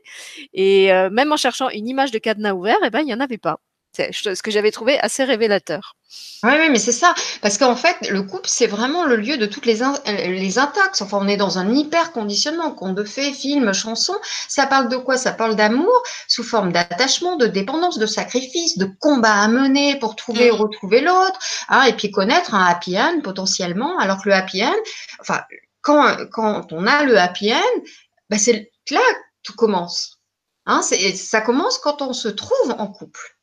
Et 0.53 0.93
euh, 0.93 1.11
même 1.11 1.33
en 1.33 1.37
cherchant 1.37 1.69
une 1.71 1.89
image 1.89 2.11
de 2.11 2.19
cadenas 2.19 2.55
ouvert, 2.55 2.79
eh 2.85 2.91
ben 2.91 3.01
il 3.01 3.07
n'y 3.07 3.15
en 3.15 3.21
avait 3.21 3.39
pas. 3.39 3.61
C'est 3.93 4.13
ce 4.13 4.43
que 4.43 4.51
j'avais 4.51 4.71
trouvé 4.71 4.99
assez 5.01 5.25
révélateur. 5.25 5.97
Oui, 6.43 6.71
mais 6.71 6.79
c'est 6.79 6.93
ça. 6.93 7.15
Parce 7.43 7.59
qu'en 7.59 7.75
fait, 7.75 8.09
le 8.09 8.23
couple, 8.23 8.49
c'est 8.49 8.67
vraiment 8.67 9.05
le 9.05 9.17
lieu 9.17 9.37
de 9.37 9.47
toutes 9.47 9.67
les, 9.67 9.83
in 9.83 9.95
les 10.07 10.59
intaxes. 10.59 11.03
Enfin, 11.03 11.19
on 11.21 11.29
est 11.29 11.37
dans 11.37 11.59
un 11.59 11.75
hyper 11.75 12.13
conditionnement. 12.13 12.71
Conte 12.73 12.95
de 12.95 13.05
fées, 13.05 13.33
films, 13.33 13.73
chansons. 13.73 14.19
Ça 14.49 14.67
parle 14.67 14.89
de 14.89 14.97
quoi? 14.97 15.17
Ça 15.17 15.33
parle 15.33 15.57
d'amour 15.57 16.03
sous 16.29 16.45
forme 16.45 16.73
d'attachement, 16.73 17.37
de 17.37 17.47
dépendance, 17.47 17.99
de 17.99 18.07
sacrifice, 18.07 18.79
de 18.79 18.89
combat 19.01 19.35
à 19.35 19.49
mener 19.49 19.99
pour 19.99 20.17
trouver 20.17 20.51
mm. 20.51 20.55
retrouver 20.55 21.01
l'autre. 21.01 21.39
Hein, 21.69 21.83
et 21.83 21.93
puis 21.93 22.11
connaître 22.11 22.55
un 22.55 22.65
happy 22.65 22.99
end 22.99 23.21
potentiellement. 23.23 23.99
Alors 23.99 24.23
que 24.23 24.29
le 24.29 24.35
happy 24.35 24.65
end, 24.65 24.77
enfin, 25.21 25.43
quand, 25.83 26.17
quand 26.31 26.73
on 26.73 26.87
a 26.87 27.03
le 27.05 27.19
happy 27.19 27.53
end, 27.53 27.83
bah, 28.31 28.39
c'est 28.39 28.71
là 28.91 29.01
que 29.01 29.19
tout 29.43 29.55
commence. 29.55 30.19
Hein, 30.67 30.83
ça 30.83 31.41
commence 31.41 31.79
quand 31.79 32.03
on 32.03 32.13
se 32.13 32.29
trouve 32.29 32.75
en 32.79 32.87
couple. 32.87 33.38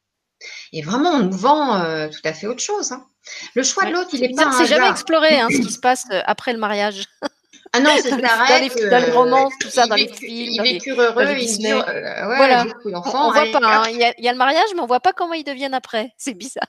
Et 0.74 0.82
vraiment, 0.82 1.12
on 1.12 1.24
nous 1.24 1.38
vend 1.38 1.80
euh, 1.82 2.08
tout 2.10 2.22
à 2.24 2.34
fait 2.34 2.48
autre 2.48 2.62
chose. 2.62 2.92
Hein. 2.92 3.06
Le 3.54 3.64
choix 3.64 3.86
de 3.86 3.92
l'autre, 3.92 4.10
il 4.14 4.24
est, 4.24 4.36
pas. 4.36 4.52
C'est 4.52 4.66
jamais 4.66 4.90
exploré 4.90 5.40
hein, 5.40 5.48
ce 5.50 5.58
qui 5.58 5.72
se 5.72 5.80
passe 5.82 6.06
euh, 6.12 6.22
après 6.26 6.54
le 6.54 6.60
mariage. 6.60 7.06
Ah 7.74 7.80
non, 7.80 7.92
c'est. 8.02 8.12
Dans, 8.16 8.62
les, 8.62 8.90
dans 8.90 9.06
les 9.06 9.12
romances, 9.12 9.54
tout 9.60 9.70
ça, 9.70 9.86
dans 9.88 9.96
les 9.96 10.08
films. 10.08 10.32
Ils 10.32 10.62
vécurent 10.62 11.02
heureux, 11.02 11.26
ils 11.38 11.68
euh, 11.68 12.26
voilà. 12.26 12.66
On, 12.86 13.32
voit 13.32 13.52
pas. 13.52 13.60
Hein. 13.62 13.84
Il, 13.90 13.98
y 13.98 14.28
a, 14.28 14.32
le 14.32 14.38
mariage, 14.38 14.70
mais 14.76 14.82
on 14.82 14.86
voit 14.86 15.02
pas 15.02 15.14
comment 15.14 15.34
ils 15.34 15.44
deviennent 15.44 15.74
après. 15.74 16.14
C'est 16.18 16.34
bizarre. 16.34 16.64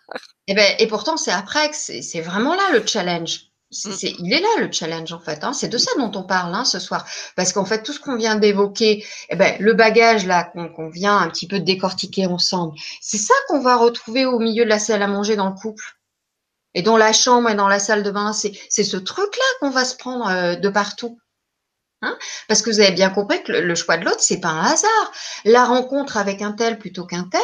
Et, 0.48 0.52
eh 0.52 0.54
ben, 0.54 0.74
et 0.78 0.86
pourtant, 0.86 1.16
c'est 1.16 1.32
après 1.32 1.70
que 1.70 1.76
c'est 1.76 2.20
vraiment 2.20 2.54
là 2.54 2.62
le 2.72 2.84
challenge. 2.84 3.50
Mm. 3.84 3.92
il 4.20 4.32
est 4.32 4.40
là 4.40 4.48
le 4.58 4.70
challenge 4.70 5.12
en 5.12 5.20
fait. 5.20 5.44
Hein. 5.44 5.52
C'est 5.52 5.68
de 5.68 5.78
ça 5.78 5.90
dont 5.98 6.10
on 6.14 6.22
parle 6.22 6.54
hein, 6.54 6.64
ce 6.64 6.78
soir, 6.78 7.06
parce 7.34 7.52
qu'en 7.52 7.64
fait 7.64 7.82
tout 7.82 7.92
ce 7.92 8.00
qu'on 8.00 8.16
vient 8.16 8.36
d'évoquer, 8.36 9.04
eh 9.28 9.36
ben, 9.36 9.56
le 9.60 9.74
bagage 9.74 10.26
là 10.26 10.44
qu'on 10.44 10.88
vient 10.88 11.18
un 11.18 11.28
petit 11.28 11.46
peu 11.46 11.60
décortiquer 11.60 12.26
ensemble, 12.26 12.76
c'est 13.00 13.18
ça 13.18 13.34
qu'on 13.48 13.60
va 13.60 13.76
retrouver 13.76 14.24
au 14.26 14.38
milieu 14.38 14.64
de 14.64 14.70
la 14.70 14.78
salle 14.78 15.02
à 15.02 15.08
manger 15.08 15.36
dans 15.36 15.48
le 15.48 15.54
couple 15.54 15.84
et 16.74 16.82
dans 16.82 16.96
la 16.96 17.12
chambre 17.12 17.48
et 17.50 17.54
dans 17.54 17.68
la 17.68 17.78
salle 17.78 18.02
de 18.02 18.10
bain. 18.10 18.32
C'est 18.32 18.54
ce 18.68 18.96
truc 18.96 19.36
là 19.36 19.44
qu'on 19.60 19.70
va 19.70 19.84
se 19.84 19.96
prendre 19.96 20.28
euh, 20.28 20.56
de 20.56 20.68
partout. 20.68 21.18
Hein. 22.02 22.18
parce 22.46 22.60
que 22.60 22.68
vous 22.68 22.80
avez 22.80 22.92
bien 22.92 23.08
compris 23.08 23.42
que 23.42 23.52
le, 23.52 23.62
le 23.62 23.74
choix 23.74 23.96
de 23.96 24.04
l'autre, 24.04 24.20
c'est 24.20 24.38
pas 24.38 24.50
un 24.50 24.64
hasard. 24.64 25.12
La 25.46 25.64
rencontre 25.64 26.18
avec 26.18 26.42
un 26.42 26.52
tel 26.52 26.78
plutôt 26.78 27.06
qu'un 27.06 27.24
tel, 27.24 27.40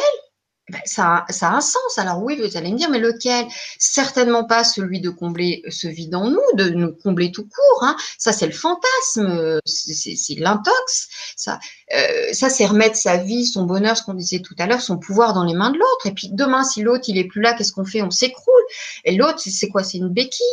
ben, 0.69 0.79
ça, 0.85 1.25
ça, 1.29 1.49
a 1.49 1.55
un 1.55 1.61
sens. 1.61 1.97
Alors 1.97 2.23
oui, 2.23 2.39
vous 2.39 2.55
allez 2.55 2.71
me 2.71 2.77
dire, 2.77 2.89
mais 2.89 2.99
lequel? 2.99 3.45
Certainement 3.79 4.45
pas 4.45 4.63
celui 4.63 5.01
de 5.01 5.09
combler 5.09 5.61
ce 5.69 5.87
vide 5.87 6.15
en 6.15 6.29
nous, 6.29 6.39
de 6.53 6.69
nous 6.69 6.93
combler 6.93 7.31
tout 7.33 7.43
court. 7.43 7.83
Hein. 7.83 7.97
Ça, 8.17 8.31
c'est 8.31 8.45
le 8.45 8.53
fantasme, 8.53 9.59
c'est 9.65 10.35
l'intox. 10.35 11.09
Ça, 11.35 11.59
euh, 11.93 12.31
ça 12.31 12.49
c'est 12.49 12.65
remettre 12.65 12.95
sa 12.95 13.17
vie, 13.17 13.45
son 13.45 13.63
bonheur, 13.63 13.97
ce 13.97 14.03
qu'on 14.03 14.13
disait 14.13 14.39
tout 14.39 14.55
à 14.57 14.65
l'heure, 14.65 14.81
son 14.81 14.97
pouvoir 14.97 15.33
dans 15.33 15.43
les 15.43 15.53
mains 15.53 15.71
de 15.71 15.77
l'autre. 15.77 16.07
Et 16.07 16.13
puis 16.13 16.29
demain, 16.31 16.63
si 16.63 16.81
l'autre 16.81 17.05
il 17.09 17.17
est 17.17 17.27
plus 17.27 17.41
là, 17.41 17.53
qu'est-ce 17.53 17.73
qu'on 17.73 17.85
fait? 17.85 18.01
On 18.01 18.11
s'écroule. 18.11 18.63
Et 19.03 19.15
l'autre, 19.17 19.39
c'est 19.39 19.67
quoi? 19.67 19.83
C'est 19.83 19.97
une 19.97 20.09
béquille. 20.09 20.45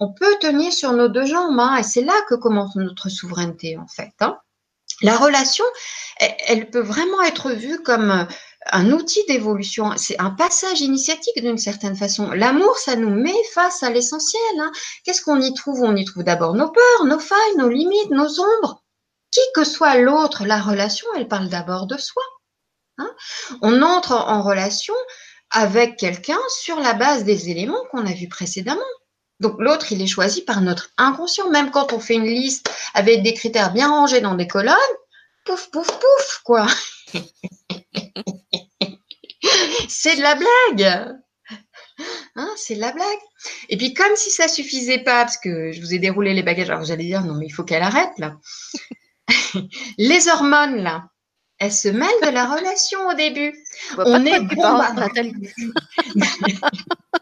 On 0.00 0.12
peut 0.12 0.36
tenir 0.40 0.72
sur 0.72 0.92
nos 0.92 1.06
deux 1.06 1.26
jambes, 1.26 1.60
hein, 1.60 1.76
et 1.76 1.84
c'est 1.84 2.02
là 2.02 2.14
que 2.28 2.34
commence 2.34 2.74
notre 2.74 3.08
souveraineté 3.08 3.78
en 3.78 3.86
fait. 3.86 4.12
Hein. 4.18 4.36
La 5.00 5.16
relation, 5.16 5.64
elle, 6.18 6.70
peut 6.70 6.80
vraiment 6.80 7.22
être 7.22 7.52
vue 7.52 7.82
comme 7.82 8.26
un 8.70 8.92
outil 8.92 9.24
d'évolution, 9.26 9.92
c'est 9.96 10.20
un 10.20 10.30
passage 10.30 10.80
initiatique 10.80 11.40
d'une 11.40 11.58
certaine 11.58 11.96
façon. 11.96 12.30
L'amour, 12.30 12.78
ça 12.78 12.96
nous 12.96 13.10
met 13.10 13.42
face 13.54 13.82
à 13.82 13.90
l'essentiel. 13.90 14.42
Hein. 14.60 14.70
Qu'est-ce 15.04 15.22
qu'on 15.22 15.40
y 15.40 15.52
trouve? 15.54 15.82
On 15.82 15.96
y 15.96 16.04
trouve 16.04 16.24
d'abord 16.24 16.54
nos 16.54 16.70
peurs, 16.70 17.04
nos 17.04 17.18
failles, 17.18 17.56
nos 17.56 17.68
limites, 17.68 18.10
nos 18.10 18.40
ombres. 18.40 18.82
Qui 19.30 19.40
que 19.54 19.64
soit 19.64 19.96
l'autre, 19.96 20.44
la 20.44 20.60
relation, 20.60 21.06
elle 21.16 21.28
parle 21.28 21.48
d'abord 21.48 21.86
de 21.86 21.96
soi. 21.96 22.22
Hein. 22.98 23.10
On 23.62 23.82
entre 23.82 24.12
en 24.12 24.42
relation 24.42 24.94
avec 25.50 25.96
quelqu'un 25.96 26.38
sur 26.48 26.78
la 26.78 26.94
base 26.94 27.24
des 27.24 27.50
éléments 27.50 27.84
qu'on 27.90 28.06
a 28.06 28.12
vus 28.12 28.28
précédemment. 28.28 28.80
Donc 29.40 29.56
l'autre, 29.58 29.90
il 29.92 30.00
est 30.00 30.06
choisi 30.06 30.42
par 30.42 30.60
notre 30.60 30.90
inconscient. 30.98 31.50
Même 31.50 31.70
quand 31.70 31.92
on 31.92 31.98
fait 31.98 32.14
une 32.14 32.26
liste 32.26 32.70
avec 32.94 33.22
des 33.22 33.34
critères 33.34 33.72
bien 33.72 33.88
rangés 33.88 34.20
dans 34.20 34.34
des 34.34 34.46
colonnes, 34.46 34.76
pouf, 35.44 35.70
pouf, 35.70 35.86
pouf, 35.86 36.40
quoi. 36.44 36.66
c'est 39.88 40.16
de 40.16 40.22
la 40.22 40.34
blague. 40.34 41.18
Hein, 42.36 42.48
c'est 42.56 42.76
de 42.76 42.80
la 42.80 42.92
blague. 42.92 43.18
Et 43.68 43.76
puis, 43.76 43.94
comme 43.94 44.16
si 44.16 44.30
ça 44.30 44.48
suffisait 44.48 45.00
pas, 45.00 45.24
parce 45.24 45.36
que 45.36 45.72
je 45.72 45.80
vous 45.80 45.94
ai 45.94 45.98
déroulé 45.98 46.34
les 46.34 46.42
bagages, 46.42 46.70
alors 46.70 46.82
vous 46.82 46.90
allez 46.90 47.04
dire, 47.04 47.22
non, 47.24 47.34
mais 47.34 47.46
il 47.46 47.50
faut 47.50 47.64
qu'elle 47.64 47.82
arrête, 47.82 48.18
là. 48.18 48.36
les 49.98 50.28
hormones, 50.28 50.76
là, 50.76 51.08
elles 51.58 51.72
se 51.72 51.88
mêlent 51.88 52.10
de 52.22 52.30
la 52.30 52.46
relation 52.46 53.06
au 53.08 53.14
début. 53.14 53.54
On, 53.98 54.24
est 54.24 54.40
bombardé. 54.40 55.32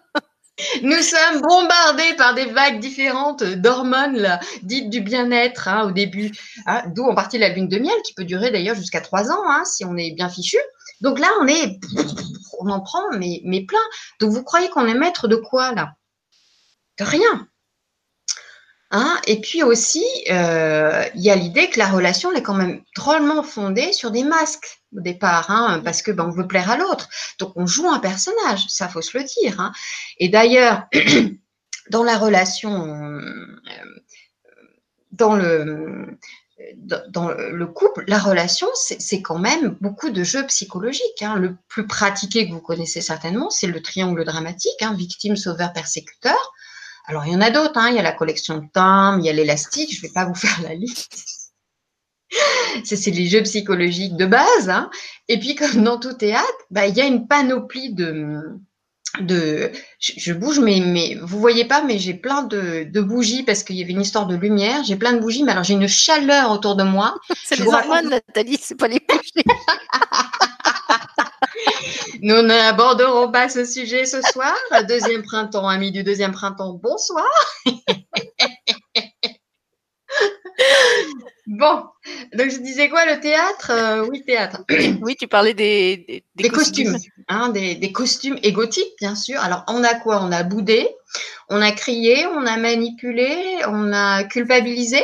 Nous 0.82 1.02
sommes 1.02 1.40
bombardés 1.40 2.14
par 2.16 2.34
des 2.34 2.46
vagues 2.46 2.80
différentes 2.80 3.42
d'hormones 3.42 4.38
dites 4.62 4.90
du 4.90 5.00
bien-être 5.00 5.68
hein, 5.68 5.88
au 5.88 5.90
début. 5.90 6.32
Hein, 6.66 6.82
d'où 6.94 7.04
en 7.04 7.14
partie 7.14 7.38
la 7.38 7.48
lune 7.50 7.68
de 7.68 7.78
miel 7.78 7.96
qui 8.04 8.14
peut 8.14 8.24
durer 8.24 8.50
d'ailleurs 8.50 8.76
jusqu'à 8.76 9.00
trois 9.00 9.30
ans 9.30 9.48
hein, 9.48 9.64
si 9.64 9.84
on 9.84 9.96
est 9.96 10.12
bien 10.12 10.28
fichu. 10.28 10.58
Donc 11.00 11.18
là, 11.18 11.28
on 11.40 11.46
est, 11.46 11.78
on 12.58 12.68
en 12.70 12.80
prend 12.80 13.02
mais, 13.16 13.40
mais 13.44 13.64
plein. 13.64 13.78
Donc 14.20 14.30
vous 14.30 14.42
croyez 14.42 14.68
qu'on 14.68 14.86
est 14.86 14.94
maître 14.94 15.28
de 15.28 15.36
quoi 15.36 15.72
là? 15.74 15.94
De 16.98 17.04
rien. 17.04 17.48
Hein 18.92 19.20
et 19.26 19.40
puis 19.40 19.62
aussi, 19.62 20.04
euh, 20.30 21.04
il 21.14 21.22
y 21.22 21.30
a 21.30 21.36
l'idée 21.36 21.70
que 21.70 21.78
la 21.78 21.88
relation 21.88 22.32
est 22.32 22.42
quand 22.42 22.54
même 22.54 22.82
drôlement 22.96 23.44
fondée 23.44 23.92
sur 23.92 24.10
des 24.10 24.24
masques 24.24 24.82
au 24.96 25.00
départ, 25.00 25.48
hein, 25.50 25.80
parce 25.84 26.02
que 26.02 26.10
ben, 26.10 26.24
on 26.24 26.30
veut 26.30 26.48
plaire 26.48 26.70
à 26.70 26.76
l'autre. 26.76 27.08
Donc 27.38 27.52
on 27.54 27.66
joue 27.66 27.88
un 27.88 28.00
personnage, 28.00 28.66
ça 28.68 28.88
faut 28.88 29.02
se 29.02 29.16
le 29.16 29.22
dire. 29.24 29.60
Hein. 29.60 29.72
Et 30.18 30.28
d'ailleurs, 30.28 30.88
dans 31.90 32.02
la 32.02 32.18
relation, 32.18 32.94
euh, 32.94 33.20
dans 35.12 35.36
le 35.36 36.18
dans 37.08 37.30
le 37.30 37.66
couple, 37.66 38.04
la 38.06 38.18
relation, 38.18 38.68
c'est 38.74 39.22
quand 39.22 39.38
même 39.38 39.76
beaucoup 39.80 40.10
de 40.10 40.22
jeux 40.22 40.46
psychologiques. 40.46 41.22
Hein. 41.22 41.36
Le 41.36 41.56
plus 41.68 41.86
pratiqué 41.86 42.46
que 42.46 42.52
vous 42.52 42.60
connaissez 42.60 43.00
certainement, 43.00 43.48
c'est 43.48 43.66
le 43.66 43.80
triangle 43.80 44.24
dramatique, 44.24 44.84
victime, 44.94 45.36
sauveur, 45.36 45.72
persécuteur. 45.72 46.52
Alors, 47.06 47.26
il 47.26 47.32
y 47.32 47.36
en 47.36 47.40
a 47.40 47.50
d'autres. 47.50 47.76
Hein. 47.76 47.88
Il 47.90 47.96
y 47.96 47.98
a 47.98 48.02
la 48.02 48.12
collection 48.12 48.58
de 48.58 48.66
timbres, 48.72 49.18
il 49.20 49.26
y 49.26 49.30
a 49.30 49.32
l'élastique. 49.32 49.92
Je 49.92 49.98
ne 49.98 50.02
vais 50.02 50.12
pas 50.12 50.24
vous 50.24 50.34
faire 50.34 50.60
la 50.62 50.74
liste. 50.74 51.52
c'est 52.84 53.10
les 53.10 53.26
jeux 53.26 53.42
psychologiques 53.42 54.16
de 54.16 54.26
base. 54.26 54.68
Hein. 54.68 54.90
Et 55.28 55.38
puis, 55.38 55.54
comme 55.54 55.82
dans 55.82 55.98
tout 55.98 56.14
théâtre, 56.14 56.46
bah, 56.70 56.86
il 56.86 56.96
y 56.96 57.00
a 57.00 57.06
une 57.06 57.26
panoplie 57.26 57.94
de, 57.94 58.60
de 59.18 59.72
je, 59.98 60.32
bouge 60.32 60.60
mais 60.60 60.80
mais 60.80 61.16
vous 61.20 61.40
voyez 61.40 61.64
pas 61.64 61.82
mais 61.82 61.98
j'ai 61.98 62.14
plein 62.14 62.42
de, 62.42 62.84
de, 62.84 63.00
bougies 63.00 63.42
parce 63.42 63.64
qu'il 63.64 63.76
y 63.76 63.82
avait 63.82 63.92
une 63.92 64.00
histoire 64.00 64.26
de 64.26 64.36
lumière 64.36 64.84
j'ai 64.84 64.96
plein 64.96 65.12
de 65.12 65.18
bougies 65.18 65.42
mais 65.42 65.52
alors 65.52 65.64
j'ai 65.64 65.74
une 65.74 65.88
chaleur 65.88 66.52
autour 66.52 66.76
de 66.76 66.84
moi 66.84 67.18
c'est 67.44 67.58
les 67.58 67.66
hormones 67.66 68.08
Nathalie 68.08 68.58
c'est 68.60 68.76
pas 68.76 68.86
les 68.88 69.00
bougies 69.08 69.44
nous 72.22 72.42
n'aborderons 72.42 73.30
pas 73.30 73.48
ce 73.48 73.64
sujet 73.64 74.04
ce 74.04 74.20
soir 74.22 74.54
deuxième 74.88 75.22
printemps 75.22 75.68
ami 75.68 75.90
du 75.90 76.02
deuxième 76.02 76.32
printemps 76.32 76.74
bonsoir 76.74 77.26
Bon, 81.46 81.82
donc 82.32 82.50
je 82.50 82.58
disais 82.58 82.88
quoi, 82.88 83.04
le 83.06 83.18
théâtre 83.18 83.70
euh, 83.70 84.06
Oui, 84.06 84.22
théâtre. 84.24 84.62
Oui, 85.02 85.16
tu 85.18 85.26
parlais 85.26 85.52
des, 85.52 86.24
des, 86.36 86.48
costumes. 86.48 86.96
Hein, 87.28 87.48
des, 87.48 87.92
costumes 87.92 88.38
égotiques, 88.44 88.92
bien 89.00 89.16
sûr. 89.16 89.40
Alors, 89.40 89.64
on 89.66 89.82
a 89.82 89.94
quoi? 89.94 90.22
On 90.22 90.30
a 90.30 90.44
Boudé, 90.44 90.88
On 91.48 91.60
a 91.60 91.72
crié, 91.72 92.24
on 92.26 92.46
a 92.46 92.56
manipulé, 92.56 93.58
on 93.66 93.92
a 93.92 94.22
culpabilisé, 94.24 95.02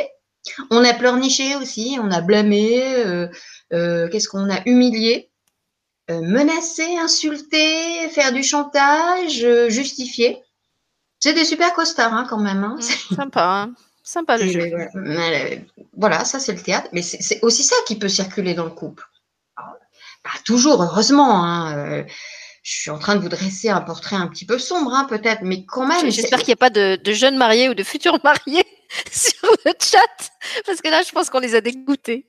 on 0.71 0.85
a 0.85 0.93
pleurniché 0.93 1.55
aussi, 1.55 1.97
on 2.01 2.11
a 2.11 2.21
blâmé, 2.21 2.95
euh, 2.95 3.27
euh, 3.73 4.07
qu'est-ce 4.07 4.29
qu'on 4.29 4.49
a? 4.49 4.61
Humilié, 4.65 5.29
euh, 6.09 6.21
menacé, 6.21 6.97
insulté, 6.97 8.09
faire 8.09 8.31
du 8.31 8.43
chantage, 8.43 9.45
justifier. 9.69 10.41
C'est 11.19 11.33
des 11.33 11.45
super 11.45 11.73
costards 11.73 12.13
hein, 12.13 12.25
quand 12.29 12.39
même. 12.39 12.63
Hein. 12.63 12.77
Mmh, 12.77 13.15
sympa, 13.15 13.43
hein. 13.43 13.73
sympa 14.03 14.37
le 14.37 14.47
jeu. 14.47 14.71
Voilà, 15.95 16.25
ça 16.25 16.39
c'est 16.39 16.53
le 16.53 16.61
théâtre, 16.61 16.89
mais 16.93 17.01
c'est 17.01 17.43
aussi 17.43 17.63
ça 17.63 17.75
qui 17.87 17.97
peut 17.97 18.09
circuler 18.09 18.53
dans 18.53 18.65
le 18.65 18.71
couple. 18.71 19.03
Pas 19.55 20.39
toujours, 20.45 20.81
heureusement. 20.83 21.43
Hein 21.43 22.05
je 22.67 22.81
suis 22.81 22.89
en 22.89 22.99
train 22.99 23.15
de 23.15 23.21
vous 23.21 23.29
dresser 23.29 23.69
un 23.69 23.79
portrait 23.79 24.17
un 24.17 24.27
petit 24.27 24.45
peu 24.45 24.59
sombre, 24.59 24.93
hein, 24.93 25.05
peut-être, 25.05 25.41
mais 25.41 25.63
quand 25.63 25.87
même. 25.87 26.11
J'espère 26.11 26.39
qu'il 26.39 26.49
n'y 26.49 26.53
a 26.53 26.57
pas 26.57 26.69
de, 26.69 26.99
jeunes 27.13 27.37
mariés 27.37 27.69
ou 27.69 27.73
de 27.73 27.83
futurs 27.83 28.19
mariés 28.25 28.65
sur 29.11 29.49
le 29.63 29.71
chat, 29.79 30.31
parce 30.65 30.81
que 30.81 30.89
là, 30.89 31.01
je 31.01 31.11
pense 31.13 31.29
qu'on 31.29 31.39
les 31.39 31.55
a 31.55 31.61
dégoûtés. 31.61 32.27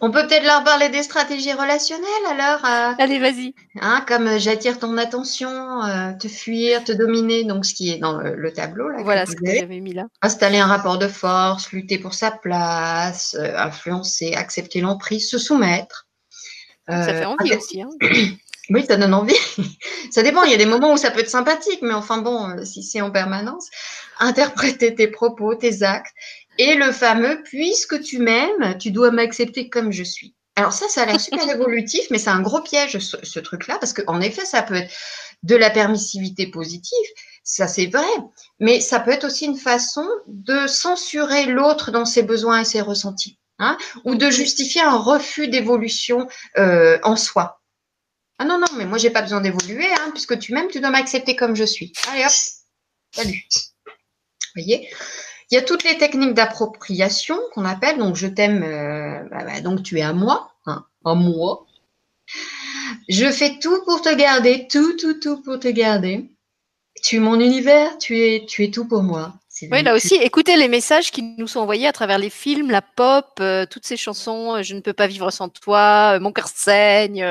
On 0.00 0.10
peut 0.10 0.26
peut-être 0.26 0.44
leur 0.44 0.62
parler 0.62 0.88
des 0.88 1.02
stratégies 1.02 1.52
relationnelles 1.52 2.06
alors. 2.30 2.64
Euh, 2.64 2.94
Allez, 2.98 3.18
vas-y. 3.18 3.54
Hein, 3.80 4.04
comme 4.06 4.26
euh, 4.26 4.38
j'attire 4.38 4.78
ton 4.78 4.98
attention, 4.98 5.82
euh, 5.84 6.12
te 6.12 6.28
fuir, 6.28 6.84
te 6.84 6.92
dominer, 6.92 7.44
donc 7.44 7.64
ce 7.64 7.74
qui 7.74 7.90
est 7.90 7.98
dans 7.98 8.18
le, 8.18 8.52
tableau. 8.52 8.88
Là, 8.88 9.02
voilà 9.02 9.26
ce 9.26 9.34
que 9.34 9.44
j'avais 9.46 9.80
mis 9.80 9.94
là. 9.94 10.04
Installer 10.22 10.58
un 10.58 10.66
rapport 10.66 10.98
de 10.98 11.08
force, 11.08 11.72
lutter 11.72 11.98
pour 11.98 12.14
sa 12.14 12.30
place, 12.30 13.36
influencer, 13.56 14.34
accepter 14.34 14.80
l'emprise, 14.80 15.30
se 15.30 15.38
soumettre. 15.38 16.06
Ça 16.88 17.06
fait 17.06 17.24
envie 17.24 17.54
aussi. 17.54 17.82
Hein. 17.82 17.88
Oui, 18.68 18.84
ça 18.84 18.96
donne 18.96 19.14
envie. 19.14 19.36
ça 20.10 20.24
dépend. 20.24 20.42
Il 20.42 20.50
y 20.50 20.54
a 20.54 20.56
des 20.56 20.66
moments 20.66 20.92
où 20.92 20.96
ça 20.96 21.12
peut 21.12 21.20
être 21.20 21.30
sympathique, 21.30 21.82
mais 21.82 21.94
enfin 21.94 22.18
bon, 22.18 22.64
si 22.64 22.82
c'est 22.82 23.00
en 23.00 23.12
permanence, 23.12 23.68
interpréter 24.18 24.92
tes 24.92 25.06
propos, 25.06 25.54
tes 25.54 25.84
actes. 25.84 26.12
Et 26.58 26.74
le 26.74 26.92
fameux, 26.92 27.42
puisque 27.42 28.00
tu 28.00 28.18
m'aimes, 28.18 28.78
tu 28.78 28.90
dois 28.90 29.10
m'accepter 29.10 29.68
comme 29.68 29.92
je 29.92 30.02
suis. 30.02 30.34
Alors 30.56 30.72
ça, 30.72 30.88
ça 30.88 31.02
a 31.02 31.06
l'air 31.06 31.20
super 31.20 31.48
évolutif, 31.54 32.06
mais 32.10 32.18
c'est 32.18 32.30
un 32.30 32.40
gros 32.40 32.62
piège, 32.62 32.98
ce, 32.98 33.38
truc-là, 33.38 33.78
parce 33.78 33.92
qu'en 33.92 34.20
effet, 34.20 34.44
ça 34.44 34.62
peut 34.62 34.74
être 34.74 34.92
de 35.42 35.54
la 35.54 35.68
permissivité 35.68 36.46
positive, 36.46 37.06
ça 37.44 37.68
c'est 37.68 37.86
vrai, 37.86 38.08
mais 38.58 38.80
ça 38.80 38.98
peut 39.00 39.10
être 39.10 39.24
aussi 39.24 39.44
une 39.44 39.58
façon 39.58 40.08
de 40.26 40.66
censurer 40.66 41.44
l'autre 41.44 41.90
dans 41.90 42.06
ses 42.06 42.22
besoins 42.22 42.60
et 42.60 42.64
ses 42.64 42.80
ressentis, 42.80 43.38
hein, 43.58 43.76
ou 44.04 44.14
de 44.14 44.30
justifier 44.30 44.80
un 44.80 44.96
refus 44.96 45.48
d'évolution 45.48 46.26
euh, 46.56 46.98
en 47.02 47.16
soi. 47.16 47.60
Ah 48.38 48.44
non, 48.46 48.58
non, 48.58 48.66
mais 48.76 48.86
moi, 48.86 48.98
j'ai 48.98 49.10
pas 49.10 49.22
besoin 49.22 49.42
d'évoluer, 49.42 49.86
hein, 49.86 50.10
puisque 50.12 50.38
tu 50.38 50.54
m'aimes, 50.54 50.68
tu 50.68 50.80
dois 50.80 50.90
m'accepter 50.90 51.36
comme 51.36 51.54
je 51.54 51.64
suis. 51.64 51.92
Allez 52.10 52.24
hop, 52.24 52.32
salut. 53.14 53.44
Vous 53.86 54.62
voyez? 54.62 54.90
Il 55.50 55.54
y 55.54 55.58
a 55.58 55.62
toutes 55.62 55.84
les 55.84 55.96
techniques 55.96 56.34
d'appropriation 56.34 57.38
qu'on 57.54 57.64
appelle, 57.64 57.98
donc 57.98 58.16
je 58.16 58.26
t'aime, 58.26 58.62
euh, 58.64 59.22
bah, 59.30 59.44
bah, 59.44 59.60
donc 59.60 59.82
tu 59.82 59.98
es 59.98 60.02
à 60.02 60.12
moi, 60.12 60.50
hein, 60.66 60.84
à 61.04 61.14
moi. 61.14 61.66
Je 63.08 63.30
fais 63.30 63.58
tout 63.60 63.84
pour 63.84 64.02
te 64.02 64.12
garder, 64.14 64.66
tout, 64.68 64.96
tout, 64.96 65.14
tout 65.20 65.40
pour 65.42 65.60
te 65.60 65.68
garder. 65.68 66.28
Tu 67.02 67.16
es 67.16 67.18
mon 67.20 67.38
univers, 67.38 67.96
tu 67.98 68.18
es, 68.18 68.44
tu 68.46 68.64
es 68.64 68.70
tout 68.70 68.88
pour 68.88 69.02
moi. 69.02 69.34
Oui, 69.70 69.82
là 69.82 69.94
aussi, 69.94 70.16
écoutez 70.16 70.56
les 70.56 70.68
messages 70.68 71.10
qui 71.10 71.22
nous 71.22 71.46
sont 71.46 71.60
envoyés 71.60 71.86
à 71.86 71.92
travers 71.92 72.18
les 72.18 72.28
films, 72.28 72.70
la 72.70 72.82
pop, 72.82 73.38
euh, 73.40 73.64
toutes 73.64 73.86
ces 73.86 73.96
chansons, 73.96 74.56
euh, 74.56 74.62
Je 74.62 74.74
ne 74.74 74.80
peux 74.80 74.92
pas 74.92 75.06
vivre 75.06 75.30
sans 75.30 75.48
toi, 75.48 76.18
Mon 76.18 76.32
cœur 76.32 76.48
saigne. 76.48 77.24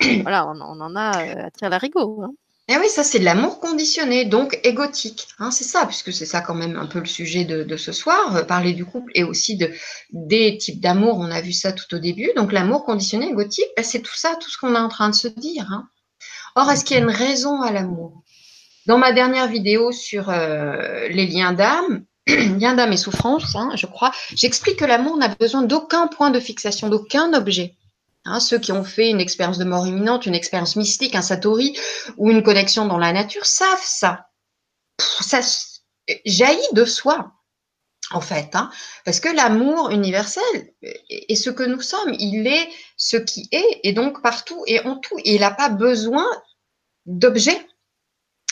voilà, 0.22 0.48
on, 0.48 0.60
en 0.60 0.96
a 0.96 1.44
à 1.44 1.50
tirer 1.50 1.70
la 1.70 1.78
rigot. 1.78 2.22
Hein. 2.24 2.34
Eh 2.68 2.76
oui, 2.78 2.88
ça 2.88 3.02
c'est 3.02 3.18
de 3.18 3.24
l'amour 3.24 3.58
conditionné, 3.58 4.24
donc 4.24 4.58
égotique. 4.62 5.26
Hein, 5.40 5.50
c'est 5.50 5.64
ça, 5.64 5.84
puisque 5.84 6.12
c'est 6.12 6.26
ça 6.26 6.40
quand 6.40 6.54
même 6.54 6.76
un 6.76 6.86
peu 6.86 7.00
le 7.00 7.06
sujet 7.06 7.44
de, 7.44 7.76
ce 7.76 7.90
soir, 7.90 8.46
parler 8.46 8.72
du 8.72 8.84
couple 8.84 9.10
et 9.16 9.24
aussi 9.24 9.56
de, 9.56 9.72
des 10.12 10.58
types 10.58 10.80
d'amour. 10.80 11.18
On 11.18 11.30
a 11.30 11.40
vu 11.40 11.52
ça 11.52 11.72
tout 11.72 11.92
au 11.94 11.98
début. 11.98 12.30
Donc 12.36 12.52
l'amour 12.52 12.84
conditionné, 12.84 13.28
égotique, 13.28 13.66
ben, 13.76 13.84
c'est 13.84 14.00
tout 14.00 14.14
ça, 14.14 14.36
tout 14.40 14.48
ce 14.48 14.58
qu'on 14.58 14.76
est 14.76 14.78
en 14.78 14.88
train 14.88 15.10
de 15.10 15.14
se 15.14 15.26
dire. 15.26 15.66
Hein. 15.72 15.88
Or, 16.54 16.70
est-ce 16.70 16.84
qu'il 16.84 16.96
y 16.96 17.00
a 17.00 17.02
une 17.02 17.10
raison 17.10 17.62
à 17.62 17.72
l'amour? 17.72 18.22
Dans 18.86 18.98
ma 18.98 19.12
dernière 19.12 19.48
vidéo 19.48 19.90
sur 19.90 20.30
euh, 20.30 21.08
les 21.08 21.26
liens 21.26 21.52
d'âme, 21.52 22.04
liens 22.28 22.74
d'âme 22.74 22.92
et 22.92 22.96
souffrance, 22.96 23.56
hein, 23.56 23.70
je 23.74 23.86
crois, 23.86 24.12
j'explique 24.34 24.78
que 24.78 24.84
l'amour 24.84 25.16
n'a 25.16 25.28
besoin 25.28 25.62
d'aucun 25.62 26.06
point 26.06 26.30
de 26.30 26.38
fixation, 26.38 26.88
d'aucun 26.88 27.32
objet. 27.32 27.74
Hein, 28.24 28.38
ceux 28.38 28.58
qui 28.58 28.70
ont 28.70 28.84
fait 28.84 29.10
une 29.10 29.20
expérience 29.20 29.58
de 29.58 29.64
mort 29.64 29.86
imminente, 29.86 30.26
une 30.26 30.34
expérience 30.34 30.76
mystique, 30.76 31.16
un 31.16 31.22
satori 31.22 31.76
ou 32.16 32.30
une 32.30 32.42
connexion 32.42 32.86
dans 32.86 32.98
la 32.98 33.12
nature 33.12 33.46
savent 33.46 33.82
ça. 33.84 34.26
ça 34.98 35.40
jaillit 36.24 36.72
de 36.72 36.84
soi, 36.84 37.32
en 38.12 38.20
fait, 38.20 38.54
hein, 38.54 38.70
parce 39.04 39.18
que 39.18 39.28
l'amour 39.28 39.90
universel 39.90 40.74
est 40.82 41.34
ce 41.34 41.50
que 41.50 41.64
nous 41.64 41.80
sommes. 41.80 42.14
Il 42.18 42.46
est 42.46 42.68
ce 42.96 43.16
qui 43.16 43.48
est, 43.50 43.80
et 43.82 43.92
donc 43.92 44.22
partout 44.22 44.62
et 44.66 44.80
en 44.80 44.96
tout. 44.96 45.16
Il 45.24 45.40
n'a 45.40 45.50
pas 45.50 45.68
besoin 45.68 46.26
d'objets 47.06 47.66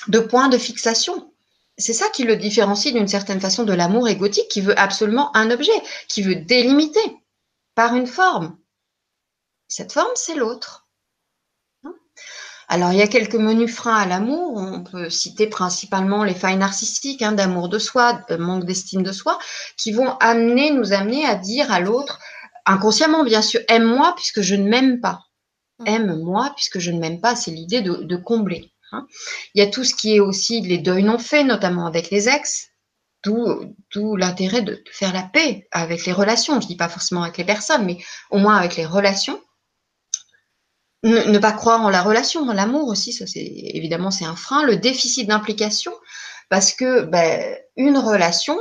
de 0.08 0.18
points 0.18 0.48
de 0.48 0.58
fixation. 0.58 1.32
C'est 1.78 1.92
ça 1.92 2.08
qui 2.08 2.24
le 2.24 2.36
différencie 2.36 2.92
d'une 2.92 3.08
certaine 3.08 3.40
façon 3.40 3.64
de 3.64 3.72
l'amour 3.72 4.08
égotique 4.08 4.48
qui 4.48 4.60
veut 4.60 4.78
absolument 4.78 5.34
un 5.36 5.50
objet, 5.50 5.72
qui 6.08 6.22
veut 6.22 6.36
délimiter 6.36 7.00
par 7.74 7.94
une 7.94 8.06
forme. 8.06 8.59
Cette 9.70 9.92
forme, 9.92 10.12
c'est 10.14 10.34
l'autre. 10.34 10.88
Hein? 11.84 11.94
Alors, 12.68 12.92
il 12.92 12.98
y 12.98 13.02
a 13.02 13.08
quelques 13.08 13.36
menus 13.36 13.74
freins 13.74 13.96
à 13.96 14.06
l'amour. 14.06 14.56
On 14.56 14.84
peut 14.84 15.08
citer 15.08 15.46
principalement 15.46 16.24
les 16.24 16.34
failles 16.34 16.58
narcissiques 16.58 17.22
hein, 17.22 17.32
d'amour 17.32 17.70
de 17.70 17.78
soi, 17.78 18.20
de 18.28 18.36
manque 18.36 18.66
d'estime 18.66 19.02
de 19.02 19.12
soi, 19.12 19.38
qui 19.78 19.92
vont 19.92 20.16
amener, 20.18 20.70
nous 20.70 20.92
amener 20.92 21.24
à 21.24 21.36
dire 21.36 21.72
à 21.72 21.80
l'autre, 21.80 22.18
inconsciemment 22.66 23.24
bien 23.24 23.40
sûr, 23.40 23.60
aime-moi 23.68 24.12
puisque 24.16 24.42
je 24.42 24.54
ne 24.56 24.68
m'aime 24.68 25.00
pas. 25.00 25.20
Mmh. 25.78 25.86
Aime-moi 25.86 26.52
puisque 26.54 26.78
je 26.78 26.90
ne 26.90 26.98
m'aime 26.98 27.20
pas, 27.20 27.34
c'est 27.34 27.50
l'idée 27.50 27.80
de 27.80 28.16
combler. 28.16 28.70
Hein. 28.92 29.06
Il 29.54 29.62
y 29.62 29.66
a 29.66 29.70
tout 29.70 29.84
ce 29.84 29.94
qui 29.94 30.16
est 30.16 30.20
aussi 30.20 30.60
les 30.60 30.78
deuils 30.78 31.02
non 31.02 31.18
faits, 31.18 31.46
notamment 31.46 31.86
avec 31.86 32.10
les 32.10 32.28
ex, 32.28 32.70
d'où 33.22 34.16
l'intérêt 34.16 34.62
de, 34.62 34.82
faire 34.90 35.12
la 35.12 35.22
paix 35.22 35.68
avec 35.70 36.06
les 36.06 36.12
relations. 36.12 36.54
Je 36.60 36.66
ne 36.66 36.68
dis 36.68 36.76
pas 36.76 36.88
forcément 36.88 37.22
avec 37.22 37.38
les 37.38 37.44
personnes, 37.44 37.84
mais 37.84 37.98
au 38.30 38.38
moins 38.38 38.56
avec 38.56 38.76
les 38.76 38.86
relations. 38.86 39.40
Ne, 41.02 41.38
pas 41.38 41.52
croire 41.52 41.80
en 41.80 41.88
la 41.88 42.02
relation, 42.02 42.42
en 42.42 42.52
l'amour 42.52 42.88
aussi, 42.88 43.12
ça 43.14 43.26
c'est 43.26 43.40
évidemment 43.40 44.10
c'est 44.10 44.26
un 44.26 44.36
frein. 44.36 44.64
Le 44.64 44.76
déficit 44.76 45.26
d'implication, 45.26 45.92
parce 46.50 46.72
que 46.74 47.02
ben, 47.02 47.56
une 47.76 47.96
relation, 47.96 48.58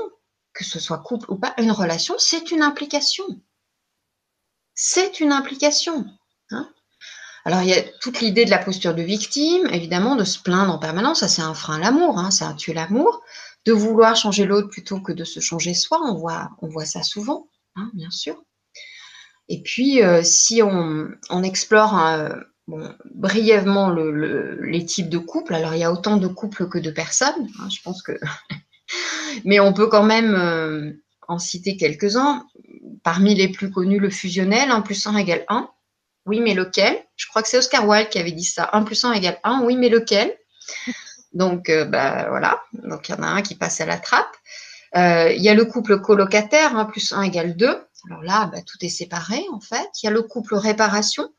que 0.53 0.63
ce 0.63 0.79
soit 0.79 0.99
couple 0.99 1.29
ou 1.31 1.35
pas, 1.37 1.53
une 1.57 1.71
relation, 1.71 2.15
c'est 2.17 2.51
une 2.51 2.61
implication. 2.61 3.25
C'est 4.73 5.19
une 5.19 5.33
implication. 5.33 6.05
Hein. 6.51 6.69
Alors, 7.45 7.61
il 7.61 7.69
y 7.69 7.73
a 7.73 7.83
toute 8.01 8.21
l'idée 8.21 8.45
de 8.45 8.49
la 8.49 8.59
posture 8.59 8.93
de 8.93 9.01
victime, 9.01 9.67
évidemment, 9.71 10.15
de 10.15 10.23
se 10.23 10.39
plaindre 10.39 10.73
en 10.73 10.79
permanence. 10.79 11.19
Ça, 11.19 11.27
c'est 11.27 11.41
un 11.41 11.53
frein 11.53 11.75
à 11.75 11.79
l'amour, 11.79 12.17
hein, 12.19 12.31
c'est 12.31 12.45
un 12.45 12.53
tuer 12.53 12.73
l'amour. 12.73 13.21
De 13.65 13.73
vouloir 13.73 14.15
changer 14.15 14.45
l'autre 14.45 14.69
plutôt 14.69 15.01
que 15.01 15.11
de 15.11 15.23
se 15.23 15.39
changer 15.39 15.73
soi, 15.73 15.99
on 16.03 16.15
voit, 16.15 16.49
on 16.61 16.67
voit 16.67 16.85
ça 16.85 17.03
souvent, 17.03 17.49
hein, 17.75 17.89
bien 17.93 18.11
sûr. 18.11 18.41
Et 19.49 19.63
puis, 19.63 20.03
euh, 20.03 20.21
si 20.23 20.61
on, 20.61 21.43
explore 21.43 21.99
euh, 21.99 22.29
brièvement 23.15 23.89
les 23.89 24.85
types 24.85 25.09
de 25.09 25.17
couples, 25.17 25.55
alors 25.55 25.73
il 25.73 25.79
y 25.79 25.83
a 25.83 25.91
autant 25.91 26.17
de 26.17 26.27
couples 26.27 26.69
que 26.69 26.77
de 26.77 26.91
personnes, 26.91 27.49
hein, 27.59 27.67
je 27.69 27.81
pense 27.81 28.03
que. 28.03 28.11
Mais 29.45 29.59
on 29.59 29.73
peut 29.73 29.87
quand 29.87 30.03
même 30.03 30.35
euh, 30.35 30.91
en 31.27 31.39
citer 31.39 31.77
quelques-uns. 31.77 32.45
Parmi 33.03 33.33
les 33.33 33.47
plus 33.47 33.71
connus, 33.71 33.99
le 33.99 34.09
fusionnel, 34.09 34.69
1 34.71 34.81
plus 34.81 35.07
1 35.07 35.15
égale 35.17 35.45
1. 35.47 35.69
Oui, 36.25 36.41
mais 36.41 36.53
lequel? 36.53 36.97
Je 37.15 37.27
crois 37.27 37.41
que 37.41 37.47
c'est 37.47 37.57
Oscar 37.57 37.87
Wilde 37.87 38.09
qui 38.09 38.19
avait 38.19 38.33
dit 38.33 38.43
ça. 38.43 38.69
1 38.73 38.83
plus 38.83 39.03
1 39.03 39.13
égale 39.13 39.39
1. 39.43 39.61
Oui, 39.63 39.77
mais 39.77 39.89
lequel? 39.89 40.35
Donc, 41.33 41.69
euh, 41.69 41.85
bah, 41.85 42.27
voilà. 42.29 42.61
Donc, 42.73 43.07
il 43.07 43.15
y 43.15 43.15
en 43.15 43.23
a 43.23 43.27
un 43.27 43.41
qui 43.41 43.55
passe 43.55 43.79
à 43.79 43.85
la 43.85 43.97
trappe. 43.97 44.35
Il 44.95 45.41
y 45.41 45.49
a 45.49 45.53
le 45.53 45.65
couple 45.65 46.01
colocataire, 46.01 46.75
1 46.75 46.85
plus 46.85 47.13
1 47.13 47.21
égale 47.21 47.55
2. 47.55 47.77
Alors 48.05 48.23
là, 48.23 48.47
bah, 48.47 48.61
tout 48.61 48.77
est 48.81 48.89
séparé, 48.89 49.43
en 49.51 49.59
fait. 49.59 49.89
Il 50.01 50.05
y 50.05 50.09
a 50.09 50.11
le 50.11 50.21
couple 50.21 50.55
réparation, 50.55 51.29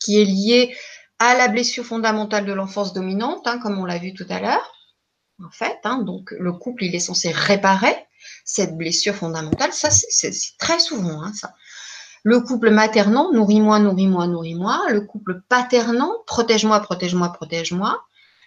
qui 0.00 0.20
est 0.20 0.24
lié 0.24 0.76
à 1.18 1.34
la 1.36 1.48
blessure 1.48 1.84
fondamentale 1.84 2.46
de 2.46 2.52
l'enfance 2.52 2.92
dominante, 2.92 3.46
hein, 3.46 3.58
comme 3.58 3.78
on 3.78 3.84
l'a 3.84 3.98
vu 3.98 4.14
tout 4.14 4.26
à 4.28 4.40
l'heure. 4.40 4.72
En 5.44 5.50
fait, 5.50 5.78
hein. 5.84 5.98
donc 5.98 6.34
le 6.36 6.52
couple, 6.52 6.84
il 6.84 6.94
est 6.94 7.00
censé 7.00 7.30
réparer 7.30 7.94
cette 8.44 8.76
blessure 8.76 9.14
fondamentale. 9.14 9.72
Ça, 9.72 9.88
c'est 9.90 10.32
très 10.58 10.80
souvent, 10.80 11.22
hein, 11.22 11.32
ça. 11.32 11.54
Le 12.24 12.40
couple 12.40 12.70
maternant, 12.70 13.32
nourris-moi, 13.32 13.78
nourris-moi, 13.78 14.26
nourris-moi. 14.26 14.86
Le 14.90 15.02
couple 15.02 15.42
paternant, 15.48 16.12
protège-moi, 16.26 16.80
protège-moi, 16.80 17.32
protège-moi. 17.32 18.02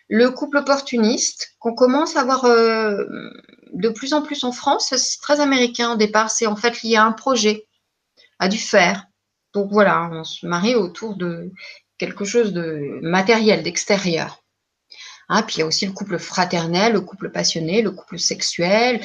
Le 0.09 0.29
couple 0.29 0.57
opportuniste, 0.57 1.55
qu'on 1.59 1.73
commence 1.73 2.17
à 2.17 2.25
voir 2.25 2.43
euh, 2.43 3.05
de 3.73 3.89
plus 3.89 4.13
en 4.13 4.21
plus 4.21 4.43
en 4.43 4.51
France, 4.51 4.93
c'est 4.95 5.21
très 5.21 5.39
américain 5.39 5.93
au 5.93 5.95
départ, 5.95 6.29
c'est 6.29 6.47
en 6.47 6.55
fait 6.55 6.81
lié 6.83 6.95
à 6.95 7.05
un 7.05 7.11
projet, 7.11 7.67
à 8.39 8.47
du 8.47 8.57
faire. 8.57 9.05
Donc 9.53 9.69
voilà, 9.71 10.09
on 10.11 10.23
se 10.23 10.45
marie 10.45 10.75
autour 10.75 11.15
de 11.15 11.51
quelque 11.97 12.25
chose 12.25 12.53
de 12.53 12.99
matériel, 13.01 13.63
d'extérieur. 13.63 14.43
Hein, 15.29 15.43
puis 15.43 15.57
il 15.57 15.59
y 15.59 15.63
a 15.63 15.65
aussi 15.65 15.85
le 15.85 15.93
couple 15.93 16.19
fraternel, 16.19 16.93
le 16.93 17.01
couple 17.01 17.31
passionné, 17.31 17.81
le 17.81 17.91
couple 17.91 18.19
sexuel, 18.19 19.01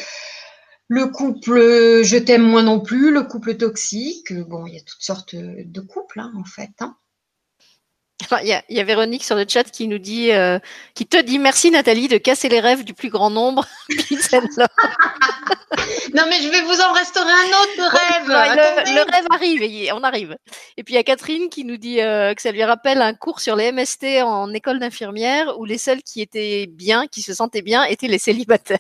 le 0.89 1.07
couple 1.07 2.03
je 2.05 2.17
t'aime 2.17 2.43
moi 2.43 2.63
non 2.63 2.81
plus, 2.81 3.13
le 3.13 3.23
couple 3.23 3.57
toxique. 3.57 4.33
Bon, 4.33 4.67
il 4.67 4.75
y 4.75 4.79
a 4.79 4.83
toutes 4.83 5.03
sortes 5.03 5.35
de 5.35 5.81
couples 5.81 6.21
hein, 6.21 6.33
en 6.37 6.45
fait. 6.45 6.71
Hein. 6.81 6.97
Il 8.43 8.49
y, 8.71 8.81
a, 8.81 8.85
Véronique 8.85 9.25
sur 9.25 9.37
le 9.37 9.45
chat 9.47 9.65
qui 9.65 9.87
nous 9.89 9.99
dit, 9.99 10.33
euh, 10.33 10.59
qui 10.95 11.07
te 11.07 11.21
dit 11.21 11.39
merci 11.39 11.71
Nathalie 11.71 12.09
de 12.09 12.17
casser 12.17 12.49
les 12.49 12.61
rêves 12.61 12.83
du 12.83 12.95
plus 12.95 13.11
grand 13.11 13.29
nombre. 13.29 13.67
non 16.15 16.25
mais 16.29 16.41
je 16.41 16.49
vais 16.51 16.63
vous 16.63 16.81
en 16.81 16.93
restaurer 16.93 17.31
un 17.31 17.49
autre 17.49 17.83
rêve. 17.91 18.27
le, 18.27 19.13
rêve 19.13 19.27
arrive, 19.31 19.63
et 19.63 19.93
on 19.93 20.03
arrive. 20.03 20.37
Et 20.79 20.83
puis 20.83 20.95
il 20.95 20.97
y 20.97 21.01
a 21.01 21.05
Catherine 21.05 21.51
qui 21.51 21.65
nous 21.65 21.77
dit 21.77 22.01
euh, 22.01 22.35
que 22.35 22.41
ça 22.41 22.53
lui 22.53 22.65
rappelle 22.65 23.03
un 23.03 23.13
cours 23.13 23.41
sur 23.41 23.55
les 23.55 23.71
MST 23.71 24.23
en 24.23 24.53
école 24.55 24.79
d'infirmière 24.79 25.59
où 25.59 25.67
les 25.67 25.79
seuls 25.79 26.03
qui 26.03 26.23
étaient 26.23 26.67
bien, 26.67 27.07
qui 27.07 27.21
se 27.21 27.35
sentaient 27.35 27.63
bien, 27.63 27.85
étaient 27.85 28.09
les 28.09 28.19
célibataires. 28.19 28.79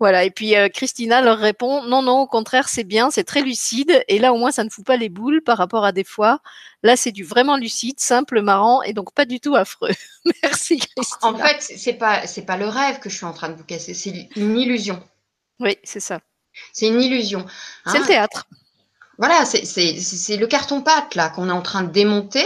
Voilà, 0.00 0.24
et 0.24 0.30
puis 0.30 0.56
euh, 0.56 0.68
Christina 0.68 1.20
leur 1.20 1.38
répond 1.38 1.82
non, 1.84 2.02
non, 2.02 2.20
au 2.22 2.26
contraire, 2.26 2.68
c'est 2.68 2.84
bien, 2.84 3.10
c'est 3.10 3.22
très 3.24 3.42
lucide, 3.42 4.02
et 4.08 4.18
là 4.18 4.32
au 4.32 4.36
moins 4.36 4.50
ça 4.50 4.64
ne 4.64 4.68
fout 4.68 4.84
pas 4.84 4.96
les 4.96 5.08
boules 5.08 5.40
par 5.40 5.56
rapport 5.56 5.84
à 5.84 5.92
des 5.92 6.04
fois. 6.04 6.40
Là, 6.82 6.96
c'est 6.96 7.12
du 7.12 7.24
vraiment 7.24 7.56
lucide, 7.56 7.98
simple, 8.00 8.42
marrant, 8.42 8.82
et 8.82 8.92
donc 8.92 9.14
pas 9.14 9.24
du 9.24 9.40
tout 9.40 9.54
affreux. 9.54 9.92
Merci 10.42 10.78
Christina. 10.78 11.18
En 11.22 11.36
fait, 11.36 11.60
c'est 11.60 11.94
pas 11.94 12.26
c'est 12.26 12.44
pas 12.44 12.56
le 12.56 12.66
rêve 12.66 12.98
que 12.98 13.08
je 13.08 13.16
suis 13.16 13.24
en 13.24 13.32
train 13.32 13.48
de 13.48 13.54
vous 13.54 13.64
casser, 13.64 13.94
c'est 13.94 14.28
une 14.36 14.58
illusion. 14.58 15.02
Oui, 15.60 15.78
c'est 15.84 16.00
ça. 16.00 16.20
C'est 16.72 16.88
une 16.88 17.00
illusion. 17.00 17.46
c'est 17.86 17.98
le 17.98 18.04
hein. 18.04 18.06
théâtre. 18.06 18.46
Voilà, 19.18 19.44
c'est 19.44 20.36
le 20.36 20.46
carton-pâte 20.46 21.14
là 21.14 21.28
qu'on 21.28 21.48
est 21.48 21.52
en 21.52 21.62
train 21.62 21.84
de 21.84 21.92
démonter, 21.92 22.44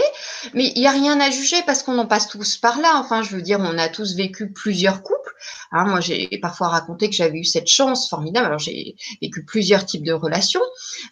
mais 0.53 0.71
il 0.75 0.81
n'y 0.81 0.87
a 0.87 0.91
rien 0.91 1.19
à 1.19 1.31
juger 1.31 1.57
parce 1.65 1.81
qu'on 1.81 1.97
en 1.97 2.05
passe 2.05 2.27
tous 2.27 2.57
par 2.57 2.79
là. 2.79 2.93
Enfin, 2.95 3.23
je 3.23 3.35
veux 3.35 3.41
dire, 3.41 3.59
on 3.59 3.77
a 3.77 3.89
tous 3.89 4.15
vécu 4.15 4.51
plusieurs 4.51 5.01
couples. 5.01 5.28
Hein, 5.71 5.85
moi, 5.85 5.99
j'ai 5.99 6.27
parfois 6.41 6.69
raconté 6.69 7.09
que 7.09 7.15
j'avais 7.15 7.39
eu 7.39 7.45
cette 7.45 7.67
chance 7.67 8.09
formidable. 8.09 8.47
Alors, 8.47 8.59
j'ai 8.59 8.95
vécu 9.21 9.45
plusieurs 9.45 9.85
types 9.85 10.03
de 10.03 10.13
relations, 10.13 10.61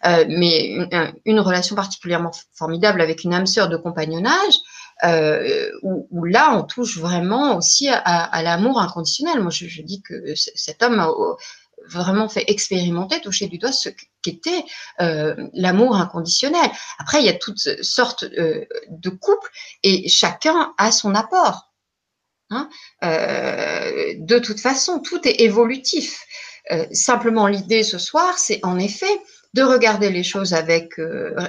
euh, 0.06 0.24
mais 0.28 0.88
une, 1.24 1.40
relation 1.40 1.76
particulièrement 1.76 2.32
formidable 2.54 3.00
avec 3.00 3.24
une 3.24 3.34
âme 3.34 3.46
sœur 3.46 3.68
de 3.68 3.76
compagnonnage. 3.76 4.54
Euh, 5.04 5.70
où, 5.82 6.24
là, 6.24 6.56
on 6.58 6.64
touche 6.64 6.98
vraiment 6.98 7.56
aussi 7.56 7.88
à, 7.88 8.42
l'amour 8.42 8.80
inconditionnel. 8.80 9.40
Moi, 9.40 9.50
je, 9.52 9.82
dis 9.82 10.02
que 10.02 10.34
cet 10.34 10.82
homme 10.82 11.00
vraiment 11.86 12.28
fait 12.28 12.44
expérimenter, 12.48 13.20
toucher 13.20 13.48
du 13.48 13.58
doigt 13.58 13.72
ce 13.72 13.88
qu'était 14.22 14.64
euh, 15.00 15.34
l'amour 15.54 15.96
inconditionnel. 15.96 16.70
Après, 16.98 17.20
il 17.20 17.26
y 17.26 17.30
a 17.30 17.34
toutes 17.34 17.82
sortes 17.82 18.24
euh, 18.24 18.64
de 18.90 19.10
couples 19.10 19.50
et 19.82 20.08
chacun 20.08 20.74
a 20.78 20.92
son 20.92 21.14
apport. 21.14 21.67
Hein. 22.50 22.68
Euh, 23.04 24.14
de 24.18 24.38
toute 24.38 24.60
façon, 24.60 25.00
tout 25.00 25.26
est 25.26 25.40
évolutif. 25.40 26.24
simplement, 26.92 27.46
l'idée 27.46 27.82
ce 27.82 27.98
soir, 27.98 28.38
c'est 28.38 28.60
en 28.62 28.78
effet 28.78 29.20
de 29.54 29.62
regarder 29.62 30.10
les 30.10 30.22
choses 30.22 30.52
avec 30.52 31.00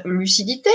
lucidité, 0.05 0.71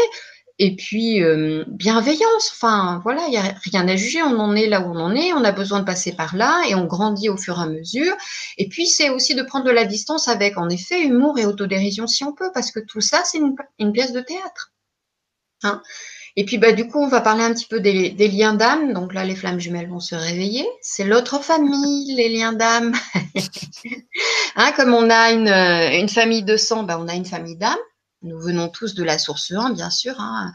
et 0.58 0.76
puis 0.76 1.22
euh, 1.22 1.64
bienveillance. 1.66 2.52
Enfin, 2.52 3.00
voilà, 3.02 3.24
il 3.26 3.30
n'y 3.30 3.36
a 3.38 3.54
rien 3.64 3.88
à 3.88 3.96
juger. 3.96 4.22
On 4.22 4.38
en 4.38 4.54
est 4.54 4.68
là 4.68 4.80
où 4.80 4.84
on 4.84 5.00
en 5.00 5.14
est. 5.14 5.32
On 5.32 5.44
a 5.44 5.52
besoin 5.52 5.80
de 5.80 5.84
passer 5.84 6.12
par 6.12 6.36
là 6.36 6.62
et 6.68 6.74
on 6.74 6.84
grandit 6.84 7.28
au 7.28 7.36
fur 7.36 7.58
et 7.58 7.62
à 7.62 7.66
mesure. 7.66 8.14
Et 8.56 8.68
puis, 8.68 8.86
c'est 8.86 9.10
aussi 9.10 9.34
de 9.34 9.42
prendre 9.42 9.64
de 9.64 9.70
la 9.70 9.84
distance 9.84 10.28
avec, 10.28 10.56
en 10.56 10.68
effet, 10.68 11.02
humour 11.02 11.38
et 11.38 11.46
autodérision 11.46 12.06
si 12.06 12.24
on 12.24 12.32
peut, 12.32 12.50
parce 12.54 12.70
que 12.70 12.80
tout 12.80 13.00
ça, 13.00 13.22
c'est 13.24 13.38
une, 13.38 13.92
pièce 13.92 14.12
de 14.12 14.20
théâtre. 14.20 14.72
Hein 15.64 15.82
et 16.36 16.44
puis, 16.44 16.58
bah, 16.58 16.72
du 16.72 16.88
coup, 16.88 17.00
on 17.00 17.08
va 17.08 17.20
parler 17.20 17.44
un 17.44 17.52
petit 17.52 17.66
peu 17.66 17.80
des, 17.80 18.10
liens 18.28 18.54
d'âme. 18.54 18.92
Donc 18.92 19.14
là, 19.14 19.24
les 19.24 19.36
flammes 19.36 19.60
jumelles 19.60 19.88
vont 19.88 20.00
se 20.00 20.16
réveiller. 20.16 20.66
C'est 20.82 21.04
l'autre 21.04 21.40
famille, 21.42 22.14
les 22.14 22.28
liens 22.28 22.52
d'âme. 22.52 22.92
hein, 24.56 24.72
comme 24.76 24.94
on 24.94 25.10
a 25.10 25.30
une, 25.30 25.48
une 25.48 26.08
famille 26.08 26.42
de 26.42 26.56
sang, 26.56 26.82
bah, 26.82 26.98
on 27.00 27.06
a 27.06 27.14
une 27.14 27.24
famille 27.24 27.56
d'âme. 27.56 27.78
Nous 28.22 28.40
venons 28.40 28.68
tous 28.68 28.94
de 28.94 29.04
la 29.04 29.18
source 29.18 29.52
1, 29.52 29.74
bien 29.74 29.90
sûr. 29.90 30.14
Hein. 30.18 30.52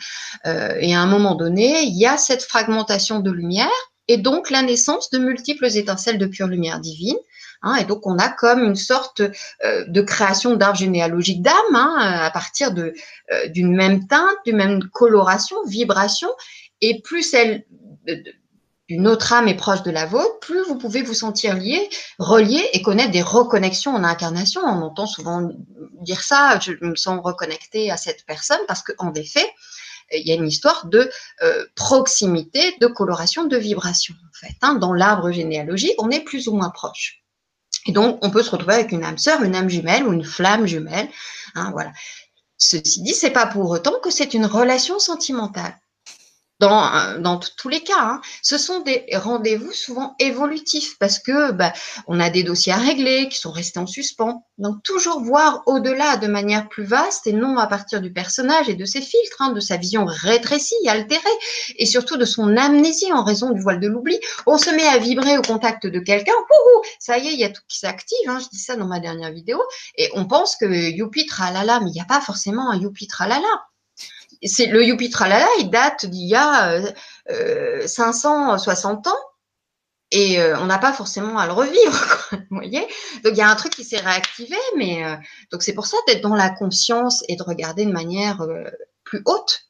Euh, 0.47 0.75
et 0.79 0.95
à 0.95 0.99
un 0.99 1.05
moment 1.05 1.35
donné, 1.35 1.83
il 1.83 1.97
y 1.97 2.07
a 2.07 2.17
cette 2.17 2.43
fragmentation 2.43 3.19
de 3.19 3.31
lumière 3.31 3.69
et 4.07 4.17
donc 4.17 4.49
la 4.49 4.63
naissance 4.63 5.11
de 5.11 5.19
multiples 5.19 5.67
étincelles 5.77 6.17
de 6.17 6.25
pure 6.25 6.47
lumière 6.47 6.79
divine. 6.79 7.17
Hein. 7.61 7.75
et 7.75 7.83
donc, 7.83 8.07
on 8.07 8.17
a 8.17 8.29
comme 8.29 8.63
une 8.63 8.75
sorte 8.75 9.21
euh, 9.21 9.85
de 9.87 10.01
création 10.01 10.55
d'arbre 10.55 10.77
généalogique 10.77 11.41
d'âme 11.41 11.75
hein, 11.75 11.95
à 11.99 12.31
partir 12.31 12.73
euh, 12.77 12.91
d'une 13.47 13.75
même 13.75 14.07
teinte, 14.07 14.37
d'une 14.45 14.57
même 14.57 14.83
coloration, 14.89 15.57
vibration. 15.65 16.29
Et 16.81 17.01
plus 17.01 17.33
elle, 17.33 17.65
une 18.87 19.07
autre 19.07 19.33
âme 19.33 19.47
est 19.47 19.55
proche 19.55 19.83
de 19.83 19.91
la 19.91 20.05
vôtre, 20.05 20.39
plus 20.39 20.63
vous 20.63 20.77
pouvez 20.77 21.03
vous 21.03 21.13
sentir 21.13 21.55
lié, 21.55 21.89
relié 22.17 22.63
et 22.73 22.81
connaître 22.81 23.11
des 23.11 23.21
reconnexions 23.21 23.93
en 23.93 24.03
incarnation. 24.03 24.61
On 24.61 24.81
entend 24.81 25.05
souvent 25.05 25.49
dire 26.01 26.21
ça, 26.21 26.59
je 26.59 26.71
me 26.81 26.95
sens 26.95 27.19
reconnecté 27.23 27.91
à 27.91 27.97
cette 27.97 28.25
personne 28.25 28.59
parce 28.67 28.81
qu'en 28.81 29.13
effet, 29.13 29.47
il 30.11 30.27
y 30.27 30.31
a 30.31 30.35
une 30.35 30.47
histoire 30.47 30.87
de 30.87 31.09
euh, 31.43 31.65
proximité, 31.75 32.75
de 32.81 32.87
coloration, 32.87 33.45
de 33.45 33.57
vibration. 33.57 34.15
En 34.15 34.47
fait, 34.47 34.55
hein. 34.63 34.75
dans 34.75 34.93
l'arbre 34.93 35.31
généalogique, 35.31 35.93
on 35.99 36.09
est 36.09 36.21
plus 36.21 36.47
ou 36.47 36.55
moins 36.55 36.71
proche. 36.71 37.18
Et 37.89 37.91
donc, 37.91 38.19
on 38.21 38.29
peut 38.29 38.43
se 38.43 38.51
retrouver 38.51 38.75
avec 38.75 38.91
une 38.91 39.03
âme 39.03 39.17
sœur, 39.17 39.41
une 39.41 39.55
âme 39.55 39.67
jumelle 39.67 40.03
ou 40.03 40.13
une 40.13 40.23
flamme 40.23 40.67
jumelle. 40.67 41.09
Hein, 41.55 41.71
voilà. 41.71 41.91
Ceci 42.55 43.01
dit, 43.01 43.15
c'est 43.15 43.31
pas 43.31 43.47
pour 43.47 43.67
autant 43.71 43.99
que 43.99 44.11
c'est 44.11 44.35
une 44.35 44.45
relation 44.45 44.99
sentimentale 44.99 45.75
dans, 46.59 47.19
dans 47.19 47.39
tous 47.39 47.69
les 47.69 47.81
cas. 47.81 47.99
Hein. 47.99 48.21
Ce 48.41 48.57
sont 48.57 48.79
des 48.81 49.05
rendez-vous 49.13 49.71
souvent 49.71 50.15
évolutifs 50.19 50.97
parce 50.99 51.19
que 51.19 51.51
bah, 51.51 51.73
on 52.07 52.19
a 52.19 52.29
des 52.29 52.43
dossiers 52.43 52.73
à 52.73 52.77
régler 52.77 53.29
qui 53.29 53.39
sont 53.39 53.51
restés 53.51 53.79
en 53.79 53.87
suspens. 53.87 54.45
Donc 54.57 54.83
toujours 54.83 55.21
voir 55.21 55.63
au-delà 55.65 56.17
de 56.17 56.27
manière 56.27 56.67
plus 56.67 56.83
vaste 56.83 57.27
et 57.27 57.33
non 57.33 57.57
à 57.57 57.67
partir 57.67 58.01
du 58.01 58.11
personnage 58.11 58.69
et 58.69 58.75
de 58.75 58.85
ses 58.85 59.01
filtres, 59.01 59.41
hein, 59.41 59.51
de 59.51 59.59
sa 59.59 59.77
vision 59.77 60.05
rétrécie, 60.05 60.75
altérée 60.87 61.21
et 61.77 61.85
surtout 61.85 62.17
de 62.17 62.25
son 62.25 62.57
amnésie 62.57 63.11
en 63.13 63.23
raison 63.23 63.51
du 63.51 63.61
voile 63.61 63.79
de 63.79 63.87
l'oubli. 63.87 64.19
On 64.45 64.57
se 64.57 64.69
met 64.69 64.87
à 64.87 64.97
vibrer 64.97 65.37
au 65.37 65.41
contact 65.41 65.87
de 65.87 65.99
quelqu'un, 65.99 66.33
ça 66.99 67.17
y 67.17 67.27
est, 67.27 67.33
il 67.33 67.39
y 67.39 67.45
a 67.45 67.49
tout 67.49 67.61
qui 67.67 67.79
s'active. 67.79 68.17
Hein, 68.27 68.39
je 68.39 68.49
dis 68.49 68.59
ça 68.59 68.75
dans 68.75 68.87
ma 68.87 68.99
dernière 68.99 69.31
vidéo 69.31 69.61
et 69.97 70.09
on 70.13 70.25
pense 70.25 70.55
que 70.55 70.65
youpi 70.65 71.25
tralala, 71.25 71.79
mais 71.79 71.89
il 71.89 71.93
n'y 71.93 72.01
a 72.01 72.05
pas 72.05 72.21
forcément 72.21 72.69
un 72.69 72.79
youpi 72.79 73.07
tralala 73.07 73.47
c'est 74.47 74.67
le 74.67 74.85
Youpi 74.85 75.09
Tralala, 75.09 75.47
il 75.59 75.69
date 75.69 76.05
d'il 76.05 76.27
y 76.27 76.35
a 76.35 76.81
560 77.85 79.07
euh, 79.07 79.09
euh, 79.09 79.11
ans 79.11 79.23
et 80.11 80.39
euh, 80.39 80.57
on 80.59 80.65
n'a 80.65 80.77
pas 80.77 80.93
forcément 80.93 81.37
à 81.37 81.45
le 81.45 81.53
revivre. 81.53 82.29
Donc 82.51 82.63
il 82.63 83.37
y 83.37 83.41
a 83.41 83.49
un 83.49 83.55
truc 83.55 83.73
qui 83.73 83.83
s'est 83.83 83.99
réactivé, 83.99 84.57
mais 84.77 85.03
donc 85.51 85.61
c'est 85.61 85.73
pour 85.73 85.85
ça 85.85 85.97
d'être 86.07 86.21
dans 86.21 86.35
la 86.35 86.49
conscience 86.49 87.23
et 87.27 87.35
de 87.35 87.43
regarder 87.43 87.85
de 87.85 87.91
manière 87.91 88.45
plus 89.03 89.21
haute. 89.25 89.65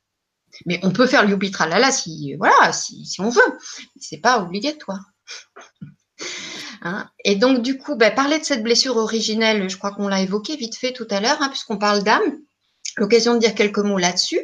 Mais 0.65 0.79
on 0.83 0.91
peut 0.91 1.07
faire 1.07 1.23
le 1.23 1.31
Youpi 1.31 1.51
Tralala 1.51 1.91
si 1.91 2.35
voilà, 2.35 2.71
si, 2.73 3.17
on 3.19 3.29
veut. 3.29 3.57
C'est 3.99 4.17
pas 4.17 4.41
obligatoire. 4.41 5.01
Hein 6.81 7.09
et 7.25 7.35
donc 7.35 7.61
du 7.61 7.77
coup, 7.77 7.97
bah, 7.97 8.09
parler 8.09 8.39
de 8.39 8.45
cette 8.45 8.63
blessure 8.63 8.95
originelle, 8.95 9.69
je 9.69 9.77
crois 9.77 9.91
qu'on 9.91 10.07
l'a 10.07 10.21
évoqué 10.21 10.55
vite 10.55 10.77
fait 10.77 10.93
tout 10.93 11.07
à 11.09 11.19
l'heure, 11.19 11.41
hein, 11.41 11.49
puisqu'on 11.49 11.77
parle 11.77 12.03
d'âme 12.03 12.39
l'occasion 12.99 13.33
de 13.33 13.39
dire 13.39 13.55
quelques 13.55 13.79
mots 13.79 13.97
là-dessus. 13.97 14.41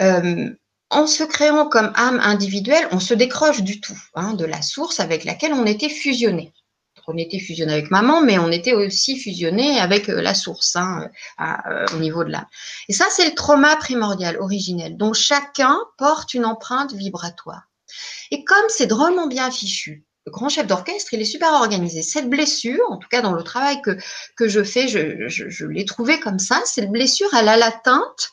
Euh, 0.00 0.50
en 0.90 1.06
se 1.06 1.22
créant 1.22 1.68
comme 1.68 1.92
âme 1.94 2.18
individuelle, 2.20 2.88
on 2.90 3.00
se 3.00 3.14
décroche 3.14 3.62
du 3.62 3.80
tout, 3.80 3.98
hein, 4.14 4.34
de 4.34 4.44
la 4.44 4.60
source 4.60 4.98
avec 4.98 5.24
laquelle 5.24 5.52
on 5.52 5.66
était 5.66 5.88
fusionné. 5.88 6.52
On 7.06 7.16
était 7.16 7.38
fusionné 7.38 7.72
avec 7.72 7.90
maman, 7.90 8.20
mais 8.20 8.38
on 8.38 8.50
était 8.50 8.72
aussi 8.72 9.18
fusionné 9.18 9.80
avec 9.80 10.08
euh, 10.08 10.20
la 10.20 10.34
source 10.34 10.76
hein, 10.76 11.08
euh, 11.40 11.86
au 11.94 11.98
niveau 11.98 12.24
de 12.24 12.30
l'âme. 12.30 12.46
Et 12.88 12.92
ça, 12.92 13.06
c'est 13.10 13.26
le 13.26 13.34
trauma 13.34 13.74
primordial, 13.76 14.36
originel, 14.38 14.96
dont 14.96 15.12
chacun 15.12 15.78
porte 15.98 16.34
une 16.34 16.44
empreinte 16.44 16.92
vibratoire. 16.92 17.62
Et 18.30 18.44
comme 18.44 18.64
c'est 18.68 18.86
drôlement 18.86 19.26
bien 19.26 19.50
fichu, 19.50 20.04
grand 20.30 20.48
chef 20.48 20.66
d'orchestre, 20.66 21.12
il 21.14 21.20
est 21.20 21.26
super 21.26 21.52
organisé. 21.52 22.02
Cette 22.02 22.28
blessure, 22.28 22.84
en 22.88 22.96
tout 22.96 23.08
cas 23.08 23.22
dans 23.22 23.32
le 23.32 23.42
travail 23.42 23.80
que, 23.82 23.96
que 24.36 24.48
je 24.48 24.62
fais, 24.62 24.88
je, 24.88 25.28
je, 25.28 25.66
l'ai 25.66 25.84
trouvé 25.84 26.20
comme 26.20 26.38
ça. 26.38 26.60
Cette 26.64 26.90
blessure, 26.90 27.32
elle 27.34 27.48
a 27.48 27.56
l'atteinte 27.56 28.30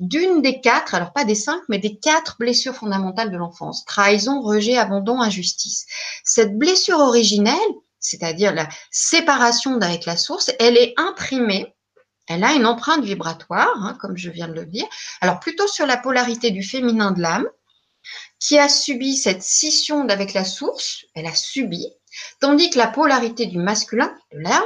d'une 0.00 0.42
des 0.42 0.60
quatre, 0.60 0.94
alors 0.94 1.12
pas 1.12 1.24
des 1.24 1.36
cinq, 1.36 1.60
mais 1.68 1.78
des 1.78 1.98
quatre 1.98 2.36
blessures 2.38 2.74
fondamentales 2.74 3.30
de 3.30 3.36
l'enfance. 3.36 3.84
Trahison, 3.84 4.42
rejet, 4.42 4.76
abandon, 4.76 5.20
injustice. 5.20 5.86
Cette 6.24 6.58
blessure 6.58 6.98
originelle, 6.98 7.54
c'est-à-dire 8.00 8.52
la 8.52 8.68
séparation 8.90 9.76
d'avec 9.76 10.04
la 10.04 10.16
source, 10.16 10.50
elle 10.58 10.76
est 10.76 10.94
imprimée 10.96 11.74
elle 12.26 12.44
a 12.44 12.52
une 12.52 12.66
empreinte 12.66 13.04
vibratoire, 13.04 13.74
hein, 13.76 13.96
comme 14.00 14.16
je 14.16 14.30
viens 14.30 14.48
de 14.48 14.54
le 14.54 14.64
dire. 14.64 14.86
Alors 15.20 15.40
plutôt 15.40 15.66
sur 15.66 15.86
la 15.86 15.96
polarité 15.96 16.50
du 16.50 16.62
féminin 16.62 17.10
de 17.10 17.20
l'âme, 17.20 17.46
qui 18.38 18.58
a 18.58 18.68
subi 18.68 19.16
cette 19.16 19.42
scission 19.42 20.08
avec 20.08 20.34
la 20.34 20.44
source, 20.44 21.04
elle 21.14 21.26
a 21.26 21.34
subi, 21.34 21.86
tandis 22.40 22.70
que 22.70 22.78
la 22.78 22.86
polarité 22.86 23.46
du 23.46 23.58
masculin, 23.58 24.14
de 24.32 24.38
l'âme, 24.40 24.62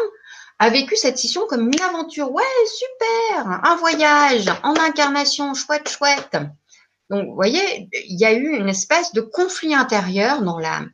a 0.58 0.70
vécu 0.70 0.96
cette 0.96 1.18
scission 1.18 1.46
comme 1.46 1.68
une 1.68 1.80
aventure. 1.80 2.32
Ouais, 2.32 2.42
super, 2.66 3.60
un 3.62 3.76
voyage 3.76 4.48
en 4.64 4.74
incarnation, 4.74 5.54
chouette, 5.54 5.88
chouette. 5.88 6.36
Donc, 7.10 7.28
vous 7.28 7.34
voyez, 7.34 7.88
il 8.08 8.18
y 8.18 8.24
a 8.24 8.32
eu 8.32 8.56
une 8.56 8.68
espèce 8.68 9.12
de 9.12 9.20
conflit 9.20 9.74
intérieur 9.74 10.42
dans 10.42 10.58
l'âme. 10.58 10.90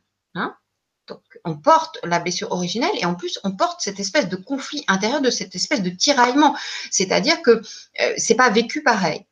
Donc, 1.07 1.21
on 1.43 1.55
porte 1.55 1.99
la 2.03 2.19
blessure 2.19 2.51
originelle 2.51 2.95
et 2.95 3.05
en 3.05 3.15
plus, 3.15 3.39
on 3.43 3.51
porte 3.51 3.81
cette 3.81 3.99
espèce 3.99 4.27
de 4.27 4.35
conflit 4.35 4.83
intérieur, 4.87 5.21
de 5.21 5.29
cette 5.29 5.53
espèce 5.53 5.83
de 5.83 5.91
tiraillement. 5.91 6.55
C'est-à-dire 6.89 7.41
que 7.43 7.61
euh, 7.99 8.13
c'est 8.17 8.35
pas 8.35 8.49
vécu 8.49 8.81
pareil. 8.81 9.25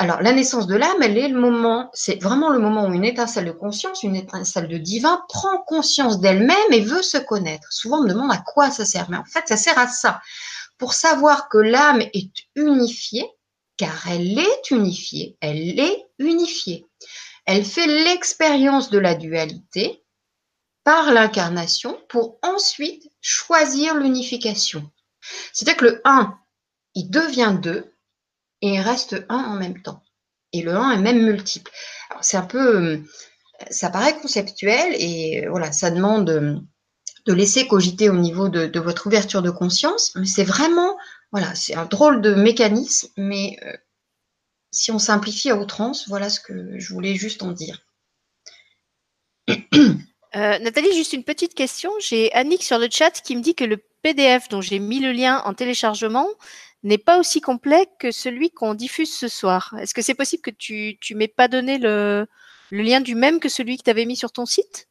Alors, 0.00 0.22
la 0.22 0.32
naissance 0.32 0.68
de 0.68 0.76
l'âme, 0.76 1.02
elle 1.02 1.18
est 1.18 1.26
le 1.26 1.40
moment, 1.40 1.90
c'est 1.92 2.22
vraiment 2.22 2.50
le 2.50 2.60
moment 2.60 2.86
où 2.86 2.92
une 2.92 3.04
étincelle 3.04 3.46
de 3.46 3.50
conscience, 3.50 4.04
une 4.04 4.14
étincelle 4.14 4.68
de 4.68 4.78
divin 4.78 5.24
prend 5.28 5.58
conscience 5.66 6.20
d'elle-même 6.20 6.72
et 6.72 6.80
veut 6.80 7.02
se 7.02 7.18
connaître. 7.18 7.66
Souvent, 7.72 7.98
on 7.98 8.04
me 8.04 8.08
demande 8.08 8.30
à 8.30 8.38
quoi 8.38 8.70
ça 8.70 8.84
sert. 8.84 9.10
Mais 9.10 9.16
en 9.16 9.24
fait, 9.24 9.48
ça 9.48 9.56
sert 9.56 9.76
à 9.76 9.88
ça. 9.88 10.20
Pour 10.78 10.94
savoir 10.94 11.48
que 11.48 11.58
l'âme 11.58 12.00
est 12.00 12.30
unifiée, 12.54 13.28
car 13.76 14.08
elle 14.08 14.38
est 14.38 14.70
unifiée, 14.70 15.36
elle 15.40 15.80
est 15.80 16.06
unifiée. 16.20 16.86
Elle 17.44 17.64
fait 17.64 17.86
l'expérience 17.86 18.90
de 18.90 18.98
la 18.98 19.16
dualité 19.16 20.04
par 20.84 21.12
l'incarnation 21.12 22.00
pour 22.08 22.38
ensuite 22.42 23.10
choisir 23.20 23.96
l'unification. 23.96 24.88
C'est-à-dire 25.52 25.76
que 25.76 25.84
le 25.86 26.00
1, 26.04 26.38
il 26.94 27.10
devient 27.10 27.56
2 27.60 27.92
et 28.62 28.74
il 28.74 28.80
reste 28.80 29.24
1 29.28 29.36
en 29.36 29.54
même 29.54 29.82
temps. 29.82 30.02
Et 30.52 30.62
le 30.62 30.74
1 30.74 30.92
est 30.92 31.00
même 31.00 31.24
multiple. 31.24 31.70
C'est 32.20 32.36
un 32.36 32.46
peu, 32.46 33.02
ça 33.70 33.90
paraît 33.90 34.18
conceptuel 34.18 34.94
et 34.98 35.46
voilà, 35.48 35.72
ça 35.72 35.90
demande 35.90 36.64
de 37.28 37.32
laisser 37.34 37.66
cogiter 37.66 38.08
au 38.08 38.16
niveau 38.16 38.48
de, 38.48 38.78
votre 38.78 39.06
ouverture 39.06 39.42
de 39.42 39.50
conscience, 39.50 40.12
mais 40.16 40.26
c'est 40.26 40.44
vraiment, 40.44 40.96
voilà, 41.30 41.54
c'est 41.54 41.74
un 41.74 41.84
drôle 41.84 42.22
de 42.22 42.34
mécanisme, 42.34 43.08
mais 43.18 43.58
euh, 43.64 43.76
si 44.70 44.90
on 44.90 44.98
simplifie 44.98 45.50
à 45.50 45.56
outrance, 45.56 46.08
voilà 46.08 46.30
ce 46.30 46.40
que 46.40 46.78
je 46.78 46.94
voulais 46.94 47.14
juste 47.14 47.42
en 47.42 47.52
dire. 47.52 47.84
Euh, 50.36 50.58
Nathalie, 50.58 50.92
juste 50.92 51.14
une 51.14 51.24
petite 51.24 51.54
question. 51.54 51.90
J'ai 52.00 52.30
Annick 52.34 52.62
sur 52.62 52.78
le 52.78 52.88
chat 52.92 53.22
qui 53.22 53.34
me 53.34 53.40
dit 53.40 53.54
que 53.54 53.64
le 53.64 53.78
PDF 54.02 54.50
dont 54.50 54.60
j'ai 54.60 54.78
mis 54.78 55.00
le 55.00 55.10
lien 55.10 55.38
en 55.46 55.54
téléchargement 55.54 56.28
n'est 56.82 56.98
pas 56.98 57.18
aussi 57.18 57.40
complet 57.40 57.86
que 57.98 58.10
celui 58.10 58.50
qu'on 58.50 58.74
diffuse 58.74 59.16
ce 59.16 59.28
soir. 59.28 59.74
Est-ce 59.80 59.94
que 59.94 60.02
c'est 60.02 60.14
possible 60.14 60.42
que 60.42 60.50
tu 60.50 60.98
ne 61.10 61.16
m'aies 61.16 61.28
pas 61.28 61.48
donné 61.48 61.78
le, 61.78 62.26
le, 62.70 62.82
lien 62.82 63.00
du 63.00 63.14
même 63.14 63.40
que 63.40 63.48
celui 63.48 63.78
que 63.78 63.82
tu 63.82 63.90
avais 63.90 64.04
mis 64.04 64.16
sur 64.16 64.32
ton 64.32 64.46
site? 64.46 64.88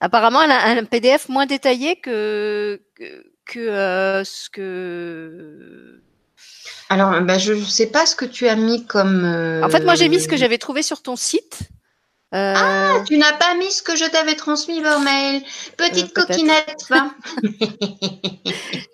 Apparemment, 0.00 0.42
elle 0.42 0.50
a 0.50 0.66
un 0.66 0.84
PDF 0.84 1.28
moins 1.28 1.46
détaillé 1.46 1.96
que, 2.00 2.82
que, 2.94 3.32
que 3.44 3.60
euh, 3.60 4.24
ce 4.24 4.50
que 4.50 6.02
alors, 6.88 7.20
bah, 7.22 7.38
je 7.38 7.52
ne 7.52 7.64
sais 7.64 7.86
pas 7.86 8.06
ce 8.06 8.14
que 8.14 8.24
tu 8.24 8.46
as 8.46 8.56
mis 8.56 8.86
comme. 8.86 9.24
En 9.62 9.68
fait, 9.68 9.84
moi, 9.84 9.94
j'ai 9.94 10.08
mis 10.08 10.20
ce 10.20 10.28
que 10.28 10.34
euh, 10.34 10.38
j'avais 10.38 10.58
trouvé 10.58 10.82
sur 10.82 11.02
ton 11.02 11.16
site. 11.16 11.60
Euh... 12.34 12.54
Ah, 12.56 13.04
tu 13.06 13.16
n'as 13.18 13.34
pas 13.34 13.54
mis 13.54 13.70
ce 13.70 13.82
que 13.82 13.94
je 13.94 14.04
t'avais 14.04 14.34
transmis 14.34 14.80
par 14.82 15.00
mail. 15.00 15.42
Petite 15.76 16.16
euh, 16.18 16.24
coquinette, 16.24 16.84
va. 16.90 17.10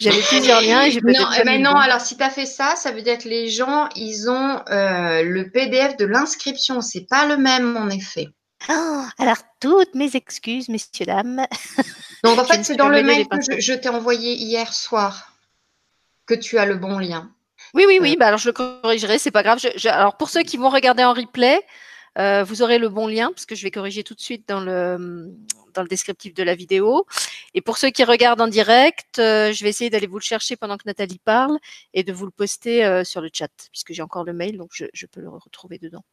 J'avais 0.01 0.21
plusieurs 0.21 0.61
liens 0.61 0.83
et 0.83 0.91
j'ai 0.91 1.01
Non, 1.01 1.13
mais 1.31 1.39
eh 1.41 1.45
ben 1.45 1.63
non, 1.63 1.75
alors 1.75 2.01
si 2.01 2.17
tu 2.17 2.23
as 2.23 2.31
fait 2.31 2.45
ça, 2.45 2.75
ça 2.77 2.91
veut 2.91 3.03
dire 3.03 3.19
que 3.19 3.29
les 3.29 3.49
gens, 3.49 3.89
ils 3.97 4.29
ont 4.29 4.61
euh, 4.71 5.23
le 5.23 5.51
PDF 5.51 5.97
de 5.97 6.05
l'inscription. 6.05 6.81
C'est 6.83 7.07
pas 7.09 7.27
le 7.27 7.39
même, 7.39 7.77
en 7.77 7.89
effet. 7.89 8.29
Oh, 8.69 9.05
alors, 9.19 9.39
toutes 9.61 9.95
mes 9.95 10.15
excuses, 10.15 10.69
messieurs, 10.69 11.07
dames. 11.07 11.47
Donc, 12.25 12.39
en 12.39 12.45
fait, 12.45 12.65
c'est 12.65 12.77
dans 12.77 12.89
le 12.89 13.03
mail 13.03 13.27
que 13.29 13.39
je, 13.41 13.61
je 13.61 13.73
t'ai 13.73 13.89
envoyé 13.89 14.35
hier 14.35 14.73
soir 14.73 15.33
que 16.27 16.35
tu 16.35 16.59
as 16.59 16.67
le 16.67 16.77
bon 16.77 16.99
lien. 16.99 17.31
Oui, 17.75 17.85
oui, 17.87 17.99
oui. 18.01 18.17
Bah 18.19 18.27
alors 18.27 18.39
je 18.39 18.49
le 18.49 18.53
corrigerai, 18.53 19.19
c'est 19.19 19.31
pas 19.31 19.43
grave. 19.43 19.59
alors 19.87 20.17
pour 20.17 20.29
ceux 20.29 20.43
qui 20.43 20.57
vont 20.57 20.69
regarder 20.69 21.05
en 21.05 21.15
replay, 21.15 21.61
euh, 22.19 22.45
vous 22.45 22.63
aurez 22.63 22.79
le 22.79 22.89
bon 22.89 23.07
lien 23.07 23.31
parce 23.31 23.47
que 23.47 23.55
je 23.55 23.63
vais 23.63 23.71
corriger 23.71 24.05
tout 24.05 24.15
de 24.15 24.21
suite 24.21 24.47
dans 24.49 24.61
le 24.61 25.35
dans 25.75 25.83
le 25.83 25.89
descriptif 25.89 26.35
de 26.35 26.43
la 26.43 26.55
vidéo. 26.55 27.07
Et 27.55 27.63
pour 27.63 27.79
ceux 27.79 27.89
qui 27.89 28.05
regardent 28.05 28.43
en 28.43 28.49
direct, 28.49 29.19
euh, 29.19 29.53
je 29.53 29.65
vais 29.65 29.71
essayer 29.71 29.89
d'aller 29.89 30.07
vous 30.07 30.19
le 30.19 30.23
chercher 30.23 30.55
pendant 30.55 30.77
que 30.77 30.83
Nathalie 30.85 31.19
parle 31.19 31.59
et 31.95 32.03
de 32.03 32.13
vous 32.13 32.27
le 32.27 32.31
poster 32.31 32.85
euh, 32.85 33.05
sur 33.05 33.23
le 33.23 33.31
chat 33.33 33.51
puisque 33.71 33.95
j'ai 33.95 34.03
encore 34.03 34.25
le 34.25 34.35
mail 34.35 34.59
donc 34.59 34.71
je, 34.75 34.85
je, 34.93 35.07
peux 35.07 35.21
le 35.21 35.31
retrouver 35.31 35.79
dedans. 35.79 36.05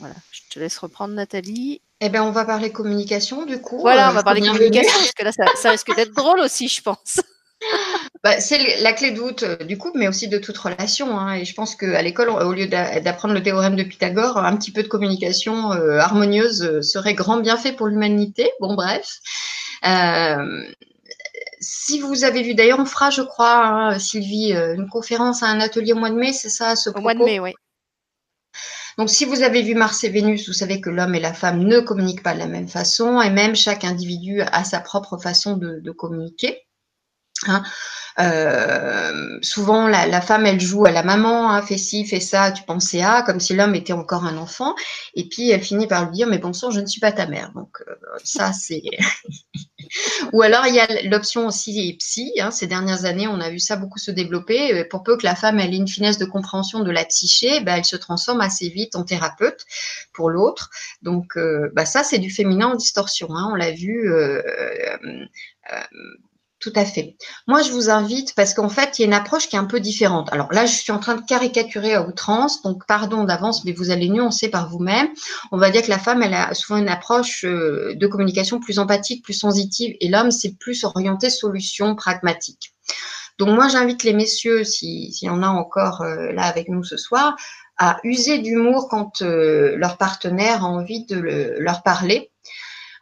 Voilà, 0.00 0.14
je 0.32 0.40
te 0.50 0.58
laisse 0.58 0.78
reprendre 0.78 1.14
Nathalie. 1.14 1.82
Eh 2.00 2.08
bien, 2.08 2.24
on 2.24 2.32
va 2.32 2.44
parler 2.44 2.72
communication 2.72 3.44
du 3.44 3.60
coup. 3.60 3.80
Voilà, 3.80 4.10
on 4.10 4.14
va 4.14 4.22
parler 4.22 4.40
communication 4.40 4.98
parce 4.98 5.12
que 5.12 5.24
là, 5.24 5.32
ça, 5.32 5.44
ça 5.56 5.70
risque 5.70 5.94
d'être 5.94 6.14
drôle 6.14 6.40
aussi, 6.40 6.68
je 6.68 6.82
pense. 6.82 7.20
Bah, 8.24 8.40
c'est 8.40 8.80
la 8.80 8.94
clé 8.94 9.10
de 9.10 9.20
voûte 9.20 9.42
euh, 9.42 9.56
du 9.56 9.76
couple, 9.76 9.98
mais 9.98 10.08
aussi 10.08 10.28
de 10.28 10.38
toute 10.38 10.56
relation. 10.56 11.18
Hein. 11.18 11.34
Et 11.34 11.44
je 11.44 11.54
pense 11.54 11.76
qu'à 11.76 12.00
l'école, 12.00 12.30
au 12.30 12.52
lieu 12.54 12.66
d'apprendre 12.66 13.34
le 13.34 13.42
théorème 13.42 13.76
de 13.76 13.82
Pythagore, 13.82 14.38
un 14.38 14.56
petit 14.56 14.72
peu 14.72 14.82
de 14.82 14.88
communication 14.88 15.72
euh, 15.72 15.98
harmonieuse 15.98 16.62
euh, 16.62 16.80
serait 16.80 17.12
grand 17.12 17.36
bienfait 17.36 17.72
pour 17.72 17.86
l'humanité. 17.86 18.50
Bon, 18.60 18.74
bref. 18.76 19.18
Euh, 19.86 20.64
si 21.60 22.00
vous 22.00 22.24
avez 22.24 22.42
vu, 22.42 22.54
d'ailleurs, 22.54 22.80
on 22.80 22.86
fera, 22.86 23.10
je 23.10 23.20
crois, 23.20 23.66
hein, 23.66 23.98
Sylvie, 23.98 24.52
une 24.52 24.88
conférence 24.88 25.42
à 25.42 25.46
un 25.46 25.60
atelier 25.60 25.92
au 25.92 25.96
mois 25.96 26.10
de 26.10 26.16
mai, 26.16 26.32
c'est 26.32 26.48
ça, 26.48 26.76
ce 26.76 26.88
Au 26.88 27.00
mois 27.00 27.14
de 27.14 27.22
mai, 27.22 27.40
oui. 27.40 27.52
Donc, 28.96 29.10
si 29.10 29.26
vous 29.26 29.42
avez 29.42 29.60
vu 29.60 29.74
Mars 29.74 30.02
et 30.04 30.08
Vénus, 30.08 30.46
vous 30.46 30.54
savez 30.54 30.80
que 30.80 30.88
l'homme 30.88 31.14
et 31.14 31.20
la 31.20 31.34
femme 31.34 31.64
ne 31.64 31.80
communiquent 31.80 32.22
pas 32.22 32.32
de 32.32 32.38
la 32.38 32.46
même 32.46 32.68
façon, 32.68 33.20
et 33.20 33.30
même 33.30 33.54
chaque 33.54 33.84
individu 33.84 34.40
a 34.40 34.64
sa 34.64 34.80
propre 34.80 35.18
façon 35.18 35.56
de, 35.56 35.80
de 35.80 35.90
communiquer. 35.90 36.62
Hein. 37.46 37.62
Euh, 38.20 39.38
souvent, 39.42 39.88
la, 39.88 40.20
femme, 40.20 40.46
elle 40.46 40.60
joue 40.60 40.86
à 40.86 40.92
la 40.92 41.02
maman, 41.02 41.50
hein, 41.50 41.62
fais 41.62 41.78
ci, 41.78 42.06
fais 42.06 42.20
ça, 42.20 42.52
tu 42.52 42.62
pensais 42.62 43.02
à, 43.02 43.22
comme 43.22 43.40
si 43.40 43.54
l'homme 43.54 43.74
était 43.74 43.92
encore 43.92 44.24
un 44.24 44.36
enfant. 44.36 44.74
Et 45.14 45.28
puis, 45.28 45.50
elle 45.50 45.62
finit 45.62 45.86
par 45.86 46.04
lui 46.04 46.12
dire, 46.12 46.26
mais 46.28 46.38
bon 46.38 46.52
sang, 46.52 46.70
je 46.70 46.80
ne 46.80 46.86
suis 46.86 47.00
pas 47.00 47.12
ta 47.12 47.26
mère. 47.26 47.50
Donc, 47.54 47.82
euh, 47.88 47.94
ça, 48.22 48.52
c'est... 48.52 48.82
Ou 50.32 50.42
alors, 50.42 50.66
il 50.66 50.74
y 50.74 50.80
a 50.80 51.02
l'option 51.02 51.46
aussi 51.46 51.96
psy. 51.98 52.32
Hein, 52.40 52.50
ces 52.50 52.66
dernières 52.66 53.04
années, 53.04 53.28
on 53.28 53.40
a 53.40 53.50
vu 53.50 53.58
ça 53.58 53.76
beaucoup 53.76 53.98
se 53.98 54.10
développer. 54.10 54.84
Pour 54.86 55.02
peu 55.02 55.16
que 55.16 55.24
la 55.24 55.34
femme, 55.34 55.60
ait 55.60 55.66
une 55.66 55.88
finesse 55.88 56.18
de 56.18 56.24
compréhension 56.24 56.80
de 56.80 56.90
la 56.90 57.04
psyché, 57.04 57.60
bah, 57.60 57.76
elle 57.76 57.84
se 57.84 57.96
transforme 57.96 58.40
assez 58.40 58.68
vite 58.68 58.96
en 58.96 59.04
thérapeute 59.04 59.64
pour 60.12 60.30
l'autre. 60.30 60.70
Donc, 61.02 61.36
euh, 61.36 61.70
bah, 61.74 61.84
ça, 61.84 62.02
c'est 62.02 62.18
du 62.18 62.30
féminin 62.30 62.68
en 62.68 62.76
distorsion. 62.76 63.28
Hein, 63.30 63.50
on 63.52 63.54
l'a 63.54 63.72
vu 63.72 64.10
tout 66.64 66.72
à 66.76 66.86
fait. 66.86 67.16
Moi, 67.46 67.60
je 67.60 67.70
vous 67.72 67.90
invite 67.90 68.34
parce 68.34 68.54
qu'en 68.54 68.70
fait, 68.70 68.98
il 68.98 69.02
y 69.02 69.04
a 69.04 69.06
une 69.06 69.12
approche 69.12 69.48
qui 69.48 69.56
est 69.56 69.58
un 69.58 69.66
peu 69.66 69.80
différente. 69.80 70.32
Alors 70.32 70.50
là, 70.50 70.64
je 70.64 70.72
suis 70.72 70.92
en 70.92 70.98
train 70.98 71.14
de 71.14 71.20
caricaturer 71.20 71.92
à 71.92 72.08
outrance, 72.08 72.62
donc 72.62 72.86
pardon 72.86 73.24
d'avance, 73.24 73.66
mais 73.66 73.72
vous 73.72 73.90
allez 73.90 74.08
nuancer 74.08 74.48
par 74.48 74.70
vous-même. 74.70 75.08
On 75.52 75.58
va 75.58 75.68
dire 75.68 75.82
que 75.82 75.90
la 75.90 75.98
femme, 75.98 76.22
elle 76.22 76.32
a 76.32 76.54
souvent 76.54 76.78
une 76.78 76.88
approche 76.88 77.44
euh, 77.44 77.94
de 77.96 78.06
communication 78.06 78.60
plus 78.60 78.78
empathique, 78.78 79.22
plus 79.22 79.34
sensitive, 79.34 79.94
et 80.00 80.08
l'homme, 80.08 80.30
c'est 80.30 80.56
plus 80.58 80.84
orienté 80.84 81.28
solution 81.28 81.94
pragmatique. 81.94 82.72
Donc 83.38 83.50
moi, 83.50 83.68
j'invite 83.68 84.02
les 84.02 84.14
messieurs, 84.14 84.64
s'il 84.64 85.12
y 85.20 85.28
en 85.28 85.42
a 85.42 85.48
encore 85.48 86.00
euh, 86.00 86.32
là 86.32 86.44
avec 86.44 86.70
nous 86.70 86.82
ce 86.82 86.96
soir, 86.96 87.36
à 87.76 87.98
user 88.04 88.38
d'humour 88.38 88.88
quand 88.88 89.20
euh, 89.20 89.76
leur 89.76 89.98
partenaire 89.98 90.64
a 90.64 90.68
envie 90.68 91.04
de 91.04 91.56
leur 91.58 91.82
parler 91.82 92.30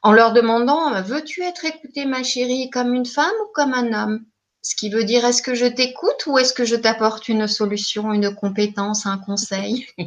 en 0.02 0.12
leur 0.12 0.32
demandant 0.32 1.00
Veux-tu 1.02 1.42
être 1.42 1.64
écoutée, 1.64 2.04
ma 2.04 2.22
chérie, 2.22 2.70
comme 2.70 2.94
une 2.94 3.06
femme 3.06 3.32
ou 3.44 3.48
comme 3.54 3.74
un 3.74 3.92
homme? 3.92 4.24
Ce 4.62 4.76
qui 4.76 4.90
veut 4.90 5.04
dire 5.04 5.24
Est-ce 5.24 5.42
que 5.42 5.54
je 5.54 5.66
t'écoute 5.66 6.26
ou 6.26 6.38
est-ce 6.38 6.52
que 6.52 6.64
je 6.64 6.76
t'apporte 6.76 7.28
une 7.28 7.48
solution, 7.48 8.12
une 8.12 8.34
compétence, 8.34 9.06
un 9.06 9.18
conseil? 9.18 9.86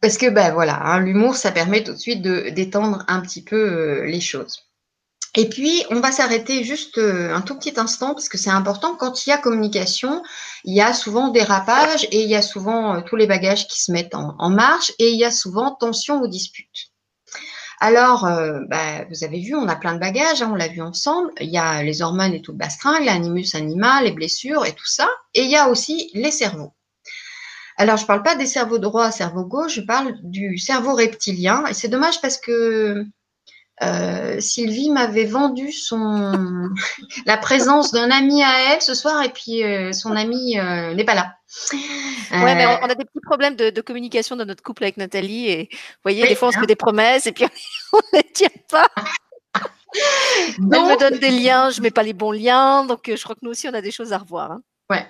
Parce 0.00 0.18
que 0.18 0.30
ben 0.30 0.52
voilà, 0.52 0.80
hein, 0.84 1.00
l'humour, 1.00 1.36
ça 1.36 1.50
permet 1.50 1.82
tout 1.82 1.92
de 1.92 1.98
suite 1.98 2.22
d'étendre 2.22 3.04
un 3.08 3.20
petit 3.20 3.42
peu 3.42 3.56
euh, 3.56 4.04
les 4.04 4.20
choses. 4.20 4.65
Et 5.38 5.50
puis, 5.50 5.84
on 5.90 6.00
va 6.00 6.12
s'arrêter 6.12 6.64
juste 6.64 6.96
euh, 6.96 7.32
un 7.34 7.42
tout 7.42 7.58
petit 7.58 7.78
instant 7.78 8.14
parce 8.14 8.30
que 8.30 8.38
c'est 8.38 8.50
important. 8.50 8.96
Quand 8.96 9.26
il 9.26 9.30
y 9.30 9.32
a 9.34 9.38
communication, 9.38 10.22
il 10.64 10.74
y 10.74 10.80
a 10.80 10.94
souvent 10.94 11.28
dérapage 11.28 12.04
et 12.10 12.22
il 12.22 12.28
y 12.28 12.34
a 12.34 12.40
souvent 12.40 12.94
euh, 12.94 13.00
tous 13.02 13.16
les 13.16 13.26
bagages 13.26 13.68
qui 13.68 13.82
se 13.82 13.92
mettent 13.92 14.14
en, 14.14 14.48
marche 14.48 14.92
et 14.98 15.10
il 15.10 15.18
y 15.18 15.26
a 15.26 15.30
souvent 15.30 15.74
tension 15.74 16.22
ou 16.22 16.26
dispute. 16.26 16.90
Alors, 17.80 18.24
euh, 18.24 18.60
bah, 18.70 19.04
vous 19.10 19.24
avez 19.24 19.38
vu, 19.38 19.54
on 19.54 19.68
a 19.68 19.76
plein 19.76 19.92
de 19.92 20.00
bagages, 20.00 20.40
hein, 20.40 20.48
on 20.50 20.54
l'a 20.54 20.68
vu 20.68 20.80
ensemble. 20.80 21.30
Il 21.38 21.50
y 21.50 21.58
a 21.58 21.82
les 21.82 22.00
hormones 22.00 22.32
et 22.32 22.40
tout 22.40 22.52
le 22.52 22.58
bastringue, 22.58 23.04
l'animus 23.04 23.54
animal, 23.54 24.04
les 24.04 24.12
blessures 24.12 24.64
et 24.64 24.72
tout 24.72 24.86
ça. 24.86 25.06
Et 25.34 25.42
il 25.42 25.50
y 25.50 25.56
a 25.56 25.68
aussi 25.68 26.10
les 26.14 26.30
cerveaux. 26.30 26.72
Alors, 27.76 27.98
je 27.98 28.04
ne 28.04 28.06
parle 28.06 28.22
pas 28.22 28.36
des 28.36 28.46
cerveaux 28.46 28.78
droits, 28.78 29.10
cerveau 29.10 29.44
gauche, 29.44 29.74
je 29.74 29.82
parle 29.82 30.14
du 30.22 30.56
cerveau 30.56 30.94
reptilien. 30.94 31.66
Et 31.66 31.74
c'est 31.74 31.88
dommage 31.88 32.22
parce 32.22 32.38
que 32.38 33.04
euh, 33.82 34.40
Sylvie 34.40 34.90
m'avait 34.90 35.26
vendu 35.26 35.70
son 35.70 36.70
la 37.26 37.36
présence 37.36 37.92
d'un 37.92 38.10
ami 38.10 38.42
à 38.42 38.72
elle 38.72 38.80
ce 38.80 38.94
soir 38.94 39.22
et 39.22 39.28
puis 39.28 39.62
euh, 39.62 39.92
son 39.92 40.12
ami 40.12 40.58
euh, 40.58 40.94
n'est 40.94 41.04
pas 41.04 41.14
là. 41.14 41.34
Ouais, 42.32 42.54
mais 42.54 42.66
on, 42.66 42.84
a 42.84 42.94
des 42.94 43.04
petits 43.04 43.20
problèmes 43.22 43.54
de, 43.54 43.80
communication 43.80 44.34
dans 44.34 44.44
notre 44.44 44.62
couple 44.62 44.84
avec 44.84 44.96
Nathalie 44.96 45.48
et 45.48 45.68
vous 45.70 46.02
voyez, 46.02 46.26
des 46.26 46.34
fois 46.34 46.48
on 46.48 46.52
se 46.52 46.58
fait 46.58 46.66
des 46.66 46.76
promesses 46.76 47.26
et 47.26 47.32
puis 47.32 47.44
on 47.92 47.98
ne 48.12 48.18
les 48.18 48.32
tient 48.32 48.48
pas. 48.68 48.88
Elle 49.94 50.64
me 50.64 50.98
donne 50.98 51.18
des 51.18 51.30
liens, 51.30 51.70
je 51.70 51.80
mets 51.80 51.90
pas 51.90 52.02
les 52.02 52.12
bons 52.12 52.32
liens, 52.32 52.84
donc 52.84 53.02
je 53.06 53.22
crois 53.22 53.34
que 53.34 53.40
nous 53.42 53.50
aussi 53.50 53.68
on 53.68 53.74
a 53.74 53.80
des 53.80 53.92
choses 53.92 54.12
à 54.12 54.18
revoir. 54.18 54.52
Hein. 54.52 54.62
Ouais. 54.88 55.04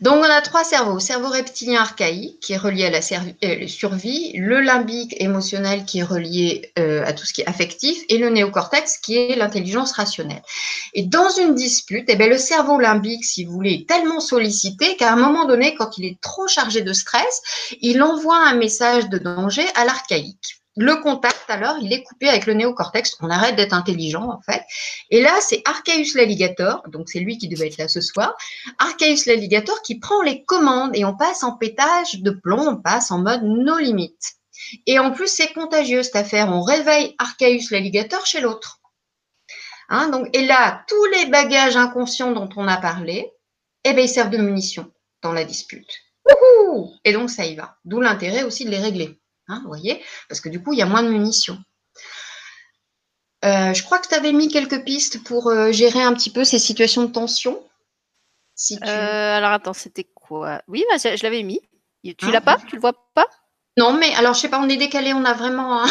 Donc, 0.00 0.24
on 0.24 0.30
a 0.30 0.40
trois 0.40 0.64
cerveaux. 0.64 0.98
Cerveau 1.00 1.28
reptilien 1.28 1.82
archaïque, 1.82 2.40
qui 2.40 2.54
est 2.54 2.56
relié 2.56 2.86
à 2.86 2.90
la 2.90 3.00
euh, 3.44 3.66
survie, 3.66 4.32
le 4.34 4.62
limbique 4.62 5.14
émotionnel, 5.20 5.84
qui 5.84 5.98
est 5.98 6.04
relié 6.04 6.72
euh, 6.78 7.04
à 7.04 7.12
tout 7.12 7.26
ce 7.26 7.34
qui 7.34 7.42
est 7.42 7.46
affectif, 7.46 7.98
et 8.08 8.16
le 8.16 8.30
néocortex, 8.30 8.96
qui 8.98 9.18
est 9.18 9.36
l'intelligence 9.36 9.92
rationnelle. 9.92 10.40
Et 10.94 11.02
dans 11.02 11.28
une 11.28 11.54
dispute, 11.54 12.06
eh 12.08 12.16
bien, 12.16 12.28
le 12.28 12.38
cerveau 12.38 12.80
limbique, 12.80 13.24
si 13.24 13.44
vous 13.44 13.52
voulez, 13.52 13.74
est 13.74 13.88
tellement 13.88 14.20
sollicité 14.20 14.96
qu'à 14.96 15.12
un 15.12 15.16
moment 15.16 15.44
donné, 15.44 15.74
quand 15.74 15.98
il 15.98 16.06
est 16.06 16.18
trop 16.22 16.48
chargé 16.48 16.80
de 16.80 16.94
stress, 16.94 17.42
il 17.82 18.02
envoie 18.02 18.38
un 18.38 18.54
message 18.54 19.10
de 19.10 19.18
danger 19.18 19.66
à 19.74 19.84
l'archaïque. 19.84 20.58
Le 20.80 20.94
contact, 21.02 21.44
alors, 21.48 21.76
il 21.82 21.92
est 21.92 22.04
coupé 22.04 22.28
avec 22.28 22.46
le 22.46 22.54
néocortex. 22.54 23.16
On 23.20 23.30
arrête 23.30 23.56
d'être 23.56 23.72
intelligent, 23.72 24.30
en 24.30 24.40
fait. 24.40 24.62
Et 25.10 25.20
là, 25.20 25.36
c'est 25.40 25.60
Archaeus 25.64 26.14
l'alligator, 26.14 26.84
donc 26.88 27.08
c'est 27.08 27.18
lui 27.18 27.36
qui 27.36 27.48
devait 27.48 27.66
être 27.66 27.78
là 27.78 27.88
ce 27.88 28.00
soir. 28.00 28.36
Archaeus 28.78 29.26
l'alligator 29.26 29.82
qui 29.82 29.98
prend 29.98 30.22
les 30.22 30.44
commandes 30.44 30.92
et 30.94 31.04
on 31.04 31.16
passe 31.16 31.42
en 31.42 31.56
pétage 31.56 32.20
de 32.20 32.30
plomb, 32.30 32.60
on 32.60 32.76
passe 32.76 33.10
en 33.10 33.18
mode 33.18 33.42
no 33.42 33.76
limites. 33.78 34.34
Et 34.86 35.00
en 35.00 35.10
plus, 35.10 35.26
c'est 35.26 35.52
contagieux 35.52 36.04
cette 36.04 36.14
affaire. 36.14 36.48
On 36.48 36.62
réveille 36.62 37.16
Archaeus 37.18 37.72
l'alligator 37.72 38.24
chez 38.24 38.40
l'autre. 38.40 38.78
Hein, 39.88 40.10
donc, 40.10 40.28
et 40.32 40.46
là, 40.46 40.84
tous 40.86 41.04
les 41.06 41.26
bagages 41.26 41.76
inconscients 41.76 42.30
dont 42.30 42.48
on 42.56 42.68
a 42.68 42.76
parlé, 42.76 43.32
eh 43.82 43.94
ben, 43.94 44.04
ils 44.04 44.08
servent 44.08 44.30
de 44.30 44.38
munitions 44.38 44.92
dans 45.22 45.32
la 45.32 45.44
dispute. 45.44 45.90
et 47.04 47.12
donc, 47.12 47.30
ça 47.30 47.46
y 47.46 47.56
va. 47.56 47.78
D'où 47.84 48.00
l'intérêt 48.00 48.44
aussi 48.44 48.64
de 48.64 48.70
les 48.70 48.78
régler. 48.78 49.18
Hein, 49.48 49.60
vous 49.62 49.68
voyez 49.68 50.02
Parce 50.28 50.40
que 50.40 50.48
du 50.48 50.62
coup, 50.62 50.72
il 50.72 50.78
y 50.78 50.82
a 50.82 50.86
moins 50.86 51.02
de 51.02 51.08
munitions. 51.08 51.58
Euh, 53.44 53.72
je 53.72 53.82
crois 53.82 53.98
que 53.98 54.08
tu 54.08 54.14
avais 54.14 54.32
mis 54.32 54.48
quelques 54.48 54.84
pistes 54.84 55.22
pour 55.22 55.48
euh, 55.48 55.70
gérer 55.70 56.02
un 56.02 56.12
petit 56.14 56.30
peu 56.30 56.44
ces 56.44 56.58
situations 56.58 57.02
de 57.02 57.12
tension. 57.12 57.62
Euh, 58.72 59.36
alors 59.36 59.52
attends, 59.52 59.72
c'était 59.72 60.08
quoi? 60.14 60.60
Oui, 60.66 60.84
bah, 60.90 60.96
je 60.98 61.22
l'avais 61.22 61.42
mis. 61.44 61.60
Tu 62.02 62.14
ah, 62.22 62.30
l'as 62.30 62.40
pas? 62.40 62.58
Tu 62.66 62.74
le 62.74 62.80
vois 62.80 62.94
pas? 63.14 63.26
Non, 63.76 63.92
mais 63.92 64.12
alors 64.16 64.34
je 64.34 64.40
sais 64.40 64.48
pas, 64.48 64.58
on 64.58 64.68
est 64.68 64.76
décalé, 64.76 65.12
on 65.12 65.24
a 65.24 65.34
vraiment. 65.34 65.84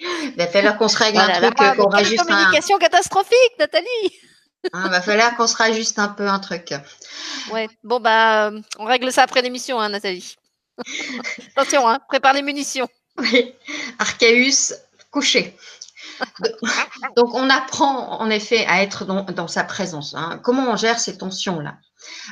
Il 0.00 0.34
va 0.36 0.46
falloir 0.46 0.76
qu'on 0.76 0.88
se 0.88 0.98
règle 0.98 1.18
un 1.18 1.28
truc, 1.28 1.56
qu'on 1.56 1.88
rajuste 1.88 2.26
communication 2.26 2.76
catastrophique, 2.78 3.54
Nathalie. 3.58 3.86
Il 4.64 4.70
ah, 4.74 4.88
va 4.88 5.00
falloir 5.00 5.34
qu'on 5.36 5.46
se 5.46 5.56
rajuste 5.56 5.98
un 5.98 6.08
peu 6.08 6.28
un 6.28 6.38
truc. 6.40 6.74
Ouais. 7.50 7.68
Bon 7.82 8.00
bah, 8.00 8.50
on 8.78 8.84
règle 8.84 9.10
ça 9.10 9.22
après 9.22 9.40
l'émission, 9.40 9.80
hein, 9.80 9.88
Nathalie. 9.88 10.36
Attention, 11.56 11.88
hein, 11.88 11.98
prépare 12.08 12.34
les 12.34 12.42
munitions. 12.42 12.88
Oui, 13.18 13.54
Archaeus 13.98 14.74
couché. 15.10 15.56
Donc, 17.16 17.34
on 17.34 17.50
apprend 17.50 18.20
en 18.20 18.30
effet 18.30 18.64
à 18.66 18.82
être 18.82 19.04
dans, 19.04 19.48
sa 19.48 19.64
présence. 19.64 20.14
Hein. 20.14 20.40
Comment 20.42 20.70
on 20.70 20.76
gère 20.76 20.98
ces 20.98 21.18
tensions-là? 21.18 21.76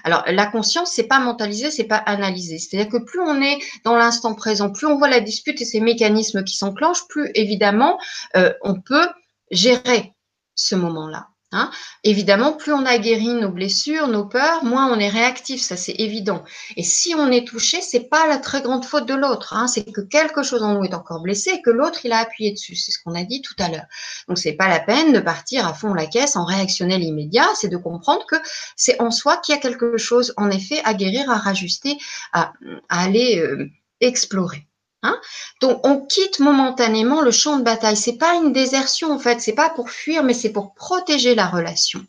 Alors, 0.02 0.24
la 0.26 0.46
conscience, 0.46 0.92
c'est 0.92 1.06
pas 1.06 1.20
mentaliser, 1.20 1.70
c'est 1.70 1.84
pas 1.84 1.96
analyser. 1.96 2.58
C'est-à-dire 2.58 2.90
que 2.90 3.04
plus 3.04 3.20
on 3.20 3.40
est 3.40 3.58
dans 3.84 3.96
l'instant 3.96 4.34
présent, 4.34 4.70
plus 4.70 4.86
on 4.86 4.96
voit 4.96 5.08
la 5.08 5.20
dispute 5.20 5.60
et 5.60 5.64
ces 5.64 5.80
mécanismes 5.80 6.42
qui 6.42 6.56
s'enclenchent, 6.56 7.06
plus 7.08 7.30
évidemment 7.34 7.98
euh, 8.36 8.52
on 8.62 8.80
peut 8.80 9.08
gérer 9.50 10.14
ce 10.56 10.74
moment-là. 10.74 11.30
Hein. 11.52 11.70
Évidemment, 12.05 12.52
plus 12.52 12.72
on 12.72 12.86
a 12.86 12.97
guéri 12.98 13.28
nos 13.28 13.51
blessures, 13.51 14.06
nos 14.06 14.24
peurs, 14.24 14.62
moins 14.62 14.86
on 14.93 15.01
est 15.01 15.09
réactif, 15.09 15.60
ça 15.60 15.77
c'est 15.77 15.97
évident. 15.98 16.44
Et 16.77 16.85
si 16.85 17.14
on 17.16 17.31
est 17.32 17.47
touché, 17.47 17.81
c'est 17.81 18.09
pas 18.09 18.28
la 18.28 18.39
très 18.39 18.62
grande 18.62 18.85
faute 18.85 19.06
de 19.06 19.14
l'autre, 19.14 19.55
hein. 19.55 19.66
c'est 19.66 19.85
que 19.90 20.01
quelque 20.01 20.44
chose 20.44 20.62
en 20.62 20.74
nous 20.74 20.85
est 20.85 20.94
encore 20.94 21.20
blessé 21.20 21.51
et 21.51 21.62
que 21.62 21.70
l'autre 21.70 22.05
il 22.05 22.12
a 22.12 22.18
appuyé 22.18 22.52
dessus. 22.52 22.77
C'est 22.77 22.93
ce 22.93 22.98
qu'on 23.02 23.16
a 23.16 23.24
dit 23.24 23.43
tout 23.43 23.55
à 23.59 23.68
l'heure. 23.68 23.86
Donc 24.28 24.39
c'est 24.39 24.52
pas 24.52 24.68
la 24.68 24.78
peine 24.78 25.12
de 25.12 25.18
partir 25.18 25.66
à 25.66 25.74
fond 25.74 25.93
la 25.93 26.06
caisse 26.06 26.36
en 26.36 26.44
réactionnel 26.44 27.02
immédiat, 27.02 27.48
c'est 27.56 27.68
de 27.68 27.77
comprendre 27.77 28.24
que 28.27 28.36
c'est 28.77 29.01
en 29.01 29.10
soi 29.10 29.36
qu'il 29.39 29.55
y 29.55 29.59
a 29.59 29.60
quelque 29.60 29.97
chose 29.97 30.32
en 30.36 30.51
effet 30.51 30.81
à 30.85 30.94
guérir, 30.94 31.28
à 31.31 31.39
rajuster, 31.39 31.98
à, 32.32 32.52
aller 32.89 33.39
euh, 33.39 33.68
explorer. 34.01 34.69
Hein 35.02 35.18
Donc, 35.60 35.86
on 35.86 36.05
quitte 36.05 36.40
momentanément 36.40 37.22
le 37.22 37.31
champ 37.31 37.56
de 37.56 37.62
bataille. 37.62 37.97
C'est 37.97 38.18
pas 38.18 38.35
une 38.35 38.52
désertion 38.52 39.12
en 39.12 39.18
fait. 39.18 39.40
C'est 39.40 39.55
pas 39.55 39.70
pour 39.70 39.90
fuir, 39.90 40.22
mais 40.22 40.35
c'est 40.35 40.52
pour 40.52 40.74
protéger 40.74 41.35
la 41.35 41.47
relation. 41.47 42.05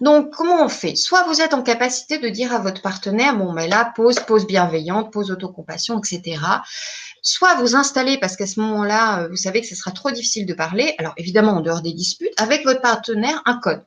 Donc, 0.00 0.30
comment 0.34 0.64
on 0.64 0.68
fait? 0.68 0.96
Soit 0.96 1.24
vous 1.24 1.40
êtes 1.40 1.54
en 1.54 1.62
capacité 1.62 2.18
de 2.18 2.28
dire 2.28 2.54
à 2.54 2.58
votre 2.58 2.82
partenaire, 2.82 3.36
bon, 3.36 3.52
mais 3.52 3.68
là, 3.68 3.92
pause, 3.94 4.20
pause 4.20 4.46
bienveillante, 4.46 5.12
pause 5.12 5.30
autocompassion, 5.30 5.98
etc. 5.98 6.40
Soit 7.22 7.56
vous 7.56 7.76
installez, 7.76 8.18
parce 8.18 8.36
qu'à 8.36 8.46
ce 8.46 8.60
moment-là, 8.60 9.22
euh, 9.22 9.28
vous 9.28 9.36
savez 9.36 9.60
que 9.60 9.66
ce 9.66 9.74
sera 9.74 9.90
trop 9.90 10.10
difficile 10.10 10.46
de 10.46 10.54
parler, 10.54 10.94
alors 10.98 11.12
évidemment 11.16 11.52
en 11.52 11.60
dehors 11.60 11.82
des 11.82 11.92
disputes, 11.92 12.32
avec 12.38 12.64
votre 12.64 12.80
partenaire, 12.80 13.42
un 13.44 13.58
code. 13.58 13.84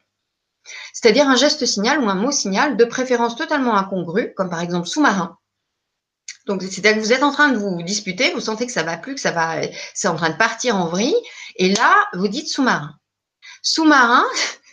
C'est-à-dire 0.93 1.27
un 1.27 1.35
geste 1.35 1.65
signal 1.65 1.99
ou 1.99 2.09
un 2.09 2.15
mot 2.15 2.31
signal, 2.31 2.77
de 2.77 2.85
préférence 2.85 3.35
totalement 3.35 3.75
incongru, 3.75 4.33
comme 4.35 4.49
par 4.49 4.61
exemple 4.61 4.87
sous-marin, 4.87 5.37
donc, 6.45 6.61
c'est-à-dire 6.61 6.95
que 6.95 6.99
vous 6.99 7.13
êtes 7.13 7.23
en 7.23 7.31
train 7.31 7.49
de 7.49 7.57
vous 7.57 7.81
disputer, 7.83 8.33
vous 8.33 8.41
sentez 8.41 8.65
que 8.65 8.71
ça 8.71 8.83
va 8.83 8.97
plus, 8.97 9.15
que 9.15 9.21
ça 9.21 9.31
va, 9.31 9.61
c'est 9.93 10.09
en 10.09 10.15
train 10.15 10.29
de 10.29 10.37
partir 10.37 10.75
en 10.75 10.87
vrille, 10.87 11.15
et 11.55 11.73
là, 11.73 12.05
vous 12.13 12.27
dites 12.27 12.49
sous-marin. 12.49 12.93
Sous-marin, 13.61 14.25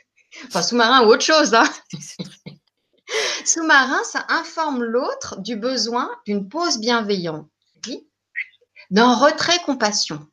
enfin 0.48 0.62
sous-marin 0.62 1.04
ou 1.04 1.10
autre 1.10 1.24
chose, 1.24 1.54
hein. 1.54 1.68
Sous-marin, 3.44 4.02
ça 4.04 4.24
informe 4.28 4.82
l'autre 4.84 5.40
du 5.40 5.56
besoin 5.56 6.10
d'une 6.26 6.48
pause 6.48 6.78
bienveillante, 6.78 7.48
d'un 8.90 9.14
retrait 9.14 9.58
compassion. 9.64 10.26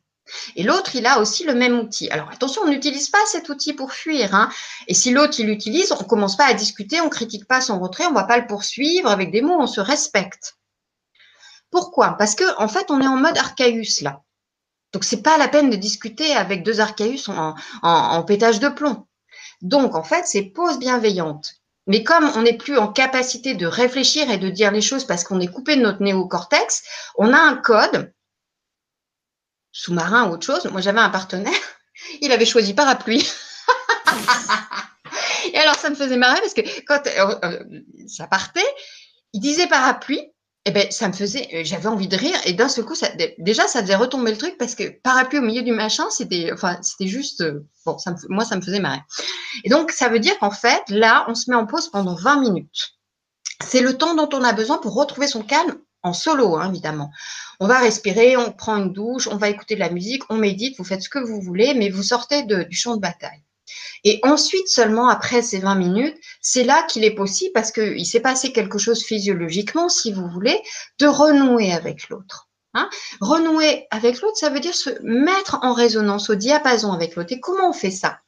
Et 0.56 0.62
l'autre, 0.62 0.94
il 0.94 1.06
a 1.06 1.20
aussi 1.20 1.44
le 1.44 1.54
même 1.54 1.78
outil. 1.78 2.10
Alors 2.10 2.28
attention, 2.30 2.62
on 2.62 2.68
n'utilise 2.68 3.08
pas 3.08 3.24
cet 3.26 3.48
outil 3.48 3.72
pour 3.72 3.92
fuir. 3.92 4.34
Hein. 4.34 4.50
Et 4.86 4.94
si 4.94 5.10
l'autre, 5.10 5.40
il 5.40 5.46
l'utilise, 5.46 5.90
on 5.92 6.02
ne 6.02 6.08
commence 6.08 6.36
pas 6.36 6.46
à 6.46 6.54
discuter, 6.54 7.00
on 7.00 7.06
ne 7.06 7.10
critique 7.10 7.46
pas 7.46 7.60
son 7.60 7.80
retrait, 7.80 8.06
on 8.06 8.10
ne 8.10 8.14
va 8.14 8.24
pas 8.24 8.38
le 8.38 8.46
poursuivre 8.46 9.08
avec 9.08 9.30
des 9.30 9.40
mots, 9.40 9.58
on 9.58 9.66
se 9.66 9.80
respecte. 9.80 10.57
Pourquoi? 11.70 12.16
Parce 12.18 12.34
que 12.34 12.44
en 12.58 12.68
fait, 12.68 12.90
on 12.90 13.00
est 13.00 13.06
en 13.06 13.16
mode 13.16 13.36
Archaeus 13.36 14.02
là. 14.02 14.22
Donc 14.92 15.04
c'est 15.04 15.22
pas 15.22 15.36
la 15.36 15.48
peine 15.48 15.70
de 15.70 15.76
discuter 15.76 16.32
avec 16.32 16.62
deux 16.62 16.80
Archaeus 16.80 17.28
en, 17.28 18.22
pétage 18.22 18.60
de 18.60 18.68
plomb. 18.68 19.06
Donc 19.60 19.94
en 19.94 20.02
fait, 20.02 20.26
c'est 20.26 20.42
pause 20.42 20.78
bienveillante. 20.78 21.54
Mais 21.86 22.02
comme 22.04 22.30
on 22.36 22.42
n'est 22.42 22.56
plus 22.56 22.78
en 22.78 22.88
capacité 22.88 23.54
de 23.54 23.66
réfléchir 23.66 24.30
et 24.30 24.38
de 24.38 24.48
dire 24.48 24.70
les 24.70 24.80
choses 24.80 25.04
parce 25.04 25.24
qu'on 25.24 25.40
est 25.40 25.48
coupé 25.48 25.76
de 25.76 25.82
notre 25.82 26.02
néocortex, 26.02 26.82
on 27.16 27.32
a 27.32 27.38
un 27.38 27.56
code 27.56 28.12
sous-marin 29.72 30.28
ou 30.28 30.34
autre 30.34 30.44
chose. 30.44 30.66
Moi, 30.70 30.80
j'avais 30.80 31.00
un 31.00 31.10
partenaire, 31.10 31.52
il 32.20 32.32
avait 32.32 32.44
choisi 32.46 32.74
parapluie. 32.74 33.26
et 35.52 35.58
alors, 35.58 35.76
ça 35.76 35.90
me 35.90 35.94
faisait 35.94 36.16
marrer 36.16 36.40
parce 36.40 36.54
que 36.54 36.62
quand 36.84 37.06
euh, 37.06 37.38
euh, 37.44 37.80
ça 38.06 38.26
partait, 38.26 38.60
il 39.32 39.40
disait 39.40 39.66
parapluie 39.66 40.32
eh 40.68 40.70
ben, 40.70 40.90
ça 40.90 41.08
me 41.08 41.14
faisait, 41.14 41.48
euh, 41.54 41.62
j'avais 41.64 41.86
envie 41.86 42.08
de 42.08 42.16
rire 42.16 42.38
et 42.44 42.52
d'un 42.52 42.68
seul 42.68 42.84
coup, 42.84 42.94
déjà, 43.38 43.66
ça 43.66 43.80
faisait 43.80 43.94
retomber 43.94 44.32
le 44.32 44.36
truc 44.36 44.58
parce 44.58 44.74
que 44.74 45.00
parapluie 45.00 45.38
au 45.38 45.42
milieu 45.42 45.62
du 45.62 45.72
machin, 45.72 46.04
c'était, 46.10 46.50
enfin, 46.52 46.78
c'était 46.82 47.08
juste, 47.08 47.40
euh, 47.40 47.66
bon, 47.86 47.96
moi, 48.28 48.44
ça 48.44 48.56
me 48.56 48.60
faisait 48.60 48.80
marrer. 48.80 49.00
Et 49.64 49.70
donc, 49.70 49.92
ça 49.92 50.08
veut 50.08 50.20
dire 50.20 50.38
qu'en 50.38 50.50
fait, 50.50 50.82
là, 50.88 51.24
on 51.28 51.34
se 51.34 51.50
met 51.50 51.56
en 51.56 51.66
pause 51.66 51.88
pendant 51.90 52.14
20 52.14 52.40
minutes. 52.40 52.96
C'est 53.64 53.80
le 53.80 53.96
temps 53.96 54.14
dont 54.14 54.28
on 54.32 54.44
a 54.44 54.52
besoin 54.52 54.78
pour 54.78 54.94
retrouver 54.94 55.26
son 55.26 55.42
calme 55.42 55.78
en 56.02 56.12
solo, 56.12 56.56
hein, 56.56 56.68
évidemment. 56.68 57.10
On 57.60 57.66
va 57.66 57.78
respirer, 57.78 58.36
on 58.36 58.52
prend 58.52 58.76
une 58.76 58.92
douche, 58.92 59.26
on 59.26 59.36
va 59.36 59.48
écouter 59.48 59.74
de 59.74 59.80
la 59.80 59.90
musique, 59.90 60.22
on 60.28 60.36
médite, 60.36 60.76
vous 60.78 60.84
faites 60.84 61.02
ce 61.02 61.08
que 61.08 61.18
vous 61.18 61.40
voulez, 61.40 61.74
mais 61.74 61.88
vous 61.88 62.02
sortez 62.02 62.44
du 62.44 62.76
champ 62.76 62.94
de 62.94 63.00
bataille. 63.00 63.42
Et 64.04 64.20
ensuite, 64.22 64.68
seulement 64.68 65.08
après 65.08 65.42
ces 65.42 65.58
20 65.58 65.74
minutes, 65.74 66.16
c'est 66.40 66.64
là 66.64 66.82
qu'il 66.84 67.04
est 67.04 67.14
possible, 67.14 67.52
parce 67.52 67.72
qu'il 67.72 68.06
s'est 68.06 68.20
passé 68.20 68.52
quelque 68.52 68.78
chose 68.78 69.04
physiologiquement, 69.04 69.88
si 69.88 70.12
vous 70.12 70.28
voulez, 70.28 70.60
de 70.98 71.06
renouer 71.06 71.72
avec 71.72 72.08
l'autre. 72.08 72.46
Hein. 72.74 72.90
renouer 73.20 73.86
avec 73.90 74.20
l'autre, 74.20 74.36
ça 74.36 74.50
veut 74.50 74.60
dire 74.60 74.74
se 74.74 74.90
mettre 75.02 75.58
en 75.62 75.72
résonance, 75.72 76.28
au 76.28 76.34
diapason 76.34 76.92
avec 76.92 77.16
l'autre. 77.16 77.32
Et 77.32 77.40
comment 77.40 77.70
on 77.70 77.72
fait 77.72 77.90
ça? 77.90 78.18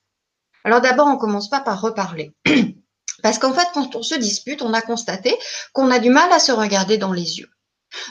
Alors 0.64 0.80
d'abord, 0.80 1.06
on 1.06 1.18
commence 1.18 1.50
pas 1.50 1.60
par 1.60 1.80
reparler. 1.80 2.32
Parce 3.22 3.38
qu'en 3.38 3.52
fait, 3.52 3.66
quand 3.74 3.96
on 3.96 4.02
se 4.02 4.14
dispute, 4.14 4.62
on 4.62 4.72
a 4.72 4.80
constaté 4.80 5.36
qu'on 5.72 5.90
a 5.90 5.98
du 5.98 6.10
mal 6.10 6.32
à 6.32 6.38
se 6.38 6.52
regarder 6.52 6.96
dans 6.96 7.12
les 7.12 7.38
yeux. 7.38 7.50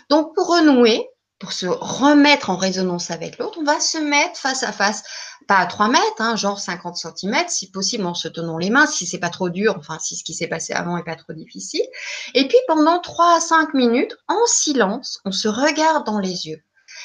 Donc, 0.10 0.36
pour 0.36 0.48
renouer, 0.48 1.08
pour 1.40 1.54
se 1.54 1.66
remettre 1.66 2.50
en 2.50 2.58
résonance 2.58 3.12
avec 3.12 3.38
l'autre, 3.38 3.60
on 3.60 3.64
va 3.64 3.80
se 3.80 3.98
mettre 3.98 4.38
face 4.38 4.64
à 4.64 4.74
face, 4.74 5.04
pas 5.48 5.58
à 5.58 5.66
3 5.66 5.88
mètres, 5.88 6.04
hein, 6.20 6.36
genre 6.36 6.60
50 6.60 6.98
cm, 6.98 7.46
si 7.48 7.72
possible 7.72 8.06
en 8.06 8.14
se 8.14 8.28
tenant 8.28 8.58
les 8.58 8.70
mains, 8.70 8.86
si 8.86 9.06
c'est 9.06 9.20
pas 9.20 9.30
trop 9.30 9.50
dur, 9.50 9.76
enfin 9.78 9.98
si 10.00 10.18
ce 10.18 10.24
qui 10.24 10.34
s'est 10.34 10.48
passé 10.48 10.74
avant 10.74 10.98
est 10.98 11.04
pas 11.04 11.16
trop 11.16 11.34
difficile. 11.34 11.86
Et 12.34 12.48
puis 12.48 12.58
pendant 12.68 13.00
3 13.00 13.38
à 13.38 13.40
5 13.40 13.74
minutes, 13.74 14.16
en 14.28 14.46
silence, 14.48 15.22
on 15.24 15.32
se 15.32 15.48
regarde 15.48 16.06
dans 16.06 16.20
les 16.20 16.48
yeux. 16.48 16.62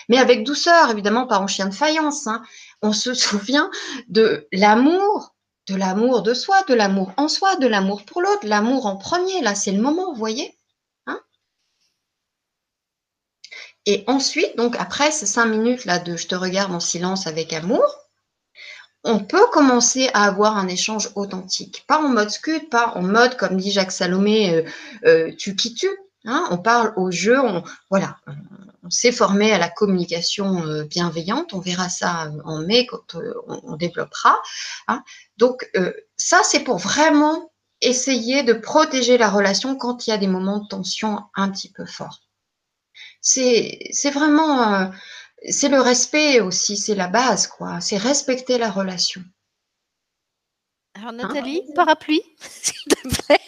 Mais 0.09 0.19
avec 0.19 0.45
douceur, 0.45 0.91
évidemment, 0.91 1.27
pas 1.27 1.39
en 1.39 1.47
chien 1.47 1.67
de 1.67 1.75
faïence. 1.75 2.27
Hein. 2.27 2.43
On 2.83 2.93
se 2.93 3.15
souvient 3.15 3.71
de 4.09 4.49
l'amour, 4.53 5.35
de 5.69 5.77
l'amour 5.77 6.23
de 6.23 6.35
soi, 6.35 6.63
de 6.65 6.75
l'amour 6.75 7.13
en 7.17 7.29
soi, 7.29 7.57
de 7.57 7.67
l'amour 7.67 8.05
pour 8.05 8.21
l'autre, 8.21 8.45
l'amour 8.47 8.87
en 8.87 8.97
premier. 8.97 9.41
Là, 9.43 9.55
c'est 9.55 9.73
le 9.73 9.81
moment, 9.81 10.13
vous 10.13 10.19
voyez 10.19 10.57
Et 13.87 14.05
ensuite, 14.07 14.57
donc 14.57 14.77
après 14.79 15.11
ces 15.11 15.27
cinq 15.27 15.47
minutes 15.47 15.85
là 15.85 15.99
de 15.99 16.17
je 16.17 16.27
te 16.27 16.35
regarde 16.35 16.73
en 16.73 16.81
silence 16.81 17.27
avec 17.27 17.53
amour, 17.53 17.85
on 19.05 19.19
peut 19.19 19.47
commencer 19.53 20.09
à 20.15 20.25
avoir 20.25 20.57
un 20.57 20.67
échange 20.67 21.11
authentique. 21.15 21.85
Pas 21.87 21.99
en 21.99 22.09
mode 22.09 22.31
scud, 22.31 22.71
pas 22.71 22.93
en 22.95 23.03
mode, 23.03 23.37
comme 23.37 23.59
dit 23.59 23.71
Jacques 23.71 23.93
Salomé, 23.93 24.55
euh, 24.55 24.63
euh, 25.05 25.33
tu 25.37 25.55
qui 25.55 25.75
tu. 25.75 25.89
Hein, 26.25 26.47
on 26.51 26.57
parle 26.57 26.95
au 26.97 27.11
jeu, 27.11 27.39
on, 27.39 27.63
voilà, 27.91 28.17
on, 28.83 28.89
s'est 28.89 29.13
formé 29.13 29.53
à 29.53 29.59
la 29.59 29.69
communication 29.69 30.65
euh, 30.65 30.85
bienveillante. 30.85 31.53
On 31.53 31.61
verra 31.61 31.91
ça 31.91 32.33
en 32.45 32.61
mai 32.61 32.87
quand 32.87 33.15
on, 33.47 33.77
développera. 33.77 34.39
Hein. 34.89 35.03
Donc 35.37 35.71
ça, 36.17 36.41
c'est 36.43 36.61
pour 36.61 36.79
vraiment 36.79 37.53
essayer 37.83 38.43
de 38.43 38.55
protéger 38.55 39.19
la 39.19 39.29
relation 39.29 39.77
quand 39.77 40.07
il 40.07 40.11
y 40.11 40.13
a 40.15 40.19
des 40.19 40.27
moments 40.27 40.61
de 40.61 40.69
tension 40.69 41.21
un 41.35 41.51
petit 41.51 41.71
peu 41.71 41.85
forts. 41.85 42.24
C'est 43.25 44.11
vraiment 44.13 44.93
c'est 45.49 45.69
le 45.69 45.81
respect 45.81 46.41
aussi, 46.41 46.77
c'est 46.77 46.95
la 46.95 47.09
base, 47.09 47.47
quoi. 47.47 47.81
C'est 47.81 47.97
respecter 47.97 48.59
la 48.59 48.71
relation. 48.71 49.23
Alors 50.95 51.11
hein? 51.11 51.13
Nathalie, 51.13 51.63
parapluie, 51.75 52.23
s'il 52.41 52.95
te 52.95 53.23
plaît. 53.23 53.41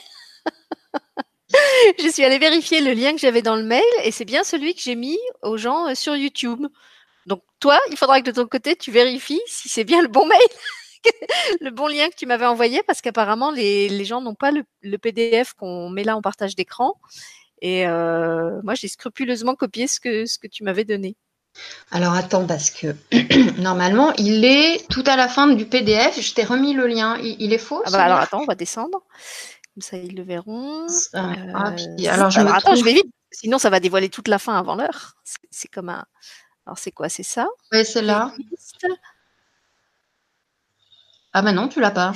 je 1.98 2.08
suis 2.08 2.24
allée 2.24 2.38
vérifier 2.38 2.80
le 2.80 2.92
lien 2.92 3.12
que 3.12 3.18
j'avais 3.18 3.42
dans 3.42 3.56
le 3.56 3.62
mail 3.62 3.82
et 4.04 4.10
c'est 4.10 4.24
bien 4.24 4.44
celui 4.44 4.74
que 4.74 4.80
j'ai 4.80 4.94
mis 4.94 5.18
aux 5.42 5.56
gens 5.56 5.88
euh, 5.88 5.94
sur 5.94 6.16
YouTube. 6.16 6.66
Donc 7.26 7.42
toi, 7.60 7.78
il 7.90 7.96
faudra 7.96 8.20
que 8.20 8.26
de 8.26 8.32
ton 8.32 8.46
côté, 8.46 8.76
tu 8.76 8.90
vérifies 8.90 9.40
si 9.46 9.68
c'est 9.68 9.84
bien 9.84 10.02
le 10.02 10.08
bon 10.08 10.26
mail, 10.26 10.38
le 11.60 11.70
bon 11.70 11.86
lien 11.86 12.08
que 12.08 12.16
tu 12.16 12.26
m'avais 12.26 12.46
envoyé, 12.46 12.82
parce 12.82 13.00
qu'apparemment 13.00 13.50
les, 13.50 14.04
gens 14.04 14.20
n'ont 14.20 14.34
pas 14.34 14.50
le, 14.52 14.98
PDF 14.98 15.54
qu'on 15.54 15.88
met 15.88 16.04
là 16.04 16.16
en 16.16 16.22
partage 16.22 16.56
d'écran. 16.56 16.94
Et 17.62 17.86
euh, 17.86 18.60
moi, 18.62 18.74
j'ai 18.74 18.88
scrupuleusement 18.88 19.54
copié 19.54 19.86
ce 19.86 20.00
que, 20.00 20.26
ce 20.26 20.38
que 20.38 20.46
tu 20.46 20.64
m'avais 20.64 20.84
donné. 20.84 21.16
Alors 21.90 22.12
attends, 22.12 22.46
parce 22.46 22.70
que 22.70 22.94
normalement, 23.60 24.12
il 24.14 24.44
est 24.44 24.86
tout 24.90 25.04
à 25.06 25.16
la 25.16 25.28
fin 25.28 25.46
du 25.48 25.64
PDF. 25.64 26.20
Je 26.20 26.34
t'ai 26.34 26.44
remis 26.44 26.74
le 26.74 26.86
lien. 26.86 27.16
Il, 27.18 27.52
est 27.52 27.58
faux 27.58 27.82
ah 27.86 27.90
bah 27.90 28.04
Alors 28.04 28.18
attends, 28.18 28.42
on 28.42 28.46
va 28.46 28.54
descendre. 28.54 29.02
Comme 29.74 29.82
ça, 29.82 29.96
ils 29.96 30.14
le 30.14 30.22
verront. 30.22 30.86
Ah, 31.14 31.32
euh, 31.32 32.08
alors, 32.08 32.30
je, 32.30 32.40
attends, 32.40 32.74
je 32.74 32.84
vais 32.84 32.94
vite. 32.94 33.10
Sinon, 33.30 33.58
ça 33.58 33.70
va 33.70 33.80
dévoiler 33.80 34.08
toute 34.08 34.28
la 34.28 34.38
fin 34.38 34.58
avant 34.58 34.74
l'heure. 34.74 35.16
C'est 35.50 35.68
comme 35.68 35.88
un. 35.88 36.04
Alors, 36.66 36.78
c'est 36.78 36.92
quoi 36.92 37.08
C'est 37.08 37.22
ça? 37.22 37.48
Oui, 37.72 37.84
c'est 37.84 38.02
là. 38.02 38.32
Ah 41.32 41.42
bah 41.42 41.52
non, 41.52 41.68
tu 41.68 41.80
l'as 41.80 41.90
pas. 41.90 42.12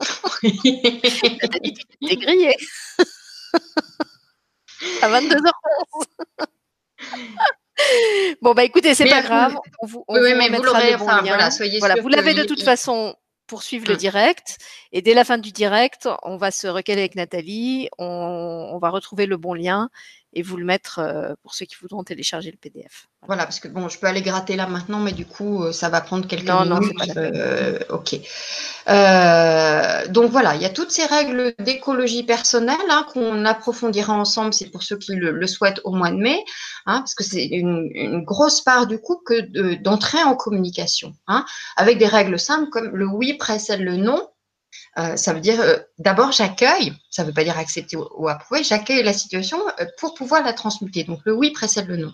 T'es 0.42 2.16
grillé. 2.16 2.54
à 5.02 5.08
22h11. 5.08 5.44
Bon, 8.42 8.54
bah 8.54 8.64
écoutez, 8.64 8.92
c'est 8.94 9.08
pas 9.08 9.22
grave. 9.22 9.56
On 9.80 9.86
vous, 9.86 10.04
on 10.08 10.20
oui, 10.20 10.34
mais 10.36 10.48
vous 10.48 10.62
l'aurez, 10.62 10.96
enfin, 10.96 11.22
voilà, 11.22 11.50
soyez 11.50 11.78
voilà, 11.78 11.94
Vous 12.00 12.08
l'avez 12.08 12.34
de 12.34 12.42
toute 12.42 12.62
façon 12.62 13.14
pour 13.46 13.62
suivre 13.62 13.86
le 13.86 13.94
hum. 13.94 13.98
direct. 13.98 14.58
Et 14.92 15.02
dès 15.02 15.14
la 15.14 15.24
fin 15.24 15.38
du 15.38 15.52
direct, 15.52 16.08
on 16.22 16.36
va 16.36 16.50
se 16.50 16.66
recaler 16.66 17.00
avec 17.00 17.14
Nathalie, 17.14 17.88
on, 17.98 18.04
on 18.72 18.78
va 18.78 18.90
retrouver 18.90 19.26
le 19.26 19.36
bon 19.36 19.54
lien 19.54 19.90
et 20.34 20.42
vous 20.42 20.56
le 20.56 20.64
mettre 20.64 20.98
euh, 20.98 21.34
pour 21.42 21.54
ceux 21.54 21.64
qui 21.64 21.76
voudront 21.80 22.04
télécharger 22.04 22.50
le 22.50 22.56
PDF. 22.56 23.08
Voilà. 23.26 23.44
parce 23.44 23.60
que 23.60 23.68
bon, 23.68 23.88
je 23.88 23.98
peux 23.98 24.06
aller 24.06 24.22
gratter 24.22 24.56
là 24.56 24.66
maintenant, 24.66 25.00
mais 25.00 25.12
du 25.12 25.26
coup, 25.26 25.64
euh, 25.64 25.72
ça 25.72 25.88
va 25.88 26.00
prendre 26.00 26.26
quelques 26.26 26.48
minutes. 26.48 26.68
Non, 26.68 26.80
pas 26.96 27.20
euh, 27.20 27.78
ok. 27.88 28.14
donc 30.12 30.30
voilà, 30.30 30.54
il 30.54 30.62
y 30.62 30.66
a 30.66 30.70
toutes 30.70 30.90
ces 30.90 31.06
règles 31.06 31.54
d'écologie 31.58 32.22
personnelle 32.22 32.76
hein, 32.90 33.06
qu'on 33.12 33.44
approfondira 33.44 34.12
ensemble. 34.12 34.52
C'est 34.52 34.70
pour 34.70 34.82
ceux 34.82 34.98
qui 34.98 35.14
le, 35.14 35.46
souhaitent 35.46 35.80
au 35.84 35.92
mois 35.92 36.10
de 36.10 36.16
mai, 36.16 36.44
hein, 36.86 37.00
parce 37.00 37.14
que 37.14 37.24
c'est 37.24 37.46
une, 37.46 38.22
grosse 38.24 38.60
part 38.60 38.86
du 38.86 38.98
coup 38.98 39.20
que 39.24 39.74
d'entrer 39.82 40.22
en 40.22 40.36
communication, 40.36 41.14
hein, 41.26 41.44
avec 41.76 41.98
des 41.98 42.06
règles 42.06 42.38
simples 42.38 42.68
comme 42.70 42.94
le 42.94 43.06
oui 43.06 43.34
précède 43.34 43.80
le 43.80 43.96
non 43.96 44.28
euh, 44.98 45.16
ça 45.16 45.32
veut 45.32 45.40
dire, 45.40 45.60
euh, 45.60 45.76
d'abord, 45.98 46.32
j'accueille, 46.32 46.92
ça 47.10 47.22
ne 47.22 47.28
veut 47.28 47.34
pas 47.34 47.44
dire 47.44 47.58
accepter 47.58 47.96
ou, 47.96 48.28
approuver, 48.28 48.64
j'accueille 48.64 49.02
la 49.02 49.12
situation 49.12 49.58
euh, 49.80 49.84
pour 49.98 50.14
pouvoir 50.14 50.42
la 50.42 50.52
transmuter. 50.52 51.04
Donc, 51.04 51.20
le 51.24 51.34
oui 51.34 51.50
précède 51.50 51.86
le 51.86 51.96
non. 51.96 52.12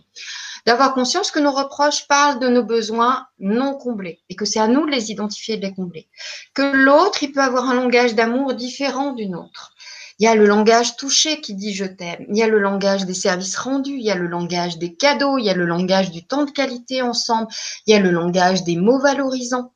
D'avoir 0.67 0.95
conscience 0.95 1.31
que 1.31 1.39
nos 1.39 1.53
reproches 1.53 2.07
parlent 2.09 2.39
de 2.39 2.49
nos 2.49 2.65
besoins 2.65 3.27
non 3.39 3.75
comblés 3.75 4.21
et 4.29 4.37
que 4.37 4.45
c'est 4.45 4.61
à 4.61 4.69
nous 4.69 4.87
de 4.87 4.91
les 4.91 5.11
identifier 5.11 5.55
et 5.55 5.59
de 5.59 5.67
les 5.67 5.75
combler. 5.75 6.09
Que 6.55 6.63
l'autre, 6.63 7.23
il 7.23 7.33
peut 7.33 7.43
avoir 7.43 7.69
un 7.69 7.75
langage 7.75 8.15
d'amour 8.15 8.55
différent 8.55 9.13
du 9.13 9.29
nôtre. 9.29 9.75
Il 10.19 10.25
y 10.25 10.29
a 10.29 10.35
le 10.37 10.47
langage 10.47 10.97
touché 10.97 11.41
qui 11.41 11.55
dit 11.55 11.75
je 11.75 11.85
t'aime. 11.85 12.25
Il 12.31 12.37
y 12.37 12.43
a 12.43 12.49
le 12.49 12.61
langage 12.61 13.05
des 13.05 13.15
services 13.15 13.57
rendus. 13.57 13.97
Il 13.97 14.05
y 14.05 14.11
a 14.11 14.15
le 14.15 14.29
langage 14.29 14.79
des 14.79 14.95
cadeaux. 14.95 15.39
Il 15.39 15.45
y 15.45 15.51
a 15.51 15.55
le 15.55 15.67
langage 15.67 16.13
du 16.13 16.25
temps 16.25 16.45
de 16.45 16.51
qualité 16.51 17.03
ensemble. 17.03 17.49
Il 17.87 17.93
y 17.93 17.97
a 17.97 18.01
le 18.01 18.11
langage 18.11 18.63
des 18.63 18.77
mots 18.77 19.01
valorisants. 19.01 19.74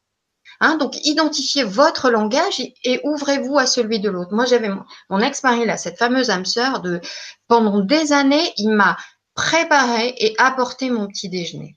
Hein, 0.61 0.77
donc, 0.77 0.97
identifiez 1.05 1.63
votre 1.63 2.11
langage 2.11 2.61
et, 2.61 3.01
ouvrez-vous 3.05 3.59
à 3.59 3.67
celui 3.67 4.01
de 4.01 4.11
l'autre. 4.11 4.35
Moi, 4.35 4.45
j'avais 4.45 4.71
mon, 5.09 5.21
ex-mari, 5.21 5.65
là, 5.65 5.77
cette 5.77 5.99
fameuse 5.99 6.31
âme 6.31 6.45
sœur, 6.45 6.81
de, 6.81 7.01
pendant 7.47 7.81
des 7.81 8.13
années, 8.13 8.53
il 8.57 8.71
m'a 8.71 8.97
préparé 9.35 10.15
et 10.19 10.35
apporté 10.39 10.91
mon 10.91 11.07
petit 11.07 11.29
déjeuner. 11.29 11.77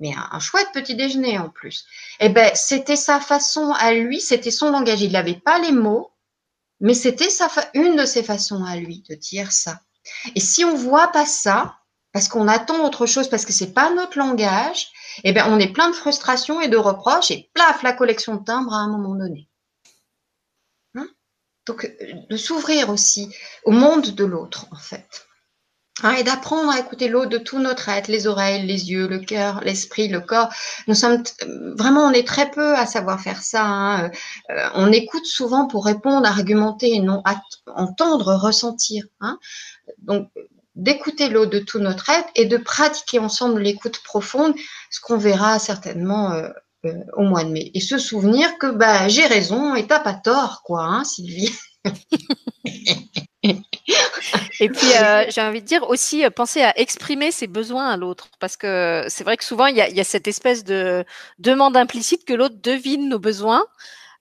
Mais 0.00 0.12
un, 0.32 0.40
chouette 0.40 0.68
petit 0.74 0.96
déjeuner 0.96 1.38
en 1.38 1.48
plus. 1.48 1.84
Eh 2.18 2.28
ben, 2.28 2.50
c'était 2.54 2.96
sa 2.96 3.20
façon 3.20 3.72
à 3.78 3.92
lui, 3.92 4.20
c'était 4.20 4.50
son 4.50 4.70
langage. 4.70 5.02
Il 5.02 5.12
n'avait 5.12 5.40
pas 5.40 5.60
les 5.60 5.70
mots, 5.70 6.10
mais 6.80 6.94
c'était 6.94 7.28
une 7.74 7.94
de 7.94 8.04
ses 8.04 8.24
façons 8.24 8.64
à 8.64 8.74
lui 8.74 9.04
de 9.08 9.14
dire 9.14 9.52
ça. 9.52 9.80
Et 10.34 10.40
si 10.40 10.64
on 10.64 10.74
voit 10.74 11.08
pas 11.08 11.26
ça, 11.26 11.76
parce 12.14 12.28
qu'on 12.28 12.46
attend 12.46 12.84
autre 12.84 13.06
chose, 13.06 13.28
parce 13.28 13.44
que 13.44 13.52
c'est 13.52 13.74
pas 13.74 13.92
notre 13.92 14.18
langage, 14.18 14.86
eh 15.24 15.32
bien, 15.32 15.52
on 15.52 15.58
est 15.58 15.72
plein 15.72 15.90
de 15.90 15.96
frustration 15.96 16.60
et 16.60 16.68
de 16.68 16.76
reproches 16.76 17.32
et 17.32 17.50
plaf, 17.52 17.82
la 17.82 17.92
collection 17.92 18.36
de 18.36 18.44
timbres 18.44 18.72
à 18.72 18.78
un 18.78 18.88
moment 18.88 19.16
donné. 19.16 19.48
Hein? 20.94 21.08
Donc, 21.66 21.84
euh, 21.84 22.12
de 22.30 22.36
s'ouvrir 22.36 22.88
aussi 22.88 23.34
au 23.64 23.72
monde 23.72 24.12
de 24.12 24.24
l'autre, 24.24 24.66
en 24.70 24.76
fait. 24.76 25.26
Hein, 26.04 26.12
et 26.12 26.22
d'apprendre 26.22 26.70
à 26.70 26.78
écouter 26.78 27.08
l'autre 27.08 27.30
de 27.30 27.38
tout 27.38 27.58
notre 27.58 27.88
être, 27.88 28.06
les 28.06 28.28
oreilles, 28.28 28.64
les 28.64 28.90
yeux, 28.92 29.08
le 29.08 29.18
cœur, 29.18 29.60
l'esprit, 29.62 30.06
le 30.06 30.20
corps. 30.20 30.50
Nous 30.86 30.94
sommes 30.94 31.20
vraiment, 31.76 32.02
on 32.02 32.12
est 32.12 32.26
très 32.26 32.48
peu 32.48 32.76
à 32.76 32.86
savoir 32.86 33.20
faire 33.20 33.42
ça. 33.42 33.64
Hein. 33.64 34.10
Euh, 34.50 34.68
on 34.74 34.92
écoute 34.92 35.26
souvent 35.26 35.66
pour 35.66 35.84
répondre, 35.84 36.28
argumenter 36.28 37.00
non 37.00 37.24
entendre, 37.66 38.34
ressentir. 38.34 39.04
Donc, 39.98 40.30
d'écouter 40.74 41.28
l'eau 41.28 41.46
de 41.46 41.58
tout 41.58 41.78
notre 41.78 42.10
être 42.10 42.28
et 42.34 42.46
de 42.46 42.56
pratiquer 42.56 43.18
ensemble 43.18 43.60
l'écoute 43.60 44.00
profonde, 44.02 44.54
ce 44.90 45.00
qu'on 45.00 45.18
verra 45.18 45.58
certainement 45.58 46.32
euh, 46.32 46.48
euh, 46.84 46.92
au 47.14 47.22
mois 47.22 47.44
de 47.44 47.50
mai. 47.50 47.70
Et 47.74 47.80
se 47.80 47.98
souvenir 47.98 48.58
que 48.58 48.70
bah, 48.70 49.08
j'ai 49.08 49.26
raison 49.26 49.74
et 49.74 49.86
t'as 49.86 50.00
pas 50.00 50.14
tort, 50.14 50.62
quoi, 50.64 50.82
hein, 50.84 51.04
Sylvie. 51.04 51.52
et 53.44 54.68
puis, 54.68 54.92
euh, 54.96 55.24
j'ai 55.28 55.40
envie 55.42 55.60
de 55.62 55.66
dire 55.66 55.88
aussi, 55.88 56.24
penser 56.30 56.62
à 56.62 56.78
exprimer 56.78 57.30
ses 57.30 57.46
besoins 57.46 57.88
à 57.88 57.96
l'autre. 57.96 58.28
Parce 58.40 58.56
que 58.56 59.04
c'est 59.08 59.24
vrai 59.24 59.36
que 59.36 59.44
souvent, 59.44 59.66
il 59.66 59.76
y 59.76 59.80
a, 59.80 60.04
cette 60.04 60.26
espèce 60.26 60.64
de 60.64 61.04
demande 61.38 61.76
implicite 61.76 62.24
que 62.24 62.34
l'autre 62.34 62.56
devine 62.60 63.08
nos 63.08 63.18
besoins. 63.18 63.64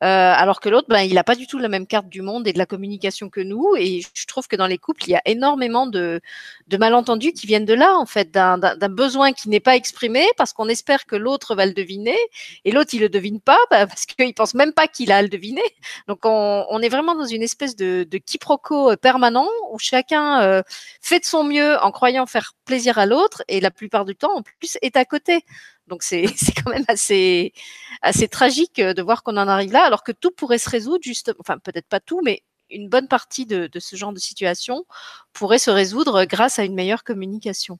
Euh, 0.04 0.34
alors 0.36 0.60
que 0.60 0.68
l'autre, 0.68 0.88
ben, 0.90 1.02
il 1.02 1.14
n'a 1.14 1.24
pas 1.24 1.36
du 1.36 1.48
tout 1.48 1.60
la 1.60 1.70
même 1.70 1.88
carte 1.88 2.10
du 2.10 2.22
monde 2.22 2.46
et 2.46 2.52
de 2.52 2.58
la 2.58 2.66
communication 2.66 3.30
que 3.30 3.40
nous. 3.40 3.76
Et 3.78 4.02
je 4.14 4.26
trouve 4.26 4.48
que 4.50 4.58
dans 4.58 4.68
les 4.68 4.78
couples, 4.78 5.04
il 5.08 5.12
y 5.12 5.16
a 5.16 5.22
énormément 5.26 5.88
de, 5.88 6.20
de 6.68 6.78
malentendus 6.78 7.32
qui 7.32 7.48
viennent 7.48 7.66
de 7.66 7.74
là, 7.74 7.96
en 7.98 8.06
fait, 8.06 8.30
d'un 8.30 8.58
besoin 8.90 9.32
qui 9.32 9.48
n'est 9.48 9.62
pas 9.62 9.78
exprimé 9.78 10.28
parce 10.36 10.52
qu'on 10.52 10.68
espère 10.68 11.06
que 11.06 11.16
l'autre 11.16 11.56
va 11.56 11.66
le 11.66 11.74
deviner 11.74 12.18
et 12.66 12.72
l'autre, 12.72 12.94
il 12.94 13.00
le 13.00 13.08
devine 13.08 13.40
pas 13.40 13.58
ben, 13.72 13.88
parce 13.88 14.06
qu'il 14.06 14.34
pense 14.34 14.54
même 14.56 14.74
pas 14.74 14.88
qu'il 14.88 15.12
a 15.12 15.18
à 15.18 15.22
le 15.22 15.30
deviner. 15.30 15.64
Donc, 16.10 16.20
on, 16.26 16.66
on, 16.70 16.82
est 16.82 16.90
vraiment 16.90 17.16
dans 17.16 17.26
une 17.26 17.42
espèce 17.42 17.78
de, 17.78 18.06
de 18.10 18.18
quiproquo 18.18 18.92
euh, 18.92 18.98
permanent 18.98 19.48
où 19.72 19.80
chacun 19.80 20.42
euh, 20.42 20.64
fait 21.02 21.20
de 21.20 21.26
son 21.26 21.46
mieux 21.46 21.78
en 21.82 21.92
croyant 21.92 22.26
faire 22.26 22.54
plaisir 22.66 22.98
à 22.98 23.06
l'autre 23.06 23.44
et 23.48 23.62
la 23.62 23.72
plupart 23.72 24.04
du 24.04 24.16
temps, 24.16 24.36
en 24.36 24.42
plus, 24.42 24.78
est 24.82 24.98
à 24.98 25.06
côté. 25.06 25.46
Donc 25.88 26.04
c'est 26.04 26.26
quand 26.64 26.72
même 26.72 26.86
assez 26.88 27.54
assez 28.02 28.28
tragique 28.28 28.80
euh, 28.80 28.94
de 28.94 29.02
voir 29.02 29.24
qu'on 29.24 29.38
en 29.38 29.48
arrive 29.48 29.72
là, 29.72 29.84
alors 29.86 30.04
que 30.04 30.12
tout 30.12 30.32
pourrait 30.32 30.58
se 30.58 30.70
résoudre 30.70 31.04
juste, 31.04 31.34
enfin 31.40 31.58
peut-être 31.58 31.88
pas 31.88 32.00
tout, 32.00 32.22
mais 32.24 32.44
une 32.70 32.90
bonne 32.90 33.08
partie 33.08 33.46
de, 33.46 33.68
de, 33.68 33.80
ce 33.80 33.96
genre 33.96 34.14
de 34.14 34.20
situation 34.20 34.86
pourrait 35.32 35.60
se 35.60 35.70
résoudre 35.70 36.26
grâce 36.26 36.60
à 36.60 36.64
une 36.64 36.74
meilleure 36.74 37.04
communication. 37.04 37.78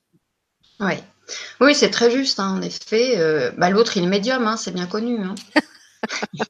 Oui, 0.80 0.94
oui, 1.62 1.76
c'est 1.76 1.90
très 1.90 2.12
juste. 2.12 2.40
Hein, 2.40 2.58
en 2.58 2.62
effet, 2.62 3.18
euh, 3.18 3.52
bah, 3.58 3.70
l'autre 3.70 3.98
il 3.98 4.04
est 4.04 4.08
médium, 4.08 4.46
hein, 4.48 4.58
c'est 4.58 4.72
bien 4.72 4.88
connu. 4.88 5.20
Hein. 5.22 5.36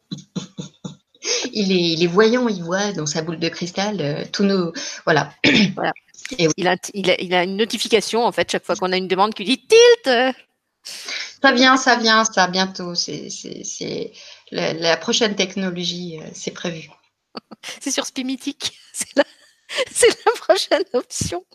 il, 1.53 1.71
est, 1.71 1.93
il 1.93 2.03
est 2.03 2.07
voyant, 2.07 2.47
il 2.47 2.63
voit 2.63 2.91
dans 2.93 3.05
sa 3.05 3.21
boule 3.21 3.39
de 3.39 3.49
cristal 3.49 4.01
euh, 4.01 4.23
tous 4.31 4.43
nos, 4.43 4.73
voilà. 5.05 5.31
voilà. 5.75 5.93
Et 6.38 6.47
il, 6.57 6.67
a, 6.67 6.77
il, 6.93 7.11
a, 7.11 7.21
il 7.21 7.34
a 7.34 7.43
une 7.43 7.57
notification 7.57 8.25
en 8.25 8.31
fait 8.31 8.49
chaque 8.51 8.65
fois 8.65 8.75
qu'on 8.75 8.91
a 8.91 8.97
une 8.97 9.07
demande 9.07 9.34
qui 9.34 9.43
dit 9.43 9.59
tilt. 9.67 10.35
Ça 10.84 11.51
vient, 11.51 11.77
ça 11.77 11.95
vient, 11.95 12.23
ça 12.26 12.47
bientôt. 12.47 12.95
C'est 12.95 14.11
la, 14.51 14.73
la, 14.73 14.97
prochaine 14.97 15.35
technologie, 15.35 16.19
euh, 16.22 16.30
c'est 16.34 16.51
prévu. 16.51 16.89
C'est 17.81 17.91
sur 17.91 18.05
Spimitic. 18.05 18.77
C'est 18.93 19.15
la, 19.15 19.23
la 20.26 20.31
prochaine 20.34 20.84
option. 20.93 21.45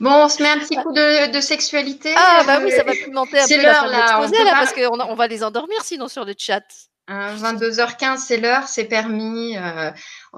Bon, 0.00 0.24
on 0.24 0.28
se 0.28 0.42
met 0.42 0.48
un 0.48 0.58
petit 0.58 0.76
coup 0.76 0.92
de, 0.92 1.40
sexualité. 1.40 2.14
Ah, 2.16 2.44
bah 2.46 2.60
oui, 2.62 2.70
ça 2.70 2.84
va 2.84 2.92
pimenter 2.92 3.38
un 3.38 3.46
peu 3.46 3.56
la 3.56 3.62
là, 3.62 3.88
là, 3.88 4.52
parce 4.52 4.72
qu'on 4.72 5.00
on 5.00 5.14
va 5.14 5.26
les 5.26 5.42
endormir 5.42 5.82
sinon 5.82 6.08
sur 6.08 6.24
le 6.24 6.34
chat. 6.36 6.64
22h15, 7.08 8.04
hein, 8.04 8.16
c'est 8.16 8.38
l'heure, 8.38 8.66
c'est 8.66 8.84
permis. 8.84 9.56
Euh, 9.56 9.90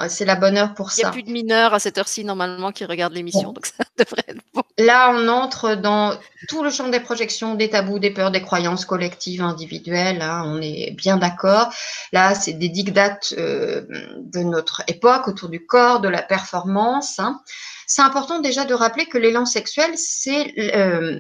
c'est 0.08 0.26
la 0.26 0.36
bonne 0.36 0.56
heure 0.56 0.74
pour 0.74 0.90
ça. 0.90 1.00
Il 1.00 1.04
n'y 1.04 1.08
a 1.08 1.12
plus 1.12 1.22
de 1.22 1.30
mineurs 1.30 1.72
à 1.72 1.78
cette 1.78 1.96
heure-ci 1.96 2.24
normalement 2.24 2.72
qui 2.72 2.84
regardent 2.84 3.14
l'émission, 3.14 3.52
donc 3.52 3.66
ça 3.66 3.84
devrait 3.98 4.24
être 4.28 4.40
bon. 4.54 4.62
Là, 4.76 5.10
on 5.14 5.28
entre 5.28 5.74
dans 5.74 6.16
tout 6.48 6.62
le 6.62 6.70
champ 6.70 6.88
des 6.88 7.00
projections, 7.00 7.54
des 7.54 7.70
tabous, 7.70 7.98
des 7.98 8.10
peurs, 8.10 8.30
des 8.30 8.42
croyances 8.42 8.84
collectives, 8.84 9.42
individuelles. 9.42 10.20
Hein, 10.20 10.42
on 10.46 10.60
est 10.60 10.92
bien 10.92 11.16
d'accord. 11.16 11.72
Là, 12.12 12.34
c'est 12.34 12.52
des 12.52 12.68
dictates 12.68 13.34
euh, 13.38 13.86
de 14.18 14.40
notre 14.40 14.82
époque 14.88 15.26
autour 15.26 15.48
du 15.48 15.64
corps, 15.64 16.00
de 16.00 16.08
la 16.08 16.22
performance. 16.22 17.18
Hein. 17.18 17.40
C'est 17.86 18.02
important 18.02 18.40
déjà 18.40 18.66
de 18.66 18.74
rappeler 18.74 19.06
que 19.06 19.16
l'élan 19.16 19.46
sexuel, 19.46 19.92
c'est 19.96 20.52
euh, 20.76 21.18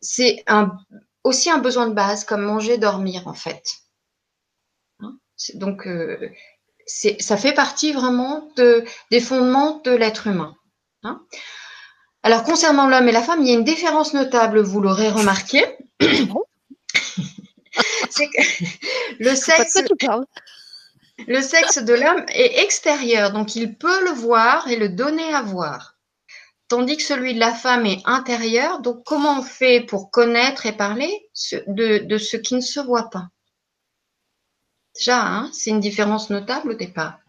c'est 0.00 0.44
aussi 1.24 1.50
un 1.50 1.58
besoin 1.58 1.88
de 1.88 1.94
base, 1.94 2.24
comme 2.24 2.42
manger, 2.42 2.76
dormir 2.78 3.26
en 3.26 3.34
fait. 3.34 3.64
Donc, 5.54 5.86
euh, 5.86 6.30
ça 6.86 7.36
fait 7.36 7.52
partie 7.52 7.92
vraiment 7.92 8.48
des 9.10 9.20
fondements 9.20 9.80
de 9.84 9.90
l'être 9.92 10.26
humain. 10.26 10.56
Hein. 11.02 11.20
Alors, 12.22 12.42
concernant 12.42 12.88
l'homme 12.88 13.08
et 13.08 13.12
la 13.12 13.22
femme, 13.22 13.42
il 13.42 13.48
y 13.48 13.50
a 13.52 13.54
une 13.54 13.64
différence 13.64 14.14
notable, 14.14 14.60
vous 14.60 14.80
l'aurez 14.80 15.10
remarqué. 15.10 15.64
C'est 18.10 18.26
que 18.28 18.42
le 19.20 19.34
sexe, 19.34 19.78
le 21.26 21.42
sexe 21.42 21.78
de 21.78 21.94
l'homme 21.94 22.24
est 22.28 22.62
extérieur, 22.64 23.32
donc 23.32 23.54
il 23.54 23.76
peut 23.76 24.04
le 24.04 24.10
voir 24.10 24.68
et 24.68 24.76
le 24.76 24.88
donner 24.88 25.32
à 25.32 25.42
voir. 25.42 25.96
Tandis 26.66 26.96
que 26.96 27.02
celui 27.02 27.34
de 27.34 27.40
la 27.40 27.52
femme 27.52 27.86
est 27.86 28.02
intérieur, 28.04 28.80
donc 28.80 29.04
comment 29.04 29.38
on 29.38 29.42
fait 29.42 29.80
pour 29.80 30.10
connaître 30.10 30.66
et 30.66 30.72
parler 30.72 31.30
de 31.66 32.18
ce 32.18 32.36
qui 32.36 32.56
ne 32.56 32.60
se 32.60 32.80
voit 32.80 33.10
pas? 33.10 33.28
Déjà, 34.98 35.24
hein, 35.24 35.48
c'est 35.52 35.70
une 35.70 35.80
différence 35.80 36.28
notable 36.28 36.72
au 36.72 36.74
départ. 36.74 37.20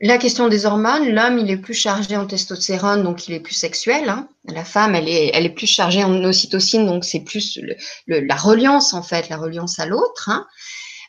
La 0.00 0.18
question 0.18 0.48
des 0.48 0.66
hormones, 0.66 1.08
l'homme, 1.08 1.38
il 1.38 1.50
est 1.50 1.56
plus 1.56 1.74
chargé 1.74 2.16
en 2.16 2.26
testostérone, 2.26 3.02
donc 3.02 3.26
il 3.26 3.34
est 3.34 3.40
plus 3.40 3.54
sexuel. 3.54 4.08
Hein. 4.08 4.28
La 4.44 4.64
femme, 4.64 4.94
elle 4.94 5.08
est, 5.08 5.54
plus 5.54 5.66
chargée 5.66 6.04
en 6.04 6.22
ocytocine, 6.22 6.86
donc 6.86 7.04
c'est 7.04 7.20
plus 7.20 7.58
la 8.06 8.36
reliance, 8.36 8.92
en 8.94 9.02
fait, 9.02 9.28
la 9.28 9.36
reliance 9.36 9.80
à 9.80 9.86
l'autre. 9.86 10.28
Hein. 10.28 10.46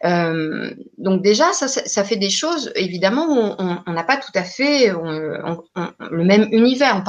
Euh, 0.04 0.74
donc 0.98 1.22
déjà, 1.22 1.52
ça, 1.54 1.68
ça, 1.68 2.04
fait 2.04 2.16
des 2.16 2.30
choses, 2.30 2.72
évidemment, 2.76 3.28
où 3.28 3.56
on 3.86 3.92
n'a 3.92 4.04
pas 4.04 4.18
tout 4.18 4.32
à 4.34 4.44
fait 4.44 4.90
le 4.90 6.24
même 6.24 6.48
univers. 6.52 7.04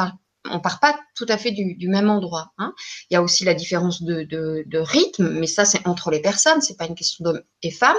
On 0.51 0.61
part 0.61 0.81
pas 0.81 0.99
tout 1.15 1.27
à 1.29 1.39
fait 1.39 1.51
du, 1.51 1.89
même 1.89 2.11
endroit. 2.11 2.53
Hein. 2.59 2.73
Il 3.11 3.15
y 3.15 3.17
a 3.17 3.23
aussi 3.23 3.45
la 3.45 3.55
différence 3.55 4.03
de, 4.03 4.79
rythme, 4.79 5.31
mais 5.31 5.47
ça 5.47 5.65
c'est 5.65 5.87
entre 5.87 6.11
les 6.11 6.21
personnes, 6.21 6.61
c'est 6.61 6.77
pas 6.77 6.87
une 6.87 6.95
question 6.95 7.25
d'hommes 7.25 7.43
et 7.63 7.71
femmes. 7.71 7.97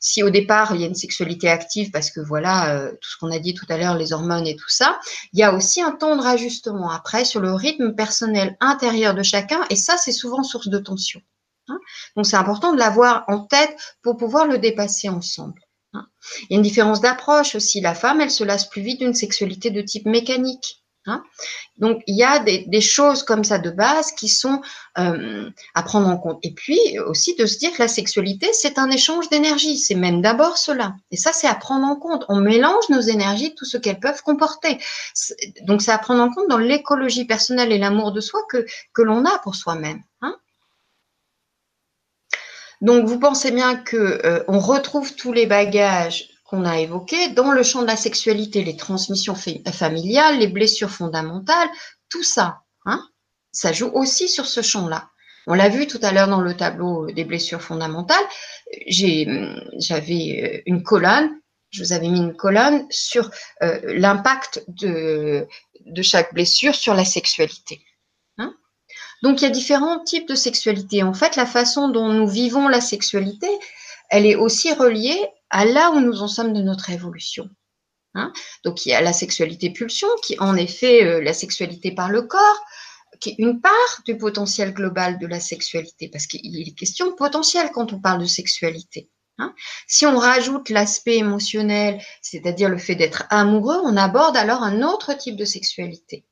Si 0.00 0.22
au 0.22 0.30
départ 0.30 0.74
il 0.74 0.80
y 0.80 0.84
a 0.84 0.86
une 0.86 0.94
sexualité 0.94 1.48
active 1.48 1.90
parce 1.90 2.10
que 2.10 2.20
voilà 2.20 2.74
euh, 2.74 2.90
tout 2.92 3.10
ce 3.10 3.16
qu'on 3.18 3.30
a 3.30 3.38
dit 3.38 3.54
tout 3.54 3.66
à 3.68 3.76
l'heure, 3.76 3.96
les 3.96 4.12
hormones 4.12 4.46
et 4.46 4.56
tout 4.56 4.68
ça, 4.68 4.98
il 5.32 5.38
y 5.38 5.42
a 5.42 5.54
aussi 5.54 5.82
un 5.82 5.92
temps 5.92 6.16
de 6.16 6.22
rajustement 6.22 6.90
après 6.90 7.24
sur 7.24 7.40
le 7.40 7.52
rythme 7.52 7.94
personnel 7.94 8.56
intérieur 8.60 9.14
de 9.14 9.22
chacun, 9.22 9.64
et 9.70 9.76
ça 9.76 9.96
c'est 9.96 10.12
souvent 10.12 10.42
source 10.42 10.68
de 10.68 10.78
tension. 10.78 11.20
Hein. 11.68 11.78
Donc 12.16 12.26
c'est 12.26 12.36
important 12.36 12.72
de 12.72 12.78
l'avoir 12.78 13.24
en 13.28 13.40
tête 13.40 13.76
pour 14.02 14.16
pouvoir 14.16 14.46
le 14.46 14.58
dépasser 14.58 15.08
ensemble. 15.08 15.60
Hein. 15.92 16.06
Il 16.42 16.46
y 16.50 16.54
a 16.54 16.56
une 16.56 16.62
différence 16.62 17.00
d'approche 17.00 17.54
aussi. 17.54 17.80
La 17.80 17.94
femme, 17.94 18.20
elle 18.20 18.30
se 18.30 18.44
lasse 18.44 18.68
plus 18.68 18.82
vite 18.82 19.00
d'une 19.00 19.14
sexualité 19.14 19.70
de 19.70 19.82
type 19.82 20.06
mécanique. 20.06 20.79
Hein. 21.10 21.22
Donc, 21.78 22.02
il 22.06 22.16
y 22.16 22.22
a 22.22 22.38
des, 22.38 22.80
choses 22.80 23.22
comme 23.22 23.44
ça 23.44 23.58
de 23.58 23.70
base 23.70 24.12
qui 24.12 24.28
sont 24.28 24.60
euh, 24.98 25.50
à 25.74 25.82
prendre 25.82 26.08
en 26.08 26.18
compte. 26.18 26.38
Et 26.42 26.52
puis 26.52 26.78
aussi 27.06 27.34
de 27.36 27.46
se 27.46 27.58
dire 27.58 27.72
que 27.72 27.82
la 27.82 27.88
sexualité, 27.88 28.50
c'est 28.52 28.78
un 28.78 28.90
échange 28.90 29.28
d'énergie. 29.28 29.78
C'est 29.78 29.94
même 29.94 30.22
d'abord 30.22 30.58
cela. 30.58 30.94
Et 31.10 31.16
ça, 31.16 31.32
c'est 31.32 31.46
à 31.46 31.54
prendre 31.54 31.86
en 31.86 31.96
compte. 31.96 32.24
On 32.28 32.36
mélange 32.36 32.88
nos 32.90 33.00
énergies, 33.00 33.54
tout 33.54 33.64
ce 33.64 33.76
qu'elles 33.76 34.00
peuvent 34.00 34.22
comporter. 34.22 34.78
Donc, 35.62 35.82
c'est 35.82 35.92
à 35.92 35.98
prendre 35.98 36.22
en 36.22 36.32
compte 36.32 36.48
dans 36.48 36.58
l'écologie 36.58 37.24
personnelle 37.24 37.72
et 37.72 37.78
l'amour 37.78 38.12
de 38.12 38.20
soi 38.20 38.40
que, 38.48 38.66
l'on 39.02 39.24
a 39.24 39.38
pour 39.38 39.54
soi-même. 39.54 40.02
Hein. 40.20 40.36
Donc, 42.80 43.06
vous 43.06 43.18
pensez 43.18 43.50
bien 43.50 43.76
que 43.76 43.96
euh, 43.96 44.44
on 44.48 44.58
retrouve 44.58 45.14
tous 45.14 45.32
les 45.32 45.46
bagages 45.46 46.29
qu'on 46.50 46.64
a 46.64 46.80
évoqué, 46.80 47.28
dans 47.28 47.52
le 47.52 47.62
champ 47.62 47.82
de 47.82 47.86
la 47.86 47.96
sexualité, 47.96 48.64
les 48.64 48.76
transmissions 48.76 49.36
familiales, 49.36 50.40
les 50.40 50.48
blessures 50.48 50.90
fondamentales, 50.90 51.68
tout 52.08 52.24
ça, 52.24 52.62
hein, 52.86 53.08
ça 53.52 53.72
joue 53.72 53.90
aussi 53.94 54.28
sur 54.28 54.46
ce 54.46 54.60
champ-là. 54.60 55.10
On 55.46 55.54
l'a 55.54 55.68
vu 55.68 55.86
tout 55.86 56.00
à 56.02 56.10
l'heure 56.10 56.26
dans 56.26 56.40
le 56.40 56.56
tableau 56.56 57.06
des 57.12 57.24
blessures 57.24 57.62
fondamentales. 57.62 58.24
J'avais 58.88 59.62
euh, 60.42 60.62
une 60.66 60.82
colonne, 60.82 61.30
je 61.70 61.84
vous 61.84 61.92
avais 61.92 62.08
mis 62.08 62.18
une 62.18 62.36
colonne 62.36 62.84
sur 62.90 63.30
euh, 63.62 63.80
l'impact 63.84 64.64
de, 64.66 65.46
de 65.86 66.02
chaque 66.02 66.34
blessure 66.34 66.74
sur 66.74 66.94
la 66.94 67.04
sexualité. 67.04 67.80
Hein. 68.38 68.52
Donc 69.22 69.40
il 69.40 69.44
y 69.44 69.46
a 69.46 69.50
différents 69.50 70.02
types 70.02 70.28
de 70.28 70.34
sexualité. 70.34 71.04
En 71.04 71.14
fait, 71.14 71.36
la 71.36 71.46
façon 71.46 71.88
dont 71.88 72.08
nous 72.08 72.26
vivons 72.26 72.66
la 72.66 72.80
sexualité, 72.80 73.48
elle 74.08 74.26
est 74.26 74.34
aussi 74.34 74.72
reliée 74.72 75.28
à 75.50 75.64
là 75.64 75.90
où 75.90 76.00
nous 76.00 76.22
en 76.22 76.28
sommes 76.28 76.52
de 76.52 76.62
notre 76.62 76.90
évolution. 76.90 77.48
Hein. 78.14 78.32
Donc 78.64 78.86
il 78.86 78.90
y 78.90 78.94
a 78.94 79.00
la 79.00 79.12
sexualité 79.12 79.70
pulsion, 79.70 80.08
qui 80.24 80.36
en 80.40 80.56
effet 80.56 81.04
euh, 81.04 81.22
la 81.22 81.32
sexualité 81.32 81.92
par 81.92 82.10
le 82.10 82.22
corps, 82.22 82.64
qui 83.20 83.30
est 83.30 83.36
une 83.38 83.60
part 83.60 84.02
du 84.04 84.16
potentiel 84.16 84.72
global 84.72 85.18
de 85.18 85.26
la 85.26 85.40
sexualité, 85.40 86.08
parce 86.08 86.26
qu'il 86.26 86.68
est 86.68 86.72
question 86.74 87.06
de 87.06 87.12
potentiel 87.12 87.70
quand 87.72 87.92
on 87.92 88.00
parle 88.00 88.20
de 88.20 88.26
sexualité. 88.26 89.10
Hein. 89.38 89.54
Si 89.86 90.06
on 90.06 90.18
rajoute 90.18 90.68
l'aspect 90.70 91.16
émotionnel, 91.16 92.00
c'est-à-dire 92.20 92.68
le 92.68 92.78
fait 92.78 92.94
d'être 92.94 93.24
amoureux, 93.30 93.80
on 93.84 93.96
aborde 93.96 94.36
alors 94.36 94.62
un 94.62 94.82
autre 94.82 95.14
type 95.14 95.36
de 95.36 95.44
sexualité. 95.44 96.26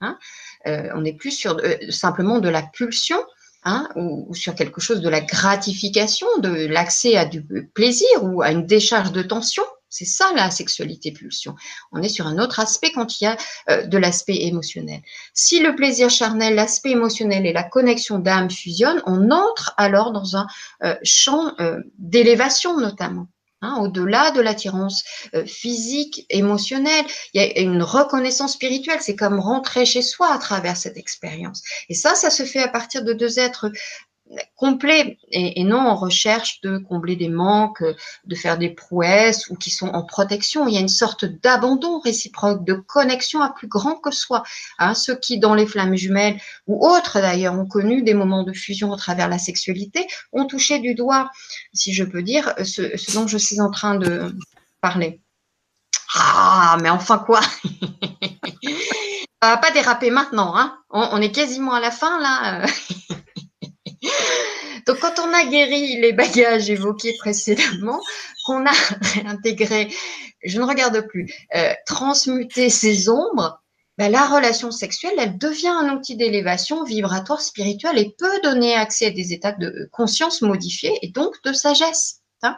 Hein. 0.00 0.18
Euh, 0.66 0.90
on 0.94 1.00
n'est 1.00 1.14
plus 1.14 1.30
sur 1.30 1.58
euh, 1.58 1.76
simplement 1.90 2.38
de 2.40 2.48
la 2.48 2.62
pulsion, 2.62 3.22
Hein, 3.64 3.88
ou, 3.94 4.34
sur 4.34 4.56
quelque 4.56 4.80
chose 4.80 5.00
de 5.00 5.08
la 5.08 5.20
gratification, 5.20 6.26
de 6.38 6.66
l'accès 6.66 7.16
à 7.16 7.24
du 7.24 7.44
plaisir 7.44 8.08
ou 8.22 8.42
à 8.42 8.50
une 8.50 8.66
décharge 8.66 9.12
de 9.12 9.22
tension. 9.22 9.62
C'est 9.88 10.04
ça 10.06 10.32
la 10.34 10.50
sexualité 10.50 11.12
pulsion. 11.12 11.54
On 11.92 12.02
est 12.02 12.08
sur 12.08 12.26
un 12.26 12.38
autre 12.38 12.58
aspect 12.58 12.90
quand 12.92 13.20
il 13.20 13.24
y 13.24 13.26
a 13.26 13.36
euh, 13.68 13.86
de 13.86 13.98
l'aspect 13.98 14.46
émotionnel. 14.46 15.02
Si 15.34 15.60
le 15.60 15.76
plaisir 15.76 16.10
charnel, 16.10 16.54
l'aspect 16.54 16.90
émotionnel 16.90 17.46
et 17.46 17.52
la 17.52 17.62
connexion 17.62 18.18
d'âme 18.18 18.50
fusionnent, 18.50 19.02
on 19.06 19.30
entre 19.30 19.74
alors 19.76 20.10
dans 20.10 20.36
un 20.36 20.46
euh, 20.82 20.96
champ 21.04 21.52
euh, 21.60 21.78
d'élévation 21.98 22.80
notamment. 22.80 23.28
Hein, 23.62 23.78
au-delà 23.80 24.32
de 24.32 24.40
l'attirance 24.40 25.04
euh, 25.34 25.46
physique, 25.46 26.26
émotionnelle, 26.30 27.04
il 27.32 27.40
y 27.40 27.44
a 27.44 27.60
une 27.60 27.82
reconnaissance 27.82 28.54
spirituelle. 28.54 28.98
C'est 29.00 29.16
comme 29.16 29.38
rentrer 29.38 29.86
chez 29.86 30.02
soi 30.02 30.32
à 30.32 30.38
travers 30.38 30.76
cette 30.76 30.96
expérience. 30.96 31.62
Et 31.88 31.94
ça, 31.94 32.14
ça 32.14 32.30
se 32.30 32.42
fait 32.42 32.62
à 32.62 32.68
partir 32.68 33.04
de 33.04 33.12
deux 33.12 33.38
êtres 33.38 33.70
complet 34.56 35.18
et, 35.30 35.62
non 35.64 35.80
en 35.80 35.96
recherche 35.96 36.60
de 36.62 36.78
combler 36.78 37.16
des 37.16 37.28
manques, 37.28 37.82
de 38.24 38.34
faire 38.34 38.58
des 38.58 38.70
prouesses 38.70 39.48
ou 39.50 39.56
qui 39.56 39.70
sont 39.70 39.88
en 39.88 40.02
protection. 40.02 40.66
Il 40.68 40.74
y 40.74 40.78
a 40.78 40.80
une 40.80 40.88
sorte 40.88 41.24
d'abandon 41.24 42.00
réciproque, 42.00 42.64
de 42.64 42.74
connexion 42.74 43.42
à 43.42 43.50
plus 43.50 43.68
grand 43.68 43.96
que 43.96 44.10
soi. 44.10 44.42
Hein, 44.78 44.94
ceux 44.94 45.16
qui, 45.16 45.38
dans 45.38 45.54
les 45.54 45.66
flammes 45.66 45.96
jumelles 45.96 46.40
ou 46.66 46.86
autres 46.86 47.20
d'ailleurs, 47.20 47.54
ont 47.58 47.66
connu 47.66 48.02
des 48.02 48.14
moments 48.14 48.44
de 48.44 48.52
fusion 48.52 48.92
à 48.92 48.96
travers 48.96 49.28
la 49.28 49.38
sexualité, 49.38 50.06
ont 50.32 50.46
touché 50.46 50.78
du 50.78 50.94
doigt, 50.94 51.30
si 51.72 51.92
je 51.92 52.04
peux 52.04 52.22
dire, 52.22 52.54
ce, 52.64 53.14
dont 53.14 53.26
je 53.26 53.38
suis 53.38 53.60
en 53.60 53.70
train 53.70 53.96
de 53.96 54.34
parler. 54.80 55.20
Ah, 56.14 56.76
mais 56.82 56.90
enfin 56.90 57.18
quoi? 57.18 57.40
Pas 59.40 59.70
déraper 59.72 60.10
maintenant, 60.10 60.56
hein 60.56 60.78
on, 60.92 61.20
est 61.20 61.32
quasiment 61.32 61.72
à 61.74 61.80
la 61.80 61.90
fin 61.90 62.20
là. 62.20 62.64
Donc, 64.86 64.98
quand 65.00 65.18
on 65.18 65.32
a 65.32 65.44
guéri 65.44 66.00
les 66.00 66.12
bagages 66.12 66.70
évoqués 66.70 67.16
précédemment, 67.18 68.00
qu'on 68.44 68.66
a 68.66 68.72
intégré, 69.26 69.92
je 70.44 70.58
ne 70.60 70.64
regarde 70.64 71.06
plus, 71.08 71.32
euh, 71.54 71.72
transmuté 71.86 72.70
ces 72.70 73.08
ombres, 73.08 73.62
ben, 73.98 74.10
la 74.10 74.26
relation 74.26 74.70
sexuelle, 74.70 75.14
elle 75.18 75.36
devient 75.36 75.68
un 75.68 75.94
outil 75.94 76.16
d'élévation 76.16 76.82
vibratoire 76.82 77.42
spirituelle 77.42 77.98
et 77.98 78.14
peut 78.16 78.40
donner 78.42 78.74
accès 78.74 79.06
à 79.06 79.10
des 79.10 79.32
états 79.32 79.52
de 79.52 79.88
conscience 79.92 80.40
modifiés 80.40 80.98
et 81.02 81.08
donc 81.08 81.34
de 81.44 81.52
sagesse. 81.52 82.22
Hein. 82.42 82.56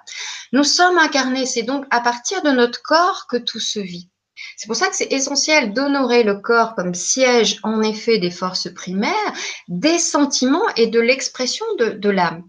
Nous 0.52 0.64
sommes 0.64 0.96
incarnés, 0.98 1.44
c'est 1.44 1.62
donc 1.64 1.86
à 1.90 2.00
partir 2.00 2.40
de 2.42 2.50
notre 2.50 2.82
corps 2.82 3.26
que 3.28 3.36
tout 3.36 3.60
se 3.60 3.80
vit. 3.80 4.08
C'est 4.56 4.66
pour 4.66 4.76
ça 4.76 4.88
que 4.88 4.96
c'est 4.96 5.12
essentiel 5.12 5.72
d'honorer 5.72 6.22
le 6.22 6.36
corps 6.36 6.74
comme 6.74 6.94
siège 6.94 7.58
en 7.62 7.82
effet 7.82 8.18
des 8.18 8.30
forces 8.30 8.72
primaires, 8.72 9.32
des 9.68 9.98
sentiments 9.98 10.68
et 10.76 10.86
de 10.86 11.00
l'expression 11.00 11.64
de, 11.78 12.08
l'âme. 12.08 12.44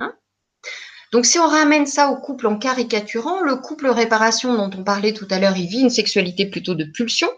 Hein. 0.00 0.14
donc 1.12 1.26
si 1.26 1.38
on 1.38 1.46
ramène 1.46 1.86
ça 1.86 2.10
au 2.10 2.16
couple 2.16 2.46
en 2.46 2.58
caricaturant, 2.58 3.40
le 3.40 3.56
couple 3.56 3.88
réparation 3.88 4.54
dont 4.54 4.70
on 4.78 4.84
parlait 4.84 5.14
tout 5.14 5.28
à 5.30 5.38
l'heure, 5.38 5.56
il 5.56 5.68
vit 5.68 5.80
une 5.80 5.90
sexualité 5.90 6.46
plutôt 6.46 6.74
de 6.74 6.84
pulsion. 6.84 7.30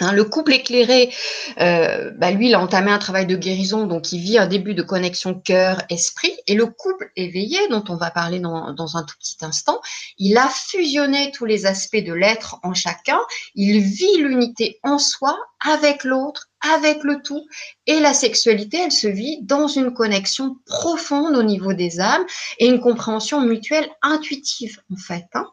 Hein, 0.00 0.12
le 0.12 0.24
couple 0.24 0.52
éclairé, 0.52 1.12
euh, 1.60 2.12
bah, 2.16 2.30
lui, 2.30 2.48
il 2.48 2.54
a 2.54 2.60
entamé 2.60 2.90
un 2.90 2.98
travail 2.98 3.26
de 3.26 3.36
guérison, 3.36 3.86
donc 3.86 4.12
il 4.12 4.20
vit 4.20 4.38
un 4.38 4.46
début 4.46 4.74
de 4.74 4.82
connexion 4.82 5.34
cœur-esprit. 5.34 6.32
Et 6.46 6.54
le 6.54 6.66
couple 6.66 7.10
éveillé, 7.16 7.58
dont 7.68 7.82
on 7.88 7.96
va 7.96 8.10
parler 8.10 8.38
dans, 8.38 8.96
un 8.96 9.02
tout 9.02 9.16
petit 9.18 9.36
instant, 9.42 9.80
il 10.18 10.36
a 10.38 10.48
fusionné 10.48 11.32
tous 11.32 11.44
les 11.44 11.66
aspects 11.66 11.96
de 11.96 12.12
l'être 12.12 12.58
en 12.62 12.74
chacun. 12.74 13.18
Il 13.54 13.80
vit 13.80 14.18
l'unité 14.18 14.78
en 14.84 14.98
soi, 14.98 15.36
avec 15.60 16.04
l'autre, 16.04 16.48
avec 16.60 17.02
le 17.02 17.20
tout. 17.22 17.44
Et 17.86 17.98
la 17.98 18.14
sexualité, 18.14 18.78
elle 18.84 18.92
se 18.92 19.08
vit 19.08 19.40
dans 19.42 19.66
une 19.66 19.92
connexion 19.92 20.56
profonde 20.66 21.36
au 21.36 21.42
niveau 21.42 21.72
des 21.72 21.98
âmes 21.98 22.24
et 22.58 22.66
une 22.66 22.80
compréhension 22.80 23.40
mutuelle 23.40 23.88
intuitive, 24.02 24.80
en 24.92 24.96
fait. 24.96 25.26
Hein. 25.34 25.46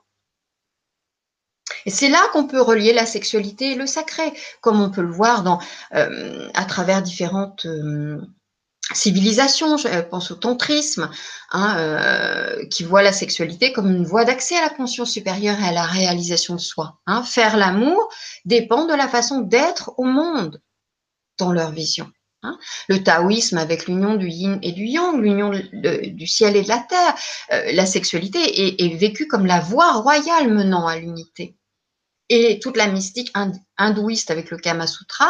Et 1.85 1.91
c'est 1.91 2.09
là 2.09 2.21
qu'on 2.33 2.47
peut 2.47 2.61
relier 2.61 2.93
la 2.93 3.05
sexualité 3.05 3.71
et 3.71 3.75
le 3.75 3.85
sacré, 3.85 4.33
comme 4.61 4.81
on 4.81 4.89
peut 4.89 5.03
le 5.03 5.11
voir 5.11 5.43
dans, 5.43 5.59
euh, 5.93 6.49
à 6.55 6.65
travers 6.65 7.03
différentes 7.03 7.65
euh, 7.67 8.19
civilisations. 8.93 9.77
Je 9.77 10.01
pense 10.01 10.31
au 10.31 10.35
tantrisme, 10.35 11.11
hein, 11.51 11.77
euh, 11.77 12.65
qui 12.67 12.83
voit 12.83 13.03
la 13.03 13.13
sexualité 13.13 13.71
comme 13.71 13.91
une 13.91 14.05
voie 14.05 14.25
d'accès 14.25 14.57
à 14.57 14.61
la 14.61 14.69
conscience 14.69 15.11
supérieure 15.11 15.59
et 15.59 15.67
à 15.67 15.71
la 15.71 15.83
réalisation 15.83 16.55
de 16.55 16.59
soi. 16.59 16.99
Hein. 17.05 17.23
Faire 17.23 17.55
l'amour 17.55 18.09
dépend 18.45 18.85
de 18.85 18.93
la 18.93 19.07
façon 19.07 19.41
d'être 19.41 19.93
au 19.97 20.05
monde 20.05 20.61
dans 21.37 21.51
leur 21.51 21.71
vision. 21.71 22.09
Hein. 22.41 22.57
Le 22.87 23.03
taoïsme 23.03 23.59
avec 23.59 23.85
l'union 23.85 24.15
du 24.15 24.27
yin 24.27 24.57
et 24.63 24.71
du 24.71 24.85
yang, 24.85 25.21
l'union 25.21 25.51
du 25.51 26.27
ciel 26.27 26.55
et 26.55 26.63
de 26.63 26.67
la 26.67 26.79
terre, 26.79 27.15
la 27.73 27.85
sexualité 27.85 28.39
est, 28.39 28.81
est 28.81 28.95
vécue 28.95 29.27
comme 29.27 29.45
la 29.45 29.59
voie 29.59 29.93
royale 29.93 30.51
menant 30.51 30.87
à 30.87 30.97
l'unité 30.97 31.55
et 32.29 32.59
toute 32.59 32.77
la 32.77 32.87
mystique 32.87 33.31
hindouiste 33.77 34.31
avec 34.31 34.49
le 34.49 34.57
Kama 34.57 34.87
Sutra, 34.87 35.29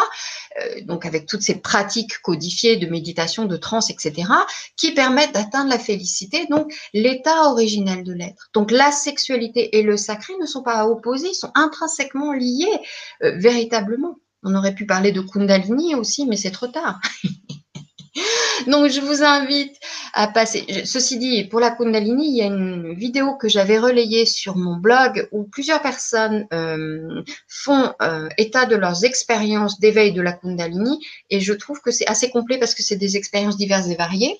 euh, 0.61 0.81
donc 0.83 1.05
avec 1.05 1.25
toutes 1.25 1.41
ces 1.41 1.55
pratiques 1.55 2.21
codifiées 2.21 2.77
de 2.77 2.87
méditation, 2.87 3.45
de 3.45 3.57
transe, 3.57 3.89
etc., 3.89 4.29
qui 4.77 4.93
permettent 4.93 5.33
d'atteindre 5.33 5.69
la 5.69 5.79
félicité, 5.79 6.45
donc 6.49 6.73
l'état 6.93 7.49
originel 7.49 8.03
de 8.03 8.13
l'être. 8.13 8.49
Donc 8.53 8.71
la 8.71 8.91
sexualité 8.91 9.77
et 9.77 9.81
le 9.81 9.97
sacré 9.97 10.33
ne 10.39 10.45
sont 10.45 10.63
pas 10.63 10.87
opposés, 10.87 11.29
ils 11.29 11.35
sont 11.35 11.51
intrinsèquement 11.55 12.33
liés 12.33 12.79
euh, 13.23 13.37
véritablement. 13.37 14.17
On 14.43 14.55
aurait 14.55 14.75
pu 14.75 14.85
parler 14.85 15.11
de 15.11 15.21
Kundalini 15.21 15.95
aussi, 15.95 16.25
mais 16.25 16.37
c'est 16.37 16.51
trop 16.51 16.67
tard. 16.67 16.99
Donc, 18.67 18.89
je 18.89 18.99
vous 19.01 19.23
invite 19.23 19.75
à 20.13 20.27
passer. 20.27 20.65
Ceci 20.85 21.17
dit, 21.17 21.43
pour 21.45 21.59
la 21.59 21.71
Kundalini, 21.71 22.29
il 22.29 22.37
y 22.37 22.41
a 22.41 22.45
une 22.45 22.93
vidéo 22.93 23.35
que 23.35 23.47
j'avais 23.47 23.77
relayée 23.77 24.25
sur 24.25 24.55
mon 24.55 24.77
blog 24.77 25.27
où 25.31 25.43
plusieurs 25.43 25.81
personnes 25.81 26.47
euh, 26.53 27.21
font 27.47 27.93
euh, 28.01 28.29
état 28.37 28.65
de 28.65 28.75
leurs 28.75 29.03
expériences 29.03 29.79
d'éveil 29.79 30.13
de 30.13 30.21
la 30.21 30.33
Kundalini 30.33 30.99
et 31.29 31.39
je 31.39 31.53
trouve 31.53 31.81
que 31.81 31.91
c'est 31.91 32.07
assez 32.07 32.29
complet 32.29 32.57
parce 32.57 32.73
que 32.73 32.83
c'est 32.83 32.95
des 32.95 33.17
expériences 33.17 33.57
diverses 33.57 33.87
et 33.89 33.95
variées 33.95 34.39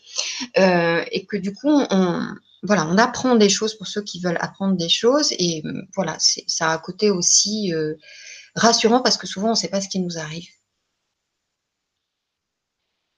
euh, 0.58 1.04
et 1.12 1.26
que 1.26 1.38
du 1.38 1.54
coup, 1.54 1.82
voilà, 2.64 2.88
on 2.88 2.98
apprend 2.98 3.36
des 3.36 3.50
choses 3.50 3.76
pour 3.78 3.88
ceux 3.88 4.02
qui 4.02 4.20
veulent 4.20 4.40
apprendre 4.40 4.76
des 4.76 4.90
choses 4.90 5.32
et 5.38 5.64
voilà, 5.94 6.18
ça 6.20 6.70
a 6.70 6.74
un 6.74 6.78
côté 6.78 7.12
aussi 7.12 7.74
rassurant 8.56 9.02
parce 9.02 9.18
que 9.18 9.28
souvent 9.28 9.50
on 9.50 9.52
ne 9.52 9.56
sait 9.56 9.68
pas 9.68 9.82
ce 9.82 9.90
qui 9.90 10.00
nous 10.00 10.18
arrive. 10.18 10.48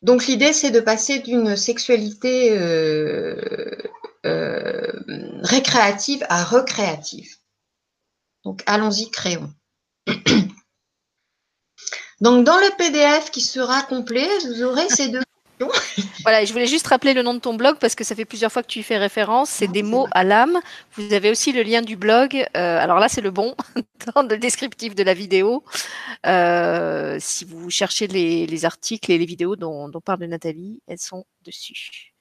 Donc 0.02 0.28
l'idée, 0.28 0.53
c'est 0.53 0.72
de 0.72 0.80
passer 0.80 1.19
d'une 1.19 1.56
sexualité 1.56 2.57
euh, 2.57 3.36
euh, 4.26 4.91
récréative 5.41 6.26
à 6.30 6.44
recréative. 6.44 7.38
Donc 8.44 8.64
allons-y, 8.65 9.10
créons. 9.10 9.52
Donc 12.22 12.44
dans 12.44 12.57
le 12.57 12.78
PDF 12.78 13.32
qui 13.32 13.41
sera 13.41 13.82
complet, 13.84 14.28
vous 14.45 14.64
aurez 14.64 14.90
ces 14.90 15.10
deux 15.10 15.22
voilà, 16.24 16.46
je 16.46 16.52
voulais 16.52 16.68
juste 16.68 16.88
rappeler 16.88 17.14
le 17.14 17.24
nom 17.24 17.34
de 17.34 17.40
ton 17.40 17.54
blog 17.54 17.78
parce 17.80 17.96
que 17.96 18.04
ça 18.04 18.16
fait 18.16 18.26
plusieurs 18.26 18.52
fois 18.52 18.62
que 18.62 18.68
tu 18.68 18.80
y 18.80 18.84
fais 18.84 18.98
référence. 18.98 19.50
C'est 19.50 19.68
des 19.68 19.84
mots 19.84 20.08
à 20.12 20.24
l'âme. 20.24 20.60
Vous 20.96 21.14
avez 21.14 21.32
aussi 21.32 21.52
le 21.52 21.64
lien 21.64 21.82
du 21.82 21.96
blog. 21.96 22.36
Euh, 22.36 22.80
alors 22.80 23.00
là, 23.00 23.10
c'est 23.10 23.22
le 23.22 23.32
bon 23.32 23.56
dans 24.16 24.24
le 24.24 24.38
descriptif 24.38 24.96
de 24.96 25.04
la 25.04 25.14
vidéo. 25.14 25.64
Euh, 26.26 27.18
si 27.20 27.46
vous 27.46 27.70
cherchez 27.70 28.08
les, 28.08 28.66
articles 28.66 29.12
et 29.12 29.18
les 29.18 29.26
vidéos 29.26 29.56
dont, 29.56 29.90
dont 29.90 30.02
parle 30.02 30.24
Nathalie, 30.26 30.82
elles 30.88 31.00
sont 31.00 31.26
dessus. 31.46 32.14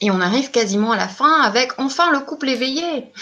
Et 0.00 0.10
on 0.10 0.20
arrive 0.20 0.50
quasiment 0.50 0.92
à 0.92 0.96
la 0.96 1.08
fin 1.08 1.42
avec 1.42 1.78
enfin 1.78 2.10
le 2.10 2.20
couple 2.20 2.48
éveillé. 2.48 3.12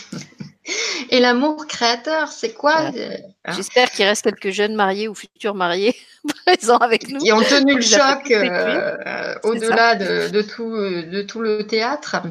Et 1.11 1.21
l'amour 1.21 1.67
créateur, 1.67 2.29
c'est 2.29 2.53
quoi 2.53 2.91
euh, 2.95 3.17
hein 3.45 3.53
J'espère 3.55 3.91
qu'il 3.91 4.05
reste 4.05 4.25
quelques 4.25 4.51
jeunes 4.51 4.75
mariés 4.75 5.09
ou 5.09 5.15
futurs 5.15 5.55
mariés 5.55 5.95
présents 6.47 6.79
avec 6.79 7.09
nous. 7.09 7.19
Qui 7.19 7.33
ont 7.33 7.43
tenu 7.43 7.77
le 7.77 7.81
choc 7.81 8.31
euh, 8.31 9.35
au-delà 9.45 9.95
de, 9.95 10.43
tout, 10.43 10.71
de 10.77 11.23
tout 11.23 11.41
le 11.41 11.67
théâtre. 11.67 12.23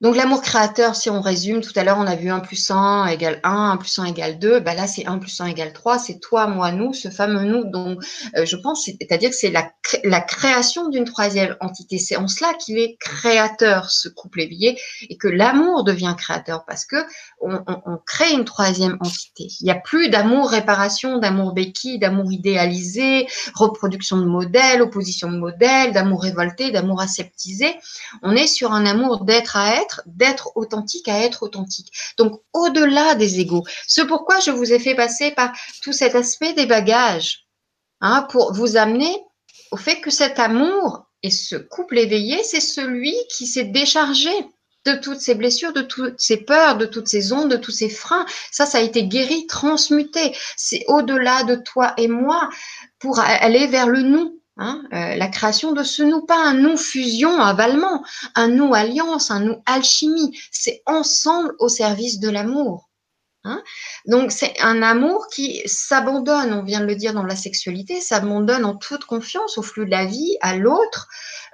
Donc 0.00 0.14
l'amour 0.14 0.42
créateur, 0.42 0.94
si 0.94 1.10
on 1.10 1.20
résume, 1.20 1.60
tout 1.60 1.72
à 1.74 1.82
l'heure 1.82 1.98
on 1.98 2.06
a 2.06 2.14
vu 2.14 2.30
1 2.30 2.38
plus 2.38 2.70
1 2.70 3.06
égale 3.06 3.40
1, 3.42 3.70
1 3.72 3.76
plus 3.78 3.98
1 3.98 4.04
égale 4.04 4.38
2, 4.38 4.60
bah 4.60 4.74
là 4.74 4.86
c'est 4.86 5.06
1 5.06 5.18
plus 5.18 5.40
1 5.40 5.46
égale 5.46 5.72
3, 5.72 5.98
c'est 5.98 6.20
toi, 6.20 6.46
moi, 6.46 6.70
nous, 6.70 6.92
ce 6.92 7.08
fameux 7.08 7.42
nous 7.42 7.64
dont 7.64 7.98
euh, 8.36 8.46
je 8.46 8.54
pense, 8.54 8.84
c'est-à-dire 8.84 9.30
que 9.30 9.34
c'est 9.34 9.50
la, 9.50 9.72
la 10.04 10.20
création 10.20 10.88
d'une 10.88 11.04
troisième 11.04 11.56
entité. 11.58 11.98
C'est 11.98 12.14
en 12.14 12.28
cela 12.28 12.54
qu'il 12.54 12.78
est 12.78 12.96
créateur, 13.00 13.90
ce 13.90 14.08
couple 14.08 14.42
éveillé, 14.42 14.78
et 15.08 15.16
que 15.16 15.26
l'amour 15.26 15.82
devient 15.82 16.14
créateur 16.16 16.64
parce 16.64 16.84
que 16.84 16.96
on, 17.40 17.56
on, 17.66 17.82
on, 17.86 17.98
crée 18.06 18.30
une 18.32 18.44
troisième 18.44 18.98
entité. 19.00 19.48
Il 19.60 19.64
n'y 19.64 19.72
a 19.72 19.80
plus 19.80 20.10
d'amour 20.10 20.48
réparation, 20.50 21.18
d'amour 21.18 21.54
béquille, 21.54 21.98
d'amour 21.98 22.30
idéalisé, 22.30 23.26
reproduction 23.54 24.18
de 24.18 24.26
modèles, 24.26 24.80
opposition 24.80 25.28
de 25.28 25.38
modèles, 25.38 25.92
d'amour 25.92 26.22
révolté, 26.22 26.70
d'amour 26.70 27.00
aseptisé. 27.00 27.74
On 28.22 28.36
est 28.36 28.46
sur 28.46 28.72
un 28.72 28.86
amour 28.86 29.24
d'être 29.24 29.56
à 29.56 29.74
être 29.74 29.87
d'être 30.06 30.52
authentique 30.56 31.08
à 31.08 31.20
être 31.20 31.42
authentique. 31.42 31.92
Donc, 32.16 32.40
au-delà 32.52 33.14
des 33.14 33.40
égaux. 33.40 33.64
Ce 33.86 34.00
pourquoi 34.00 34.40
je 34.40 34.50
vous 34.50 34.72
ai 34.72 34.78
fait 34.78 34.94
passer 34.94 35.30
par 35.32 35.52
tout 35.82 35.92
cet 35.92 36.14
aspect 36.14 36.52
des 36.52 36.66
bagages, 36.66 37.46
hein, 38.00 38.26
pour 38.30 38.52
vous 38.52 38.76
amener 38.76 39.14
au 39.70 39.76
fait 39.76 40.00
que 40.00 40.10
cet 40.10 40.38
amour 40.38 41.06
et 41.22 41.30
ce 41.30 41.56
couple 41.56 41.98
éveillé, 41.98 42.42
c'est 42.44 42.60
celui 42.60 43.14
qui 43.30 43.46
s'est 43.46 43.64
déchargé 43.64 44.30
de 44.86 44.94
toutes 44.94 45.20
ces 45.20 45.34
blessures, 45.34 45.72
de 45.72 45.82
toutes 45.82 46.18
ces 46.18 46.38
peurs, 46.38 46.76
de 46.76 46.86
toutes 46.86 47.08
ces 47.08 47.32
ondes, 47.32 47.50
de 47.50 47.56
tous 47.56 47.72
ces 47.72 47.88
freins. 47.88 48.24
Ça, 48.50 48.64
ça 48.64 48.78
a 48.78 48.82
été 48.82 49.04
guéri, 49.04 49.46
transmuté. 49.46 50.34
C'est 50.56 50.84
au-delà 50.88 51.42
de 51.42 51.56
toi 51.56 51.94
et 51.96 52.08
moi 52.08 52.48
pour 52.98 53.18
aller 53.18 53.66
vers 53.66 53.88
le 53.88 54.02
nous. 54.02 54.40
Hein, 54.60 54.82
euh, 54.92 55.14
la 55.14 55.28
création 55.28 55.70
de 55.70 55.84
ce 55.84 56.02
nous, 56.02 56.26
pas 56.26 56.36
un 56.36 56.54
nous 56.54 56.76
fusion, 56.76 57.40
avalement, 57.40 58.04
un 58.34 58.48
nous 58.48 58.74
alliance, 58.74 59.30
un 59.30 59.40
nous 59.40 59.62
alchimie. 59.66 60.36
C'est 60.50 60.82
ensemble 60.84 61.54
au 61.60 61.68
service 61.68 62.18
de 62.18 62.28
l'amour. 62.28 62.88
Hein. 63.44 63.62
Donc 64.06 64.32
c'est 64.32 64.60
un 64.60 64.82
amour 64.82 65.28
qui 65.28 65.62
s'abandonne, 65.64 66.52
on 66.52 66.64
vient 66.64 66.80
de 66.80 66.86
le 66.86 66.96
dire 66.96 67.14
dans 67.14 67.22
la 67.22 67.36
sexualité, 67.36 68.00
s'abandonne 68.00 68.64
en 68.64 68.74
toute 68.74 69.04
confiance 69.04 69.58
au 69.58 69.62
flux 69.62 69.86
de 69.86 69.92
la 69.92 70.06
vie, 70.06 70.36
à 70.40 70.56
l'autre, 70.56 71.06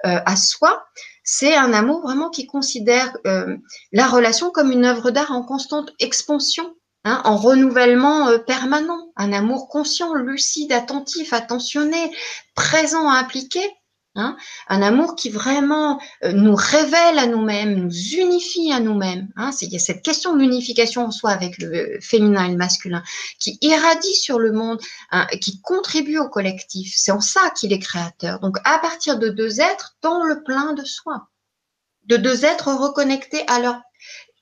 euh, 0.05 0.19
à 0.25 0.35
soi. 0.35 0.83
C'est 1.23 1.55
un 1.55 1.73
amour 1.73 2.01
vraiment 2.01 2.31
qui 2.31 2.47
considère 2.47 3.15
euh, 3.27 3.55
la 3.91 4.07
relation 4.07 4.49
comme 4.49 4.71
une 4.71 4.85
œuvre 4.85 5.11
d'art 5.11 5.31
en 5.31 5.43
constante 5.43 5.91
expansion. 5.99 6.75
Hein, 7.07 7.21
en 7.23 7.37
renouvellement 7.37 8.29
euh, 8.29 8.39
permanent, 8.39 9.11
un 9.15 9.31
amour 9.31 9.69
conscient, 9.69 10.15
lucide, 10.15 10.71
attentif, 10.71 11.33
attentionné, 11.33 12.11
présent, 12.55 13.07
impliqué. 13.07 13.61
Hein, 14.17 14.37
un 14.69 14.81
amour 14.81 15.15
qui 15.15 15.29
vraiment 15.29 16.01
euh, 16.23 16.31
nous 16.31 16.55
révèle 16.55 17.19
à 17.19 17.27
nous-mêmes, 17.27 17.75
nous 17.75 17.93
unifie 18.17 18.71
à 18.71 18.79
nous-mêmes. 18.79 19.27
Hein, 19.35 19.51
il 19.61 19.69
y 19.69 19.75
a 19.75 19.79
cette 19.79 20.01
question 20.01 20.33
de 20.33 20.39
l'unification 20.39 21.05
en 21.05 21.11
soi 21.11 21.29
avec 21.29 21.59
le 21.59 21.99
féminin 22.01 22.45
et 22.45 22.51
le 22.51 22.57
masculin 22.57 23.03
qui 23.39 23.59
irradie 23.61 24.15
sur 24.15 24.39
le 24.39 24.51
monde, 24.51 24.79
hein, 25.11 25.27
qui 25.41 25.61
contribue 25.61 26.17
au 26.17 26.29
collectif. 26.29 26.93
C'est 26.95 27.11
en 27.11 27.21
ça 27.21 27.51
qu'il 27.51 27.71
est 27.71 27.79
créateur. 27.79 28.39
Donc 28.39 28.57
à 28.63 28.79
partir 28.79 29.19
de 29.19 29.29
deux 29.29 29.59
êtres 29.59 29.95
dans 30.01 30.23
le 30.23 30.43
plein 30.43 30.73
de 30.73 30.85
soi, 30.85 31.27
de 32.05 32.17
deux 32.17 32.45
êtres 32.45 32.73
reconnectés 32.73 33.43
à 33.47 33.59
leur 33.59 33.81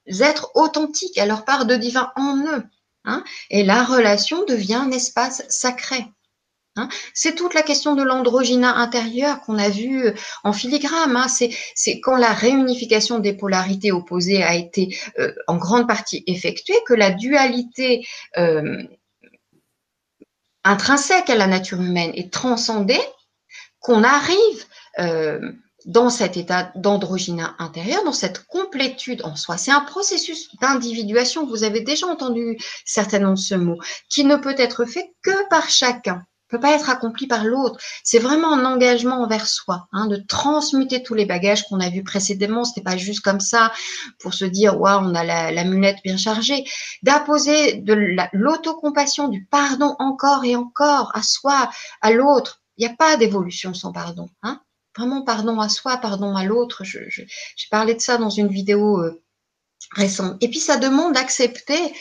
êtres 0.07 0.51
authentiques, 0.55 1.17
à 1.17 1.25
leur 1.25 1.45
part 1.45 1.65
de 1.65 1.75
divin 1.75 2.11
en 2.15 2.37
eux. 2.37 2.63
Hein, 3.05 3.23
et 3.49 3.63
la 3.63 3.83
relation 3.83 4.45
devient 4.45 4.75
un 4.75 4.91
espace 4.91 5.43
sacré. 5.49 6.05
Hein. 6.75 6.89
C'est 7.13 7.35
toute 7.35 7.53
la 7.53 7.61
question 7.61 7.95
de 7.95 8.01
l'androgyna 8.01 8.77
intérieur 8.77 9.41
qu'on 9.41 9.59
a 9.59 9.69
vu 9.69 10.05
euh, 10.05 10.13
en 10.43 10.53
filigrane. 10.53 11.15
Hein. 11.15 11.27
C'est 11.27 11.99
quand 11.99 12.15
la 12.15 12.33
réunification 12.33 13.19
des 13.19 13.33
polarités 13.33 13.91
opposées 13.91 14.41
a 14.41 14.55
été 14.55 14.97
euh, 15.19 15.33
en 15.47 15.57
grande 15.57 15.87
partie 15.87 16.23
effectuée 16.25 16.79
que 16.87 16.93
la 16.93 17.11
dualité 17.11 18.07
euh, 18.37 18.81
intrinsèque 20.63 21.29
à 21.29 21.35
la 21.35 21.47
nature 21.47 21.81
humaine 21.81 22.11
est 22.15 22.31
transcendée, 22.31 23.01
qu'on 23.79 24.03
arrive 24.03 24.65
dans 25.85 26.09
cet 26.09 26.37
état 26.37 26.71
d'androgyne 26.75 27.53
intérieur, 27.59 28.03
dans 28.03 28.13
cette 28.13 28.45
complétude 28.45 29.21
en 29.23 29.35
soi. 29.35 29.57
C'est 29.57 29.71
un 29.71 29.81
processus 29.81 30.49
d'individuation, 30.61 31.45
vous 31.45 31.63
avez 31.63 31.81
déjà 31.81 32.07
entendu 32.07 32.57
certainement 32.85 33.35
ce 33.35 33.55
mot, 33.55 33.77
qui 34.09 34.23
ne 34.25 34.35
peut 34.35 34.55
être 34.57 34.85
fait 34.85 35.13
que 35.21 35.49
par 35.49 35.69
chacun 35.69 36.25
peut 36.53 36.59
pas 36.59 36.75
être 36.75 36.89
accompli 36.89 37.25
par 37.25 37.45
l'autre. 37.45 37.79
C'est 38.03 38.19
vraiment 38.19 38.53
un 38.53 38.65
engagement 38.65 39.23
envers 39.23 39.47
soi, 39.47 39.87
hein, 39.91 40.05
de 40.05 40.17
transmuter 40.17 41.01
tous 41.01 41.15
les 41.15 41.25
bagages 41.25 41.63
qu'on 41.63 41.79
a 41.79 41.89
vus 41.89 42.03
précédemment. 42.03 42.63
C'était 42.63 42.83
pas 42.83 42.95
juste 42.95 43.21
comme 43.21 43.39
ça 43.39 43.71
pour 44.19 44.33
se 44.35 44.45
dire 44.45 44.79
waouh, 44.79 45.03
on 45.03 45.15
a 45.15 45.23
la, 45.23 45.51
la 45.51 45.63
lunette 45.63 45.97
bien 46.03 46.17
chargée. 46.17 46.63
D'apposer 47.01 47.77
de 47.77 47.93
l'autocompassion, 48.33 49.29
du 49.29 49.45
pardon 49.45 49.95
encore 49.97 50.45
et 50.45 50.55
encore 50.55 51.11
à 51.15 51.23
soi, 51.23 51.69
à 52.01 52.11
l'autre. 52.11 52.61
Il 52.77 52.85
n'y 52.85 52.91
a 52.91 52.95
pas 52.95 53.17
d'évolution 53.17 53.73
sans 53.73 53.91
pardon. 53.91 54.29
Hein. 54.43 54.61
Vraiment 54.95 55.23
pardon 55.23 55.59
à 55.59 55.69
soi, 55.69 55.97
pardon 55.97 56.35
à 56.35 56.43
l'autre. 56.43 56.83
J'ai 56.83 57.27
parlé 57.71 57.95
de 57.95 57.99
ça 57.99 58.17
dans 58.17 58.29
une 58.29 58.47
vidéo 58.47 58.99
euh, 58.99 59.23
récente. 59.91 60.37
Et 60.41 60.49
puis 60.49 60.59
ça 60.59 60.77
demande 60.77 61.13
d'accepter 61.13 61.93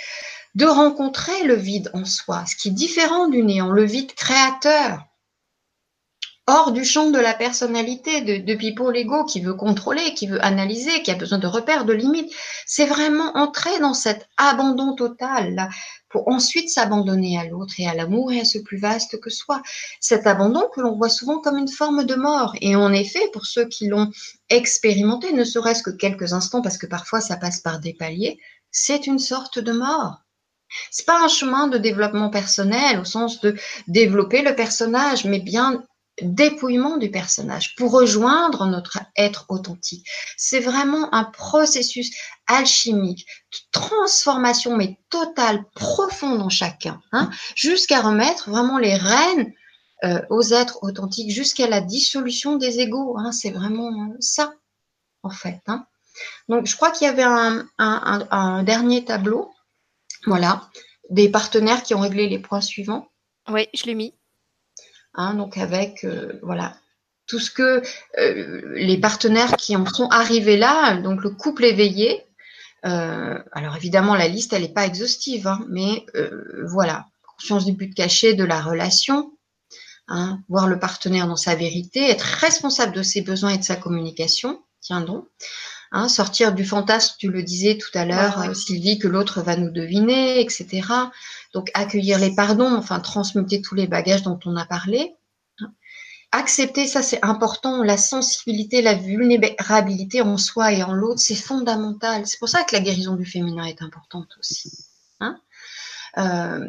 de 0.55 0.66
rencontrer 0.66 1.44
le 1.44 1.55
vide 1.55 1.90
en 1.94 2.05
soi, 2.05 2.44
ce 2.47 2.56
qui 2.56 2.69
est 2.69 2.73
différent 2.73 3.28
du 3.28 3.43
néant, 3.43 3.70
le 3.70 3.85
vide 3.85 4.12
créateur, 4.12 5.02
hors 6.47 6.73
du 6.73 6.85
champ 6.85 7.10
de 7.10 7.19
la 7.19 7.35
personnalité 7.35 8.20
de, 8.20 8.44
de 8.44 8.55
Pipo 8.55 8.90
Lego 8.90 9.24
qui 9.24 9.40
veut 9.40 9.55
contrôler, 9.55 10.14
qui 10.14 10.27
veut 10.27 10.44
analyser, 10.44 11.02
qui 11.02 11.10
a 11.10 11.14
besoin 11.14 11.39
de 11.39 11.47
repères, 11.47 11.85
de 11.85 11.93
limites. 11.93 12.32
C'est 12.66 12.86
vraiment 12.86 13.36
entrer 13.36 13.78
dans 13.81 13.94
cet 13.94 14.28
abandon 14.36 14.94
total 14.94 15.69
pour 16.09 16.28
ensuite 16.28 16.69
s'abandonner 16.69 17.39
à 17.39 17.44
l'autre 17.44 17.74
et 17.78 17.89
à 17.89 17.94
l'amour 17.94 18.32
et 18.32 18.40
à 18.40 18.44
ce 18.44 18.59
plus 18.59 18.77
vaste 18.77 19.20
que 19.20 19.31
soi. 19.31 19.62
Cet 20.01 20.27
abandon 20.27 20.69
que 20.74 20.81
l'on 20.81 20.97
voit 20.97 21.09
souvent 21.09 21.40
comme 21.40 21.56
une 21.56 21.69
forme 21.69 22.05
de 22.05 22.14
mort. 22.14 22.55
Et 22.60 22.77
en 22.77 22.93
effet, 22.93 23.31
pour 23.32 23.47
ceux 23.47 23.66
qui 23.66 23.89
l'ont 23.89 24.10
expérimenté, 24.51 25.32
ne 25.32 25.44
serait-ce 25.44 25.82
que 25.82 25.90
quelques 25.90 26.32
instants, 26.32 26.62
parce 26.62 26.78
que 26.78 26.86
parfois 26.86 27.20
ça 27.20 27.36
passe 27.36 27.60
par 27.60 27.81
des 27.81 27.94
paliers, 27.94 28.39
c'est 28.70 29.06
une 29.06 29.19
sorte 29.19 29.59
de 29.59 29.73
mort. 29.73 30.23
C'est 30.90 31.06
pas 31.06 31.23
un 31.23 31.28
chemin 31.28 31.69
de 31.69 31.78
développement 31.78 32.31
personnel 32.31 32.98
au 32.98 33.05
sens 33.05 33.40
de 33.40 33.55
développer 33.89 34.43
le 34.43 34.55
personnage, 34.55 35.24
mais 35.24 35.40
bien 35.40 35.85
dépouillement 36.23 36.97
du 36.97 37.11
personnage 37.11 37.74
pour 37.77 37.93
rejoindre 37.93 38.66
notre 38.66 38.99
être 39.16 39.47
authentique. 39.49 40.07
C'est 40.36 40.61
vraiment 40.61 41.12
un 41.15 41.24
processus 41.24 42.11
alchimique 42.47 43.27
transformation, 43.70 44.77
mais 44.77 44.99
totale, 45.11 45.65
profonde 45.74 46.40
en 46.40 46.49
chacun, 46.49 47.01
hein, 47.12 47.31
jusqu'à 47.55 48.01
remettre 48.01 48.51
vraiment 48.51 48.78
les 48.78 48.94
rênes 48.94 49.53
euh, 50.05 50.20
aux 50.31 50.53
êtres 50.53 50.78
authentiques, 50.82 51.31
jusqu'à 51.31 51.69
la 51.69 51.81
dissolution 51.81 52.57
des 52.57 52.81
égaux. 52.81 53.16
Hein, 53.19 53.32
c'est 53.32 53.51
vraiment 53.51 54.15
ça, 54.20 54.55
en 55.23 55.31
fait. 55.31 55.61
Hein. 55.66 55.86
Donc, 56.49 56.66
je 56.66 56.77
crois 56.77 56.90
qu'il 56.90 57.07
y 57.07 57.11
avait 57.11 57.23
un, 57.23 57.66
un 57.78 58.62
dernier 58.62 59.05
tableau 59.05 59.53
voilà, 60.27 60.69
des 61.11 61.28
partenaires 61.28 61.82
qui 61.82 61.94
ont 61.94 62.01
réglé 62.01 62.28
les 62.28 62.39
points 62.39 62.61
suivants. 62.61 63.11
Oui, 63.49 63.69
je 63.74 63.85
l'ai 63.85 63.94
mis. 63.94 64.15
Hein, 65.14 65.34
donc 65.34 65.59
avec 65.59 66.05
euh, 66.05 66.39
voilà 66.43 66.76
tout 67.26 67.39
ce 67.39 67.51
que 67.51 67.82
euh, 68.18 68.72
les 68.74 68.98
partenaires 68.98 69.56
qui 69.56 69.76
en 69.76 69.86
sont 69.86 70.09
arrivés 70.09 70.56
là, 70.56 70.97
donc 70.97 71.22
le 71.22 71.30
couple 71.30 71.64
éveillé. 71.64 72.24
Euh, 72.84 73.39
alors 73.52 73.76
évidemment 73.76 74.16
la 74.16 74.26
liste 74.26 74.52
elle 74.52 74.62
n'est 74.62 74.72
pas 74.72 74.86
exhaustive, 74.86 75.47
hein, 75.47 75.64
mais 75.68 76.05
voilà 76.64 77.06
conscience 77.36 77.64
du 77.64 77.72
but 77.72 77.94
caché 77.94 78.34
de 78.34 78.44
la 78.44 78.60
relation, 78.60 79.32
hein, 80.09 80.40
voir 80.48 80.66
le 80.66 80.78
partenaire 80.78 81.26
dans 81.26 81.36
sa 81.36 81.55
vérité, 81.55 82.09
être 82.09 82.22
responsable 82.22 82.94
de 82.94 83.02
ses 83.02 83.22
besoins 83.22 83.51
et 83.51 83.59
de 83.59 83.64
sa 83.64 83.76
communication. 83.76 84.62
Tiens 84.80 85.01
donc. 85.01 85.28
Hein, 85.94 86.09
sortir 86.09 86.55
du 86.55 86.64
fantasme, 86.64 87.16
tu 87.19 87.28
le 87.28 87.43
disais 87.43 87.77
tout 87.77 87.90
à 87.93 88.06
l'heure, 88.06 88.40
euh, 88.40 88.55
Sylvie, 88.55 88.98
que 88.98 89.09
l'autre 89.09 89.43
va 89.43 89.56
nous 89.56 89.70
deviner, 89.70 90.40
etc. 90.40 90.89
Donc 91.52 91.70
accueillir 91.74 92.19
les 92.19 92.35
pardons, 92.35 92.74
enfin 92.74 92.98
transmuter 92.98 93.60
tous 93.60 93.74
les 93.74 93.86
bagages 93.86 94.23
dont 94.23 94.40
on 94.47 94.56
a 94.56 94.64
parlé. 94.64 95.14
Accepter, 96.35 96.86
ça 96.86 97.02
c'est 97.02 97.23
important, 97.23 97.82
la 97.82 97.98
sensibilité, 97.98 98.81
la 98.81 98.94
vulnérabilité 98.94 100.23
en 100.23 100.39
soi 100.39 100.73
et 100.73 100.82
en 100.82 100.94
l'autre, 100.94 101.20
c'est 101.20 101.35
fondamental. 101.35 102.27
C'est 102.27 102.39
pour 102.39 102.48
ça 102.48 102.64
que 102.64 102.74
la 102.74 102.81
guérison 102.81 103.14
du 103.14 103.27
féminin 103.27 103.64
est 103.64 103.82
importante 103.82 104.31
aussi. 104.40 104.73
Hein. 105.20 105.39
Euh, 106.16 106.69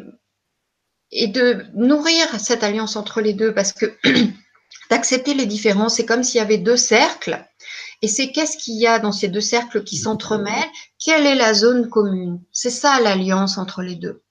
et 1.10 1.28
de 1.28 1.64
nourrir 1.72 2.38
cette 2.38 2.62
alliance 2.62 2.94
entre 2.96 3.22
les 3.22 3.32
deux, 3.32 3.54
parce 3.54 3.72
que 3.72 3.96
d'accepter 4.90 5.32
les 5.32 5.46
différences, 5.46 5.94
c'est 5.94 6.04
comme 6.04 6.24
s'il 6.24 6.40
y 6.40 6.42
avait 6.42 6.58
deux 6.58 6.76
cercles 6.76 7.42
et 8.04 8.06
c'est 8.06 8.32
qu'est-ce 8.32 8.58
qu'il 8.58 8.76
y 8.76 8.86
a 8.86 8.98
dans 8.98 9.12
ces 9.12 9.28
deux 9.28 9.40
cercles 9.40 9.82
qui 9.82 9.96
s'entremêlent? 9.96 10.70
Quelle 11.02 11.24
est 11.24 11.34
la 11.34 11.54
zone 11.54 11.88
commune? 11.88 12.38
C'est 12.52 12.68
ça 12.68 13.00
l'alliance 13.00 13.56
entre 13.56 13.80
les 13.80 13.94
deux. 13.94 14.22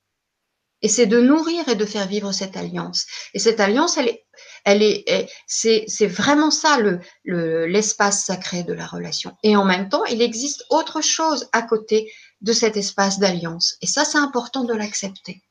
Et 0.83 0.87
c'est 0.87 1.07
de 1.07 1.19
nourrir 1.19 1.67
et 1.67 1.73
de 1.73 1.83
faire 1.83 2.07
vivre 2.07 2.31
cette 2.33 2.55
alliance. 2.55 3.07
Et 3.33 3.39
cette 3.39 3.59
alliance, 3.59 3.97
elle 3.97 4.09
est, 4.09 4.25
elle 4.63 4.83
est, 4.83 5.27
c'est, 5.47 5.85
c'est 5.87 6.05
vraiment 6.05 6.51
ça 6.51 6.77
le, 6.77 6.99
le, 7.23 7.65
l'espace 7.65 8.23
sacré 8.23 8.61
de 8.61 8.73
la 8.73 8.85
relation. 8.85 9.35
Et 9.41 9.55
en 9.55 9.65
même 9.65 9.89
temps, 9.89 10.05
il 10.05 10.21
existe 10.21 10.65
autre 10.69 11.01
chose 11.01 11.49
à 11.51 11.63
côté 11.63 12.13
de 12.41 12.53
cet 12.53 12.77
espace 12.77 13.17
d'alliance. 13.17 13.77
Et 13.81 13.87
ça, 13.87 14.05
c'est 14.05 14.19
important 14.19 14.65
de 14.65 14.75
l'accepter 14.75 15.41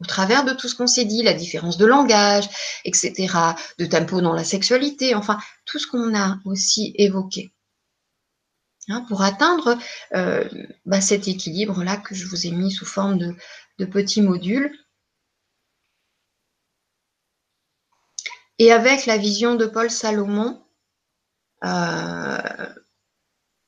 au 0.00 0.06
travers 0.06 0.44
de 0.44 0.52
tout 0.52 0.68
ce 0.68 0.74
qu'on 0.74 0.86
s'est 0.86 1.04
dit, 1.04 1.22
la 1.22 1.34
différence 1.34 1.76
de 1.76 1.86
langage, 1.86 2.48
etc., 2.84 3.28
de 3.78 3.86
tempo 3.86 4.20
dans 4.20 4.32
la 4.32 4.44
sexualité, 4.44 5.14
enfin, 5.14 5.38
tout 5.66 5.78
ce 5.78 5.86
qu'on 5.86 6.14
a 6.14 6.38
aussi 6.44 6.94
évoqué. 6.96 7.52
Hein, 8.88 9.04
pour 9.08 9.22
atteindre 9.22 9.78
euh, 10.14 10.48
bah, 10.84 11.00
cet 11.00 11.28
équilibre-là 11.28 11.96
que 11.98 12.14
je 12.14 12.26
vous 12.26 12.46
ai 12.46 12.50
mis 12.50 12.72
sous 12.72 12.86
forme 12.86 13.18
de, 13.18 13.36
petits 13.86 14.20
modules. 14.20 14.76
Et 18.58 18.72
avec 18.72 19.06
la 19.06 19.16
vision 19.16 19.54
de 19.54 19.64
Paul 19.64 19.90
Salomon, 19.90 20.62
euh, 21.64 22.38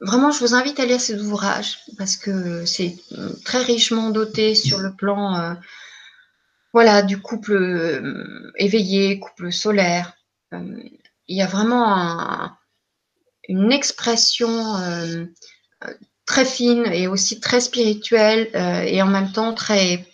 vraiment, 0.01 0.33
je 0.33 0.41
vous 0.41 0.55
invite 0.55 0.81
à 0.81 0.87
lire 0.87 1.01
cet 1.01 1.21
ouvrage 1.21 1.79
parce 1.97 2.17
que 2.17 2.67
c'est 2.67 2.97
très 3.45 3.63
richement 3.63 4.11
doté 4.11 4.55
sur 4.55 4.81
le 4.81 4.95
plan 4.95 5.37
euh, 5.37 5.55
voilà, 6.73 7.03
du 7.03 7.21
couple 7.21 7.53
euh, 7.53 8.53
éveillé, 8.57 9.19
couple 9.19 9.53
solaire. 9.53 10.17
Euh, 10.55 10.83
il 11.29 11.37
y 11.37 11.43
a 11.43 11.47
vraiment 11.47 12.51
une 13.49 13.73
expression 13.73 14.77
euh, 14.77 15.27
très 16.27 16.45
fine 16.45 16.87
et 16.87 17.09
aussi 17.09 17.41
très 17.41 17.61
spirituelle 17.61 18.51
et 18.87 19.01
en 19.01 19.07
même 19.07 19.33
temps 19.33 19.55
très 19.55 20.07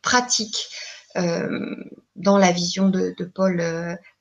pratique 0.00 0.68
dans 1.16 2.38
la 2.38 2.52
vision 2.52 2.88
de, 2.88 3.14
Paul 3.34 3.62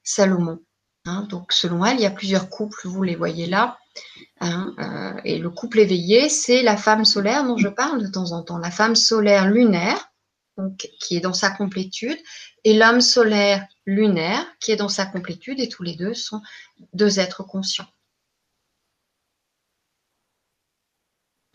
Salomon. 0.04 0.60
Hein. 1.06 1.28
donc, 1.30 1.54
selon 1.54 1.86
elle, 1.86 1.98
il 1.98 2.04
y 2.04 2.08
a 2.08 2.12
plusieurs 2.12 2.50
couples, 2.50 2.88
vous 2.88 3.04
les 3.04 3.16
voyez 3.16 3.46
là. 3.46 3.78
Hein, 4.42 5.16
et 5.24 5.38
le 5.38 5.50
couple 5.50 5.80
éveillé, 5.80 6.28
c'est 6.30 6.64
la 6.64 6.78
femme 6.78 7.06
solaire 7.06 7.46
dont 7.46 7.58
je 7.58 7.70
parle 7.70 8.02
de 8.02 8.08
temps 8.08 8.32
en 8.32 8.44
temps, 8.44 8.58
la 8.58 8.72
femme 8.72 8.96
solaire 8.96 9.48
lunaire, 9.50 10.13
donc, 10.58 10.90
qui 11.00 11.18
est 11.18 11.22
dans 11.22 11.34
sa 11.34 11.50
complétude, 11.50 12.18
et 12.64 12.74
l'âme 12.74 13.02
solaire 13.02 13.68
lunaire, 13.86 14.46
qui 14.60 14.72
est 14.72 14.76
dans 14.76 14.90
sa 14.90 15.06
complétude, 15.06 15.60
et 15.60 15.70
tous 15.70 15.84
les 15.84 15.96
deux 15.96 16.14
sont 16.14 16.42
deux 16.94 17.20
êtres 17.20 17.44
conscients. 17.44 17.88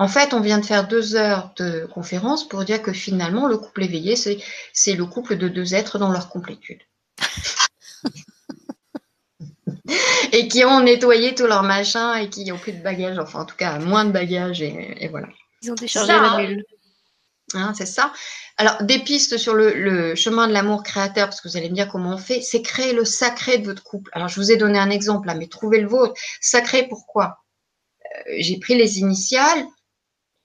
En 0.01 0.07
fait, 0.07 0.33
on 0.33 0.41
vient 0.41 0.59
de 0.59 0.65
faire 0.65 0.87
deux 0.87 1.17
heures 1.17 1.53
de 1.57 1.89
conférence 1.93 2.49
pour 2.49 2.65
dire 2.65 2.83
que 2.83 2.93
finalement, 2.93 3.49
le 3.49 3.59
couple 3.59 3.83
éveillé, 3.83 4.15
c'est 4.17 4.95
le 4.95 5.07
couple 5.07 5.37
de 5.37 5.49
deux 5.49 5.75
êtres 5.75 5.99
dans 5.99 6.11
leur 6.11 6.29
complétude. 6.29 6.81
et 10.33 10.47
qui 10.47 10.65
ont 10.65 10.81
nettoyé 10.81 11.35
tout 11.35 11.47
leur 11.47 11.65
machin 11.65 12.15
et 12.15 12.31
qui 12.31 12.45
n'ont 12.45 12.59
plus 12.59 12.73
de 12.73 12.83
bagages, 12.83 13.19
enfin 13.19 13.41
en 13.41 13.45
tout 13.45 13.57
cas 13.57 13.81
moins 13.81 14.05
de 14.05 14.13
bagages, 14.13 14.63
et, 14.63 15.09
voilà. 15.09 15.27
Ils 15.63 15.73
ont 15.73 15.75
déchargé 15.75 16.13
la 16.13 16.37
bulle. 16.37 16.65
Hein, 17.55 17.73
c'est 17.77 17.87
ça. 17.87 18.13
Alors, 18.57 18.83
des 18.83 18.99
pistes 18.99 19.39
sur 19.39 19.55
le, 19.55 20.15
chemin 20.15 20.49
de 20.49 20.53
l'amour 20.53 20.83
créateur, 20.83 21.29
parce 21.29 21.41
que 21.41 21.49
vous 21.49 21.57
allez 21.57 21.71
me 21.71 21.75
dire 21.75 21.89
comment 21.89 22.15
on 22.15 22.19
fait, 22.19 22.41
c'est 22.41 22.63
créer 22.63 22.93
le 22.93 23.05
sacré 23.05 23.59
de 23.59 23.67
votre 23.67 23.83
couple. 23.83 24.11
Alors, 24.15 24.29
je 24.29 24.41
vous 24.41 24.51
ai 24.51 24.57
donné 24.57 24.79
un 24.79 24.91
exemple 24.91 25.29
là, 25.29 25.35
mais 25.35 25.47
trouvez 25.47 25.81
le 25.81 25.89
vôtre. 25.89 26.15
Sacré, 26.41 26.87
pourquoi? 26.89 27.39
Euh, 28.05 28.33
J'ai 28.39 28.59
pris 28.59 28.75
les 28.75 28.99
initiales. 28.99 29.65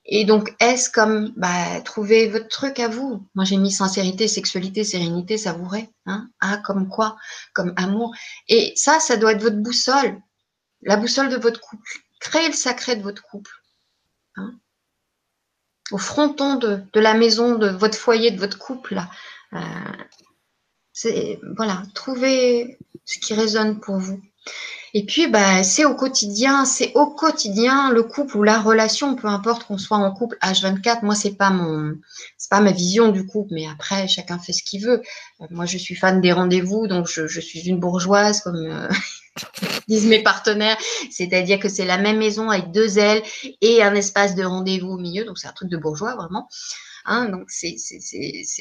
Et 0.06 0.26
donc, 0.26 0.54
S 0.60 0.90
comme, 0.90 1.34
bah, 1.38 1.82
trouver 1.82 2.28
votre 2.28 2.50
truc 2.50 2.80
à 2.80 2.90
vous? 2.90 3.26
Moi, 3.36 3.46
j'ai 3.46 3.58
mis 3.58 3.72
sincérité, 3.72 4.28
sexualité, 4.28 4.84
sérénité, 4.84 5.38
savouré. 5.38 5.90
Hein 6.06 6.30
A 6.42 6.58
comme 6.58 6.90
quoi? 6.90 7.16
Comme 7.54 7.74
amour. 7.78 8.14
Et 8.50 8.74
ça, 8.76 9.00
ça 9.00 9.16
doit 9.18 9.32
être 9.32 9.42
votre 9.42 9.58
boussole. 9.58 10.20
La 10.82 10.98
boussole 10.98 11.30
de 11.30 11.38
votre 11.38 11.62
couple. 11.62 11.90
Créez 12.20 12.48
le 12.48 12.54
sacré 12.54 12.96
de 12.98 13.04
votre 13.04 13.24
couple. 13.24 13.52
Hein? 14.36 14.54
Au 15.92 15.98
fronton 15.98 16.56
de, 16.56 16.84
la 16.96 17.14
maison, 17.14 17.56
de 17.56 17.70
votre 17.70 17.98
foyer, 17.98 18.32
de 18.32 18.40
votre 18.40 18.58
couple. 18.58 19.02
Euh, 19.54 19.60
c'est 20.92 21.40
voilà, 21.58 21.84
trouvez 21.94 22.78
ce 23.06 23.20
qui 23.20 23.34
résonne 23.34 23.80
pour 23.80 23.98
vous. 23.98 24.22
Et 24.96 25.06
puis, 25.06 25.28
bah, 25.28 25.64
c'est 25.64 25.86
au 25.86 25.96
quotidien, 25.96 26.66
c'est 26.66 26.92
au 26.94 27.08
quotidien 27.08 27.92
le 27.92 28.04
couple 28.04 28.38
ou 28.38 28.44
la 28.44 28.60
relation, 28.60 29.16
peu 29.16 29.28
importe 29.28 29.64
qu'on 29.64 29.80
soit 29.80 29.98
en 29.98 30.14
couple 30.14 30.38
H24. 30.44 31.04
Moi, 31.04 31.16
c'est 31.16 31.36
pas 31.36 31.52
pas 32.52 32.62
ma 32.62 32.72
vision 32.72 33.10
du 33.10 33.26
couple, 33.26 33.56
mais 33.56 33.68
après, 33.68 34.08
chacun 34.08 34.38
fait 34.38 34.54
ce 34.54 34.62
qu'il 34.62 34.86
veut. 34.86 35.02
Euh, 35.42 35.46
moi, 35.50 35.66
je 35.66 35.80
suis 35.80 35.96
fan 35.96 36.22
des 36.22 36.32
rendez-vous, 36.32 36.86
donc 36.88 37.08
je, 37.08 37.26
je 37.26 37.42
suis 37.42 37.62
une 37.68 37.80
bourgeoise, 37.80 38.42
comme 38.42 38.56
euh, 38.56 38.88
disent 39.88 40.08
mes 40.08 40.24
partenaires. 40.24 40.78
C'est-à-dire 41.12 41.60
que 41.60 41.70
c'est 41.70 41.86
la 41.86 41.98
même 41.98 42.18
maison 42.18 42.50
avec 42.50 42.72
deux 42.72 43.00
ailes 43.00 43.24
et 43.62 43.84
un 43.84 43.96
espace 43.96 44.36
de 44.36 44.44
rendez-vous 44.44 44.92
au 44.92 44.98
milieu. 44.98 45.26
Donc, 45.26 45.38
c'est 45.38 45.48
un 45.48 45.54
truc 45.54 45.70
de 45.70 45.78
bourgeois, 45.78 46.16
vraiment. 46.16 46.48
Hein, 47.06 47.26
donc 47.26 47.50
c'est 47.50 47.76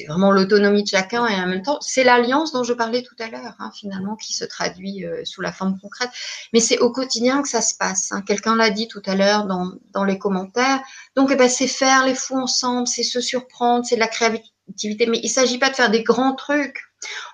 vraiment 0.07 0.31
l'autonomie 0.31 0.83
de 0.83 0.89
chacun 0.89 1.25
et 1.27 1.35
en 1.35 1.47
même 1.47 1.61
temps 1.61 1.79
c'est 1.79 2.03
l'alliance 2.03 2.51
dont 2.51 2.63
je 2.63 2.73
parlais 2.73 3.01
tout 3.01 3.15
à 3.19 3.29
l'heure 3.29 3.55
hein, 3.59 3.71
finalement 3.73 4.17
qui 4.17 4.33
se 4.33 4.43
traduit 4.43 5.05
euh, 5.05 5.23
sous 5.23 5.39
la 5.39 5.53
forme 5.53 5.79
concrète. 5.79 6.09
Mais 6.51 6.59
c'est 6.59 6.79
au 6.79 6.91
quotidien 6.91 7.41
que 7.41 7.47
ça 7.47 7.61
se 7.61 7.75
passe. 7.75 8.11
Hein. 8.11 8.21
Quelqu'un 8.21 8.57
l'a 8.57 8.69
dit 8.69 8.89
tout 8.89 9.01
à 9.05 9.15
l'heure 9.15 9.45
dans, 9.45 10.03
les 10.03 10.17
commentaires. 10.17 10.81
Donc 11.15 11.29
eh 11.31 11.37
ben, 11.37 11.47
c'est 11.47 11.67
faire 11.67 12.05
les 12.05 12.15
fous 12.15 12.37
ensemble, 12.37 12.85
c'est 12.85 13.03
se 13.03 13.21
surprendre, 13.21 13.85
c'est 13.85 13.95
de 13.95 14.01
la 14.01 14.07
créativité. 14.07 15.05
Mais 15.07 15.21
il 15.23 15.29
s'agit 15.29 15.57
pas 15.57 15.69
de 15.69 15.75
faire 15.75 15.89
des 15.89 16.03
grands 16.03 16.35
trucs. 16.35 16.81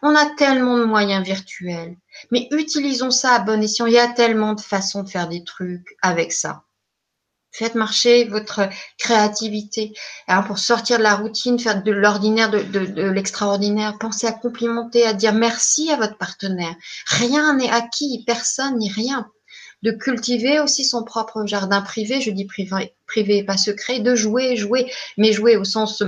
On 0.02 0.16
a 0.16 0.26
tellement 0.36 0.78
de 0.78 0.86
moyens 0.86 1.26
virtuels. 1.26 1.96
Mais 2.32 2.48
utilisons 2.52 3.12
ça 3.12 3.34
à 3.34 3.40
bon 3.40 3.62
escient. 3.62 3.86
Il 3.86 3.94
y 3.94 4.00
a 4.00 4.08
tellement 4.08 4.54
de 4.54 4.62
façons 4.62 5.04
de 5.04 5.10
faire 5.10 5.28
des 5.28 5.44
trucs 5.44 5.96
avec 6.02 6.32
ça. 6.32 6.64
Faites 7.52 7.76
marcher 7.76 8.26
votre 8.26 8.70
créativité. 9.00 9.94
Alors 10.28 10.46
pour 10.46 10.60
sortir 10.60 11.00
de 11.00 11.04
la 11.04 11.16
routine, 11.16 11.58
faire 11.58 11.82
de 11.82 11.91
l'ordinaire, 11.91 12.52
de, 12.52 12.62
de, 12.62 13.10
l'extraordinaire, 13.10 13.98
pensez 14.00 14.28
à 14.28 14.32
complimenter, 14.32 15.06
à 15.06 15.14
dire 15.14 15.34
merci 15.34 15.91
à 15.91 15.96
votre 15.96 16.18
partenaire. 16.18 16.76
Rien 17.08 17.56
n'est 17.56 17.72
acquis, 17.72 18.24
personne 18.28 18.78
ni 18.78 18.91
rien. 18.91 19.28
De 19.82 19.91
cultiver 19.91 20.60
aussi 20.60 20.86
son 20.86 21.04
propre 21.04 21.46
jardin 21.46 21.82
privé, 21.82 22.22
je 22.22 22.32
dis 22.32 22.46
privé, 22.46 22.94
privé 23.08 23.44
pas 23.44 23.58
secret, 23.58 24.00
de 24.00 24.14
jouer, 24.14 24.56
jouer, 24.56 24.91
mais 25.18 25.32
jouer 25.32 25.58
au 25.58 25.64
sens 25.64 26.04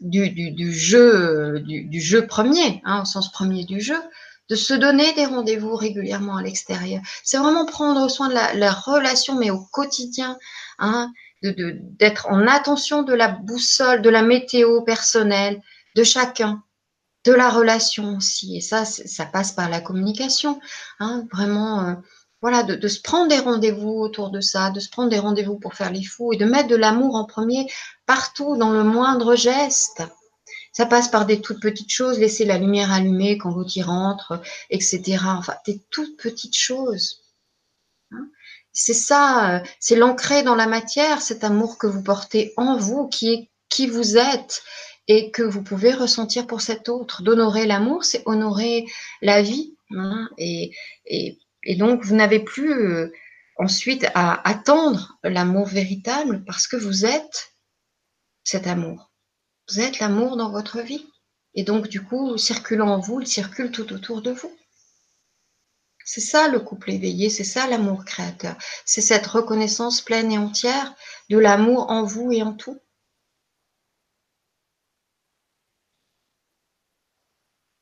du, 0.00 0.30
du, 0.30 0.72
jeu, 0.72 1.60
du, 1.60 2.00
jeu 2.00 2.26
premier, 2.26 2.80
hein, 2.84 3.02
au 3.02 3.04
sens 3.04 3.30
premier 3.30 3.64
du 3.64 3.80
jeu 3.80 3.98
de 4.50 4.56
se 4.56 4.74
donner 4.74 5.12
des 5.14 5.24
rendez-vous 5.24 5.74
régulièrement 5.74 6.36
à 6.36 6.42
l'extérieur. 6.42 7.00
C'est 7.22 7.38
vraiment 7.38 7.64
prendre 7.64 8.08
soin 8.08 8.28
de 8.28 8.34
la, 8.34 8.72
relation, 8.72 9.36
mais 9.36 9.50
au 9.50 9.64
quotidien, 9.72 10.38
hein, 10.78 11.10
d'être 11.42 12.26
en 12.28 12.46
attention 12.46 13.02
de 13.02 13.14
la 13.14 13.28
boussole, 13.28 14.02
de 14.02 14.10
la 14.10 14.22
météo 14.22 14.82
personnelle, 14.82 15.60
de 15.96 16.04
chacun, 16.04 16.62
de 17.24 17.32
la 17.32 17.48
relation 17.48 18.16
aussi. 18.16 18.56
Et 18.56 18.60
ça, 18.60 18.84
ça 18.84 19.24
passe 19.24 19.52
par 19.52 19.70
la 19.70 19.80
communication. 19.80 20.60
Hein, 21.00 21.24
vraiment, 21.32 21.80
euh, 21.80 21.94
voilà, 22.44 22.62
de, 22.62 22.88
se 22.88 23.00
prendre 23.00 23.28
des 23.28 23.38
rendez-vous 23.38 23.88
autour 23.88 24.28
de 24.28 24.42
ça, 24.42 24.68
de 24.68 24.78
se 24.78 24.90
prendre 24.90 25.08
des 25.08 25.18
rendez-vous 25.18 25.58
pour 25.58 25.72
faire 25.72 25.90
les 25.90 26.04
fous 26.04 26.34
et 26.34 26.36
de 26.36 26.44
mettre 26.44 26.68
de 26.68 26.76
l'amour 26.76 27.14
en 27.14 27.24
premier 27.24 27.66
partout, 28.04 28.58
dans 28.58 28.70
le 28.70 28.84
moindre 28.84 29.34
geste. 29.34 30.02
Ça 30.70 30.84
passe 30.84 31.08
par 31.08 31.24
des 31.24 31.40
toutes 31.40 31.62
petites 31.62 31.90
choses, 31.90 32.18
laisser 32.18 32.44
la 32.44 32.58
lumière 32.58 32.92
allumée 32.92 33.38
quand 33.38 33.48
l'autre 33.48 33.74
y 33.74 33.82
rentre, 33.82 34.42
etc. 34.68 35.20
Enfin, 35.24 35.54
des 35.64 35.80
toutes 35.88 36.18
petites 36.18 36.58
choses. 36.58 37.22
Hein. 38.10 38.28
c'est 38.74 38.92
ça, 38.92 39.54
euh, 39.54 39.60
c'est 39.80 39.96
l'ancrer 39.96 40.42
dans 40.42 40.54
la 40.54 40.66
matière, 40.66 41.22
cet 41.22 41.44
amour 41.44 41.78
que 41.78 41.86
vous 41.86 42.02
portez 42.02 42.52
en 42.58 42.76
vous, 42.76 43.08
qui 43.08 43.32
est 43.32 43.50
qui 43.70 43.86
vous 43.86 44.18
êtes 44.18 44.62
et 45.08 45.30
que 45.30 45.42
vous 45.42 45.62
pouvez 45.62 45.94
ressentir 45.94 46.46
pour 46.46 46.60
cet 46.60 46.90
autre. 46.90 47.22
D'honorer 47.22 47.64
l'amour, 47.64 48.04
c'est 48.04 48.22
honorer 48.26 48.84
la 49.22 49.40
vie. 49.40 49.78
Hein, 49.96 50.28
et, 50.36 50.72
et, 51.64 51.76
donc, 51.76 52.04
vous 52.04 52.14
n'avez 52.14 52.40
plus 52.40 52.72
euh, 52.72 53.12
ensuite 53.56 54.06
à 54.14 54.46
attendre 54.48 55.18
l'amour 55.22 55.66
véritable 55.66 56.44
parce 56.44 56.66
que 56.66 56.76
vous 56.76 57.04
êtes 57.04 57.54
cet 58.42 58.66
amour. 58.66 59.12
Vous 59.68 59.80
êtes 59.80 59.98
l'amour 59.98 60.36
dans 60.36 60.50
votre 60.50 60.80
vie. 60.80 61.06
Et 61.54 61.64
donc, 61.64 61.88
du 61.88 62.02
coup, 62.02 62.36
circulant 62.36 62.88
en 62.88 63.00
vous, 63.00 63.20
il 63.20 63.26
circule 63.26 63.70
tout 63.70 63.92
autour 63.92 64.22
de 64.22 64.32
vous. 64.32 64.52
C'est 66.04 66.20
ça 66.20 66.48
le 66.48 66.60
couple 66.60 66.90
éveillé, 66.90 67.30
c'est 67.30 67.44
ça 67.44 67.66
l'amour 67.66 68.04
créateur. 68.04 68.56
C'est 68.84 69.00
cette 69.00 69.26
reconnaissance 69.26 70.02
pleine 70.02 70.30
et 70.30 70.38
entière 70.38 70.94
de 71.30 71.38
l'amour 71.38 71.90
en 71.90 72.04
vous 72.04 72.30
et 72.30 72.42
en 72.42 72.52
tout. 72.52 72.78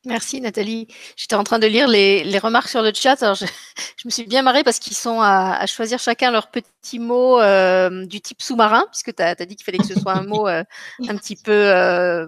Merci 0.04 0.40
Nathalie. 0.40 0.88
J'étais 1.16 1.36
en 1.36 1.44
train 1.44 1.60
de 1.60 1.66
lire 1.68 1.86
les, 1.86 2.24
les, 2.24 2.38
remarques 2.38 2.68
sur 2.68 2.82
le 2.82 2.92
chat. 2.92 3.22
Alors 3.22 3.36
je, 3.36 3.46
je 3.96 4.02
me 4.06 4.10
suis 4.10 4.24
bien 4.24 4.42
marrée 4.42 4.64
parce 4.64 4.80
qu'ils 4.80 4.96
sont 4.96 5.20
à, 5.20 5.54
à, 5.54 5.66
choisir 5.66 6.00
chacun 6.00 6.32
leur 6.32 6.50
petit 6.50 6.98
mot 6.98 7.40
euh, 7.40 8.04
du 8.06 8.20
type 8.20 8.42
sous-marin, 8.42 8.84
puisque 8.90 9.14
tu 9.14 9.22
as, 9.22 9.36
as, 9.38 9.46
dit 9.46 9.54
qu'il 9.54 9.64
fallait 9.64 9.78
que 9.78 9.86
ce 9.86 9.98
soit 9.98 10.14
un 10.14 10.24
mot 10.24 10.48
euh, 10.48 10.64
un 11.08 11.16
petit 11.16 11.36
peu 11.36 11.52
euh, 11.52 12.26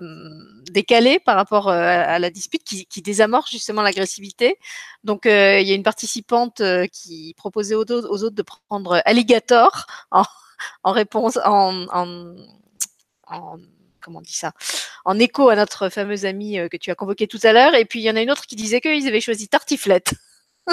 décalé 0.70 1.18
par 1.18 1.36
rapport 1.36 1.68
euh, 1.68 1.72
à, 2.06 2.18
la 2.18 2.30
dispute 2.30 2.62
qui, 2.64 2.86
qui 2.86 3.02
désamorce 3.02 3.50
justement 3.50 3.82
l'agressivité. 3.82 4.58
Donc 5.02 5.26
euh, 5.26 5.60
il 5.60 5.66
y 5.66 5.72
a 5.72 5.74
une 5.74 5.82
participante 5.82 6.60
euh, 6.60 6.86
qui 6.86 7.34
proposait 7.36 7.74
aux, 7.74 7.84
aux, 7.84 8.22
autres 8.24 8.36
de 8.36 8.42
prendre 8.42 9.00
alligator 9.04 9.86
en, 10.10 10.24
en 10.82 10.92
réponse 10.92 11.38
en, 11.44 11.86
en, 11.92 12.36
en 13.26 13.58
comment 14.04 14.18
on 14.18 14.22
dit 14.22 14.32
ça, 14.32 14.52
en 15.04 15.18
écho 15.18 15.48
à 15.48 15.56
notre 15.56 15.88
fameuse 15.88 16.26
amie 16.26 16.58
euh, 16.58 16.68
que 16.68 16.76
tu 16.76 16.90
as 16.90 16.94
convoquée 16.94 17.26
tout 17.26 17.40
à 17.42 17.52
l'heure. 17.52 17.74
Et 17.74 17.84
puis 17.84 18.00
il 18.00 18.02
y 18.02 18.10
en 18.10 18.16
a 18.16 18.20
une 18.22 18.30
autre 18.30 18.46
qui 18.46 18.56
disait 18.56 18.80
qu'ils 18.80 19.08
avaient 19.08 19.20
choisi 19.20 19.48
tartiflette. 19.48 20.14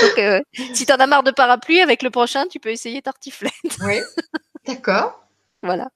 Donc, 0.00 0.18
euh, 0.18 0.40
si 0.72 0.86
tu 0.86 0.92
en 0.92 0.96
as 0.96 1.06
marre 1.06 1.22
de 1.22 1.30
parapluie, 1.30 1.80
avec 1.80 2.02
le 2.02 2.10
prochain, 2.10 2.46
tu 2.46 2.60
peux 2.60 2.70
essayer 2.70 3.02
tartiflette. 3.02 3.52
oui, 3.82 4.00
d'accord. 4.66 5.24
Voilà. 5.64 5.88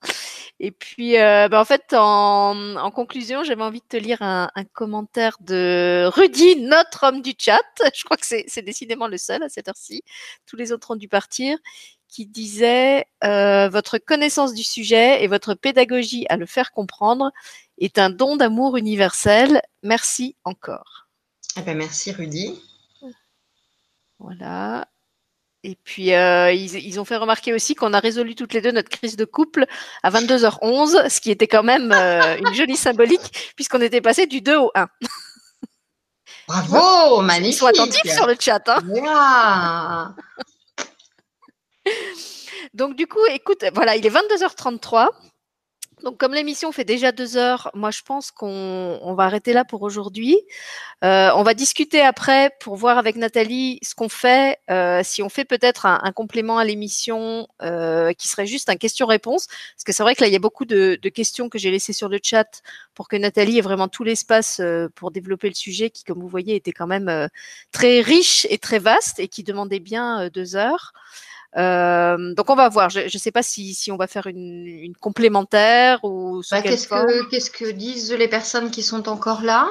Et 0.59 0.71
puis, 0.71 1.17
euh, 1.17 1.47
bah, 1.47 1.61
en 1.61 1.63
fait, 1.63 1.93
en, 1.93 2.75
en 2.75 2.91
conclusion, 2.91 3.45
j'avais 3.45 3.63
envie 3.63 3.79
de 3.79 3.85
te 3.87 3.95
lire 3.95 4.21
un, 4.21 4.49
un, 4.55 4.65
commentaire 4.65 5.37
de 5.39 6.09
Rudy, 6.13 6.57
notre 6.57 7.07
homme 7.07 7.21
du 7.21 7.33
chat. 7.37 7.61
Je 7.95 8.03
crois 8.03 8.17
que 8.17 8.25
c'est 8.25 8.61
décidément 8.61 9.07
le 9.07 9.17
seul 9.17 9.41
à 9.41 9.47
cette 9.47 9.69
heure-ci. 9.69 10.03
Tous 10.45 10.57
les 10.57 10.73
autres 10.73 10.91
ont 10.91 10.97
dû 10.97 11.07
partir 11.07 11.57
qui 12.13 12.27
disait 12.27 13.07
euh, 13.23 13.69
votre 13.69 13.97
connaissance 13.97 14.53
du 14.53 14.63
sujet 14.63 15.23
et 15.23 15.27
votre 15.27 15.55
pédagogie 15.55 16.27
à 16.29 16.37
le 16.37 16.45
faire 16.45 16.71
comprendre 16.71 17.31
est 17.79 17.97
un 17.97 18.11
don 18.11 18.35
d'amour 18.35 18.77
universel. 18.77 19.63
Merci 19.81 20.35
encore. 20.43 21.07
Eh 21.57 21.61
ben, 21.61 21.75
merci 21.75 22.11
Rudy. 22.11 22.61
Voilà. 24.19 24.87
Et 25.63 25.75
puis, 25.83 26.13
euh, 26.13 26.51
ils, 26.51 26.75
ils, 26.75 26.99
ont 26.99 27.05
fait 27.05 27.17
remarquer 27.17 27.51
aussi 27.51 27.73
qu'on 27.73 27.93
a 27.93 27.99
résolu 27.99 28.35
toutes 28.35 28.53
les 28.53 28.61
deux 28.61 28.71
notre 28.71 28.89
crise 28.89 29.15
de 29.15 29.25
couple 29.25 29.65
à 30.03 30.11
22h11, 30.11 31.09
ce 31.09 31.19
qui 31.19 31.31
était 31.31 31.47
quand 31.47 31.63
même 31.63 31.91
euh, 31.91 32.37
une 32.37 32.53
jolie 32.53 32.77
symbolique, 32.77 33.53
puisqu'on 33.55 33.81
était 33.81 34.01
passé 34.01 34.27
du 34.27 34.41
2 34.41 34.55
au 34.55 34.71
1. 34.75 34.87
Bravo, 36.47 37.21
magnifique. 37.21 37.55
Ils 37.55 37.57
sont 37.57 37.65
attentifs 37.65 38.13
sur 38.13 38.27
le 38.27 38.35
chat. 38.39 38.69
Hein. 38.69 40.15
Donc, 42.73 42.95
du 42.95 43.07
coup, 43.07 43.23
écoute, 43.31 43.65
voilà, 43.73 43.95
il 43.95 44.05
est 44.05 44.09
22h33. 44.09 45.09
Donc, 46.03 46.17
comme 46.17 46.33
l'émission 46.33 46.73
fait 46.73 46.83
déjà 46.83 47.13
deux 47.13 47.37
heures, 47.37 47.71
moi, 47.73 47.89
je 47.89 48.01
pense 48.01 48.29
qu'on 48.29 48.99
on 49.01 49.13
va 49.13 49.23
arrêter 49.23 49.53
là 49.53 49.63
pour 49.63 49.83
aujourd'hui. 49.83 50.37
Euh, 51.05 51.31
on 51.35 51.43
va 51.43 51.53
discuter 51.53 52.01
après 52.01 52.51
pour 52.59 52.75
voir 52.75 52.97
avec 52.97 53.15
Nathalie 53.15 53.79
ce 53.81 53.95
qu'on 53.95 54.09
fait, 54.09 54.59
euh, 54.69 54.99
si 55.03 55.23
on 55.23 55.29
fait 55.29 55.45
peut-être 55.45 55.85
un, 55.85 56.11
complément 56.11 56.57
à 56.57 56.65
l'émission 56.65 57.47
euh, 57.61 58.11
qui 58.13 58.27
serait 58.27 58.45
juste 58.47 58.67
un 58.67 58.75
question-réponse. 58.75 59.47
Parce 59.47 59.83
que 59.85 59.93
c'est 59.93 60.03
vrai 60.03 60.13
que 60.13 60.21
là, 60.21 60.27
il 60.27 60.33
y 60.33 60.35
a 60.35 60.39
beaucoup 60.39 60.65
de, 60.65 60.99
de 61.01 61.09
questions 61.09 61.47
que 61.47 61.57
j'ai 61.57 61.71
laissées 61.71 61.93
sur 61.93 62.09
le 62.09 62.19
chat 62.21 62.61
pour 62.95 63.07
que 63.07 63.15
Nathalie 63.15 63.59
ait 63.59 63.61
vraiment 63.61 63.87
tout 63.87 64.03
l'espace 64.03 64.61
pour 64.95 65.11
développer 65.11 65.47
le 65.47 65.55
sujet 65.55 65.89
qui, 65.89 66.03
comme 66.03 66.19
vous 66.19 66.27
voyez, 66.27 66.55
était 66.55 66.73
quand 66.73 66.87
même 66.87 67.29
très 67.71 68.01
riche 68.01 68.45
et 68.49 68.57
très 68.57 68.79
vaste 68.79 69.19
et 69.19 69.29
qui 69.29 69.43
demandait 69.43 69.79
bien 69.79 70.27
deux 70.27 70.57
heures. 70.57 70.91
Euh, 71.57 72.33
donc 72.33 72.49
on 72.49 72.55
va 72.55 72.69
voir. 72.69 72.89
Je 72.89 73.01
ne 73.01 73.19
sais 73.19 73.31
pas 73.31 73.43
si, 73.43 73.73
si, 73.73 73.91
on 73.91 73.97
va 73.97 74.07
faire 74.07 74.27
une, 74.27 74.65
une 74.65 74.95
complémentaire 74.95 76.03
ou 76.03 76.41
bah, 76.49 76.61
qu'est-ce 76.61 76.87
que 76.87 77.29
qu'est-ce 77.29 77.51
que 77.51 77.71
disent 77.71 78.11
les 78.11 78.27
personnes 78.27 78.71
qui 78.71 78.83
sont 78.83 79.07
encore 79.07 79.43
là? 79.43 79.67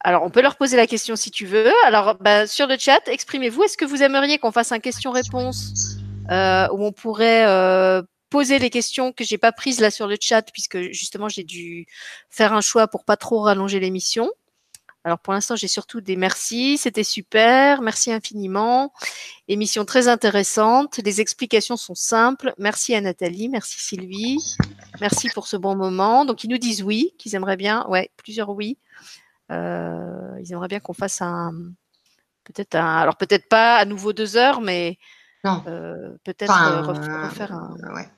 Alors, 0.00 0.22
on 0.22 0.30
peut 0.30 0.42
leur 0.42 0.56
poser 0.56 0.76
la 0.76 0.86
question 0.86 1.16
si 1.16 1.30
tu 1.30 1.44
veux. 1.44 1.72
Alors, 1.84 2.16
bah, 2.20 2.46
sur 2.46 2.66
le 2.66 2.76
chat, 2.78 3.00
exprimez-vous. 3.08 3.64
Est-ce 3.64 3.76
que 3.76 3.84
vous 3.84 4.02
aimeriez 4.02 4.38
qu'on 4.38 4.52
fasse 4.52 4.72
un 4.72 4.78
question-réponse 4.78 5.96
euh, 6.30 6.68
où 6.72 6.84
on 6.84 6.92
pourrait 6.92 7.46
euh, 7.46 8.02
poser 8.30 8.58
les 8.58 8.70
questions 8.70 9.12
que 9.12 9.24
j'ai 9.24 9.38
pas 9.38 9.52
prises 9.52 9.80
là 9.80 9.90
sur 9.90 10.06
le 10.06 10.16
chat 10.20 10.42
puisque 10.52 10.78
justement 10.92 11.28
j'ai 11.28 11.44
dû 11.44 11.86
faire 12.30 12.52
un 12.52 12.60
choix 12.60 12.86
pour 12.86 13.04
pas 13.04 13.16
trop 13.16 13.40
rallonger 13.40 13.80
l'émission? 13.80 14.30
Alors 15.08 15.20
pour 15.20 15.32
l'instant, 15.32 15.56
j'ai 15.56 15.68
surtout 15.68 16.02
des 16.02 16.16
merci, 16.16 16.76
c'était 16.76 17.02
super, 17.02 17.80
merci 17.80 18.12
infiniment. 18.12 18.92
Émission 19.48 19.86
très 19.86 20.06
intéressante, 20.06 20.98
les 21.02 21.22
explications 21.22 21.78
sont 21.78 21.94
simples. 21.94 22.52
Merci 22.58 22.94
à 22.94 23.00
Nathalie, 23.00 23.48
merci 23.48 23.80
Sylvie, 23.80 24.36
merci 25.00 25.30
pour 25.30 25.46
ce 25.46 25.56
bon 25.56 25.76
moment. 25.76 26.26
Donc 26.26 26.44
ils 26.44 26.50
nous 26.50 26.58
disent 26.58 26.82
oui, 26.82 27.14
qu'ils 27.16 27.34
aimeraient 27.34 27.56
bien, 27.56 27.86
ouais, 27.88 28.10
plusieurs 28.18 28.50
oui. 28.50 28.76
Euh, 29.50 30.38
ils 30.42 30.52
aimeraient 30.52 30.68
bien 30.68 30.80
qu'on 30.80 30.92
fasse 30.92 31.22
un, 31.22 31.52
peut-être 32.44 32.74
un, 32.74 32.98
alors 32.98 33.16
peut-être 33.16 33.48
pas 33.48 33.76
à 33.76 33.86
nouveau 33.86 34.12
deux 34.12 34.36
heures, 34.36 34.60
mais 34.60 34.98
peut-être 36.22 36.52
refaire 36.82 37.54
un. 37.54 37.74
Ouais. 37.94 38.10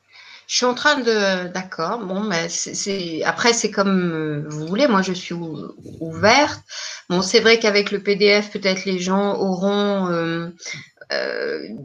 Je 0.50 0.56
suis 0.56 0.66
en 0.66 0.74
train 0.74 0.98
de, 0.98 1.46
d'accord. 1.52 2.00
Bon, 2.00 2.24
mais 2.24 2.48
c'est 2.48 3.22
après 3.22 3.52
c'est 3.52 3.70
comme 3.70 4.48
vous 4.48 4.66
voulez. 4.66 4.88
Moi, 4.88 5.00
je 5.00 5.12
suis 5.12 5.32
ouverte. 5.32 6.60
Bon, 7.08 7.22
c'est 7.22 7.38
vrai 7.38 7.60
qu'avec 7.60 7.92
le 7.92 8.02
PDF, 8.02 8.50
peut-être 8.50 8.84
les 8.84 8.98
gens 8.98 9.36
auront 9.36 10.50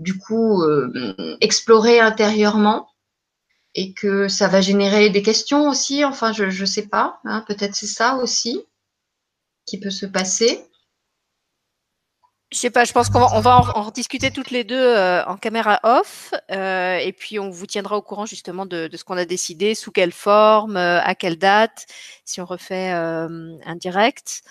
du 0.02 0.18
coup 0.18 0.64
exploré 1.42 2.00
intérieurement 2.00 2.90
et 3.76 3.94
que 3.94 4.28
ça 4.28 4.48
va 4.48 4.62
générer 4.62 5.12
des 5.12 5.22
questions 5.22 5.70
aussi. 5.70 6.04
Enfin, 6.04 6.34
je 6.34 6.46
ne 6.46 6.66
sais 6.66 6.88
pas. 6.88 7.20
Hein, 7.24 7.46
Peut-être 7.48 7.76
c'est 7.76 7.86
ça 7.86 8.16
aussi 8.16 8.64
qui 9.68 9.80
peut 9.80 9.92
se 9.92 10.08
passer. 10.08 10.66
Je 12.52 12.58
sais 12.60 12.70
pas, 12.70 12.86
je 12.86 12.94
pense 12.94 13.10
qu'on 13.10 13.40
va, 13.42 13.58
en, 13.76 13.90
discuter 13.92 14.32
toutes 14.32 14.52
les 14.52 14.64
deux 14.64 14.76
euh, 14.80 15.26
en 15.26 15.36
caméra 15.36 15.80
off 15.84 16.34
euh, 16.52 16.98
et 16.98 17.12
puis 17.12 17.40
on 17.40 17.50
vous 17.50 17.66
tiendra 17.66 17.98
au 17.98 18.02
courant 18.02 18.26
justement 18.26 18.66
de, 18.66 18.90
ce 18.94 19.04
qu'on 19.04 19.18
a 19.18 19.26
décidé, 19.26 19.74
sous 19.76 19.92
quelle 19.92 20.12
forme, 20.12 20.78
euh, 20.78 21.02
à 21.02 21.16
quelle 21.16 21.38
date, 21.38 21.88
si 22.24 22.40
on 22.42 22.46
refait 22.46 22.92
un 22.92 23.76
direct. 23.76 24.44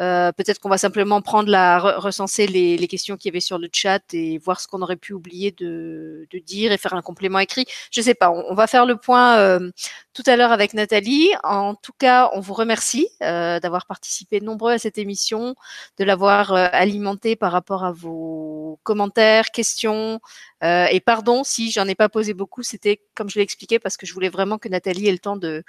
Euh, 0.00 0.32
peut-être 0.32 0.60
qu'on 0.60 0.68
va 0.68 0.78
simplement 0.78 1.20
prendre 1.20 1.50
la 1.50 1.78
recenser 1.78 2.46
les, 2.46 2.88
questions 2.88 3.16
qu'il 3.16 3.28
y 3.28 3.32
avait 3.32 3.40
sur 3.40 3.58
le 3.58 3.68
chat 3.72 4.02
et 4.14 4.38
voir 4.38 4.60
ce 4.60 4.66
qu'on 4.66 4.82
aurait 4.82 4.96
pu 4.96 5.12
oublier 5.12 5.52
de, 5.52 6.26
dire 6.46 6.72
et 6.72 6.78
faire 6.78 6.94
un 6.94 7.02
complément 7.02 7.38
écrit. 7.38 7.66
Je 7.90 8.00
sais 8.00 8.14
pas. 8.14 8.30
On, 8.30 8.54
va 8.54 8.66
faire 8.66 8.86
le 8.86 8.96
point 8.96 9.38
euh, 9.38 9.70
tout 10.14 10.22
à 10.26 10.36
l'heure 10.36 10.52
avec 10.52 10.74
Nathalie. 10.74 11.28
En 11.44 11.74
tout 11.74 11.92
cas, 11.98 12.30
on 12.34 12.40
vous 12.40 12.54
remercie 12.54 13.08
euh, 13.22 13.60
d'avoir 13.60 13.86
participé 13.86 14.40
nombreux 14.40 14.72
à 14.72 14.78
cette 14.78 14.98
émission, 14.98 15.54
de 15.98 16.04
l'avoir 16.04 16.52
alimenté 16.52 17.36
par 17.36 17.52
rapport 17.52 17.84
à 17.84 17.92
vos 17.92 18.80
commentaires, 18.82 19.50
questions, 19.50 20.20
euh, 20.62 20.86
et 20.90 21.00
pardon 21.00 21.42
si 21.42 21.70
j'en 21.70 21.86
ai 21.86 21.94
pas 21.94 22.08
posé 22.08 22.34
beaucoup, 22.34 22.62
c'était 22.62 23.00
comme 23.14 23.30
je 23.30 23.36
l'ai 23.36 23.42
expliqué 23.42 23.78
parce 23.78 23.96
que 23.96 24.06
je 24.06 24.12
voulais 24.12 24.28
vraiment 24.28 24.58
que 24.58 24.68
Nathalie 24.68 25.08
ait 25.08 25.12
le 25.12 25.18
temps 25.18 25.36
de, 25.36 25.64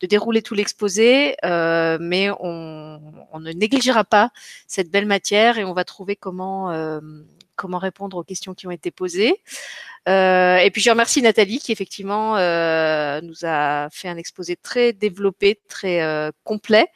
de 0.00 0.06
dérouler 0.06 0.42
tout 0.42 0.54
l'exposé, 0.54 1.36
euh, 1.44 1.96
mais 2.00 2.30
on, 2.40 3.00
on, 3.32 3.40
ne 3.40 3.52
négligera 3.52 4.04
pas 4.04 4.30
cette 4.66 4.90
belle 4.90 5.06
matière 5.06 5.58
et 5.58 5.64
on 5.64 5.72
va 5.72 5.84
trouver 5.84 6.16
comment 6.16 6.70
euh, 6.70 7.00
comment 7.56 7.78
répondre 7.78 8.16
aux 8.16 8.24
questions 8.24 8.54
qui 8.54 8.66
ont 8.66 8.72
été 8.72 8.90
posées. 8.90 9.40
Euh, 10.08 10.56
et 10.58 10.70
puis 10.70 10.82
je 10.82 10.90
remercie 10.90 11.22
Nathalie 11.22 11.60
qui 11.60 11.72
effectivement 11.72 12.36
euh, 12.36 13.20
nous 13.22 13.44
a 13.44 13.88
fait 13.90 14.08
un 14.08 14.16
exposé 14.16 14.56
très 14.56 14.92
développé, 14.92 15.60
très 15.68 16.30
complet. 16.42 16.88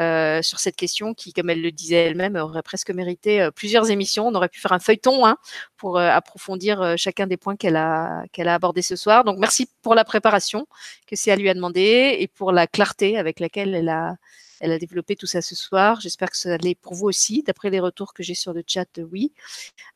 Euh, 0.00 0.40
sur 0.40 0.60
cette 0.60 0.76
question 0.76 1.12
qui, 1.12 1.34
comme 1.34 1.50
elle 1.50 1.60
le 1.60 1.70
disait 1.72 1.96
elle-même, 1.96 2.36
aurait 2.36 2.62
presque 2.62 2.90
mérité 2.90 3.42
euh, 3.42 3.50
plusieurs 3.50 3.90
émissions. 3.90 4.26
On 4.28 4.34
aurait 4.34 4.48
pu 4.48 4.58
faire 4.58 4.72
un 4.72 4.78
feuilleton 4.78 5.26
hein, 5.26 5.36
pour 5.76 5.98
euh, 5.98 6.08
approfondir 6.08 6.94
chacun 6.96 7.26
des 7.26 7.36
points 7.36 7.56
qu'elle 7.56 7.76
a, 7.76 8.24
qu'elle 8.32 8.48
a 8.48 8.54
abordés 8.54 8.82
ce 8.82 8.96
soir. 8.96 9.24
Donc 9.24 9.38
merci 9.38 9.68
pour 9.82 9.94
la 9.94 10.04
préparation 10.04 10.66
que 11.06 11.16
c'est 11.16 11.30
à 11.30 11.36
lui 11.36 11.50
a 11.50 11.54
demandé 11.54 12.16
et 12.18 12.28
pour 12.28 12.50
la 12.50 12.66
clarté 12.66 13.18
avec 13.18 13.40
laquelle 13.40 13.74
elle 13.74 13.90
a, 13.90 14.16
elle 14.60 14.72
a 14.72 14.78
développé 14.78 15.16
tout 15.16 15.26
ça 15.26 15.42
ce 15.42 15.54
soir. 15.54 16.00
J'espère 16.00 16.30
que 16.30 16.36
ça 16.36 16.56
l'est 16.58 16.74
pour 16.74 16.94
vous 16.94 17.06
aussi. 17.06 17.42
D'après 17.42 17.70
les 17.70 17.80
retours 17.80 18.14
que 18.14 18.22
j'ai 18.22 18.34
sur 18.34 18.52
le 18.52 18.62
chat, 18.66 19.00
oui. 19.10 19.32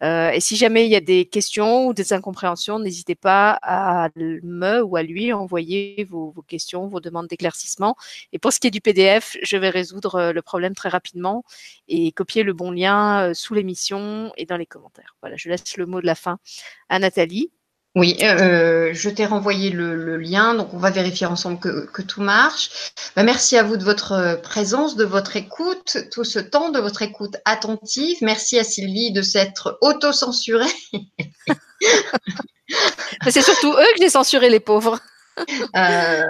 Euh, 0.02 0.30
et 0.30 0.40
si 0.40 0.56
jamais 0.56 0.86
il 0.86 0.90
y 0.90 0.96
a 0.96 1.00
des 1.00 1.26
questions 1.26 1.86
ou 1.86 1.94
des 1.94 2.12
incompréhensions, 2.12 2.78
n'hésitez 2.78 3.14
pas 3.14 3.58
à 3.62 4.08
me 4.16 4.82
ou 4.82 4.96
à 4.96 5.02
lui 5.02 5.32
envoyer 5.32 6.04
vos, 6.04 6.34
questions, 6.48 6.88
vos 6.88 7.00
demandes 7.00 7.28
d'éclaircissement. 7.28 7.96
Et 8.32 8.38
pour 8.38 8.52
ce 8.52 8.60
qui 8.60 8.68
est 8.68 8.70
du 8.70 8.80
PDF, 8.80 9.36
je 9.42 9.56
vais 9.56 9.70
résoudre 9.70 10.16
euh, 10.16 10.32
le 10.32 10.42
problème 10.42 10.74
très 10.74 10.88
rapidement 10.88 11.44
et 11.88 12.12
copier 12.12 12.42
le 12.42 12.54
bon 12.54 12.70
lien 12.70 13.28
euh, 13.30 13.34
sous 13.34 13.54
l'émission 13.54 14.32
et 14.36 14.46
dans 14.46 14.56
les 14.56 14.66
commentaires. 14.66 15.16
Voilà, 15.20 15.36
je 15.36 15.48
laisse 15.48 15.76
le 15.76 15.86
mot 15.86 16.00
de 16.00 16.06
la 16.06 16.14
fin 16.14 16.38
à 16.88 16.98
Nathalie. 16.98 17.52
Oui, 17.96 18.16
euh, 18.22 18.90
je 18.92 19.08
t'ai 19.08 19.24
renvoyé 19.24 19.70
le, 19.70 20.16
lien, 20.16 20.54
donc 20.54 20.74
on 20.74 20.78
va 20.78 20.90
vérifier 20.90 21.26
ensemble 21.26 21.60
que, 21.60 22.02
tout 22.02 22.22
marche. 22.22 22.92
Bah, 23.14 23.22
merci 23.22 23.56
à 23.56 23.62
vous 23.62 23.76
de 23.76 23.84
votre 23.84 24.40
présence, 24.42 24.96
de 24.96 25.04
votre 25.04 25.36
écoute, 25.36 25.98
tout 26.10 26.24
ce 26.24 26.40
temps, 26.40 26.70
de 26.70 26.80
votre 26.80 27.02
écoute 27.02 27.36
attentive. 27.44 28.16
Merci 28.20 28.58
à 28.58 28.64
Sylvie 28.64 29.12
de 29.12 29.22
s'être 29.22 29.78
auto-censurée. 29.80 30.66
C'est 33.28 33.42
surtout 33.42 33.72
eux 33.72 33.86
que 33.94 34.00
j'ai 34.00 34.10
censuré, 34.10 34.50
les 34.50 34.60
pauvres. 34.60 34.98
Euh, 35.76 36.22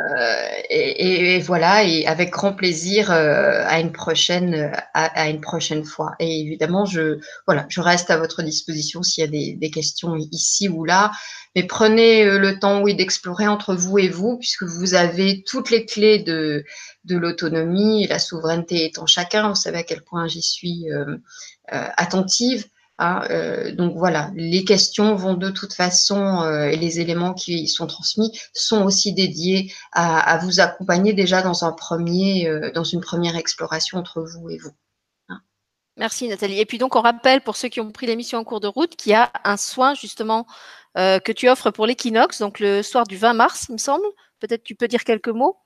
et, 0.70 1.38
voilà, 1.40 1.84
et 1.84 2.06
avec 2.06 2.30
grand 2.30 2.54
plaisir 2.54 3.10
euh, 3.10 3.62
à 3.66 3.80
une 3.80 3.92
prochaine, 3.92 4.72
à, 4.94 5.28
une 5.28 5.40
prochaine 5.40 5.84
fois. 5.84 6.14
Et 6.18 6.40
évidemment, 6.40 6.86
je 6.86 7.18
voilà, 7.46 7.66
je 7.68 7.80
reste 7.80 8.10
à 8.10 8.16
votre 8.16 8.42
disposition 8.42 9.02
s'il 9.02 9.22
y 9.22 9.26
a 9.26 9.56
des, 9.56 9.70
questions 9.70 10.16
ici 10.16 10.68
ou 10.68 10.84
là. 10.84 11.12
Mais 11.54 11.64
prenez 11.64 12.24
euh, 12.24 12.38
le 12.38 12.58
temps, 12.58 12.80
oui, 12.80 12.94
d'explorer 12.94 13.46
entre 13.46 13.74
vous 13.74 13.98
et 13.98 14.08
vous, 14.08 14.38
puisque 14.38 14.62
vous 14.62 14.94
avez 14.94 15.42
toutes 15.44 15.70
les 15.70 15.84
clés 15.84 16.20
de 16.20 16.64
de 17.04 17.16
l'autonomie 17.16 18.04
et 18.04 18.06
la 18.06 18.18
souveraineté 18.18 18.86
étant 18.86 19.06
chacun. 19.06 19.50
Vous 19.50 19.54
savez 19.54 19.78
à 19.78 19.82
quel 19.82 20.02
point 20.02 20.26
j'y 20.26 20.42
suis 20.42 20.86
attentive. 21.68 22.66
Hein, 22.98 23.26
euh, 23.30 23.74
donc 23.74 23.96
voilà, 23.96 24.30
les 24.36 24.64
questions 24.64 25.16
vont 25.16 25.34
de 25.34 25.50
toute 25.50 25.72
façon 25.72 26.42
euh, 26.42 26.66
et 26.66 26.76
les 26.76 27.00
éléments 27.00 27.34
qui 27.34 27.66
sont 27.66 27.88
transmis 27.88 28.38
sont 28.52 28.84
aussi 28.84 29.12
dédiés 29.12 29.72
à, 29.92 30.38
vous 30.38 30.60
accompagner 30.60 31.12
déjà 31.12 31.42
dans 31.42 31.64
un 31.64 31.72
premier, 31.72 32.48
euh, 32.48 32.70
dans 32.72 32.84
une 32.84 33.00
première 33.00 33.34
exploration 33.34 33.98
entre 33.98 34.22
vous 34.22 34.48
et 34.48 34.58
vous. 34.58 34.70
Hein. 35.28 35.40
Merci 35.96 36.28
Nathalie. 36.28 36.60
Et 36.60 36.66
puis 36.66 36.78
donc 36.78 36.94
on 36.94 37.00
rappelle 37.00 37.40
pour 37.40 37.56
ceux 37.56 37.68
qui 37.68 37.80
ont 37.80 37.90
pris 37.90 38.06
l'émission 38.06 38.38
en 38.38 38.44
cours 38.44 38.60
de 38.60 38.68
route 38.68 38.94
qu'il 38.94 39.10
y 39.10 39.16
a 39.16 39.32
un 39.42 39.56
soin 39.56 39.94
justement 39.94 40.46
que 40.96 41.32
tu 41.32 41.48
offres 41.48 41.72
pour 41.72 41.86
l'équinoxe, 41.86 42.38
donc 42.38 42.60
le 42.60 42.80
soir 42.84 43.04
du 43.04 43.16
20 43.16 43.34
mars, 43.34 43.66
il 43.68 43.72
me 43.72 43.78
semble. 43.78 44.04
Peut-être 44.38 44.62
tu 44.62 44.76
peux 44.76 44.86
dire 44.86 45.02
quelques 45.02 45.26
mots? 45.26 45.56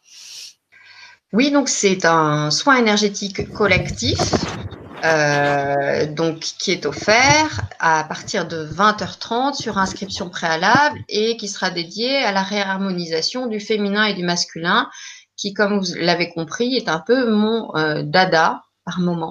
Oui, 1.34 1.50
donc 1.50 1.68
c'est 1.68 2.06
un 2.06 2.50
soin 2.50 2.76
énergétique 2.76 3.52
collectif 3.52 4.18
euh, 5.04 6.06
donc 6.06 6.40
qui 6.40 6.72
est 6.72 6.86
offert 6.86 7.60
à 7.78 8.04
partir 8.04 8.46
de 8.46 8.66
20h30 8.66 9.54
sur 9.54 9.78
inscription 9.78 10.30
préalable 10.30 10.98
et 11.08 11.36
qui 11.36 11.48
sera 11.48 11.70
dédié 11.70 12.18
à 12.18 12.32
la 12.32 12.42
réharmonisation 12.42 13.46
du 13.46 13.60
féminin 13.60 14.04
et 14.04 14.14
du 14.14 14.24
masculin, 14.24 14.88
qui, 15.36 15.54
comme 15.54 15.78
vous 15.78 15.94
l'avez 15.96 16.30
compris, 16.30 16.76
est 16.76 16.88
un 16.88 17.00
peu 17.00 17.30
mon 17.30 17.74
euh, 17.76 18.02
dada 18.02 18.62
par 18.84 19.00
moment. 19.00 19.30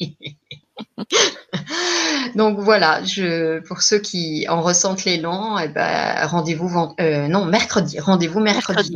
donc 2.36 2.58
voilà, 2.58 3.02
je, 3.04 3.60
pour 3.66 3.82
ceux 3.82 3.98
qui 3.98 4.46
en 4.48 4.62
ressentent 4.62 5.04
l'élan, 5.04 5.58
eh 5.58 5.68
ben, 5.68 6.26
rendez-vous 6.26 6.94
euh, 7.00 7.28
non 7.28 7.44
mercredi, 7.44 8.00
rendez-vous 8.00 8.40
mercredi. 8.40 8.92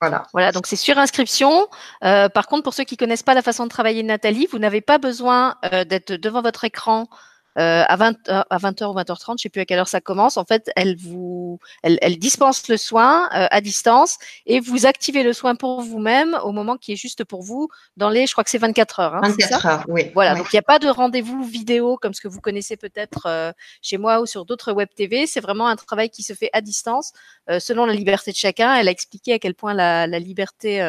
Voilà. 0.00 0.26
Voilà, 0.32 0.50
donc 0.50 0.66
c'est 0.66 0.76
sur 0.76 0.96
inscription. 0.96 1.68
Euh, 2.04 2.28
par 2.30 2.46
contre, 2.46 2.62
pour 2.62 2.72
ceux 2.72 2.84
qui 2.84 2.96
connaissent 2.96 3.22
pas 3.22 3.34
la 3.34 3.42
façon 3.42 3.64
de 3.64 3.68
travailler 3.68 4.02
de 4.02 4.08
Nathalie, 4.08 4.48
vous 4.50 4.58
n'avez 4.58 4.80
pas 4.80 4.98
besoin 4.98 5.56
euh, 5.72 5.84
d'être 5.84 6.12
devant 6.12 6.40
votre 6.40 6.64
écran 6.64 7.08
euh, 7.58 7.82
à 7.88 7.96
20 7.96 8.28
euh, 8.28 8.42
à 8.48 8.58
20h 8.58 8.86
ou 8.86 8.94
20h30, 8.94 9.38
je 9.38 9.42
sais 9.42 9.48
plus 9.48 9.60
à 9.60 9.64
quelle 9.64 9.78
heure 9.78 9.88
ça 9.88 10.00
commence. 10.00 10.36
En 10.36 10.44
fait, 10.44 10.70
elle 10.76 10.96
vous, 10.96 11.58
elle, 11.82 11.98
elle 12.00 12.18
dispense 12.18 12.68
le 12.68 12.76
soin 12.76 13.24
euh, 13.34 13.48
à 13.50 13.60
distance 13.60 14.18
et 14.46 14.60
vous 14.60 14.86
activez 14.86 15.22
le 15.22 15.32
soin 15.32 15.56
pour 15.56 15.80
vous-même 15.80 16.38
au 16.44 16.52
moment 16.52 16.76
qui 16.76 16.92
est 16.92 16.96
juste 16.96 17.24
pour 17.24 17.42
vous 17.42 17.68
dans 17.96 18.08
les, 18.08 18.26
je 18.26 18.32
crois 18.32 18.44
que 18.44 18.50
c'est 18.50 18.58
24 18.58 19.00
heures. 19.00 19.14
Hein, 19.16 19.20
24 19.22 19.66
heures, 19.66 19.84
oui. 19.88 20.10
Voilà, 20.14 20.36
donc 20.36 20.46
il 20.52 20.56
n'y 20.56 20.60
a 20.60 20.62
pas 20.62 20.78
de 20.78 20.88
rendez-vous 20.88 21.42
vidéo 21.42 21.96
comme 21.96 22.14
ce 22.14 22.20
que 22.20 22.28
vous 22.28 22.40
connaissez 22.40 22.76
peut-être 22.76 23.26
euh, 23.26 23.52
chez 23.82 23.98
moi 23.98 24.20
ou 24.20 24.26
sur 24.26 24.44
d'autres 24.44 24.72
web 24.72 24.88
TV. 24.94 25.26
C'est 25.26 25.40
vraiment 25.40 25.66
un 25.66 25.76
travail 25.76 26.10
qui 26.10 26.22
se 26.22 26.34
fait 26.34 26.50
à 26.52 26.60
distance 26.60 27.12
selon 27.58 27.84
la 27.84 27.94
liberté 27.94 28.30
de 28.30 28.36
chacun. 28.36 28.74
Elle 28.76 28.86
a 28.86 28.92
expliqué 28.92 29.32
à 29.32 29.38
quel 29.40 29.54
point 29.54 29.74
la, 29.74 30.06
la 30.06 30.18
liberté 30.20 30.88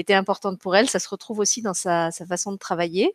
était 0.00 0.14
importante 0.14 0.58
pour 0.58 0.74
elle. 0.76 0.88
Ça 0.88 0.98
se 0.98 1.08
retrouve 1.08 1.38
aussi 1.38 1.62
dans 1.62 1.74
sa, 1.74 2.10
façon 2.28 2.52
de 2.52 2.58
travailler. 2.58 3.14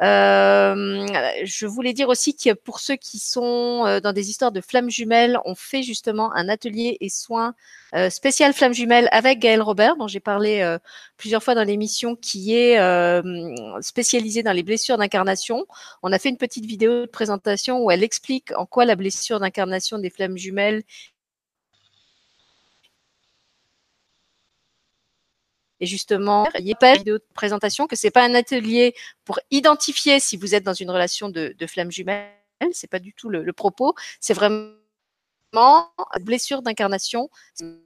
je 0.00 1.66
voulais 1.66 1.92
dire 1.92 2.08
aussi 2.08 2.36
que 2.36 2.52
pour 2.52 2.80
ceux 2.80 2.96
qui 2.96 3.18
sont 3.18 3.84
euh, 3.86 4.00
dans 4.00 4.12
des 4.12 4.30
histoires 4.30 4.52
de 4.52 4.60
flammes 4.60 4.90
jumelles, 4.90 5.38
on 5.44 5.54
fait 5.54 5.82
justement 5.82 6.32
un 6.34 6.48
atelier 6.48 6.96
et 7.00 7.08
soins 7.08 7.54
euh, 7.94 8.10
spécial 8.10 8.52
flammes 8.52 8.72
jumelles 8.72 9.08
avec 9.12 9.38
Gaëlle 9.38 9.62
Robert, 9.62 9.96
dont 9.96 10.08
j'ai 10.08 10.20
parlé 10.20 10.60
euh, 10.60 10.78
plusieurs 11.16 11.42
fois 11.42 11.54
dans 11.54 11.64
l'émission, 11.64 12.16
qui 12.16 12.54
est 12.54 12.78
spécialisée 13.80 14.42
dans 14.42 14.52
les 14.52 14.62
blessures 14.62 14.98
d'incarnation. 14.98 15.66
On 16.02 16.12
a 16.12 16.18
fait 16.18 16.30
une 16.30 16.36
petite 16.36 16.66
vidéo 16.66 17.02
de 17.02 17.06
présentation 17.06 17.84
où 17.84 17.90
elle 17.90 18.02
explique 18.02 18.52
en 18.56 18.66
quoi 18.66 18.84
la 18.84 18.96
blessure 18.96 19.40
d'incarnation 19.40 19.98
des 19.98 20.10
flammes 20.10 20.36
jumelles 20.36 20.82
Et 25.82 25.86
justement, 25.86 26.48
il 26.60 26.64
n'y 26.64 26.72
a 26.72 26.76
pas 26.76 26.96
de 26.96 27.20
présentation 27.34 27.88
que 27.88 27.96
c'est 27.96 28.12
pas 28.12 28.24
un 28.24 28.36
atelier 28.36 28.94
pour 29.24 29.40
identifier 29.50 30.20
si 30.20 30.36
vous 30.36 30.54
êtes 30.54 30.62
dans 30.62 30.74
une 30.74 30.92
relation 30.92 31.28
de, 31.28 31.56
de 31.58 31.66
flamme 31.66 31.90
jumelle. 31.90 32.30
C'est 32.70 32.88
pas 32.88 33.00
du 33.00 33.12
tout 33.12 33.28
le, 33.28 33.52
propos. 33.52 33.92
C'est 34.20 34.32
vraiment 34.32 34.76
blessure 36.20 36.62
d'incarnation. 36.62 37.30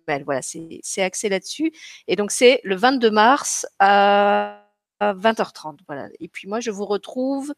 Voilà, 0.06 0.43
c'est 0.43 1.02
axé 1.02 1.31
là-dessus. 1.31 1.73
Et 2.06 2.16
donc 2.16 2.32
c'est 2.32 2.60
le 2.64 2.77
22 2.77 3.10
mars 3.10 3.66
à 3.78 4.68
20h30. 5.01 5.78
Voilà. 5.86 6.10
Et 6.20 6.28
puis 6.28 6.48
moi, 6.48 6.60
je 6.60 6.70
vous 6.70 6.85
retrouve. 6.85 7.55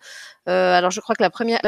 Euh, 0.49 0.73
alors, 0.73 0.93
je 0.93 1.01
crois 1.01 1.17
que 1.17 1.23
la 1.23 1.31
première 1.31 1.59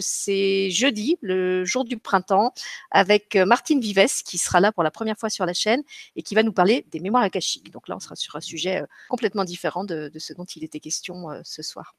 c'est 0.00 0.70
jeudi, 0.70 1.18
le 1.20 1.64
jour 1.64 1.84
du 1.84 1.98
printemps, 1.98 2.52
avec 2.90 3.36
euh, 3.36 3.44
Martine 3.44 3.80
Vives, 3.80 4.22
qui 4.24 4.38
sera 4.38 4.60
là 4.60 4.72
pour 4.72 4.82
la 4.82 4.90
première 4.90 5.18
fois 5.18 5.30
sur 5.30 5.46
la 5.46 5.54
chaîne 5.54 5.82
et 6.16 6.22
qui 6.22 6.34
va 6.34 6.42
nous 6.42 6.52
parler 6.52 6.86
des 6.90 7.00
mémoires 7.00 7.22
akashiques. 7.22 7.70
Donc 7.70 7.88
là, 7.88 7.96
on 7.96 8.00
sera 8.00 8.16
sur 8.16 8.36
un 8.36 8.40
sujet 8.40 8.82
euh, 8.82 8.86
complètement 9.08 9.44
différent 9.44 9.84
de, 9.84 10.10
ce 10.16 10.32
dont 10.32 10.44
il 10.44 10.64
était 10.64 10.80
question 10.80 11.28
ce 11.44 11.62
soir. 11.62 11.94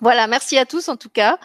Voilà, 0.00 0.26
merci 0.26 0.58
à 0.58 0.66
tous 0.66 0.88
en 0.88 0.96
tout 0.96 1.08
cas. 1.08 1.38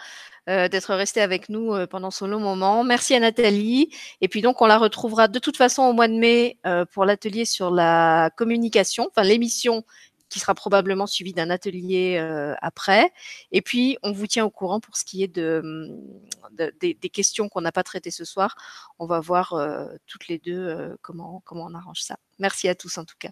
Euh, 0.48 0.68
d'être 0.68 0.94
resté 0.94 1.20
avec 1.20 1.50
nous 1.50 1.74
euh, 1.74 1.86
pendant 1.86 2.10
ce 2.10 2.24
long 2.24 2.40
moment. 2.40 2.82
Merci 2.82 3.14
à 3.14 3.20
Nathalie. 3.20 3.90
Et 4.22 4.26
puis 4.26 4.40
donc, 4.40 4.62
on 4.62 4.66
la 4.66 4.78
retrouvera 4.78 5.28
de 5.28 5.38
toute 5.38 5.56
façon 5.58 5.82
au 5.82 5.92
mois 5.92 6.08
de 6.08 6.14
mai 6.14 6.58
euh, 6.66 6.86
pour 6.86 7.04
l'atelier 7.04 7.44
sur 7.44 7.70
la 7.70 8.30
communication, 8.36 9.08
enfin 9.10 9.22
l'émission 9.22 9.84
qui 10.30 10.40
sera 10.40 10.54
probablement 10.54 11.06
suivie 11.06 11.34
d'un 11.34 11.50
atelier 11.50 12.18
après. 12.62 13.12
Et 13.52 13.60
puis, 13.60 13.98
on 14.02 14.12
vous 14.12 14.26
tient 14.26 14.44
au 14.44 14.50
courant 14.50 14.80
pour 14.80 14.96
ce 14.96 15.04
qui 15.04 15.22
est 15.22 15.28
de, 15.28 15.62
des, 16.80 16.94
questions 17.10 17.48
qu'on 17.48 17.60
n'a 17.60 17.72
pas 17.72 17.82
traitées 17.82 18.10
ce 18.10 18.24
soir. 18.24 18.56
On 18.98 19.06
va 19.06 19.20
voir 19.20 19.54
toutes 20.06 20.28
les 20.28 20.38
deux 20.38 20.96
comment, 21.02 21.42
comment 21.44 21.66
on 21.66 21.74
arrange 21.74 22.00
ça. 22.00 22.16
Merci 22.38 22.68
à 22.68 22.74
tous 22.74 22.96
en 22.96 23.04
tout 23.04 23.16
cas. 23.18 23.30